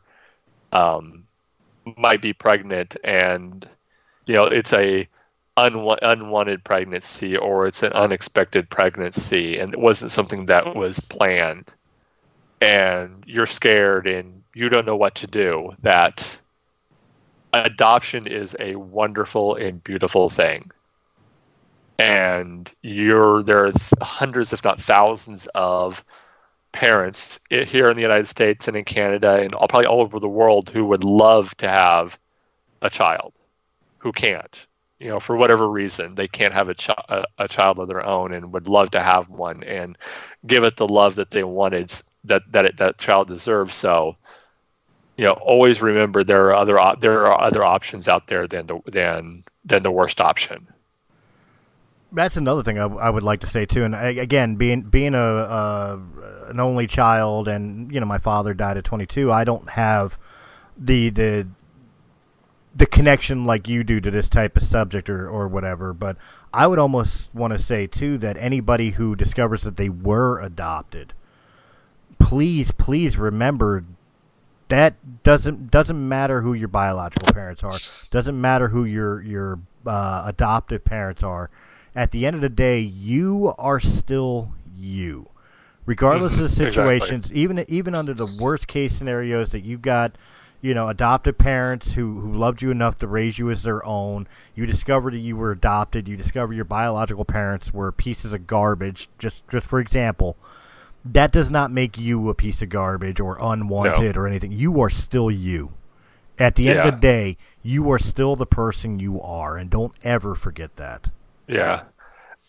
um, 0.73 1.25
might 1.97 2.21
be 2.21 2.33
pregnant 2.33 2.97
and 3.03 3.67
you 4.25 4.33
know 4.33 4.45
it's 4.45 4.73
a 4.73 5.07
unwa- 5.57 5.99
unwanted 6.01 6.63
pregnancy 6.63 7.37
or 7.37 7.67
it's 7.67 7.83
an 7.83 7.93
unexpected 7.93 8.69
pregnancy 8.69 9.59
and 9.59 9.73
it 9.73 9.79
wasn't 9.79 10.11
something 10.11 10.47
that 10.47 10.75
was 10.75 10.99
planned. 10.99 11.73
And 12.61 13.23
you're 13.27 13.45
scared 13.45 14.07
and 14.07 14.41
you 14.55 14.69
don't 14.69 14.85
know 14.85 14.95
what 14.95 15.15
to 15.15 15.27
do 15.27 15.75
that 15.81 16.39
adoption 17.53 18.25
is 18.25 18.55
a 18.59 18.75
wonderful 18.75 19.55
and 19.55 19.83
beautiful 19.83 20.29
thing. 20.29 20.71
And 21.99 22.73
you're 22.81 23.43
there 23.43 23.67
are 23.67 23.73
hundreds 24.01 24.53
if 24.53 24.63
not 24.63 24.81
thousands 24.81 25.47
of 25.53 26.03
parents 26.73 27.39
here 27.49 27.89
in 27.89 27.95
the 27.95 28.01
United 28.01 28.27
States 28.27 28.67
and 28.67 28.75
in 28.75 28.83
Canada 28.83 29.39
and 29.39 29.51
probably 29.51 29.85
all 29.85 30.01
over 30.01 30.19
the 30.19 30.27
world 30.27 30.69
who 30.69 30.85
would 30.85 31.03
love 31.03 31.55
to 31.57 31.69
have 31.69 32.19
a 32.81 32.89
child 32.89 33.33
who 33.99 34.11
can't 34.11 34.67
you 34.99 35.09
know 35.09 35.19
for 35.19 35.35
whatever 35.35 35.69
reason 35.69 36.15
they 36.15 36.27
can't 36.27 36.53
have 36.53 36.69
a, 36.69 36.73
ch- 36.73 36.89
a, 36.89 37.23
a, 37.37 37.47
child 37.47 37.79
of 37.79 37.87
their 37.87 38.05
own 38.05 38.33
and 38.33 38.53
would 38.53 38.67
love 38.67 38.91
to 38.91 39.01
have 39.01 39.29
one 39.29 39.63
and 39.63 39.97
give 40.47 40.63
it 40.63 40.77
the 40.77 40.87
love 40.87 41.15
that 41.15 41.31
they 41.31 41.43
wanted 41.43 41.91
that 42.23 42.41
that 42.51 42.65
it, 42.65 42.77
that 42.77 42.97
child 42.97 43.27
deserves. 43.27 43.75
So 43.75 44.15
you 45.17 45.25
know 45.25 45.33
always 45.33 45.81
remember 45.81 46.23
there 46.23 46.47
are 46.47 46.53
other 46.53 46.79
op- 46.79 47.01
there 47.01 47.25
are 47.27 47.41
other 47.41 47.63
options 47.63 48.07
out 48.07 48.27
there 48.27 48.47
than 48.47 48.67
the 48.67 48.79
than 48.85 49.43
than 49.65 49.83
the 49.83 49.91
worst 49.91 50.21
option 50.21 50.67
that's 52.13 52.37
another 52.37 52.63
thing 52.63 52.77
I, 52.77 52.85
I, 52.85 53.09
would 53.09 53.23
like 53.23 53.41
to 53.41 53.47
say 53.47 53.65
too. 53.65 53.83
And 53.83 53.95
again, 53.95 54.55
being 54.55 54.81
being 54.81 55.15
a 55.15 55.23
uh, 55.23 55.99
an 56.47 56.59
only 56.59 56.87
child, 56.87 57.47
and 57.47 57.91
you 57.91 57.99
know, 57.99 58.05
my 58.05 58.19
father 58.19 58.53
died 58.53 58.77
at 58.77 58.83
22. 58.83 59.31
I 59.31 59.43
don't 59.43 59.69
have 59.69 60.17
the 60.77 61.09
the 61.09 61.47
the 62.75 62.85
connection 62.85 63.45
like 63.45 63.67
you 63.67 63.83
do 63.83 63.99
to 63.99 64.09
this 64.11 64.29
type 64.29 64.55
of 64.55 64.63
subject 64.63 65.09
or 65.09 65.27
or 65.27 65.47
whatever. 65.47 65.93
But 65.93 66.17
I 66.53 66.67
would 66.67 66.79
almost 66.79 67.33
want 67.33 67.53
to 67.53 67.59
say 67.59 67.87
too 67.87 68.17
that 68.19 68.37
anybody 68.37 68.91
who 68.91 69.15
discovers 69.15 69.63
that 69.63 69.77
they 69.77 69.89
were 69.89 70.39
adopted, 70.39 71.13
please, 72.19 72.71
please 72.71 73.17
remember 73.17 73.83
that 74.69 75.23
doesn't 75.23 75.71
doesn't 75.71 76.07
matter 76.07 76.41
who 76.41 76.53
your 76.53 76.67
biological 76.67 77.33
parents 77.33 77.63
are. 77.63 77.77
Doesn't 78.11 78.39
matter 78.39 78.67
who 78.67 78.85
your 78.85 79.21
your 79.21 79.59
uh, 79.85 80.23
adoptive 80.27 80.85
parents 80.85 81.23
are 81.23 81.49
at 81.95 82.11
the 82.11 82.25
end 82.25 82.35
of 82.35 82.41
the 82.41 82.49
day, 82.49 82.79
you 82.79 83.53
are 83.57 83.79
still 83.79 84.51
you, 84.75 85.29
regardless 85.85 86.33
of 86.33 86.39
the 86.39 86.43
mm-hmm. 86.47 86.65
situations. 86.65 87.25
Exactly. 87.25 87.41
Even 87.41 87.65
even 87.67 87.95
under 87.95 88.13
the 88.13 88.39
worst 88.41 88.67
case 88.67 88.95
scenarios 88.95 89.51
that 89.51 89.61
you've 89.61 89.81
got, 89.81 90.17
you 90.61 90.73
know, 90.73 90.89
adopted 90.89 91.37
parents 91.37 91.93
who 91.93 92.19
who 92.19 92.33
loved 92.33 92.61
you 92.61 92.71
enough 92.71 92.97
to 92.99 93.07
raise 93.07 93.37
you 93.37 93.49
as 93.51 93.63
their 93.63 93.85
own. 93.85 94.27
You 94.55 94.65
discovered 94.65 95.13
that 95.13 95.19
you 95.19 95.35
were 95.35 95.51
adopted. 95.51 96.07
You 96.07 96.17
discover 96.17 96.53
your 96.53 96.65
biological 96.65 97.25
parents 97.25 97.73
were 97.73 97.91
pieces 97.91 98.33
of 98.33 98.47
garbage. 98.47 99.09
Just 99.19 99.47
just 99.49 99.65
for 99.65 99.79
example. 99.79 100.37
That 101.05 101.33
does 101.33 101.51
not 101.51 101.69
make 101.69 101.97
you 101.97 102.29
a 102.29 102.33
piece 102.33 102.61
of 102.61 102.69
garbage 102.69 103.19
or 103.19 103.37
unwanted 103.37 104.15
no. 104.15 104.21
or 104.21 104.25
anything. 104.25 104.53
You 104.53 104.79
are 104.79 104.89
still 104.89 105.29
you. 105.29 105.73
At 106.39 106.55
the 106.55 106.69
end 106.69 106.77
yeah. 106.77 106.87
of 106.87 106.93
the 106.93 106.99
day, 106.99 107.37
you 107.61 107.91
are 107.91 107.99
still 107.99 108.37
the 108.37 108.45
person 108.45 108.99
you 108.99 109.21
are, 109.21 109.57
and 109.57 109.69
don't 109.69 109.93
ever 110.01 110.33
forget 110.33 110.77
that. 110.77 111.09
Yeah. 111.53 111.83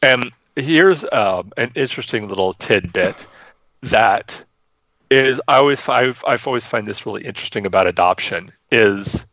And 0.03 0.33
here's 0.57 1.05
um, 1.13 1.53
an 1.57 1.71
interesting 1.75 2.29
little 2.29 2.55
tidbit 2.55 3.27
that 3.83 4.43
is 5.11 5.41
I 5.47 5.57
always 5.57 5.87
I've, 5.89 6.25
I've 6.27 6.47
always 6.47 6.67
find 6.67 6.89
this 6.89 7.05
really 7.07 7.25
interesting 7.25 7.67
about 7.67 7.87
adoption 7.87 8.51
is 8.71 9.27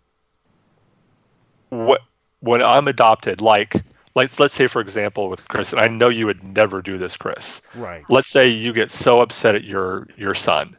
what 1.69 2.01
when 2.41 2.61
I'm 2.61 2.87
adopted 2.87 3.39
like 3.39 3.75
like 4.13 4.37
let's 4.39 4.53
say 4.53 4.67
for 4.67 4.81
example 4.81 5.29
with 5.29 5.47
Chris 5.47 5.71
and 5.71 5.79
I 5.79 5.87
know 5.87 6.09
you 6.09 6.25
would 6.25 6.43
never 6.43 6.81
do 6.81 6.97
this 6.97 7.15
Chris. 7.15 7.61
Right. 7.75 8.03
Let's 8.09 8.29
say 8.29 8.49
you 8.49 8.73
get 8.73 8.91
so 8.91 9.21
upset 9.21 9.55
at 9.55 9.63
your 9.63 10.07
your 10.17 10.35
son 10.35 10.75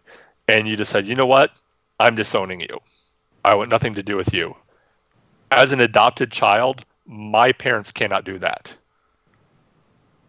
and 0.48 0.68
you 0.68 0.76
decide 0.76 1.06
you 1.06 1.14
know 1.14 1.26
what? 1.26 1.52
I'm 1.98 2.14
disowning 2.14 2.60
you. 2.60 2.78
I 3.44 3.54
want 3.54 3.70
nothing 3.70 3.94
to 3.94 4.02
do 4.02 4.16
with 4.16 4.34
you. 4.34 4.54
As 5.50 5.72
an 5.72 5.80
adopted 5.80 6.30
child 6.30 6.84
my 7.06 7.52
parents 7.52 7.90
cannot 7.90 8.24
do 8.24 8.38
that. 8.38 8.76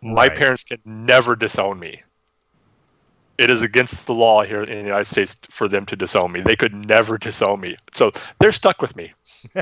My 0.04 0.28
right. 0.28 0.38
parents 0.38 0.64
can 0.64 0.80
never 0.86 1.36
disown 1.36 1.80
me. 1.80 2.04
It 3.38 3.50
is 3.50 3.62
against 3.62 4.06
the 4.06 4.14
law 4.14 4.44
here 4.44 4.62
in 4.62 4.78
the 4.78 4.84
United 4.84 5.06
States 5.06 5.38
for 5.50 5.68
them 5.68 5.86
to 5.88 5.96
disown 5.96 6.32
me. 6.32 6.42
They 6.42 6.56
could 6.56 6.74
never 6.74 7.18
disown 7.18 7.62
me. 7.62 7.78
So 7.94 8.12
they're 8.40 8.52
stuck 8.52 8.82
with 8.82 8.96
me. 8.96 9.12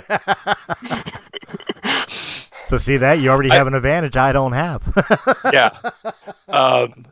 so 2.08 2.78
see 2.78 2.98
that 2.98 3.20
you 3.22 3.30
already 3.30 3.50
have 3.50 3.68
I, 3.68 3.70
an 3.70 3.76
advantage 3.76 4.18
I 4.18 4.34
don't 4.34 4.52
have. 4.52 4.84
yeah. 5.54 5.78
Um, 6.50 7.06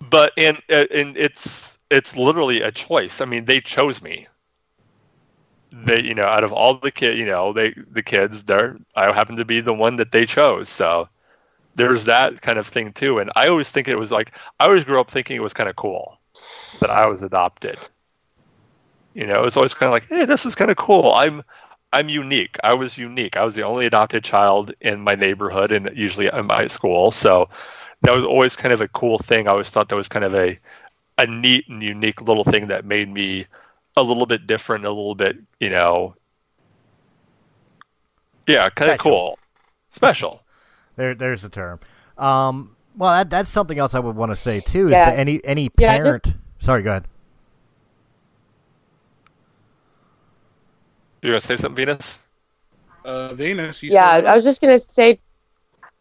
but 0.00 0.32
and 0.36 0.62
and 0.68 1.16
it's 1.16 1.78
it's 1.90 2.16
literally 2.16 2.62
a 2.62 2.70
choice. 2.70 3.20
I 3.20 3.24
mean, 3.24 3.44
they 3.46 3.60
chose 3.60 4.00
me 4.02 4.28
they 5.72 6.00
you 6.00 6.14
know 6.14 6.24
out 6.24 6.44
of 6.44 6.52
all 6.52 6.74
the 6.74 6.90
kid 6.90 7.16
you 7.16 7.24
know 7.24 7.52
they 7.52 7.74
the 7.90 8.02
kids 8.02 8.44
there 8.44 8.76
i 8.94 9.10
happen 9.10 9.36
to 9.36 9.44
be 9.44 9.60
the 9.60 9.72
one 9.72 9.96
that 9.96 10.12
they 10.12 10.26
chose 10.26 10.68
so 10.68 11.08
there's 11.74 12.04
that 12.04 12.42
kind 12.42 12.58
of 12.58 12.66
thing 12.66 12.92
too. 12.92 13.18
And 13.18 13.30
i 13.36 13.48
always 13.48 13.70
think 13.70 13.88
it 13.88 13.98
was 13.98 14.10
like 14.12 14.32
i 14.60 14.66
always 14.66 14.84
grew 14.84 15.00
up 15.00 15.10
thinking 15.10 15.36
it 15.36 15.42
was 15.42 15.54
kind 15.54 15.70
of 15.70 15.76
cool 15.76 16.18
that 16.80 16.90
i 16.90 17.06
was 17.06 17.22
adopted. 17.22 17.78
You 19.14 19.26
know 19.26 19.44
it's 19.44 19.56
always 19.56 19.74
kind 19.74 19.88
of 19.88 19.92
like 19.92 20.08
hey 20.08 20.24
this 20.24 20.46
is 20.46 20.54
kind 20.54 20.70
of 20.70 20.76
cool. 20.76 21.12
I'm 21.12 21.42
i'm 21.92 22.08
unique. 22.08 22.56
I 22.64 22.74
was 22.74 22.96
unique. 22.98 23.36
I 23.36 23.44
was 23.44 23.54
the 23.54 23.62
only 23.62 23.86
adopted 23.86 24.24
child 24.24 24.72
in 24.80 25.00
my 25.00 25.14
neighborhood 25.14 25.72
and 25.72 25.90
usually 25.94 26.28
in 26.28 26.46
my 26.46 26.66
school. 26.66 27.10
So 27.10 27.48
that 28.02 28.12
was 28.12 28.24
always 28.24 28.56
kind 28.56 28.72
of 28.72 28.80
a 28.80 28.88
cool 28.88 29.18
thing. 29.18 29.46
I 29.46 29.52
always 29.52 29.70
thought 29.70 29.88
that 29.88 29.96
was 29.96 30.08
kind 30.08 30.24
of 30.24 30.34
a 30.34 30.58
a 31.18 31.26
neat 31.26 31.68
and 31.68 31.82
unique 31.82 32.22
little 32.22 32.44
thing 32.44 32.68
that 32.68 32.84
made 32.84 33.08
me 33.08 33.46
a 33.96 34.02
little 34.02 34.26
bit 34.26 34.46
different, 34.46 34.84
a 34.84 34.88
little 34.88 35.14
bit, 35.14 35.36
you 35.60 35.68
know, 35.68 36.14
yeah, 38.46 38.68
kind 38.70 38.90
of 38.90 38.98
cool, 38.98 39.38
special. 39.90 40.41
There, 40.96 41.14
there's 41.14 41.42
the 41.42 41.48
term. 41.48 41.80
Um, 42.18 42.76
well, 42.96 43.12
that, 43.12 43.30
that's 43.30 43.50
something 43.50 43.78
else 43.78 43.94
I 43.94 43.98
would 43.98 44.16
want 44.16 44.32
to 44.32 44.36
say 44.36 44.60
too. 44.60 44.86
Is 44.86 44.92
yeah. 44.92 45.06
that 45.06 45.18
any 45.18 45.44
any 45.44 45.68
parent? 45.68 46.26
Yeah, 46.26 46.32
sorry, 46.60 46.82
go 46.82 46.90
ahead. 46.90 47.04
You 51.22 51.30
gonna 51.30 51.40
say 51.40 51.56
something, 51.56 51.76
Venus? 51.76 52.18
Uh, 53.04 53.32
Venus. 53.34 53.82
yeah, 53.82 54.22
I 54.26 54.34
was 54.34 54.44
just 54.44 54.60
gonna 54.60 54.78
say. 54.78 55.18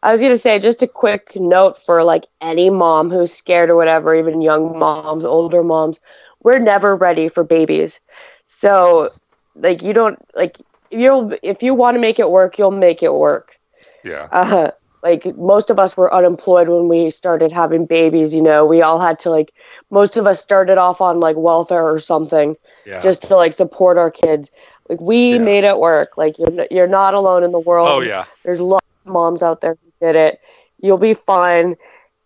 I 0.04 0.12
was 0.12 0.20
gonna 0.20 0.36
say 0.36 0.58
just 0.58 0.82
a 0.82 0.88
quick 0.88 1.36
note 1.36 1.78
for 1.78 2.04
like 2.04 2.26
any 2.42 2.72
mom 2.72 3.12
who's 3.12 3.32
scared 3.32 3.70
or 3.70 3.76
whatever, 3.76 4.16
even 4.16 4.42
young 4.42 4.78
moms, 4.78 5.24
older 5.24 5.64
moms 5.64 6.00
we're 6.44 6.60
never 6.60 6.96
ready 6.96 7.28
for 7.28 7.44
babies. 7.44 8.00
So 8.48 9.12
like 9.56 9.82
you 9.82 9.94
don't 9.94 10.20
like 10.36 10.60
if 10.90 11.00
you 11.00 11.38
if 11.44 11.64
you 11.64 11.74
want 11.74 11.96
to 11.96 12.00
make 12.00 12.20
it 12.20 12.30
work, 12.30 12.58
you'll 12.58 12.72
make 12.72 13.04
it 13.04 13.14
work. 13.14 13.58
Yeah. 14.04 14.28
Uh, 14.32 14.72
like 15.04 15.36
most 15.38 15.70
of 15.70 15.80
us 15.80 15.98
were 15.98 16.14
unemployed 16.14 16.70
when 16.70 16.88
we 16.88 17.10
started 17.10 17.52
having 17.52 17.86
babies. 17.86 18.34
You 18.34 18.42
know, 18.42 18.66
we 18.66 18.82
all 18.82 19.00
had 19.00 19.20
to 19.20 19.30
like 19.30 19.54
most 19.90 20.18
of 20.18 20.28
us 20.28 20.40
started 20.42 20.78
off 20.78 21.02
on 21.02 21.20
like 21.20 21.36
welfare 21.38 21.88
or 21.88 22.00
something, 22.00 22.56
yeah. 22.86 23.02
just 23.02 23.24
to 23.24 23.36
like 23.36 23.54
support 23.54 23.98
our 23.98 24.12
kids. 24.12 24.52
Like 24.90 25.02
we 25.02 25.34
yeah. 25.34 25.38
made 25.40 25.64
it 25.64 25.80
work. 25.80 26.18
Like 26.18 26.38
you're 26.38 26.68
you're 26.70 26.88
not 26.88 27.14
alone 27.14 27.44
in 27.44 27.52
the 27.52 27.60
world. 27.60 27.90
Oh 27.90 28.02
yeah. 28.02 28.26
There's 28.44 28.62
lots 28.62 28.86
of 29.06 29.12
moms 29.12 29.42
out 29.42 29.62
there 29.62 29.78
who 29.82 30.06
did 30.06 30.16
it. 30.16 30.40
You'll 30.80 30.98
be 30.98 31.14
fine. 31.14 31.76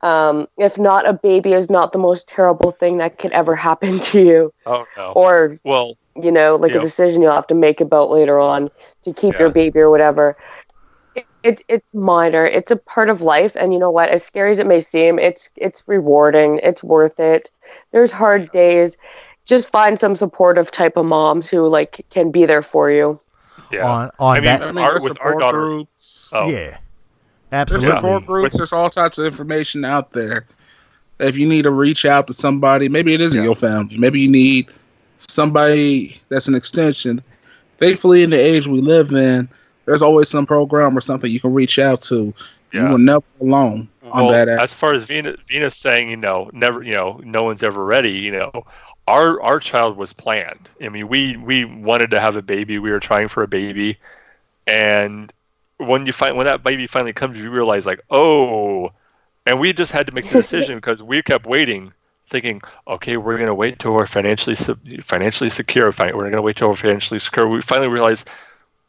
Um, 0.02 0.48
if 0.58 0.78
not, 0.78 1.08
a 1.08 1.14
baby 1.14 1.54
is 1.54 1.70
not 1.70 1.94
the 1.94 1.98
most 1.98 2.28
terrible 2.28 2.72
thing 2.72 2.98
that 2.98 3.18
could 3.18 3.32
ever 3.32 3.56
happen 3.68 4.00
to 4.00 4.22
you. 4.22 4.54
Oh 4.66 4.86
no. 4.98 5.14
Or 5.14 5.60
well, 5.64 5.98
you 6.16 6.32
know, 6.32 6.56
like 6.56 6.74
a 6.74 6.80
decision 6.80 7.22
you'll 7.22 7.34
have 7.34 7.48
to 7.48 7.56
make 7.56 7.82
about 7.82 8.10
later 8.10 8.40
on 8.40 8.70
to 9.04 9.14
keep 9.14 9.34
yeah. 9.34 9.42
your 9.42 9.50
baby 9.50 9.80
or 9.80 9.90
whatever. 9.90 10.38
It, 11.46 11.60
it, 11.60 11.66
it's 11.68 11.94
minor. 11.94 12.46
It's 12.46 12.72
a 12.72 12.76
part 12.76 13.10
of 13.10 13.22
life, 13.22 13.56
and 13.56 13.72
you 13.72 13.80
know 13.80 13.92
what? 13.92 14.10
As 14.10 14.24
scary 14.24 14.52
as 14.52 14.60
it 14.60 14.68
may 14.68 14.80
seem, 14.80 15.20
it's 15.20 15.50
it's 15.56 15.84
rewarding. 15.88 16.60
It's 16.64 16.84
worth 16.84 17.20
it. 17.20 17.50
There's 17.92 18.12
hard 18.12 18.52
days. 18.52 18.98
Just 19.46 19.70
find 19.70 20.00
some 20.00 20.16
supportive 20.16 20.72
type 20.72 20.98
of 20.98 21.06
moms 21.06 21.48
who 21.48 21.68
like 21.68 22.06
can 22.10 22.32
be 22.32 22.46
there 22.46 22.64
for 22.64 22.90
you. 22.90 23.20
Yeah. 23.72 23.86
On, 23.86 24.12
on 24.20 24.38
I 24.38 24.40
mean, 24.40 24.46
that, 24.46 24.62
I 24.64 24.72
mean, 24.72 24.84
our, 24.84 25.02
with 25.02 25.18
our 25.22 25.38
daughter. 25.38 25.60
Groups. 25.60 26.30
Oh. 26.34 26.50
Yeah. 26.50 26.78
Absolutely. 27.52 27.88
There's 27.88 28.00
support 28.00 28.26
groups. 28.26 28.58
There's 28.58 28.74
all 28.74 28.90
types 28.90 29.18
of 29.18 29.26
information 29.26 29.86
out 29.86 30.12
there. 30.12 30.48
If 31.20 31.38
you 31.38 31.48
need 31.48 31.62
to 31.62 31.72
reach 31.72 32.06
out 32.06 32.28
to 32.28 32.34
somebody, 32.34 32.90
maybe 32.90 33.14
it 33.14 33.22
isn't 33.22 33.40
yeah. 33.40 33.46
your 33.46 33.56
family. 33.56 33.98
Maybe 33.98 34.20
you 34.20 34.28
need 34.28 34.68
somebody 35.30 36.20
that's 36.30 36.48
an 36.48 36.56
extension. 36.56 37.24
Thankfully, 37.78 38.24
in 38.24 38.32
the 38.32 38.38
age 38.38 38.68
we 38.68 38.82
live 38.82 39.12
in, 39.12 39.48
there's 39.86 40.02
always 40.02 40.30
some 40.30 40.46
program 40.46 40.98
or 40.98 41.02
something 41.02 41.32
you 41.32 41.40
can 41.40 41.54
reach 41.54 41.80
out 41.80 42.02
to. 42.04 42.34
Yeah. 42.74 42.90
You 42.90 42.96
are 42.96 43.00
never 43.00 43.24
alone. 43.40 43.88
on 44.04 44.26
well, 44.26 44.32
that 44.32 44.50
end. 44.50 44.60
as 44.60 44.74
far 44.74 44.94
as 44.94 45.06
Venus, 45.06 45.38
Venus 45.48 45.78
saying, 45.78 46.10
you 46.10 46.18
know, 46.18 46.50
never, 46.54 46.84
you 46.84 46.94
know, 46.94 47.22
no 47.24 47.44
one's 47.44 47.64
ever 47.64 47.86
ready. 47.86 48.12
You 48.12 48.32
know, 48.32 48.66
our 49.08 49.42
our 49.42 49.60
child 49.60 49.98
was 49.98 50.14
planned. 50.14 50.68
I 50.82 50.90
mean, 50.90 51.08
we 51.08 51.38
we 51.38 51.66
wanted 51.66 52.12
to 52.12 52.20
have 52.20 52.36
a 52.36 52.42
baby. 52.42 52.80
We 52.80 52.92
were 52.92 53.00
trying 53.00 53.28
for 53.28 53.44
a 53.44 53.48
baby, 53.48 53.98
and 54.68 55.32
when 55.78 56.06
you 56.06 56.12
find 56.12 56.36
when 56.38 56.46
that 56.46 56.64
baby 56.64 56.88
finally 56.88 57.14
comes, 57.14 57.40
you 57.40 57.50
realize 57.50 57.86
like, 57.86 58.02
oh, 58.10 58.92
and 59.46 59.60
we 59.60 59.74
just 59.74 59.92
had 59.92 60.08
to 60.08 60.14
make 60.14 60.26
the 60.30 60.42
decision 60.42 60.76
because 60.80 61.04
we 61.04 61.22
kept 61.22 61.46
waiting, 61.46 61.94
thinking, 62.28 62.62
okay, 62.88 63.18
we're 63.18 63.38
gonna 63.38 63.56
wait 63.56 63.80
till 63.80 63.94
we're 63.94 64.08
financially 64.08 64.56
financially 65.02 65.50
secure. 65.50 65.92
We're 65.98 66.12
gonna 66.12 66.42
wait 66.42 66.58
till 66.58 66.70
we're 66.70 66.76
financially 66.76 67.20
secure. 67.20 67.48
We 67.48 67.62
finally 67.62 67.90
realized 67.90 68.30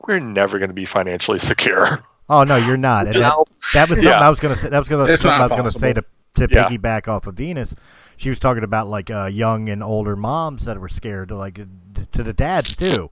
we're 0.06 0.20
never 0.20 0.58
gonna 0.58 0.72
be 0.72 0.84
financially 0.84 1.38
secure. 1.38 2.04
Oh 2.28 2.42
no, 2.44 2.56
you're 2.56 2.76
not. 2.76 3.06
And 3.06 3.14
that, 3.16 3.36
that 3.74 3.88
was 3.88 3.98
something 3.98 4.02
Yeah. 4.04 4.20
I 4.20 4.28
was 4.28 4.40
gonna 4.40 4.56
say. 4.56 4.68
That 4.68 4.78
was 4.78 4.88
gonna 4.88 5.16
something 5.16 5.30
I 5.30 5.38
not 5.46 5.50
was 5.62 5.74
gonna 5.74 5.80
say 5.80 5.92
to 5.92 6.04
to 6.34 6.48
Yeah. 6.54 6.68
piggyback 6.68 7.08
off 7.08 7.26
of 7.26 7.34
Venus. 7.36 7.74
She 8.16 8.28
was 8.28 8.38
talking 8.38 8.64
about 8.64 8.88
like 8.88 9.10
uh, 9.10 9.26
young 9.26 9.68
and 9.68 9.82
older 9.82 10.16
moms 10.16 10.64
that 10.64 10.80
were 10.80 10.88
scared 10.88 11.28
to 11.28 11.36
like 11.36 11.54
to 12.12 12.22
the 12.22 12.32
dads 12.32 12.74
too. 12.74 13.10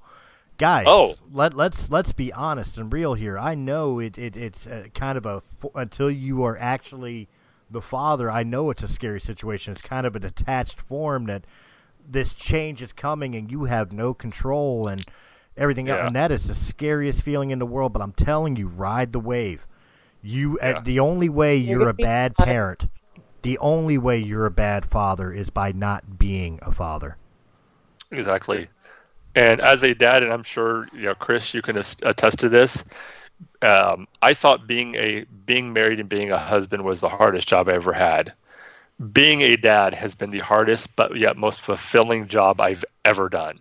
Guys, 0.57 0.85
Oh. 0.89 1.15
let 1.33 1.55
let's 1.55 1.91
let's 1.91 2.13
be 2.13 2.33
honest 2.33 2.79
and 2.79 2.93
real 2.93 3.15
here. 3.15 3.39
I 3.39 3.55
know 3.55 3.99
it, 3.99 4.19
it 4.19 4.37
it's 4.37 4.67
uh 4.67 4.85
kind 4.95 5.19
of 5.19 5.27
a 5.27 5.43
until 5.75 6.11
you 6.11 6.45
are 6.45 6.57
actually 6.59 7.29
the 7.71 7.81
father. 7.83 8.31
I 8.31 8.43
know 8.45 8.71
it's 8.71 8.83
a 8.83 8.89
scary 8.89 9.21
situation. 9.21 9.73
It's 9.73 9.85
kind 9.85 10.07
of 10.07 10.15
a 10.15 10.21
detached 10.21 10.81
form 10.81 11.27
that 11.27 11.45
this 12.09 12.35
change 12.35 12.83
is 12.83 12.93
coming 12.93 13.35
and 13.35 13.51
you 13.51 13.65
have 13.65 13.93
no 13.93 14.13
control 14.15 14.87
and 14.87 15.05
everything 15.57 15.89
else. 15.89 16.03
And 16.03 16.17
that 16.17 16.31
is 16.31 16.47
the 16.47 16.55
scariest 16.55 17.23
feeling 17.23 17.51
in 17.51 17.59
the 17.59 17.67
world. 17.67 17.93
But 17.93 18.03
I'm 18.03 18.13
telling 18.13 18.57
you, 18.57 18.69
ride 18.69 19.13
the 19.13 19.21
wave. 19.21 19.67
You 20.23 20.59
uh, 20.61 20.81
the 20.81 21.01
only 21.01 21.29
way 21.29 21.57
You're 21.57 21.81
you're 21.81 21.89
a 21.91 21.95
bad 21.95 22.35
parent, 22.37 22.89
the 23.43 23.59
only 23.59 23.99
way 23.99 24.19
you're 24.19 24.47
a 24.47 24.51
bad 24.51 24.87
father 24.87 25.31
is 25.33 25.51
by 25.51 25.73
not 25.73 26.19
being 26.19 26.59
a 26.63 26.73
father. 26.73 27.19
Exactly. 28.11 28.69
And 29.35 29.61
as 29.61 29.83
a 29.83 29.95
dad, 29.95 30.23
and 30.23 30.33
I'm 30.33 30.45
sure 30.45 30.87
you 30.95 31.03
know, 31.03 31.15
Chris, 31.15 31.53
you 31.53 31.61
can 31.61 31.77
attest 31.77 32.39
to 32.39 32.49
this. 32.49 32.85
Um, 33.63 34.07
I 34.23 34.33
thought 34.33 34.67
being 34.67 34.95
a 34.95 35.25
being 35.45 35.73
married 35.73 36.01
and 36.01 36.09
being 36.09 36.31
a 36.31 36.39
husband 36.39 36.85
was 36.85 37.01
the 37.01 37.09
hardest 37.09 37.49
job 37.49 37.69
I 37.69 37.73
ever 37.73 37.93
had. 37.93 38.33
Being 39.13 39.43
a 39.43 39.57
dad 39.57 39.93
has 39.93 40.15
been 40.15 40.31
the 40.31 40.39
hardest, 40.39 40.95
but 40.95 41.17
yet 41.17 41.37
most 41.37 41.61
fulfilling 41.61 42.29
job 42.29 42.61
I've 42.61 42.85
ever 43.05 43.29
done. 43.29 43.59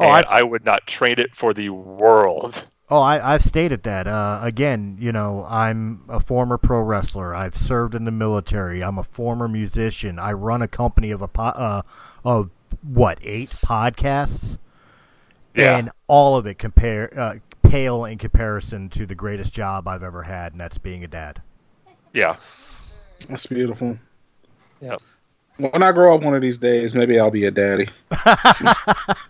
Oh, 0.00 0.04
and 0.04 0.26
I- 0.26 0.38
I, 0.38 0.42
would 0.42 0.64
not 0.64 0.86
trade 0.86 1.18
it 1.18 1.34
for 1.34 1.52
the 1.52 1.70
world. 1.70 2.64
Oh, 2.90 3.00
I, 3.00 3.34
I've 3.34 3.44
stated 3.44 3.82
that. 3.82 4.06
Uh, 4.06 4.40
again, 4.42 4.96
you 4.98 5.12
know, 5.12 5.44
I'm 5.48 6.02
a 6.08 6.20
former 6.20 6.56
pro 6.56 6.80
wrestler. 6.80 7.34
I've 7.34 7.56
served 7.56 7.94
in 7.94 8.04
the 8.04 8.10
military. 8.10 8.82
I'm 8.82 8.96
a 8.96 9.04
former 9.04 9.46
musician. 9.46 10.18
I 10.18 10.32
run 10.32 10.62
a 10.62 10.68
company 10.68 11.10
of 11.10 11.20
a 11.20 11.28
po- 11.28 11.42
uh, 11.42 11.82
of 12.24 12.50
what 12.82 13.18
eight 13.22 13.50
podcasts, 13.50 14.56
Yeah. 15.54 15.76
and 15.76 15.90
all 16.06 16.36
of 16.36 16.46
it 16.46 16.58
compare 16.58 17.12
uh, 17.18 17.34
pale 17.62 18.06
in 18.06 18.16
comparison 18.16 18.88
to 18.90 19.04
the 19.04 19.14
greatest 19.14 19.52
job 19.52 19.86
I've 19.86 20.02
ever 20.02 20.22
had, 20.22 20.52
and 20.52 20.60
that's 20.60 20.78
being 20.78 21.04
a 21.04 21.08
dad. 21.08 21.42
Yeah. 22.14 22.36
That's 23.28 23.46
beautiful. 23.46 23.98
Yep. 24.80 25.02
When 25.58 25.82
I 25.82 25.92
grow 25.92 26.14
up 26.14 26.22
one 26.22 26.34
of 26.34 26.40
these 26.40 26.56
days, 26.56 26.94
maybe 26.94 27.18
I'll 27.18 27.30
be 27.32 27.44
a 27.44 27.50
daddy. 27.50 27.88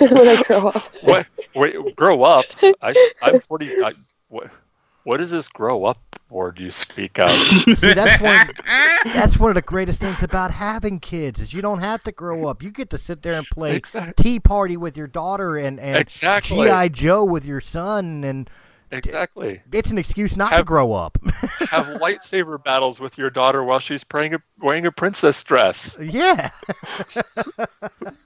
when 0.00 0.28
I 0.28 0.42
grow 0.42 0.68
up. 0.68 0.82
What? 1.02 1.26
Wait, 1.54 1.96
grow 1.96 2.22
up. 2.22 2.44
I, 2.80 3.10
I'm 3.22 3.40
40. 3.40 3.82
I, 3.84 3.92
what? 4.28 4.50
What 5.04 5.20
is 5.20 5.32
this 5.32 5.48
grow 5.48 5.84
up 5.84 5.98
word 6.30 6.60
you 6.60 6.70
speak 6.70 7.18
of? 7.18 7.30
See, 7.76 7.92
that's 7.92 8.22
one. 8.22 8.50
That's 9.12 9.36
one 9.36 9.50
of 9.50 9.56
the 9.56 9.62
greatest 9.62 9.98
things 10.00 10.22
about 10.22 10.52
having 10.52 11.00
kids 11.00 11.40
is 11.40 11.52
you 11.52 11.60
don't 11.60 11.80
have 11.80 12.04
to 12.04 12.12
grow 12.12 12.46
up. 12.46 12.62
You 12.62 12.70
get 12.70 12.90
to 12.90 12.98
sit 12.98 13.20
there 13.22 13.34
and 13.34 13.44
play 13.48 13.74
Exactly. 13.74 14.22
tea 14.22 14.38
party 14.40 14.76
with 14.76 14.96
your 14.96 15.08
daughter 15.08 15.56
and 15.56 15.80
and 15.80 15.96
Exactly. 15.96 16.68
GI 16.68 16.90
Joe 16.90 17.24
with 17.24 17.44
your 17.44 17.60
son, 17.60 18.22
and 18.22 18.48
Exactly. 18.92 19.60
it's 19.72 19.90
an 19.90 19.98
excuse 19.98 20.36
not 20.36 20.50
to 20.56 20.62
grow 20.62 20.92
up. 20.92 21.18
have 21.70 21.86
lightsaber 22.00 22.62
battles 22.62 23.00
with 23.00 23.18
your 23.18 23.30
daughter 23.30 23.64
while 23.64 23.80
she's 23.80 24.04
wearing 24.12 24.34
a, 24.34 24.42
wearing 24.60 24.86
a 24.86 24.92
princess 24.92 25.42
dress. 25.42 25.96
yeah. 26.00 26.50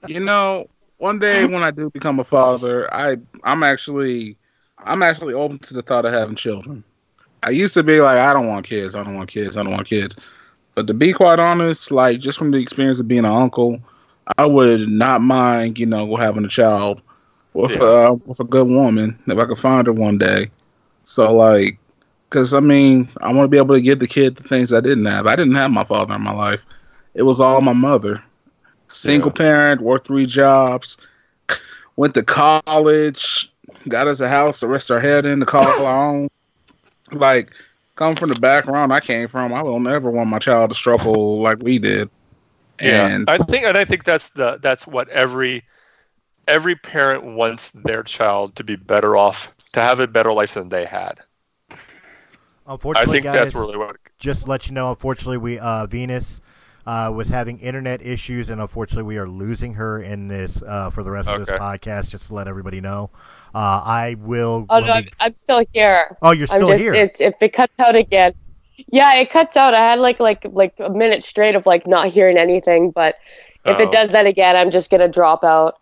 You 0.07 0.19
know, 0.19 0.69
one 0.97 1.19
day 1.19 1.45
when 1.45 1.63
I 1.63 1.71
do 1.71 1.89
become 1.89 2.19
a 2.19 2.23
father, 2.23 2.93
I 2.93 3.17
I'm 3.43 3.63
actually 3.63 4.37
I'm 4.77 5.01
actually 5.03 5.33
open 5.33 5.59
to 5.59 5.73
the 5.73 5.81
thought 5.81 6.05
of 6.05 6.13
having 6.13 6.35
children. 6.35 6.83
I 7.43 7.49
used 7.51 7.73
to 7.75 7.83
be 7.83 8.01
like, 8.01 8.17
I 8.17 8.33
don't 8.33 8.47
want 8.47 8.65
kids, 8.65 8.95
I 8.95 9.03
don't 9.03 9.15
want 9.15 9.29
kids, 9.29 9.57
I 9.57 9.63
don't 9.63 9.73
want 9.73 9.87
kids. 9.87 10.15
But 10.75 10.87
to 10.87 10.93
be 10.93 11.13
quite 11.13 11.39
honest, 11.39 11.91
like 11.91 12.19
just 12.19 12.37
from 12.37 12.51
the 12.51 12.57
experience 12.57 12.99
of 12.99 13.07
being 13.07 13.25
an 13.25 13.31
uncle, 13.31 13.79
I 14.37 14.45
would 14.45 14.87
not 14.89 15.21
mind, 15.21 15.77
you 15.79 15.85
know, 15.85 16.15
having 16.15 16.45
a 16.45 16.49
child 16.49 17.01
with 17.53 17.79
Yeah. 17.79 17.81
uh, 17.81 18.15
with 18.25 18.39
a 18.39 18.43
good 18.45 18.67
woman 18.67 19.17
if 19.27 19.37
I 19.37 19.45
could 19.45 19.57
find 19.57 19.87
her 19.87 19.93
one 19.93 20.17
day. 20.17 20.51
So 21.03 21.31
like, 21.33 21.77
because 22.29 22.53
I 22.53 22.59
mean, 22.59 23.09
I 23.21 23.27
want 23.31 23.45
to 23.45 23.47
be 23.49 23.57
able 23.57 23.75
to 23.75 23.81
give 23.81 23.99
the 23.99 24.07
kid 24.07 24.35
the 24.37 24.43
things 24.43 24.73
I 24.73 24.81
didn't 24.81 25.05
have. 25.05 25.27
I 25.27 25.35
didn't 25.35 25.55
have 25.55 25.71
my 25.71 25.83
father 25.83 26.15
in 26.15 26.21
my 26.21 26.33
life; 26.33 26.65
it 27.13 27.23
was 27.23 27.39
all 27.39 27.61
my 27.61 27.73
mother. 27.73 28.23
Single 28.87 29.31
parent, 29.31 29.81
worked 29.81 30.07
three 30.07 30.25
jobs, 30.25 30.97
went 31.95 32.13
to 32.15 32.23
college, 32.23 33.51
got 33.87 34.07
us 34.07 34.19
a 34.21 34.29
house 34.29 34.59
to 34.61 34.67
rest 34.67 34.91
our 34.91 34.99
head 34.99 35.25
in 35.25 35.39
to 35.39 35.45
call 35.45 35.67
our 35.85 36.07
own. 36.09 36.29
Like, 37.11 37.51
come 37.95 38.15
from 38.15 38.29
the 38.29 38.39
background 38.39 38.93
I 38.93 38.99
came 38.99 39.27
from, 39.27 39.53
I 39.53 39.61
will 39.61 39.79
never 39.79 40.09
want 40.09 40.29
my 40.29 40.39
child 40.39 40.69
to 40.69 40.75
struggle 40.75 41.41
like 41.41 41.59
we 41.59 41.79
did. 41.79 42.09
And 42.79 43.29
I 43.29 43.37
think, 43.37 43.65
and 43.65 43.77
I 43.77 43.85
think 43.85 44.03
that's 44.03 44.29
the 44.29 44.59
that's 44.61 44.85
what 44.85 45.09
every 45.09 45.63
every 46.47 46.75
parent 46.75 47.23
wants 47.23 47.71
their 47.71 48.03
child 48.03 48.55
to 48.55 48.63
be 48.63 48.75
better 48.75 49.17
off, 49.17 49.51
to 49.73 49.79
have 49.81 49.99
a 49.99 50.07
better 50.07 50.31
life 50.31 50.53
than 50.53 50.69
they 50.69 50.85
had. 50.85 51.19
Unfortunately, 52.67 53.09
I 53.09 53.13
think 53.13 53.23
guys, 53.23 53.33
that's 53.33 53.55
really 53.55 53.77
what. 53.77 53.95
just 54.19 54.43
to 54.43 54.49
let 54.49 54.67
you 54.67 54.73
know, 54.73 54.89
unfortunately, 54.89 55.37
we 55.37 55.57
uh, 55.57 55.87
Venus 55.87 56.39
uh, 56.87 57.11
was 57.11 57.27
having 57.27 57.59
internet 57.59 58.01
issues, 58.01 58.49
and 58.49 58.61
unfortunately, 58.61 59.03
we 59.03 59.17
are 59.17 59.27
losing 59.27 59.73
her 59.73 60.01
in 60.01 60.27
this 60.29 60.63
uh, 60.65 60.89
for 60.89 61.03
the 61.03 61.11
rest 61.11 61.27
of 61.27 61.45
this 61.45 61.53
podcast. 61.59 62.09
Just 62.09 62.27
to 62.27 62.33
let 62.33 62.47
everybody 62.47 62.79
know, 62.81 63.09
uh, 63.53 63.57
I 63.85 64.15
will. 64.19 64.65
Oh 64.69 64.79
no, 64.79 64.95
we- 64.95 65.09
I'm 65.19 65.35
still 65.35 65.63
here. 65.73 66.17
oh, 66.21 66.31
you're 66.31 66.47
I'm 66.49 66.59
still 66.63 66.67
just 66.69 66.83
here. 66.83 66.93
it's 66.95 67.19
if 67.21 67.35
it 67.41 67.53
cuts 67.53 67.73
out 67.79 67.95
again. 67.97 68.33
Yeah, 68.91 69.15
it 69.15 69.29
cuts 69.29 69.57
out. 69.57 69.73
I 69.73 69.79
had 69.79 69.99
like 69.99 70.19
like 70.21 70.45
like 70.51 70.73
a 70.79 70.89
minute 70.89 71.23
straight 71.23 71.55
of 71.55 71.65
like 71.65 71.85
not 71.87 72.07
hearing 72.07 72.37
anything, 72.37 72.91
but 72.91 73.15
if 73.65 73.77
Oh. 73.79 73.83
it 73.83 73.91
does 73.91 74.11
that 74.11 74.25
again, 74.25 74.55
I'm 74.55 74.71
just 74.71 74.89
gonna 74.89 75.09
drop 75.09 75.43
out. 75.43 75.75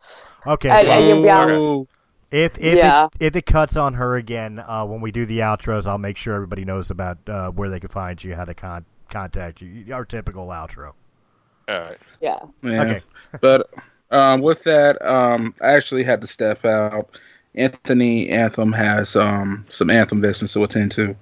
Okay. 0.48 0.69
I- 0.69 0.84
well, 0.84 1.03
I- 1.03 1.07
you'll 1.07 1.22
be 1.22 1.30
out. 1.30 1.49
Ooh. 1.52 1.88
If 2.32 2.57
if 2.57 2.77
Yeah. 2.77 3.06
it, 3.06 3.11
if 3.27 3.36
it 3.36 3.45
cuts 3.45 3.77
on 3.77 3.94
her 3.94 4.15
again 4.15 4.57
uh, 4.65 4.86
when 4.86 4.99
we 5.02 5.11
do 5.11 5.26
the 5.27 5.40
outros, 5.40 5.86
I'll 5.86 5.99
make 5.99 6.18
sure 6.18 6.34
everybody 6.34 6.65
knows 6.65 6.90
about 6.90 7.18
uh, 7.27 7.52
where 7.52 7.69
they 7.69 7.80
can 7.80 7.90
find 7.90 8.22
you, 8.23 8.34
how 8.36 8.45
to 8.45 8.53
con- 8.56 8.86
contact 9.10 9.61
you. 9.61 9.94
Our 9.94 10.06
typical 10.06 10.48
outro. 10.48 10.94
All 11.68 11.80
right. 11.80 11.98
Yeah. 12.22 12.40
Yeah. 12.61 12.82
Okay. 12.82 13.02
But 13.41 13.69
um, 14.11 14.41
with 14.41 14.64
that, 14.64 15.02
um, 15.07 15.53
I 15.61 15.72
actually 15.73 16.03
had 16.03 16.22
to 16.22 16.27
step 16.27 16.64
out. 16.65 17.10
Anthony 17.56 18.30
Anthem 18.30 18.72
has 18.73 19.15
um, 19.15 19.65
some 19.69 19.90
Anthem 19.90 20.22
business 20.22 20.53
to 20.53 20.64
attend 20.64 20.91
to. 20.94 21.15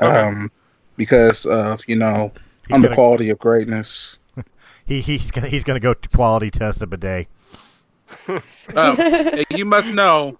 Okay. 0.00 0.06
Um, 0.06 0.50
because 0.96 1.44
of, 1.46 1.80
you 1.88 1.96
know, 1.96 2.32
He's 2.68 2.74
I'm 2.74 2.80
the 2.82 2.88
gonna- 2.88 2.96
quality 2.96 3.30
of 3.30 3.38
greatness. 3.38 4.18
He 4.86 5.00
he's 5.00 5.32
gonna 5.32 5.48
he's 5.48 5.64
gonna 5.64 5.80
go 5.80 5.94
to 5.94 6.08
quality 6.10 6.48
test 6.50 6.80
of 6.82 6.92
a 6.92 6.96
day. 6.96 7.26
Um, 8.28 8.96
and 9.00 9.44
you 9.50 9.64
must 9.64 9.92
know, 9.94 10.38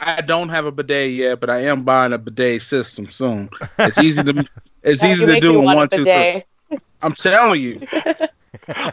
I 0.00 0.20
don't 0.20 0.48
have 0.48 0.66
a 0.66 0.72
bidet 0.72 1.12
yet, 1.12 1.40
but 1.40 1.50
I 1.50 1.60
am 1.60 1.84
buying 1.84 2.12
a 2.12 2.18
bidet 2.18 2.62
system 2.62 3.06
soon. 3.06 3.50
It's 3.82 3.98
easy 3.98 4.22
to 4.24 4.44
it's 4.82 5.02
Yeah, 5.02 5.04
easy 5.04 5.26
to 5.26 5.36
do 5.36 5.54
in 5.58 5.62
want 5.62 5.80
a 5.80 5.86
one, 5.86 5.88
two, 5.88 6.06
three. 6.06 6.26
bidet. 6.26 6.46
I'm 7.02 7.14
telling 7.14 7.60
you. 7.60 7.80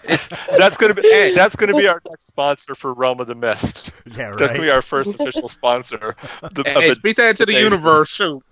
It's 0.04 0.48
That's 0.58 0.78
gonna 0.78 0.94
be 0.94 1.04
hey, 1.10 1.30
that's 1.32 1.56
gonna 1.56 1.74
be 1.74 1.88
our 1.88 2.02
next 2.10 2.28
sponsor 2.28 2.76
for 2.76 2.94
Realm 2.94 3.20
of 3.20 3.28
the 3.28 3.36
Mist. 3.36 3.94
Yeah, 4.06 4.30
right. 4.30 4.38
That's 4.38 4.52
gonna 4.52 4.64
be 4.64 4.72
our 4.72 4.82
first 4.82 5.14
official 5.16 5.48
sponsor. 5.48 6.16
The, 6.52 6.66
hey, 6.76 6.90
of 6.90 6.96
speak 6.96 7.18
that 7.18 7.30
into 7.30 7.46
the 7.46 7.54
universe. 7.54 8.10
Shoot. 8.10 8.44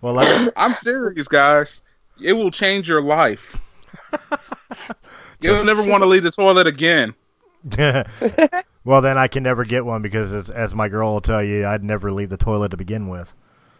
Well, 0.00 0.14
let, 0.14 0.52
I'm 0.56 0.74
serious, 0.74 1.28
guys. 1.28 1.82
It 2.20 2.32
will 2.32 2.50
change 2.50 2.88
your 2.88 3.02
life. 3.02 3.56
You'll 5.40 5.64
never 5.64 5.82
want 5.82 6.02
to 6.02 6.06
leave 6.06 6.22
the 6.22 6.30
toilet 6.30 6.66
again. 6.66 7.14
Well, 8.84 9.00
then 9.00 9.16
I 9.18 9.28
can 9.28 9.42
never 9.42 9.64
get 9.64 9.84
one 9.84 10.02
because, 10.02 10.32
as, 10.32 10.50
as 10.50 10.74
my 10.74 10.88
girl 10.88 11.12
will 11.12 11.20
tell 11.20 11.42
you, 11.42 11.66
I'd 11.66 11.84
never 11.84 12.12
leave 12.12 12.30
the 12.30 12.36
toilet 12.36 12.70
to 12.70 12.76
begin 12.76 13.08
with. 13.08 13.34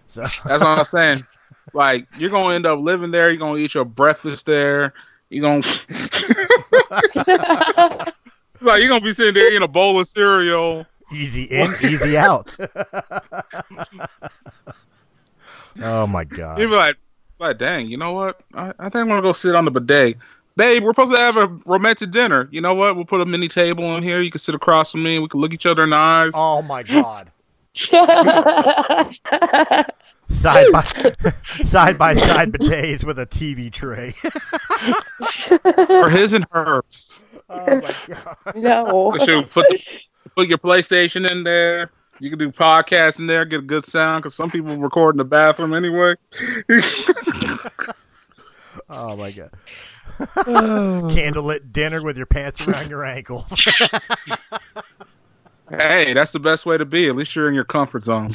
So 0.09 0.21
That's 0.45 0.45
what 0.45 0.67
I'm 0.67 0.85
saying. 0.85 1.23
Like 1.73 2.07
you're 2.19 2.31
gonna 2.31 2.55
end 2.55 2.67
up 2.67 2.81
living 2.81 3.11
there. 3.11 3.31
You're 3.31 3.39
gonna 3.39 3.59
eat 3.59 3.75
your 3.75 3.85
breakfast 3.85 4.47
there. 4.47 4.95
You're 5.31 5.43
gonna 5.43 5.63
like 8.61 8.81
you're 8.81 8.89
gonna 8.89 9.01
be 9.01 9.13
sitting 9.13 9.35
there 9.35 9.49
eating 9.49 9.63
a 9.63 9.69
bowl 9.69 9.99
of 9.99 10.07
cereal. 10.07 10.87
easy 11.13 11.45
in, 11.45 11.75
easy 11.83 12.17
out. 12.19 12.55
oh 15.83 16.07
my 16.07 16.25
god! 16.25 16.59
You'll 16.59 16.71
be 16.71 16.77
like, 16.77 16.97
like, 17.39 17.59
dang, 17.59 17.87
you 17.87 17.97
know 17.97 18.13
what? 18.13 18.41
I, 18.55 18.75
I 18.79 18.85
think 18.85 18.97
I'm 18.97 19.09
gonna 19.09 19.23
go 19.23 19.33
sit 19.33 19.55
on 19.55 19.65
the 19.65 19.71
bidet. 19.71 20.19
Babe, 20.57 20.83
we're 20.83 20.91
supposed 20.91 21.13
to 21.13 21.19
have 21.19 21.37
a 21.37 21.47
romantic 21.67 22.11
dinner. 22.11 22.49
You 22.51 22.61
know 22.61 22.75
what? 22.75 22.95
We'll 22.97 23.05
put 23.07 23.21
a 23.21 23.27
mini 23.27 23.49
table 23.49 23.97
in 23.97 24.03
here. 24.03 24.21
You 24.21 24.31
can 24.31 24.39
sit 24.41 24.55
across 24.55 24.93
from 24.93 25.03
me. 25.03 25.19
We 25.19 25.29
can 25.29 25.41
look 25.41 25.55
each 25.55 25.67
other 25.67 25.83
in 25.85 25.91
the 25.91 25.97
eyes. 25.97 26.33
Oh 26.35 26.61
my 26.63 26.83
god. 26.85 27.31
side 30.29 30.67
by 30.73 30.83
side 31.65 31.97
by 31.97 32.15
side 32.15 32.53
bidets 32.53 33.03
with 33.03 33.19
a 33.19 33.27
TV 33.27 33.73
tray. 33.73 34.13
For 35.87 36.11
his 36.11 36.35
and 36.35 36.47
hers. 36.51 37.23
oh 37.49 37.81
my 37.81 37.95
god. 38.07 38.37
no. 38.57 39.17
Should 39.25 39.49
put 39.51 39.69
the, 39.71 39.81
put 40.37 40.49
your 40.49 40.59
PlayStation 40.59 41.31
in 41.31 41.45
there. 41.45 41.91
You 42.19 42.29
can 42.29 42.39
do 42.39 42.53
podcasts 42.53 43.19
in 43.19 43.27
there, 43.27 43.45
get 43.47 43.61
a 43.61 43.63
good 43.63 43.87
sound 43.87 44.23
because 44.23 44.35
some 44.35 44.51
people 44.51 44.77
record 44.77 45.15
in 45.15 45.19
the 45.19 45.25
bathroom 45.25 45.73
anyway. 45.73 46.15
Oh 48.89 49.17
my 49.17 49.31
god. 49.31 49.51
Candlelit 50.37 51.73
dinner 51.73 52.03
with 52.03 52.17
your 52.17 52.27
pants 52.27 52.67
around 52.67 52.91
your 52.91 53.05
ankles. 53.05 53.45
hey, 55.71 56.13
that's 56.13 56.33
the 56.33 56.41
best 56.41 56.67
way 56.67 56.79
to 56.79 56.85
be. 56.85 57.09
At 57.09 57.17
least 57.17 57.35
you're 57.35 57.49
in 57.49 57.55
your 57.55 57.65
comfort 57.65 58.05
zone. 58.05 58.33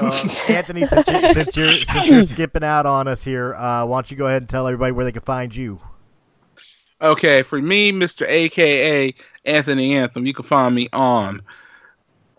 Uh, 0.00 0.28
Anthony, 0.48 0.86
since 0.86 1.06
you're, 1.08 1.32
since 1.34 1.56
you're 1.56 1.72
since 1.72 2.08
you're 2.08 2.24
skipping 2.24 2.62
out 2.62 2.86
on 2.86 3.08
us 3.08 3.24
here, 3.24 3.54
uh, 3.54 3.84
why 3.84 3.96
don't 3.96 4.10
you 4.10 4.16
go 4.16 4.26
ahead 4.26 4.42
and 4.42 4.48
tell 4.48 4.66
everybody 4.66 4.92
where 4.92 5.04
they 5.04 5.12
can 5.12 5.22
find 5.22 5.54
you? 5.54 5.80
Okay, 7.02 7.42
for 7.42 7.60
me, 7.60 7.92
Mr. 7.92 8.26
AKA 8.28 9.14
Anthony 9.46 9.96
Anthem, 9.96 10.26
you 10.26 10.34
can 10.34 10.44
find 10.44 10.74
me 10.74 10.88
on 10.92 11.42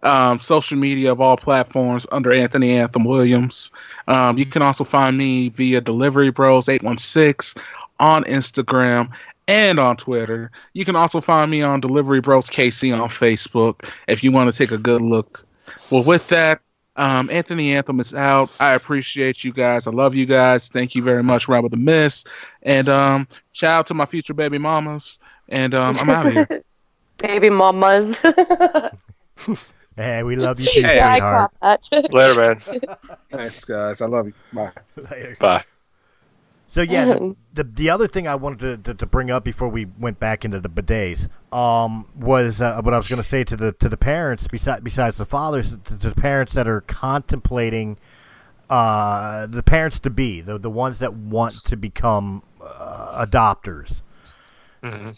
um, 0.03 0.39
social 0.39 0.77
media 0.77 1.11
of 1.11 1.19
all 1.19 1.37
platforms 1.37 2.05
under 2.11 2.31
Anthony 2.31 2.71
Anthem 2.71 3.03
Williams. 3.03 3.71
Um, 4.07 4.37
you 4.37 4.45
can 4.45 4.61
also 4.61 4.83
find 4.83 5.17
me 5.17 5.49
via 5.49 5.81
Delivery 5.81 6.31
Bros 6.31 6.69
816 6.69 7.61
on 8.01 8.25
Instagram 8.25 9.09
and 9.47 9.79
on 9.79 9.95
Twitter. 9.95 10.51
You 10.73 10.83
can 10.83 10.95
also 10.97 11.21
find 11.21 11.49
me 11.49 11.61
on 11.61 11.79
Delivery 11.79 12.19
Bros 12.19 12.49
KC 12.49 12.99
on 12.99 13.07
Facebook 13.07 13.89
if 14.07 14.23
you 14.23 14.31
want 14.31 14.51
to 14.51 14.57
take 14.57 14.71
a 14.71 14.77
good 14.77 15.01
look. 15.01 15.45
Well, 15.89 16.03
with 16.03 16.27
that, 16.27 16.59
um, 16.97 17.29
Anthony 17.29 17.73
Anthem 17.73 17.99
is 18.01 18.13
out. 18.13 18.49
I 18.59 18.73
appreciate 18.73 19.43
you 19.43 19.53
guys. 19.53 19.87
I 19.87 19.91
love 19.91 20.13
you 20.13 20.25
guys. 20.25 20.67
Thank 20.67 20.93
you 20.95 21.01
very 21.01 21.23
much, 21.23 21.47
Realm 21.47 21.63
of 21.63 21.71
the 21.71 21.77
Mist. 21.77 22.27
And 22.63 22.89
um, 22.89 23.27
shout 23.53 23.71
out 23.79 23.87
to 23.87 23.93
my 23.93 24.05
future 24.05 24.33
baby 24.33 24.57
mamas. 24.57 25.19
And 25.47 25.73
um, 25.73 25.95
I'm 25.99 26.09
out 26.09 26.25
of 26.27 26.33
here. 26.33 26.47
Baby 27.17 27.49
mamas. 27.49 28.19
Hey, 29.97 30.23
we 30.23 30.37
love 30.37 30.59
you 30.59 30.67
too, 30.67 30.81
Hey, 30.81 30.95
yeah, 30.95 31.09
I 31.09 31.13
sweetheart. 31.19 31.51
caught 31.61 31.89
that. 31.91 32.13
Later, 32.13 32.39
man. 32.39 32.81
Thanks, 33.29 33.65
guys. 33.65 34.01
I 34.01 34.05
love 34.05 34.27
you. 34.27 34.33
Bye. 34.53 34.71
Later. 34.95 35.37
Bye. 35.39 35.63
So 36.71 36.81
yeah, 36.81 37.03
the, 37.03 37.35
the 37.53 37.63
the 37.65 37.89
other 37.89 38.07
thing 38.07 38.29
I 38.29 38.35
wanted 38.35 38.85
to, 38.85 38.93
to, 38.93 38.97
to 38.99 39.05
bring 39.05 39.29
up 39.29 39.43
before 39.43 39.67
we 39.67 39.87
went 39.99 40.19
back 40.19 40.45
into 40.45 40.61
the 40.61 40.69
bidets 40.69 41.27
um, 41.53 42.07
was 42.15 42.61
uh, 42.61 42.81
what 42.81 42.93
I 42.93 42.97
was 42.97 43.09
going 43.09 43.21
to 43.21 43.27
say 43.27 43.43
to 43.43 43.57
the 43.57 43.73
to 43.73 43.89
the 43.89 43.97
parents 43.97 44.47
besides 44.47 44.81
besides 44.81 45.17
the 45.17 45.25
fathers 45.25 45.71
to, 45.71 45.97
to 45.97 46.09
the 46.11 46.15
parents 46.15 46.53
that 46.53 46.69
are 46.69 46.79
contemplating 46.79 47.97
uh, 48.69 49.47
the 49.47 49.61
parents 49.61 49.99
to 49.99 50.09
be 50.09 50.39
the 50.39 50.57
the 50.57 50.69
ones 50.69 50.99
that 50.99 51.13
want 51.13 51.55
to 51.65 51.75
become 51.75 52.41
uh, 52.61 53.25
adopters. 53.25 54.01
hmm 54.81 55.11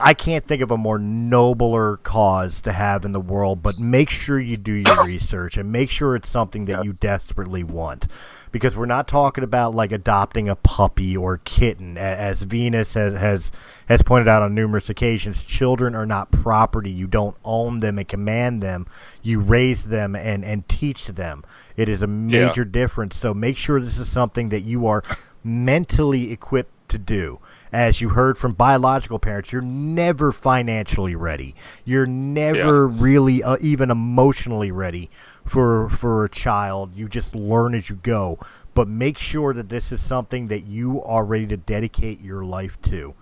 I 0.00 0.14
can't 0.14 0.46
think 0.46 0.62
of 0.62 0.70
a 0.70 0.76
more 0.76 0.98
nobler 0.98 1.98
cause 1.98 2.60
to 2.62 2.72
have 2.72 3.04
in 3.04 3.12
the 3.12 3.20
world, 3.20 3.62
but 3.62 3.78
make 3.78 4.08
sure 4.08 4.40
you 4.40 4.56
do 4.56 4.72
your 4.72 5.04
research 5.06 5.56
and 5.56 5.70
make 5.70 5.90
sure 5.90 6.16
it's 6.16 6.28
something 6.28 6.64
that 6.64 6.84
you 6.84 6.92
desperately 6.94 7.62
want. 7.62 8.08
Because 8.50 8.76
we're 8.76 8.86
not 8.86 9.06
talking 9.06 9.44
about 9.44 9.74
like 9.74 9.92
adopting 9.92 10.48
a 10.48 10.56
puppy 10.56 11.16
or 11.16 11.38
kitten. 11.38 11.98
As 11.98 12.42
Venus 12.42 12.94
has, 12.94 13.14
has 13.14 13.52
has 13.86 14.02
pointed 14.02 14.28
out 14.28 14.42
on 14.42 14.54
numerous 14.54 14.88
occasions, 14.88 15.44
children 15.44 15.94
are 15.94 16.06
not 16.06 16.30
property. 16.30 16.90
You 16.90 17.06
don't 17.06 17.36
own 17.44 17.80
them 17.80 17.98
and 17.98 18.08
command 18.08 18.62
them. 18.62 18.86
You 19.22 19.40
raise 19.40 19.84
them 19.84 20.14
and, 20.16 20.44
and 20.44 20.68
teach 20.68 21.06
them. 21.06 21.44
It 21.76 21.88
is 21.88 22.02
a 22.02 22.06
major 22.06 22.64
difference. 22.64 23.16
So 23.16 23.34
make 23.34 23.56
sure 23.56 23.80
this 23.80 23.98
is 23.98 24.08
something 24.08 24.48
that 24.50 24.62
you 24.62 24.86
are 24.86 25.02
mentally 25.42 26.32
equipped 26.32 26.72
to 26.90 26.98
do. 26.98 27.38
As 27.72 28.00
you 28.00 28.10
heard 28.10 28.36
from 28.36 28.52
biological 28.52 29.18
parents, 29.18 29.52
you're 29.52 29.62
never 29.62 30.32
financially 30.32 31.14
ready. 31.14 31.54
You're 31.84 32.06
never 32.06 32.86
really 32.86 33.42
uh, 33.42 33.56
even 33.60 33.90
emotionally 33.90 34.70
ready 34.70 35.10
for 35.44 35.88
for 35.88 36.24
a 36.24 36.28
child. 36.28 36.94
You 36.94 37.08
just 37.08 37.34
learn 37.34 37.74
as 37.74 37.88
you 37.88 37.96
go. 37.96 38.38
But 38.74 38.88
make 38.88 39.18
sure 39.18 39.52
that 39.54 39.68
this 39.68 39.92
is 39.92 40.00
something 40.00 40.48
that 40.48 40.66
you 40.66 41.02
are 41.02 41.24
ready 41.24 41.46
to 41.48 41.56
dedicate 41.56 42.20
your 42.20 42.44
life 42.44 42.80
to. 42.82 43.14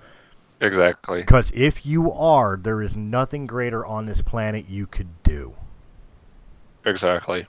Exactly. 0.60 1.20
Because 1.20 1.52
if 1.54 1.86
you 1.86 2.12
are, 2.12 2.56
there 2.56 2.82
is 2.82 2.96
nothing 2.96 3.46
greater 3.46 3.86
on 3.86 4.06
this 4.06 4.22
planet 4.22 4.68
you 4.68 4.86
could 4.86 5.22
do. 5.22 5.54
Exactly. 6.84 7.46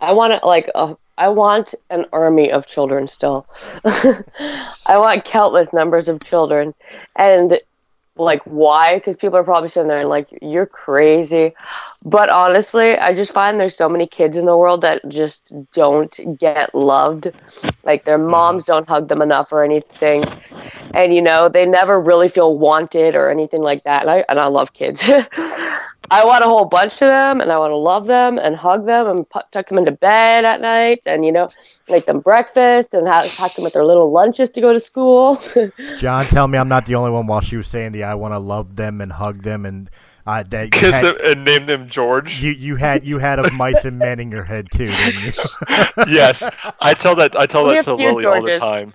I 0.00 0.12
want 0.12 0.32
to 0.32 0.46
like 0.46 0.70
uh, 0.74 0.94
I 1.16 1.28
want 1.28 1.74
an 1.90 2.06
army 2.12 2.50
of 2.50 2.66
children 2.66 3.06
still. 3.06 3.46
I 3.84 4.96
want 4.96 5.24
countless 5.24 5.72
numbers 5.72 6.08
of 6.08 6.22
children, 6.24 6.74
and 7.16 7.60
like 8.16 8.42
why? 8.44 8.96
Because 8.96 9.16
people 9.16 9.36
are 9.38 9.44
probably 9.44 9.68
sitting 9.68 9.88
there 9.88 9.98
and 10.00 10.08
like 10.08 10.28
you're 10.40 10.66
crazy. 10.66 11.52
But 12.04 12.28
honestly, 12.28 12.96
I 12.96 13.14
just 13.14 13.32
find 13.32 13.58
there's 13.58 13.76
so 13.76 13.88
many 13.88 14.06
kids 14.06 14.36
in 14.36 14.46
the 14.46 14.56
world 14.56 14.82
that 14.82 15.08
just 15.08 15.52
don't 15.72 16.38
get 16.38 16.74
loved. 16.74 17.30
Like 17.84 18.04
their 18.04 18.18
mm-hmm. 18.18 18.30
moms 18.30 18.64
don't 18.64 18.88
hug 18.88 19.08
them 19.08 19.22
enough 19.22 19.52
or 19.52 19.64
anything, 19.64 20.24
and 20.94 21.14
you 21.14 21.22
know 21.22 21.48
they 21.48 21.66
never 21.66 22.00
really 22.00 22.28
feel 22.28 22.56
wanted 22.56 23.16
or 23.16 23.30
anything 23.30 23.62
like 23.62 23.84
that. 23.84 24.02
And 24.02 24.10
I 24.10 24.24
and 24.28 24.38
I 24.38 24.46
love 24.46 24.72
kids. 24.72 25.08
I 26.10 26.24
want 26.24 26.44
a 26.44 26.48
whole 26.48 26.64
bunch 26.64 26.94
of 26.94 27.08
them, 27.08 27.40
and 27.40 27.50
I 27.50 27.58
want 27.58 27.70
to 27.70 27.76
love 27.76 28.06
them 28.06 28.38
and 28.38 28.54
hug 28.56 28.86
them 28.86 29.06
and 29.06 29.28
pu- 29.28 29.40
tuck 29.50 29.68
them 29.68 29.78
into 29.78 29.92
bed 29.92 30.44
at 30.44 30.60
night, 30.60 31.02
and 31.06 31.24
you 31.24 31.32
know, 31.32 31.48
make 31.88 32.06
them 32.06 32.20
breakfast 32.20 32.94
and 32.94 33.06
have 33.06 33.24
pack 33.36 33.54
them 33.54 33.64
with 33.64 33.72
their 33.72 33.84
little 33.84 34.10
lunches 34.10 34.50
to 34.52 34.60
go 34.60 34.72
to 34.72 34.80
school. 34.80 35.40
John, 35.98 36.24
tell 36.24 36.48
me 36.48 36.58
I'm 36.58 36.68
not 36.68 36.86
the 36.86 36.94
only 36.94 37.10
one 37.10 37.26
while 37.26 37.40
she 37.40 37.56
was 37.56 37.66
saying 37.66 37.92
the 37.92 38.04
I 38.04 38.14
want 38.14 38.32
to 38.32 38.38
love 38.38 38.76
them 38.76 39.00
and 39.00 39.12
hug 39.12 39.42
them 39.42 39.66
and 39.66 39.90
uh, 40.26 40.42
that 40.44 40.72
Kiss 40.72 40.94
had, 40.94 41.04
them 41.04 41.16
and 41.22 41.44
name 41.44 41.66
them 41.66 41.88
George. 41.88 42.42
you, 42.42 42.52
you 42.52 42.76
had 42.76 43.04
you 43.06 43.18
had 43.18 43.38
of 43.38 43.52
mice 43.52 43.84
and 43.84 43.98
men 43.98 44.20
in 44.20 44.30
your 44.30 44.44
head 44.44 44.68
too, 44.72 44.88
didn't 44.88 45.22
you? 45.22 45.32
yes, 46.08 46.48
I 46.80 46.94
tell 46.94 47.14
that. 47.16 47.36
I 47.36 47.46
tell 47.46 47.66
We 47.66 47.74
that 47.74 47.84
to 47.84 47.96
few 47.96 48.06
Lily 48.06 48.24
all 48.24 48.42
the 48.42 48.58
time. 48.58 48.94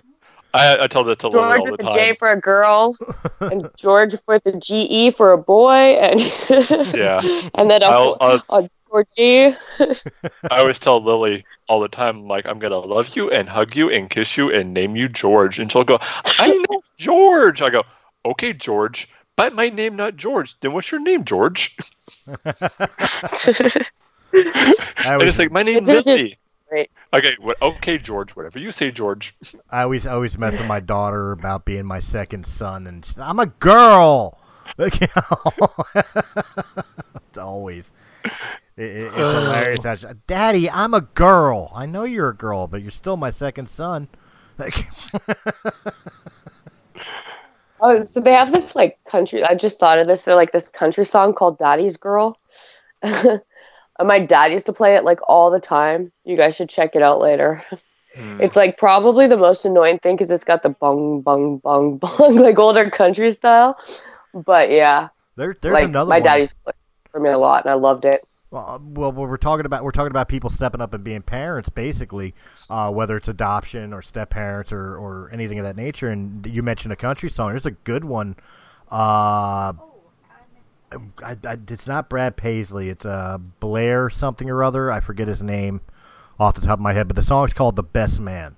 I, 0.52 0.84
I 0.84 0.86
tell 0.86 1.04
that 1.04 1.18
to 1.20 1.28
Lily 1.28 1.42
George 1.42 1.58
all 1.58 1.64
the 1.66 1.70
with 1.72 1.80
a 1.80 1.84
time. 1.84 1.94
J 1.94 2.14
for 2.16 2.30
a 2.30 2.40
girl, 2.40 2.96
and 3.40 3.68
George 3.76 4.14
with 4.26 4.46
a 4.46 4.56
GE 4.58 5.14
for 5.14 5.32
a 5.32 5.38
boy, 5.38 5.70
and 5.70 6.20
Yeah. 6.94 7.48
and 7.54 7.70
then 7.70 7.82
a, 7.82 7.86
I'll, 7.86 8.16
I'll, 8.20 8.42
a 8.52 8.68
Georgie. 8.90 9.56
I 9.78 10.58
always 10.58 10.78
tell 10.78 11.02
Lily 11.02 11.44
all 11.68 11.80
the 11.80 11.88
time, 11.88 12.26
like, 12.26 12.46
I'm 12.46 12.58
gonna 12.58 12.78
love 12.78 13.14
you 13.14 13.30
and 13.30 13.48
hug 13.48 13.76
you 13.76 13.90
and 13.90 14.10
kiss 14.10 14.36
you 14.36 14.52
and 14.52 14.74
name 14.74 14.96
you 14.96 15.08
George, 15.08 15.58
and 15.58 15.70
she'll 15.70 15.84
go, 15.84 15.98
I 16.00 16.50
know 16.70 16.82
George. 16.98 17.62
I 17.62 17.70
go, 17.70 17.84
okay, 18.24 18.52
George, 18.52 19.08
but 19.36 19.54
my 19.54 19.68
name 19.68 19.94
not 19.94 20.16
George. 20.16 20.58
Then 20.60 20.72
what's 20.72 20.90
your 20.90 21.00
name, 21.00 21.24
George? 21.24 21.76
I 22.44 22.64
And 24.32 25.22
it's 25.22 25.38
like 25.38 25.52
my 25.52 25.62
name's 25.62 25.88
It's 25.88 26.04
just 26.04 26.06
Lily. 26.06 26.36
Great. 26.70 26.90
Okay, 27.12 27.36
what? 27.40 27.60
Okay, 27.60 27.98
George. 27.98 28.34
Whatever 28.36 28.58
you 28.58 28.70
say, 28.72 28.90
George. 28.90 29.34
I 29.70 29.82
always 29.82 30.06
I 30.06 30.12
always 30.14 30.38
mess 30.38 30.52
with 30.58 30.66
my 30.68 30.80
daughter 30.80 31.32
about 31.32 31.64
being 31.64 31.84
my 31.84 32.00
second 32.00 32.46
son, 32.46 32.86
and 32.86 33.04
she- 33.04 33.14
I'm 33.20 33.38
a 33.38 33.46
girl. 33.46 34.38
Like, 34.78 35.00
you 35.00 35.08
know, 35.16 35.52
it's 37.28 37.38
always. 37.38 37.92
It, 38.76 38.82
it- 38.84 39.02
it's 39.02 39.14
hilarious. 39.16 39.84
how 40.04 40.12
Daddy, 40.26 40.70
I'm 40.70 40.94
a 40.94 41.00
girl. 41.02 41.70
I 41.74 41.86
know 41.86 42.04
you're 42.04 42.28
a 42.30 42.34
girl, 42.36 42.66
but 42.68 42.80
you're 42.82 42.90
still 42.90 43.16
my 43.16 43.30
second 43.30 43.68
son. 43.68 44.08
Like, 44.58 44.88
Oh, 47.82 48.04
so 48.04 48.20
they 48.20 48.32
have 48.32 48.52
this 48.52 48.76
like 48.76 49.02
country. 49.06 49.42
I 49.42 49.54
just 49.54 49.80
thought 49.80 49.98
of 49.98 50.06
this. 50.06 50.22
They're 50.22 50.34
like 50.34 50.52
this 50.52 50.68
country 50.68 51.06
song 51.06 51.32
called 51.34 51.58
"Daddy's 51.58 51.96
Girl." 51.96 52.36
and 53.02 53.40
my 54.04 54.18
dad 54.18 54.52
used 54.52 54.66
to 54.66 54.72
play 54.72 54.96
it 54.96 55.04
like 55.04 55.18
all 55.28 55.50
the 55.50 55.60
time. 55.60 56.12
You 56.24 56.36
guys 56.36 56.56
should 56.56 56.68
check 56.68 56.96
it 56.96 57.02
out 57.02 57.20
later. 57.20 57.64
Hmm. 58.16 58.40
It's 58.40 58.56
like 58.56 58.76
probably 58.76 59.26
the 59.28 59.36
most 59.36 59.64
annoying 59.64 59.98
thing 60.00 60.16
because 60.16 60.30
it's 60.30 60.44
got 60.44 60.62
the 60.62 60.70
bung 60.70 61.20
bung 61.20 61.58
bung 61.58 61.96
bung 61.98 62.36
like 62.36 62.58
older 62.58 62.90
country 62.90 63.32
style. 63.32 63.78
But 64.34 64.70
yeah, 64.70 65.08
there, 65.36 65.56
there's 65.60 65.74
like 65.74 65.84
another 65.84 66.08
my 66.08 66.16
one. 66.16 66.24
dad 66.24 66.36
used 66.36 66.52
to 66.52 66.56
play 66.64 66.72
it 66.72 67.10
for 67.12 67.20
me 67.20 67.30
a 67.30 67.38
lot, 67.38 67.64
and 67.64 67.70
I 67.70 67.74
loved 67.74 68.04
it. 68.04 68.22
Well, 68.50 68.68
uh, 68.68 68.78
well, 68.82 69.12
we're 69.12 69.36
talking 69.36 69.64
about 69.64 69.84
we're 69.84 69.92
talking 69.92 70.10
about 70.10 70.28
people 70.28 70.50
stepping 70.50 70.80
up 70.80 70.92
and 70.92 71.04
being 71.04 71.22
parents, 71.22 71.68
basically, 71.68 72.34
uh, 72.68 72.90
whether 72.90 73.16
it's 73.16 73.28
adoption 73.28 73.92
or 73.92 74.02
step 74.02 74.30
parents 74.30 74.72
or, 74.72 74.96
or 74.96 75.30
anything 75.32 75.60
of 75.60 75.64
that 75.64 75.76
nature. 75.76 76.08
And 76.08 76.44
you 76.46 76.62
mentioned 76.62 76.92
a 76.92 76.96
country 76.96 77.30
song. 77.30 77.50
There's 77.50 77.66
a 77.66 77.70
good 77.70 78.04
one. 78.04 78.34
Uh, 78.90 79.74
I, 81.22 81.36
I, 81.44 81.58
it's 81.68 81.86
not 81.86 82.08
Brad 82.08 82.36
Paisley. 82.36 82.88
It's 82.88 83.06
uh, 83.06 83.38
Blair 83.60 84.10
something 84.10 84.50
or 84.50 84.64
other. 84.64 84.90
I 84.90 85.00
forget 85.00 85.28
his 85.28 85.42
name 85.42 85.80
off 86.38 86.54
the 86.54 86.62
top 86.62 86.78
of 86.78 86.80
my 86.80 86.92
head, 86.92 87.06
but 87.08 87.16
the 87.16 87.22
song's 87.22 87.52
called 87.52 87.76
"The 87.76 87.82
Best 87.82 88.20
Man." 88.20 88.56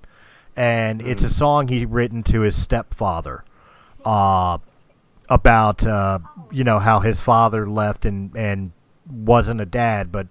and 0.56 1.00
it's 1.02 1.22
a 1.22 1.30
song 1.30 1.68
he 1.68 1.84
written 1.84 2.22
to 2.22 2.40
his 2.40 2.60
stepfather, 2.60 3.44
uh, 4.04 4.58
about 5.28 5.86
uh, 5.86 6.18
you 6.50 6.64
know 6.64 6.78
how 6.78 7.00
his 7.00 7.20
father 7.20 7.66
left 7.66 8.04
and 8.04 8.36
and 8.36 8.72
wasn't 9.10 9.60
a 9.60 9.66
dad, 9.66 10.12
but 10.12 10.26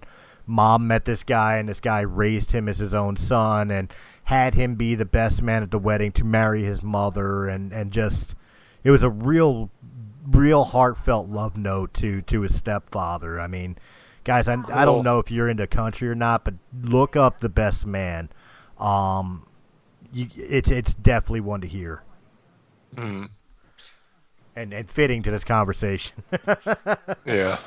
mom 0.46 0.86
met 0.86 1.04
this 1.04 1.22
guy 1.22 1.56
and 1.56 1.68
this 1.68 1.80
guy 1.80 2.00
raised 2.00 2.52
him 2.52 2.68
as 2.68 2.78
his 2.78 2.94
own 2.94 3.16
son 3.16 3.70
and 3.70 3.92
had 4.24 4.54
him 4.54 4.74
be 4.74 4.94
the 4.94 5.04
best 5.04 5.40
man 5.40 5.62
at 5.62 5.70
the 5.70 5.78
wedding 5.78 6.10
to 6.12 6.24
marry 6.24 6.64
his 6.64 6.82
mother 6.82 7.46
and 7.48 7.72
and 7.72 7.92
just 7.92 8.34
it 8.84 8.90
was 8.90 9.02
a 9.02 9.10
real 9.10 9.70
real 10.26 10.64
heartfelt 10.64 11.28
love 11.28 11.56
note 11.56 11.94
to 11.94 12.22
to 12.22 12.42
his 12.42 12.56
stepfather. 12.56 13.40
I 13.40 13.46
mean, 13.46 13.76
guys, 14.24 14.48
I, 14.48 14.56
I 14.72 14.84
don't 14.84 15.04
know 15.04 15.18
if 15.18 15.30
you're 15.30 15.48
into 15.48 15.66
country 15.66 16.08
or 16.08 16.14
not, 16.14 16.44
but 16.44 16.54
look 16.82 17.16
up 17.16 17.40
the 17.40 17.48
best 17.48 17.86
man. 17.86 18.28
Um, 18.78 19.46
you, 20.12 20.28
it's 20.36 20.70
it's 20.70 20.94
definitely 20.94 21.40
one 21.40 21.60
to 21.62 21.66
hear 21.66 22.02
Mm, 22.96 23.30
and 24.54 24.72
and 24.72 24.90
fitting 24.90 25.22
to 25.22 25.30
this 25.30 25.44
conversation. 25.44 26.22
yeah. 27.24 27.58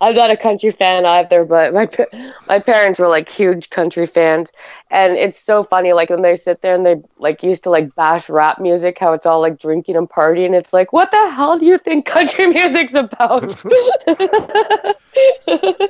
I'm 0.00 0.14
not 0.14 0.30
a 0.30 0.36
country 0.36 0.70
fan 0.70 1.04
either, 1.04 1.44
but 1.44 1.74
my 1.74 1.88
my 2.48 2.58
parents 2.60 3.00
were 3.00 3.08
like 3.08 3.28
huge 3.28 3.70
country 3.70 4.06
fans, 4.06 4.52
and 4.90 5.16
it's 5.16 5.40
so 5.40 5.62
funny. 5.62 5.92
Like 5.92 6.10
when 6.10 6.22
they 6.22 6.36
sit 6.36 6.62
there 6.62 6.74
and 6.74 6.86
they 6.86 7.02
like 7.18 7.42
used 7.42 7.64
to 7.64 7.70
like 7.70 7.94
bash 7.96 8.30
rap 8.30 8.60
music, 8.60 8.98
how 8.98 9.12
it's 9.12 9.26
all 9.26 9.40
like 9.40 9.58
drinking 9.58 9.96
and 9.96 10.08
partying. 10.08 10.54
It's 10.54 10.72
like, 10.72 10.92
what 10.92 11.10
the 11.10 11.30
hell 11.30 11.58
do 11.58 11.66
you 11.66 11.78
think 11.78 12.06
country 12.06 12.46
music's 12.52 12.94
about? 12.94 13.42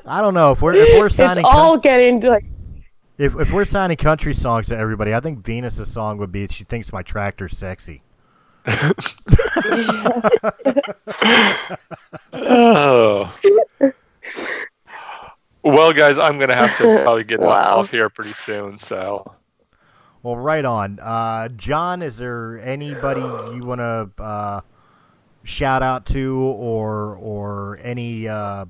I 0.07 0.21
don't 0.21 0.35
know 0.35 0.53
if 0.53 0.63
we're 0.63 0.75
if 0.75 0.99
we're 0.99 1.11
signing. 1.11 1.45
it's 1.45 1.51
signing 1.51 1.61
all 1.61 1.77
getting 1.77 2.21
like 2.21 2.47
if 3.19 3.39
if 3.39 3.53
we're 3.53 3.67
signing 3.67 3.99
country 3.99 4.33
songs 4.33 4.69
to 4.69 4.77
everybody, 4.77 5.13
I 5.13 5.21
think 5.21 5.45
Venus's 5.45 5.93
song 5.93 6.17
would 6.19 6.33
be 6.33 6.47
"She 6.49 6.65
Thinks 6.65 6.93
My 6.93 7.03
Tractor's 7.03 7.59
Sexy." 7.59 8.03
Oh. 12.33 13.35
Well, 15.63 15.93
guys, 15.93 16.19
I'm 16.19 16.39
gonna 16.39 16.55
have 16.55 16.77
to 16.79 16.89
probably 17.03 17.25
get 17.25 17.41
Wow. 17.41 17.79
off 17.79 17.91
here 17.91 18.09
pretty 18.09 18.33
soon. 18.33 18.79
So, 18.79 19.25
Well, 20.23 20.37
right 20.37 20.65
on. 20.65 20.99
Uh, 21.01 21.49
John, 21.49 22.03
is 22.03 22.17
there 22.17 22.61
anybody 22.61 23.21
you 23.23 23.65
want 23.65 23.81
to 23.81 24.23
uh, 24.23 24.61
shout 25.45 25.83
out 25.83 26.07
to, 26.07 26.37
or 26.37 27.17
or 27.17 27.79
any 27.83 28.29
uh, 28.29 28.67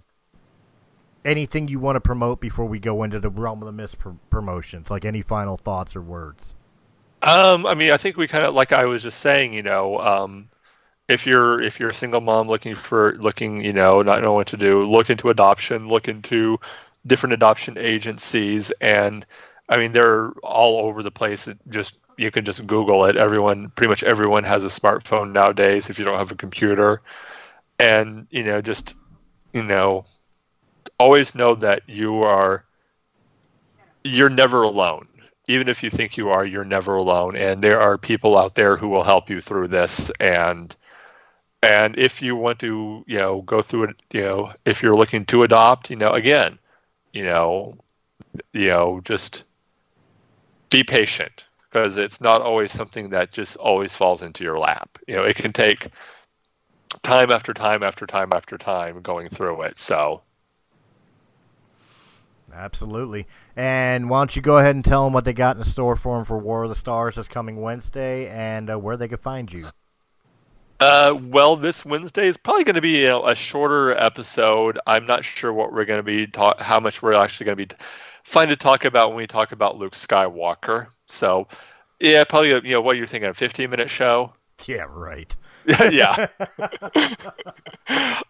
anything 1.25 1.69
you 1.69 1.79
want 1.79 1.97
to 1.97 2.01
promote 2.01 2.41
before 2.41 2.67
we 2.67 2.79
go 2.79 3.03
into 3.03 3.21
the 3.21 3.31
realm 3.31 3.63
of 3.63 3.67
the 3.67 3.73
mist 3.73 3.99
pr- 3.99 4.11
promotions? 4.31 4.91
Like 4.91 5.05
any 5.05 5.23
final 5.23 5.57
thoughts 5.57 5.95
or 5.97 6.03
words? 6.03 6.55
um, 7.23 7.67
I 7.67 7.75
mean, 7.75 7.91
I 7.91 7.97
think 7.97 8.17
we 8.17 8.29
kind 8.29 8.45
of 8.45 8.55
like 8.55 8.73
I 8.73 8.85
was 8.87 9.03
just 9.03 9.19
saying, 9.21 9.53
you 9.53 9.63
know, 9.63 9.99
um, 10.01 10.49
if 11.09 11.27
you're 11.27 11.61
if 11.61 11.81
you're 11.81 11.91
a 11.91 11.95
single 11.95 12.21
mom 12.21 12.49
looking 12.49 12.75
for 12.75 13.17
looking, 13.19 13.65
you 13.65 13.73
know, 13.73 14.03
not 14.03 14.23
knowing 14.23 14.37
what 14.37 14.47
to 14.49 14.57
do, 14.57 14.85
look 14.85 15.11
into 15.11 15.31
adoption, 15.31 15.89
look 15.89 16.09
into 16.09 16.61
different 17.07 17.33
adoption 17.33 17.79
agencies, 17.79 18.71
and 18.81 19.25
I 19.69 19.77
mean, 19.79 19.93
they're 19.93 20.31
all 20.43 20.87
over 20.87 21.03
the 21.03 21.11
place. 21.11 21.49
It 21.49 21.59
just 21.69 21.99
you 22.17 22.31
can 22.31 22.45
just 22.45 22.67
Google 22.67 23.05
it. 23.05 23.17
Everyone, 23.17 23.71
pretty 23.71 23.89
much 23.89 24.03
everyone 24.03 24.45
has 24.45 24.65
a 24.65 24.69
smartphone 24.69 25.33
nowadays. 25.33 25.89
If 25.91 25.99
you 25.99 26.05
don't 26.05 26.19
have 26.19 26.33
a 26.33 26.37
computer, 26.37 27.01
and 27.79 28.27
you 28.31 28.45
know, 28.45 28.61
just 28.61 28.95
you 29.53 29.63
know, 29.63 30.05
always 30.99 31.35
know 31.35 31.55
that 31.55 31.83
you 31.87 32.23
are 32.23 32.65
you're 34.05 34.29
never 34.31 34.63
alone. 34.63 35.09
Even 35.49 35.69
if 35.69 35.83
you 35.83 35.89
think 35.89 36.19
you 36.19 36.29
are, 36.29 36.45
you're 36.45 36.65
never 36.65 36.97
alone. 36.97 37.35
And 37.35 37.63
there 37.63 37.81
are 37.81 37.97
people 37.97 38.37
out 38.37 38.55
there 38.55 38.77
who 38.77 38.89
will 38.89 39.03
help 39.03 39.31
you 39.31 39.41
through 39.41 39.69
this. 39.69 40.11
And 40.21 40.75
and 41.63 41.99
if 41.99 42.23
you 42.23 42.37
want 42.37 42.61
to, 42.61 43.05
you 43.07 43.19
know, 43.19 43.43
go 43.43 43.63
through 43.63 43.85
it, 43.85 43.97
you 44.13 44.23
know, 44.23 44.53
if 44.65 44.83
you're 44.83 44.97
looking 44.97 45.25
to 45.27 45.43
adopt, 45.43 45.91
you 45.91 45.97
know, 45.97 46.13
again, 46.13 46.59
you 47.13 47.25
know, 47.25 47.77
you 48.53 48.69
know, 48.69 49.01
just 49.05 49.45
be 50.71 50.85
patient 50.85 51.47
because 51.65 51.99
it's 51.99 52.21
not 52.21 52.43
always 52.43 52.73
something 52.73 53.11
that 53.11 53.33
just 53.33 53.57
always 53.57 53.97
falls 53.97 54.23
into 54.23 54.45
your 54.45 54.59
lap. 54.59 54.99
You 55.09 55.17
know, 55.17 55.25
it 55.25 55.37
can 55.37 55.53
take 55.53 55.89
time 57.03 57.31
after 57.31 57.53
time 57.53 57.83
after 57.83 58.07
time 58.07 58.33
after 58.33 58.57
time 58.57 59.01
going 59.03 59.29
through 59.29 59.63
it. 59.63 59.79
So, 59.79 60.23
Absolutely. 62.55 63.27
And 63.57 64.09
why 64.09 64.21
don't 64.21 64.35
you 64.35 64.43
go 64.43 64.59
ahead 64.59 64.75
and 64.75 64.85
tell 64.85 65.05
them 65.05 65.13
what 65.13 65.25
they 65.25 65.33
got 65.33 65.57
in 65.57 65.61
the 65.61 65.69
store 65.69 65.97
for 65.97 66.17
them 66.17 66.25
for 66.25 66.39
War 66.39 66.65
of 66.65 66.71
the 66.71 66.77
Stars 66.77 67.17
this 67.17 67.29
coming 67.29 67.61
Wednesday, 67.61 68.29
and 68.29 68.71
uh, 68.71 68.79
where 68.79 68.97
they 68.97 69.09
can 69.09 69.19
find 69.19 69.53
you. 69.53 69.69
Uh, 70.81 71.19
well, 71.25 71.57
this 71.57 71.85
Wednesday 71.85 72.29
is 72.29 72.37
probably 72.37 72.63
going 72.63 72.77
to 72.77 72.81
be 72.81 73.03
know, 73.03 73.27
a 73.27 73.35
shorter 73.35 73.97
episode. 73.97 74.79
I'm 74.87 75.07
not 75.07 75.25
sure 75.25 75.53
what 75.53 75.73
we're 75.73 75.85
going 75.85 75.99
to 75.99 76.05
be 76.05 76.27
talk, 76.27 76.61
how 76.61 76.79
much 76.79 77.03
we're 77.03 77.15
actually 77.15 77.47
going 77.47 77.57
to 77.59 77.65
be 77.65 77.67
t- 77.67 77.77
fun 78.23 78.49
to 78.49 78.57
talk 78.57 78.85
about 78.85 79.09
when 79.09 79.17
we 79.17 79.27
talk 79.27 79.51
about 79.51 79.77
Luke 79.77 79.95
Skywalker. 79.95 80.87
So, 81.07 81.49
yeah, 81.99 82.23
probably 82.23 82.51
you 82.51 82.75
know 82.75 82.81
what 82.81 82.97
you're 82.97 83.07
thinking, 83.07 83.29
a 83.29 83.35
15 83.35 83.69
minute 83.69 83.91
show. 83.91 84.33
Yeah, 84.67 84.87
right. 84.89 85.35
yeah. 85.91 86.29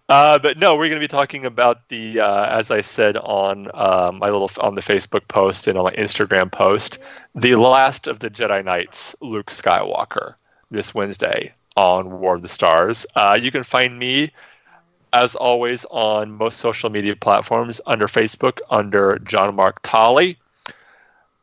uh, 0.09 0.39
but 0.39 0.59
no, 0.59 0.75
we're 0.75 0.89
going 0.89 0.93
to 0.93 1.01
be 1.01 1.09
talking 1.09 1.45
about 1.45 1.87
the, 1.91 2.20
uh, 2.20 2.47
as 2.47 2.70
I 2.70 2.81
said 2.81 3.19
on 3.19 3.70
uh, 3.75 4.11
my 4.15 4.31
little 4.31 4.51
on 4.61 4.75
the 4.75 4.81
Facebook 4.81 5.29
post 5.29 5.69
and 5.69 5.77
on 5.77 5.85
my 5.85 5.93
Instagram 5.93 6.51
post, 6.51 6.99
the 7.35 7.57
last 7.57 8.07
of 8.07 8.20
the 8.20 8.31
Jedi 8.31 8.65
Knights, 8.65 9.15
Luke 9.20 9.51
Skywalker, 9.51 10.35
this 10.70 10.95
Wednesday 10.95 11.53
on 11.78 12.18
War 12.18 12.34
of 12.34 12.42
the 12.42 12.48
Stars. 12.48 13.06
Uh, 13.14 13.38
you 13.40 13.52
can 13.52 13.62
find 13.62 14.00
me, 14.00 14.32
as 15.12 15.36
always, 15.36 15.84
on 15.92 16.32
most 16.32 16.59
social 16.59 16.90
media 16.90 17.14
platforms 17.14 17.80
under 17.86 18.09
Facebook 18.09 18.59
under 18.68 19.20
John 19.20 19.55
Mark 19.55 19.80
Tolley. 19.82 20.36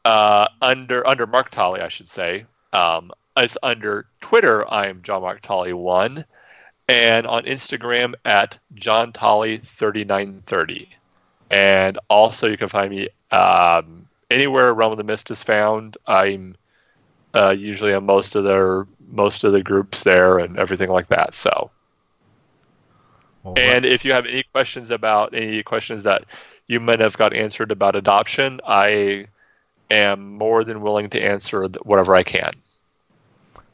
Uh, 0.03 0.47
under 0.61 1.07
under 1.07 1.25
Mark 1.25 1.51
Tolley, 1.51 1.79
I 1.79 1.87
should 1.87 2.09
say. 2.09 2.45
Um, 2.73 3.13
as 3.37 3.57
under 3.63 4.07
Twitter, 4.19 4.69
I'm 4.69 5.01
John 5.03 5.21
Mark 5.21 5.41
Tolley 5.41 5.71
one, 5.71 6.25
and 6.89 7.25
on 7.25 7.43
Instagram 7.45 8.13
at 8.25 8.57
John 8.73 9.13
Tolley 9.13 9.59
thirty 9.59 10.03
nine 10.03 10.43
thirty, 10.45 10.89
and 11.49 11.97
also 12.09 12.47
you 12.47 12.57
can 12.57 12.67
find 12.67 12.91
me 12.91 13.07
um, 13.31 14.05
anywhere 14.29 14.73
Realm 14.73 14.91
of 14.91 14.97
the 14.97 15.05
Mist 15.05 15.31
is 15.31 15.43
found. 15.43 15.95
I'm 16.05 16.57
uh, 17.33 17.55
usually 17.57 17.93
on 17.93 18.05
most 18.05 18.35
of 18.35 18.43
their 18.43 18.85
most 19.11 19.43
of 19.43 19.53
the 19.53 19.63
groups 19.63 20.03
there 20.03 20.39
and 20.39 20.57
everything 20.57 20.89
like 20.89 21.07
that. 21.07 21.33
So, 21.33 21.71
Well, 23.43 23.53
and 23.57 23.85
if 23.85 24.03
you 24.05 24.13
have 24.13 24.25
any 24.25 24.43
questions 24.53 24.91
about 24.91 25.33
any 25.33 25.63
questions 25.63 26.03
that 26.03 26.25
you 26.67 26.79
might 26.79 26.99
have 26.99 27.17
got 27.17 27.33
answered 27.33 27.71
about 27.71 27.95
adoption, 27.95 28.59
I 28.65 29.27
am 29.91 30.33
more 30.33 30.63
than 30.63 30.81
willing 30.81 31.09
to 31.11 31.21
answer 31.21 31.67
whatever 31.83 32.15
I 32.15 32.23
can. 32.23 32.53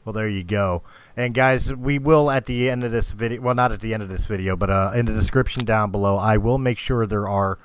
Well, 0.04 0.12
there 0.12 0.28
you 0.28 0.42
go. 0.42 0.82
And 1.16 1.32
guys, 1.32 1.72
we 1.74 1.98
will 1.98 2.30
at 2.30 2.46
the 2.46 2.68
end 2.68 2.82
of 2.82 2.90
this 2.90 3.10
video, 3.10 3.40
well, 3.40 3.54
not 3.54 3.72
at 3.72 3.80
the 3.80 3.94
end 3.94 4.02
of 4.02 4.08
this 4.08 4.26
video, 4.26 4.56
but 4.56 4.68
uh, 4.68 4.92
in 4.94 5.06
the 5.06 5.12
description 5.12 5.64
down 5.64 5.92
below, 5.92 6.16
I 6.16 6.38
will 6.38 6.58
make 6.58 6.78
sure 6.78 7.06
there 7.06 7.28
are 7.28 7.58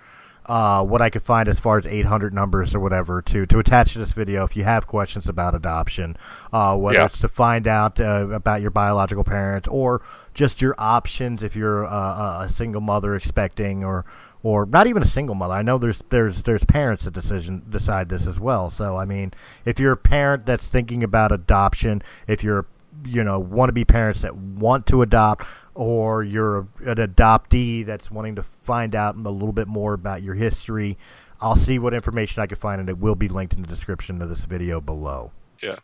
uh, 0.48 0.84
what 0.84 1.02
I 1.02 1.10
could 1.10 1.24
find 1.24 1.50
as 1.50 1.60
far 1.60 1.78
as 1.78 1.86
800 1.86 2.34
numbers 2.34 2.74
or 2.74 2.80
whatever 2.80 3.22
to 3.24 3.46
to 3.46 3.60
attach 3.60 3.94
to 3.94 4.00
this 4.00 4.12
video 4.14 4.44
if 4.44 4.56
you 4.56 4.64
have 4.64 4.88
questions 4.88 5.28
about 5.28 5.56
adoption, 5.56 6.16
uh, 6.54 6.76
whether 6.78 7.00
Yeah. 7.00 7.06
it's 7.06 7.20
to 7.20 7.28
find 7.28 7.68
out 7.68 8.00
uh, 8.00 8.28
about 8.30 8.62
your 8.62 8.72
biological 8.72 9.24
parents 9.24 9.68
or 9.68 10.02
just 10.34 10.62
your 10.62 10.76
options 10.78 11.44
if 11.44 11.56
you're 11.56 11.86
uh, 11.86 12.44
a 12.44 12.50
single 12.50 12.82
mother 12.82 13.16
expecting 13.16 13.84
or 13.84 14.06
or 14.44 14.66
not 14.66 14.88
even 14.88 15.02
a 15.02 15.06
single 15.08 15.36
mother. 15.36 15.54
I 15.56 15.64
know 15.64 15.78
there's 15.78 16.02
there's 16.10 16.44
there's 16.44 16.64
parents 16.64 17.04
that 17.06 17.14
decision 17.14 17.64
decide 17.70 18.08
this 18.08 18.28
as 18.28 18.40
well. 18.40 18.70
So 18.70 18.96
I 18.96 19.04
mean, 19.06 19.34
if 19.66 19.80
you're 19.80 19.94
a 19.94 19.98
parent 19.98 20.46
that's 20.46 20.68
thinking 20.68 21.04
about 21.04 21.32
adoption, 21.32 22.02
if 22.28 22.44
you're 22.44 22.66
you 23.06 23.24
know 23.24 23.40
want 23.40 23.70
to 23.70 23.74
be 23.74 23.86
parents 23.86 24.22
that 24.22 24.36
want 24.36 24.86
to 24.88 25.02
adopt, 25.02 25.46
or 25.76 26.24
you're 26.24 26.68
an 26.86 26.96
adoptee 26.96 27.86
that's 27.86 28.12
wanting 28.12 28.36
to 28.36 28.44
find 28.44 28.96
out 28.96 29.16
a 29.16 29.30
little 29.30 29.54
bit 29.54 29.68
more 29.68 29.94
about 29.94 30.24
your 30.24 30.36
history, 30.36 30.98
I'll 31.40 31.56
see 31.56 31.80
what 31.80 31.94
information 31.94 32.42
I 32.42 32.48
can 32.48 32.58
find, 32.58 32.80
and 32.80 32.90
it 32.90 32.98
will 32.98 33.16
be 33.16 33.28
linked 33.28 33.54
in 33.54 33.62
the 33.62 33.68
description 33.68 34.22
of 34.22 34.30
this 34.30 34.46
video 34.46 34.82
below. 34.82 35.32
Yeah, 35.62 35.78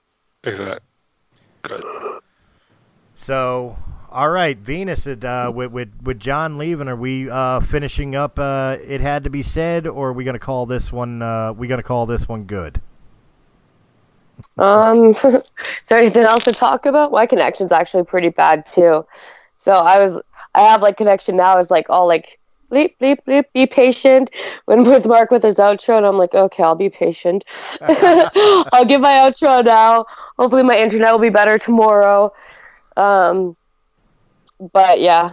exactly. 0.43 0.87
Good. 1.61 1.83
So, 3.15 3.77
all 4.11 4.29
right, 4.29 4.57
Venus, 4.57 5.07
it, 5.07 5.23
uh, 5.23 5.51
with, 5.53 5.71
with 5.71 5.89
with 6.03 6.19
John 6.19 6.57
leaving, 6.57 6.87
are 6.87 6.95
we 6.95 7.29
uh, 7.29 7.59
finishing 7.61 8.15
up? 8.15 8.37
Uh, 8.37 8.77
it 8.83 9.01
had 9.01 9.23
to 9.23 9.29
be 9.29 9.43
said, 9.43 9.87
or 9.87 10.09
are 10.09 10.13
we 10.13 10.23
going 10.23 10.33
to 10.33 10.39
call 10.39 10.65
this 10.65 10.91
one? 10.91 11.21
Uh, 11.21 11.53
we 11.53 11.67
going 11.67 11.79
to 11.79 11.83
call 11.83 12.05
this 12.05 12.27
one 12.27 12.43
good? 12.43 12.81
Um, 14.57 15.09
is 15.11 15.23
there 15.87 15.97
anything 15.97 16.23
else 16.23 16.43
to 16.45 16.51
talk 16.53 16.85
about? 16.85 17.11
My 17.11 17.25
connection's 17.25 17.71
actually 17.71 18.03
pretty 18.03 18.29
bad 18.29 18.65
too. 18.65 19.05
So 19.57 19.73
I 19.73 20.01
was, 20.01 20.19
I 20.53 20.61
have 20.61 20.81
like 20.81 20.97
connection 20.97 21.35
now 21.35 21.57
is 21.57 21.71
like 21.71 21.89
all 21.89 22.07
like 22.07 22.39
bleep, 22.71 22.95
bleep, 22.99 23.17
bleep, 23.27 23.45
be 23.53 23.65
patient. 23.65 24.31
When 24.65 24.83
with 24.89 25.05
Mark 25.05 25.31
with 25.31 25.43
his 25.43 25.57
outro, 25.57 25.97
and 25.97 26.05
I'm 26.05 26.17
like, 26.17 26.33
okay, 26.33 26.63
I'll 26.63 26.75
be 26.75 26.89
patient. 26.89 27.45
I'll 27.81 28.85
give 28.85 29.01
my 29.01 29.13
outro 29.13 29.63
now. 29.63 30.05
Hopefully, 30.37 30.63
my 30.63 30.77
internet 30.77 31.11
will 31.11 31.19
be 31.19 31.29
better 31.29 31.57
tomorrow. 31.57 32.33
Um, 32.97 33.55
but 34.71 34.99
yeah, 34.99 35.31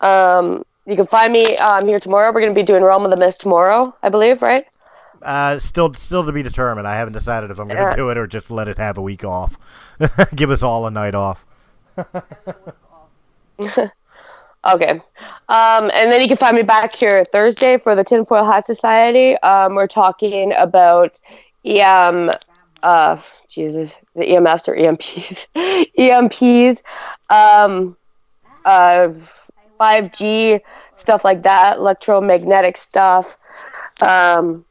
um, 0.00 0.64
you 0.86 0.96
can 0.96 1.06
find 1.06 1.32
me 1.32 1.56
um, 1.58 1.86
here 1.86 2.00
tomorrow. 2.00 2.32
We're 2.32 2.40
going 2.40 2.54
to 2.54 2.60
be 2.60 2.64
doing 2.64 2.82
Realm 2.82 3.04
of 3.04 3.10
the 3.10 3.16
Mist 3.16 3.40
tomorrow, 3.40 3.94
I 4.02 4.08
believe, 4.08 4.42
right? 4.42 4.64
Uh, 5.22 5.58
still, 5.58 5.92
still 5.92 6.24
to 6.24 6.32
be 6.32 6.42
determined. 6.42 6.88
I 6.88 6.96
haven't 6.96 7.12
decided 7.12 7.50
if 7.50 7.58
I'm 7.58 7.68
going 7.68 7.90
to 7.90 7.96
do 7.96 8.08
it 8.10 8.16
or 8.16 8.26
just 8.26 8.50
let 8.50 8.68
it 8.68 8.78
have 8.78 8.96
a 8.98 9.02
week 9.02 9.24
off. 9.24 9.58
Give 10.34 10.50
us 10.50 10.62
all 10.62 10.86
a 10.86 10.90
night 10.90 11.14
off. 11.14 11.44
Okay. 14.64 15.00
Um, 15.48 15.90
and 15.94 16.12
then 16.12 16.20
you 16.20 16.28
can 16.28 16.36
find 16.36 16.56
me 16.56 16.62
back 16.62 16.94
here 16.94 17.24
Thursday 17.24 17.78
for 17.78 17.94
the 17.94 18.04
Tinfoil 18.04 18.44
Hat 18.44 18.66
Society. 18.66 19.36
Um, 19.38 19.74
we're 19.74 19.86
talking 19.86 20.52
about 20.54 21.18
EM, 21.64 22.30
uh, 22.82 23.20
Jesus, 23.48 23.94
the 24.14 24.24
EMFs 24.24 24.68
or 24.68 24.76
EMPs, 24.76 25.46
EMPs, 25.98 26.82
um, 27.30 27.96
uh, 28.66 29.08
5G, 29.80 30.60
stuff 30.94 31.24
like 31.24 31.42
that, 31.42 31.78
electromagnetic 31.78 32.76
stuff. 32.76 33.38
Um, 34.02 34.64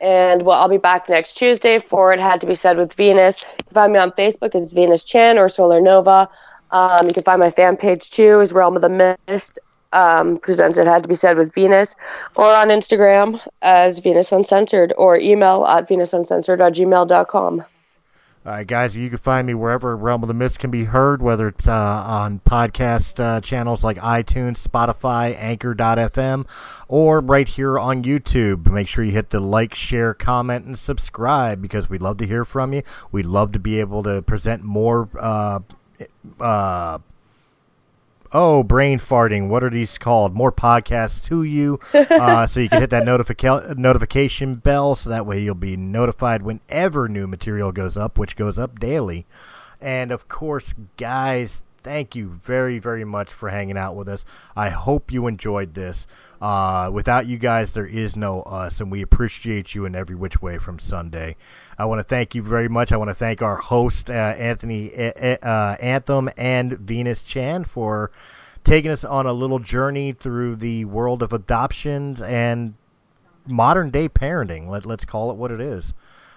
and 0.00 0.42
well, 0.42 0.60
I'll 0.60 0.68
be 0.68 0.78
back 0.78 1.08
next 1.08 1.34
Tuesday 1.34 1.78
for 1.78 2.12
It 2.12 2.20
Had 2.20 2.40
to 2.40 2.46
Be 2.46 2.54
Said 2.54 2.76
with 2.76 2.92
Venus. 2.94 3.40
You 3.40 3.64
can 3.64 3.74
find 3.74 3.92
me 3.92 3.98
on 3.98 4.12
Facebook 4.12 4.54
as 4.54 4.72
Venus 4.72 5.04
Chan 5.04 5.38
or 5.38 5.48
Solar 5.48 5.80
Nova. 5.80 6.28
Um, 6.70 7.06
you 7.06 7.12
can 7.12 7.22
find 7.22 7.40
my 7.40 7.50
fan 7.50 7.76
page 7.76 8.10
too, 8.10 8.40
is 8.40 8.52
Realm 8.52 8.76
of 8.76 8.82
the 8.82 9.16
Mist. 9.28 9.58
Um, 9.94 10.36
presents 10.36 10.76
It 10.76 10.86
Had 10.86 11.02
to 11.04 11.08
Be 11.08 11.14
Said 11.14 11.38
with 11.38 11.54
Venus, 11.54 11.96
or 12.36 12.44
on 12.44 12.68
Instagram 12.68 13.40
as 13.62 14.00
Venus 14.00 14.30
Uncensored, 14.32 14.92
or 14.98 15.16
email 15.16 15.64
at 15.64 15.88
venusuncensored.gmail.com. 15.88 17.64
All 18.48 18.54
right, 18.54 18.66
guys, 18.66 18.96
you 18.96 19.10
can 19.10 19.18
find 19.18 19.46
me 19.46 19.52
wherever 19.52 19.94
Realm 19.94 20.22
of 20.22 20.28
the 20.28 20.32
Mist 20.32 20.58
can 20.58 20.70
be 20.70 20.84
heard, 20.84 21.20
whether 21.20 21.48
it's 21.48 21.68
uh, 21.68 21.70
on 22.06 22.40
podcast 22.46 23.22
uh, 23.22 23.42
channels 23.42 23.84
like 23.84 23.98
iTunes, 23.98 24.66
Spotify, 24.66 25.36
Anchor.fm, 25.36 26.48
or 26.88 27.20
right 27.20 27.46
here 27.46 27.78
on 27.78 28.02
YouTube. 28.04 28.66
Make 28.70 28.88
sure 28.88 29.04
you 29.04 29.12
hit 29.12 29.28
the 29.28 29.38
like, 29.38 29.74
share, 29.74 30.14
comment, 30.14 30.64
and 30.64 30.78
subscribe 30.78 31.60
because 31.60 31.90
we'd 31.90 32.00
love 32.00 32.16
to 32.16 32.26
hear 32.26 32.46
from 32.46 32.72
you. 32.72 32.82
We'd 33.12 33.26
love 33.26 33.52
to 33.52 33.58
be 33.58 33.80
able 33.80 34.02
to 34.04 34.22
present 34.22 34.62
more. 34.62 35.10
Uh, 35.20 35.58
uh, 36.40 37.00
oh, 38.32 38.62
brain 38.62 38.98
farting. 38.98 39.48
What 39.48 39.64
are 39.64 39.70
these 39.70 39.98
called? 39.98 40.34
More 40.34 40.52
podcasts 40.52 41.24
to 41.26 41.42
you. 41.42 41.78
Uh, 42.18 42.46
so 42.46 42.60
you 42.60 42.68
can 42.68 42.80
hit 42.80 42.90
that 42.90 43.04
notifica- 43.04 43.76
notification 43.76 44.56
bell 44.56 44.94
so 44.94 45.10
that 45.10 45.26
way 45.26 45.40
you'll 45.40 45.54
be 45.54 45.76
notified 45.76 46.42
whenever 46.42 47.08
new 47.08 47.26
material 47.26 47.70
goes 47.70 47.96
up, 47.96 48.18
which 48.18 48.34
goes 48.34 48.58
up 48.58 48.78
daily. 48.78 49.26
And 49.80 50.10
of 50.10 50.28
course, 50.28 50.74
guys, 50.96 51.62
thank 51.82 52.14
you 52.14 52.28
very, 52.28 52.78
very 52.78 53.04
much 53.04 53.32
for 53.32 53.48
hanging 53.48 53.76
out 53.76 53.96
with 53.96 54.08
us. 54.08 54.24
I 54.56 54.70
hope 54.70 55.12
you 55.12 55.26
enjoyed 55.26 55.74
this. 55.74 56.06
Uh, 56.40 56.90
without 56.92 57.26
you 57.26 57.38
guys, 57.38 57.72
there 57.72 57.86
is 57.86 58.16
no 58.16 58.42
us, 58.42 58.80
and 58.80 58.90
we 58.90 59.02
appreciate 59.02 59.74
you 59.74 59.84
in 59.84 59.94
every 59.94 60.14
which 60.14 60.40
way 60.40 60.58
from 60.58 60.78
Sunday. 60.78 61.36
I 61.78 61.84
want 61.86 61.98
to 61.98 62.04
thank 62.04 62.34
you 62.34 62.42
very 62.42 62.68
much. 62.68 62.92
I 62.92 62.96
want 62.96 63.10
to 63.10 63.14
thank 63.14 63.42
our 63.42 63.56
host, 63.56 64.10
uh, 64.10 64.14
Anthony 64.14 64.94
uh, 64.94 65.36
uh, 65.42 65.76
Anthem 65.80 66.30
and 66.36 66.72
Venus 66.72 67.22
Chan, 67.22 67.64
for 67.64 68.10
taking 68.64 68.90
us 68.90 69.04
on 69.04 69.26
a 69.26 69.32
little 69.32 69.58
journey 69.58 70.12
through 70.12 70.56
the 70.56 70.84
world 70.84 71.22
of 71.22 71.32
adoptions 71.32 72.20
and 72.22 72.74
modern 73.46 73.90
day 73.90 74.08
parenting. 74.08 74.68
Let, 74.68 74.86
let's 74.86 75.04
call 75.04 75.30
it 75.30 75.36
what 75.36 75.50
it 75.50 75.60
is. 75.60 75.94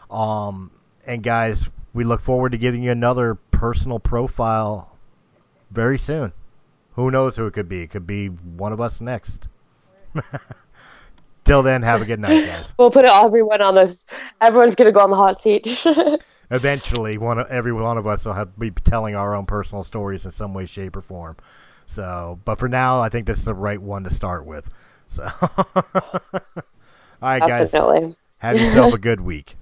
Um, 0.09 0.71
and 1.05 1.23
guys, 1.23 1.69
we 1.93 2.03
look 2.03 2.21
forward 2.21 2.51
to 2.53 2.57
giving 2.57 2.83
you 2.83 2.91
another 2.91 3.35
personal 3.35 3.99
profile 3.99 4.90
very 5.71 5.97
soon. 5.97 6.33
Who 6.93 7.09
knows 7.09 7.35
who 7.37 7.47
it 7.47 7.53
could 7.53 7.69
be? 7.69 7.81
It 7.81 7.89
could 7.89 8.05
be 8.05 8.27
one 8.27 8.73
of 8.73 8.81
us 8.81 9.01
next. 9.01 9.47
Till 11.45 11.63
then, 11.63 11.81
have 11.81 12.01
a 12.01 12.05
good 12.05 12.19
night, 12.19 12.45
guys. 12.45 12.73
We'll 12.77 12.91
put 12.91 13.05
everyone 13.05 13.61
on 13.61 13.75
this. 13.75 14.05
Everyone's 14.41 14.75
gonna 14.75 14.91
go 14.91 14.99
on 14.99 15.09
the 15.09 15.15
hot 15.15 15.39
seat. 15.39 15.67
Eventually, 16.51 17.17
one 17.17 17.39
of, 17.39 17.47
every 17.47 17.71
one 17.71 17.97
of 17.97 18.05
us 18.05 18.25
will 18.25 18.33
have 18.33 18.57
be 18.59 18.71
telling 18.71 19.15
our 19.15 19.33
own 19.33 19.45
personal 19.45 19.83
stories 19.83 20.25
in 20.25 20.31
some 20.31 20.53
way, 20.53 20.65
shape, 20.65 20.95
or 20.95 21.01
form. 21.01 21.37
So, 21.87 22.39
but 22.45 22.55
for 22.55 22.67
now, 22.67 23.01
I 23.01 23.09
think 23.09 23.25
this 23.25 23.39
is 23.39 23.45
the 23.45 23.53
right 23.53 23.81
one 23.81 24.03
to 24.03 24.13
start 24.13 24.45
with. 24.45 24.69
So, 25.07 25.29
all 25.41 25.53
right, 27.21 27.39
guys, 27.39 27.71
Definitely. 27.71 28.15
have 28.37 28.59
yourself 28.59 28.93
a 28.93 28.97
good 28.97 29.21
week. 29.21 29.55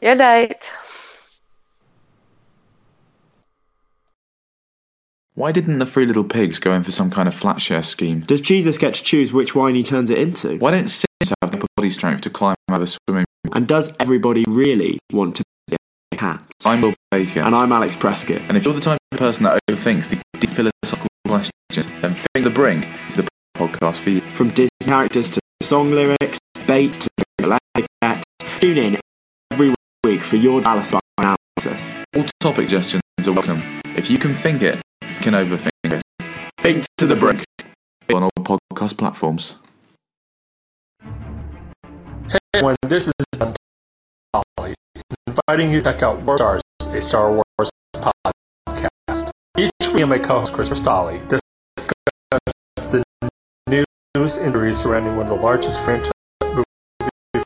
Good 0.00 0.18
night. 0.18 0.70
Why 5.34 5.50
didn't 5.50 5.78
the 5.78 5.86
Three 5.86 6.04
Little 6.04 6.24
Pigs 6.24 6.58
go 6.58 6.74
in 6.74 6.82
for 6.82 6.92
some 6.92 7.10
kind 7.10 7.26
of 7.26 7.34
flat 7.34 7.58
share 7.58 7.82
scheme? 7.82 8.20
Does 8.20 8.42
Jesus 8.42 8.76
get 8.76 8.92
to 8.92 9.02
choose 9.02 9.32
which 9.32 9.54
wine 9.54 9.74
he 9.74 9.82
turns 9.82 10.10
it 10.10 10.18
into? 10.18 10.58
Why 10.58 10.72
don't 10.72 10.88
Sims 10.88 11.32
have 11.40 11.50
the 11.50 11.66
body 11.74 11.88
strength 11.88 12.20
to 12.22 12.30
climb 12.30 12.54
a 12.68 12.86
swimming 12.86 13.24
pool? 13.42 13.54
And 13.56 13.66
does 13.66 13.96
everybody 13.98 14.44
really 14.46 14.98
want 15.10 15.36
to 15.36 15.42
be 15.68 15.76
a 16.12 16.16
cat? 16.16 16.44
I'm 16.66 16.82
Will 16.82 16.92
Baker. 17.10 17.40
And 17.40 17.54
I'm 17.54 17.72
Alex 17.72 17.96
Prescott. 17.96 18.42
And 18.42 18.58
if 18.58 18.66
you're 18.66 18.74
the 18.74 18.82
type 18.82 18.98
of 19.10 19.18
person 19.18 19.44
that 19.44 19.58
overthinks 19.70 20.10
these 20.10 20.20
deep 20.38 20.50
philosophical 20.50 21.08
questions, 21.26 21.52
then 22.02 22.12
Think 22.12 22.26
to 22.34 22.42
the 22.42 22.50
Brink 22.50 22.86
is 23.08 23.16
the 23.16 23.26
podcast 23.56 24.00
for 24.00 24.10
you. 24.10 24.20
From 24.20 24.50
Disney 24.50 24.68
characters 24.84 25.30
to 25.30 25.40
song 25.62 25.92
lyrics, 25.92 26.38
bait 26.66 26.92
to 26.92 27.08
galactic 27.38 27.86
cat, 28.02 28.22
tune 28.60 28.76
in 28.76 29.00
every 29.50 29.72
week 30.04 30.20
for 30.20 30.36
your 30.36 30.60
Dallas 30.60 30.92
analysis. 31.16 31.96
All 32.14 32.26
topic 32.38 32.68
suggestions 32.68 33.02
are 33.24 33.32
welcome. 33.32 33.62
If 33.96 34.10
you 34.10 34.18
can 34.18 34.34
think 34.34 34.60
it, 34.60 34.78
can 35.22 35.34
overthink 35.34 35.70
it. 35.84 36.02
Think 36.60 36.84
to 36.96 37.06
the 37.06 37.14
brink 37.14 37.44
on 38.12 38.24
all 38.24 38.30
podcast 38.40 38.98
platforms. 38.98 39.54
Hey 42.28 42.38
everyone, 42.54 42.74
this 42.82 43.06
is 43.06 43.12
Tolley, 44.32 44.74
inviting 45.28 45.70
you 45.70 45.78
to 45.78 45.84
check 45.84 46.02
out 46.02 46.20
War 46.22 46.36
Stars, 46.38 46.62
a 46.90 47.00
Star 47.00 47.30
Wars 47.30 47.70
podcast. 47.94 49.30
Each 49.56 49.70
week, 49.94 50.08
my 50.08 50.18
co-host 50.18 50.52
Chris 50.54 50.70
Stolly 50.70 51.20
discusses 51.28 52.90
the 52.90 53.04
news 53.68 54.36
and 54.38 54.50
stories 54.50 54.78
surrounding 54.78 55.16
one 55.16 55.26
of 55.26 55.28
the 55.28 55.36
largest 55.36 55.84
franchise 55.84 56.10
movie 56.42 56.64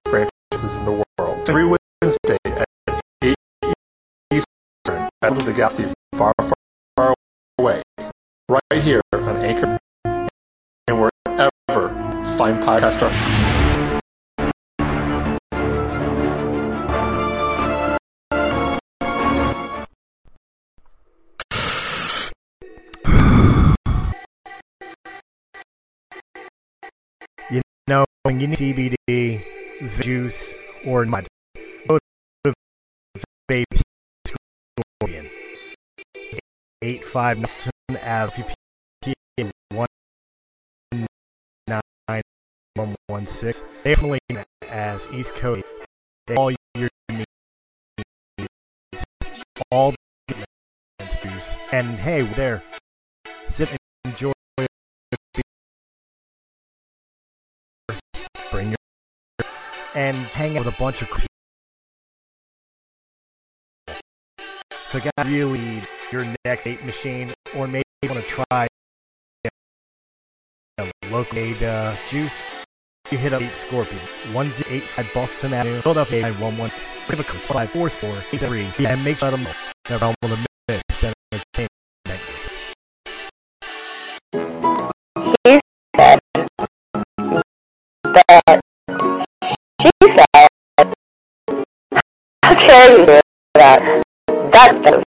franchises 0.08 0.78
in 0.78 0.86
the 0.86 1.04
world. 1.18 1.48
Every 1.50 1.66
Wednesday 1.66 2.38
at 2.46 2.64
8 3.22 3.34
Eastern, 4.32 5.10
out 5.22 5.36
of 5.36 5.44
the 5.44 5.52
galaxy 5.52 5.84
far, 6.14 6.32
far, 6.40 6.55
right 8.48 8.82
here 8.82 9.00
on 9.12 9.36
Anchor 9.38 9.78
and 10.04 11.00
wherever 11.00 11.88
fine 12.38 12.60
podcasts 12.62 13.02
are. 13.02 13.12
No, 27.88 28.04
when 28.24 28.40
you 28.40 28.48
need 28.48 28.58
CBD, 28.58 29.44
juice, 30.02 30.56
or 30.84 31.04
mud, 31.06 31.28
go 31.86 32.00
to 32.42 32.52
Baby 33.46 33.78
Scorpion. 34.26 35.30
85 37.88 37.98
Nelson 37.98 38.08
Ave, 38.08 38.44
PM 39.02 39.50
19116. 41.68 43.62
Definitely 43.84 44.18
as 44.68 45.06
East 45.12 45.34
Coast. 45.34 45.64
All 46.36 46.50
your 46.74 46.88
needs. 47.08 47.26
All 49.70 49.94
juice. 51.22 51.56
And 51.72 51.96
hey, 51.98 52.22
there. 52.34 52.62
Sit 53.46 53.70
and 53.70 53.78
enjoy 54.04 54.32
bring 58.50 58.68
your 58.70 58.76
and 59.94 60.16
hang 60.16 60.56
out 60.56 60.64
with 60.64 60.74
a 60.74 60.78
bunch 60.78 61.02
of 61.02 61.08
so 64.88 65.00
guys 65.00 65.28
really 65.28 65.82
your 66.12 66.26
next 66.44 66.66
eight 66.66 66.84
machine 66.84 67.32
or 67.54 67.66
maybe 67.66 67.84
you 68.02 68.08
want 68.08 68.24
to 68.24 68.28
try 68.28 68.66
a 70.78 70.90
local 71.10 71.34
made 71.34 71.62
uh, 71.62 71.94
juice 72.10 72.32
you 73.10 73.18
hit 73.18 73.32
up 73.32 73.40
8 73.40 73.54
Scorpion 73.56 74.00
185 74.32 75.10
Bustleton 75.14 75.52
Avenue 75.54 75.80
Philadelphia 75.82 76.22
911 76.22 76.76
give 77.08 77.20
a 77.20 77.24
call 77.24 77.40
544 77.40 78.86
and 78.86 79.04
make 79.04 79.16
sure 79.18 79.30
them 79.30 79.44
know 79.44 79.52
they're 79.88 80.02
on 80.02 80.14
the 80.22 80.46
mist 80.68 81.04
entertainment 81.32 81.70
He 85.42 85.60
said 85.96 86.18
But 88.02 88.60
she 89.80 89.90
said, 90.00 90.48
"How 92.42 92.54
dare 92.54 92.98
you 92.98 93.06
do 93.06 93.20
that? 93.54 94.02
That's 94.28 95.05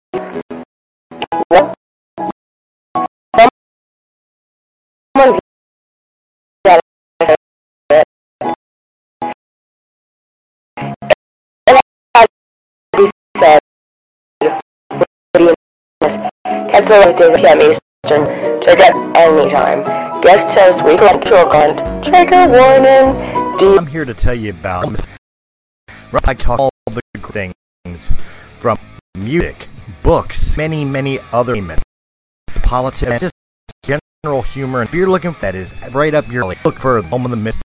I'm 23.78 23.86
here 23.86 24.07
to 24.07 24.15
tell 24.15 24.35
you 24.35 24.51
about. 24.51 24.99
I 26.24 26.32
talk 26.32 26.59
all 26.59 26.70
the 26.86 27.03
things 27.20 28.11
from 28.59 28.78
music, 29.19 29.69
books, 30.03 30.57
many, 30.57 30.85
many 30.85 31.19
other 31.32 31.55
politics, 32.62 33.20
just 33.20 33.35
general 33.85 34.40
humor. 34.40 34.82
If 34.82 34.94
you're 34.94 35.11
looking 35.11 35.35
for 35.35 35.40
that, 35.43 35.55
is 35.55 35.74
right 35.90 36.15
up 36.15 36.31
your 36.32 36.44
alley. 36.44 36.57
Look 36.65 36.78
for 36.78 36.99
Realm 37.03 37.27
of 37.27 37.31
the 37.32 37.36
Mist, 37.36 37.59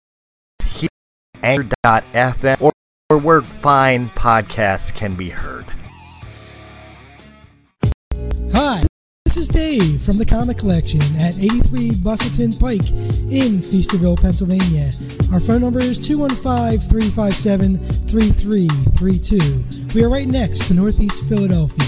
here, 0.66 0.90
Anchor.fm, 1.42 2.60
or, 2.60 2.72
or 3.08 3.16
where 3.16 3.40
fine 3.40 4.10
podcasts 4.10 4.94
can 4.94 5.14
be 5.14 5.30
heard. 5.30 5.64
This 9.28 9.36
is 9.36 9.48
Dave 9.48 10.00
from 10.00 10.16
the 10.16 10.24
Comic 10.24 10.56
Collection 10.56 11.02
at 11.20 11.36
83 11.36 11.96
Bustleton 11.96 12.54
Pike 12.58 12.88
in 13.28 13.60
Feasterville, 13.60 14.18
Pennsylvania. 14.18 14.90
Our 15.30 15.38
phone 15.38 15.60
number 15.60 15.80
is 15.80 15.98
215 15.98 16.80
357 16.80 17.76
3332. 18.08 19.92
We 19.92 20.02
are 20.02 20.08
right 20.08 20.26
next 20.26 20.66
to 20.68 20.72
Northeast 20.72 21.28
Philadelphia. 21.28 21.84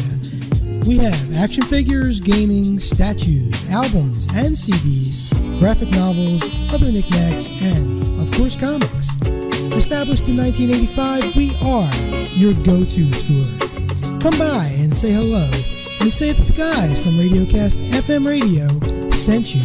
We 0.85 0.99
have 0.99 1.35
action 1.35 1.65
figures, 1.65 2.21
gaming, 2.21 2.79
statues, 2.79 3.57
albums, 3.71 4.27
and 4.37 4.53
CDs, 4.53 5.25
graphic 5.59 5.91
novels, 5.93 6.45
other 6.75 6.93
knickknacks, 6.93 7.49
and, 7.73 8.21
of 8.21 8.31
course, 8.37 8.55
comics. 8.55 9.17
Established 9.73 10.29
in 10.29 10.37
1985, 10.37 11.37
we 11.41 11.57
are 11.65 11.89
your 12.37 12.53
go 12.69 12.85
to 12.85 13.15
store. 13.17 13.49
Come 14.21 14.37
by 14.37 14.77
and 14.77 14.93
say 14.95 15.13
hello 15.13 15.49
and 16.01 16.11
say 16.13 16.33
that 16.33 16.47
the 16.47 16.53
guys 16.57 17.05
from 17.05 17.13
Radiocast 17.13 17.77
FM 17.93 18.27
Radio 18.27 18.67
sent 19.09 19.55
you. 19.55 19.61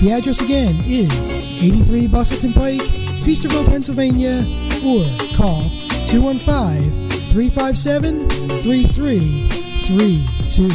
The 0.00 0.12
address 0.12 0.40
again 0.40 0.74
is 0.86 1.32
83 1.60 2.06
Bustleton 2.06 2.52
Pike, 2.52 2.80
Feasterville, 3.26 3.66
Pennsylvania, 3.66 4.44
or 4.86 5.02
call 5.36 5.60
215 6.06 7.10
357 7.32 8.28
3332. 8.62 10.68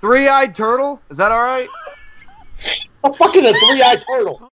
Three-eyed 0.00 0.54
turtle? 0.54 1.00
Is 1.10 1.16
that 1.18 1.30
all 1.30 1.42
right? 1.42 1.68
What 3.00 3.12
the 3.12 3.18
fuck 3.18 3.36
is 3.36 3.44
a 3.44 3.52
three-eyed 3.52 4.02
turtle? 4.06 4.50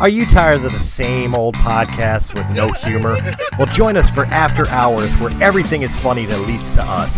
Are 0.00 0.08
you 0.08 0.26
tired 0.26 0.64
of 0.64 0.72
the 0.72 0.80
same 0.80 1.32
old 1.32 1.54
podcasts 1.54 2.34
with 2.34 2.44
no 2.50 2.72
humor? 2.72 3.16
Well, 3.56 3.68
join 3.68 3.96
us 3.96 4.10
for 4.10 4.26
After 4.26 4.68
Hours, 4.68 5.12
where 5.20 5.30
everything 5.40 5.82
is 5.82 5.94
funny 5.98 6.26
that 6.26 6.40
leads 6.40 6.74
to 6.74 6.82
us 6.82 7.14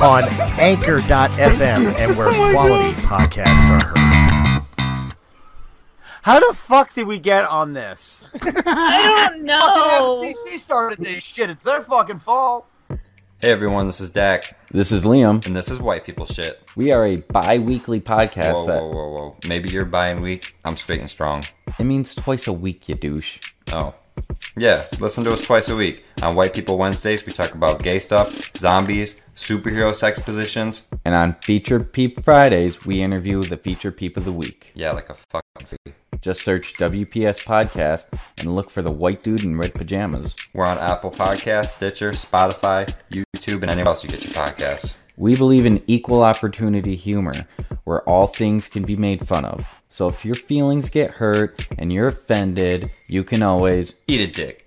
on 0.00 0.24
Anchor.fm 0.58 1.94
and 1.96 2.16
where 2.16 2.26
oh 2.28 2.50
quality 2.52 2.92
podcasts 3.02 3.70
are 3.70 3.86
heard. 3.86 5.14
How 6.22 6.40
the 6.40 6.54
fuck 6.54 6.92
did 6.92 7.06
we 7.06 7.20
get 7.20 7.44
on 7.44 7.74
this? 7.74 8.26
I 8.42 9.28
don't 9.30 9.42
know. 9.44 9.60
Fucking 9.60 10.34
FCC 10.34 10.58
started 10.58 10.98
this 10.98 11.22
shit. 11.22 11.50
It's 11.50 11.62
their 11.62 11.82
fucking 11.82 12.18
fault. 12.18 12.66
Hey 12.88 13.52
everyone, 13.52 13.86
this 13.86 14.00
is 14.00 14.10
Dak. 14.10 14.58
This 14.74 14.90
is 14.90 15.04
Liam. 15.04 15.46
And 15.46 15.54
this 15.54 15.70
is 15.70 15.78
White 15.78 16.04
People 16.04 16.26
Shit. 16.26 16.60
We 16.74 16.90
are 16.90 17.06
a 17.06 17.18
bi 17.18 17.58
weekly 17.58 18.00
podcast 18.00 18.54
Whoa, 18.54 18.66
that. 18.66 18.82
whoa, 18.82 18.90
whoa, 18.90 19.08
whoa. 19.12 19.36
Maybe 19.48 19.70
you're 19.70 19.84
buying 19.84 20.20
week. 20.20 20.56
I'm 20.64 20.76
spitting 20.76 21.06
strong. 21.06 21.44
It 21.78 21.84
means 21.84 22.12
twice 22.12 22.48
a 22.48 22.52
week, 22.52 22.88
you 22.88 22.96
douche. 22.96 23.38
Oh. 23.70 23.94
Yeah, 24.56 24.84
listen 24.98 25.22
to 25.22 25.32
us 25.32 25.46
twice 25.46 25.68
a 25.68 25.76
week. 25.76 26.02
On 26.22 26.34
White 26.34 26.54
People 26.54 26.76
Wednesdays, 26.76 27.24
we 27.24 27.32
talk 27.32 27.54
about 27.54 27.84
gay 27.84 28.00
stuff, 28.00 28.50
zombies, 28.56 29.14
superhero 29.34 29.94
sex 29.94 30.18
positions. 30.18 30.84
And 31.04 31.14
on 31.14 31.34
Feature 31.42 31.80
Peep 31.80 32.24
Fridays, 32.24 32.84
we 32.84 33.02
interview 33.02 33.42
the 33.42 33.56
Feature 33.56 33.92
Peep 33.92 34.16
of 34.16 34.24
the 34.24 34.32
Week. 34.32 34.72
Yeah, 34.74 34.92
like 34.92 35.10
a 35.10 35.14
fucking 35.14 35.66
fee. 35.66 35.92
Just 36.20 36.42
search 36.42 36.74
WPS 36.74 37.44
Podcast 37.44 38.06
and 38.38 38.54
look 38.54 38.70
for 38.70 38.80
the 38.80 38.90
white 38.90 39.22
dude 39.22 39.44
in 39.44 39.58
red 39.58 39.74
pajamas. 39.74 40.34
We're 40.54 40.64
on 40.64 40.78
Apple 40.78 41.10
Podcasts, 41.10 41.72
Stitcher, 41.72 42.12
Spotify, 42.12 42.94
YouTube, 43.10 43.62
and 43.62 43.70
anywhere 43.70 43.88
else 43.88 44.02
you 44.02 44.08
get 44.08 44.24
your 44.24 44.32
podcasts. 44.32 44.94
We 45.16 45.36
believe 45.36 45.66
in 45.66 45.82
equal 45.86 46.22
opportunity 46.22 46.96
humor, 46.96 47.34
where 47.84 48.02
all 48.08 48.26
things 48.26 48.68
can 48.68 48.84
be 48.84 48.96
made 48.96 49.28
fun 49.28 49.44
of. 49.44 49.64
So 49.88 50.08
if 50.08 50.24
your 50.24 50.34
feelings 50.34 50.88
get 50.88 51.12
hurt 51.12 51.68
and 51.78 51.92
you're 51.92 52.08
offended, 52.08 52.90
you 53.06 53.22
can 53.22 53.42
always 53.42 53.94
Eat 54.08 54.20
a 54.20 54.26
dick. 54.26 54.63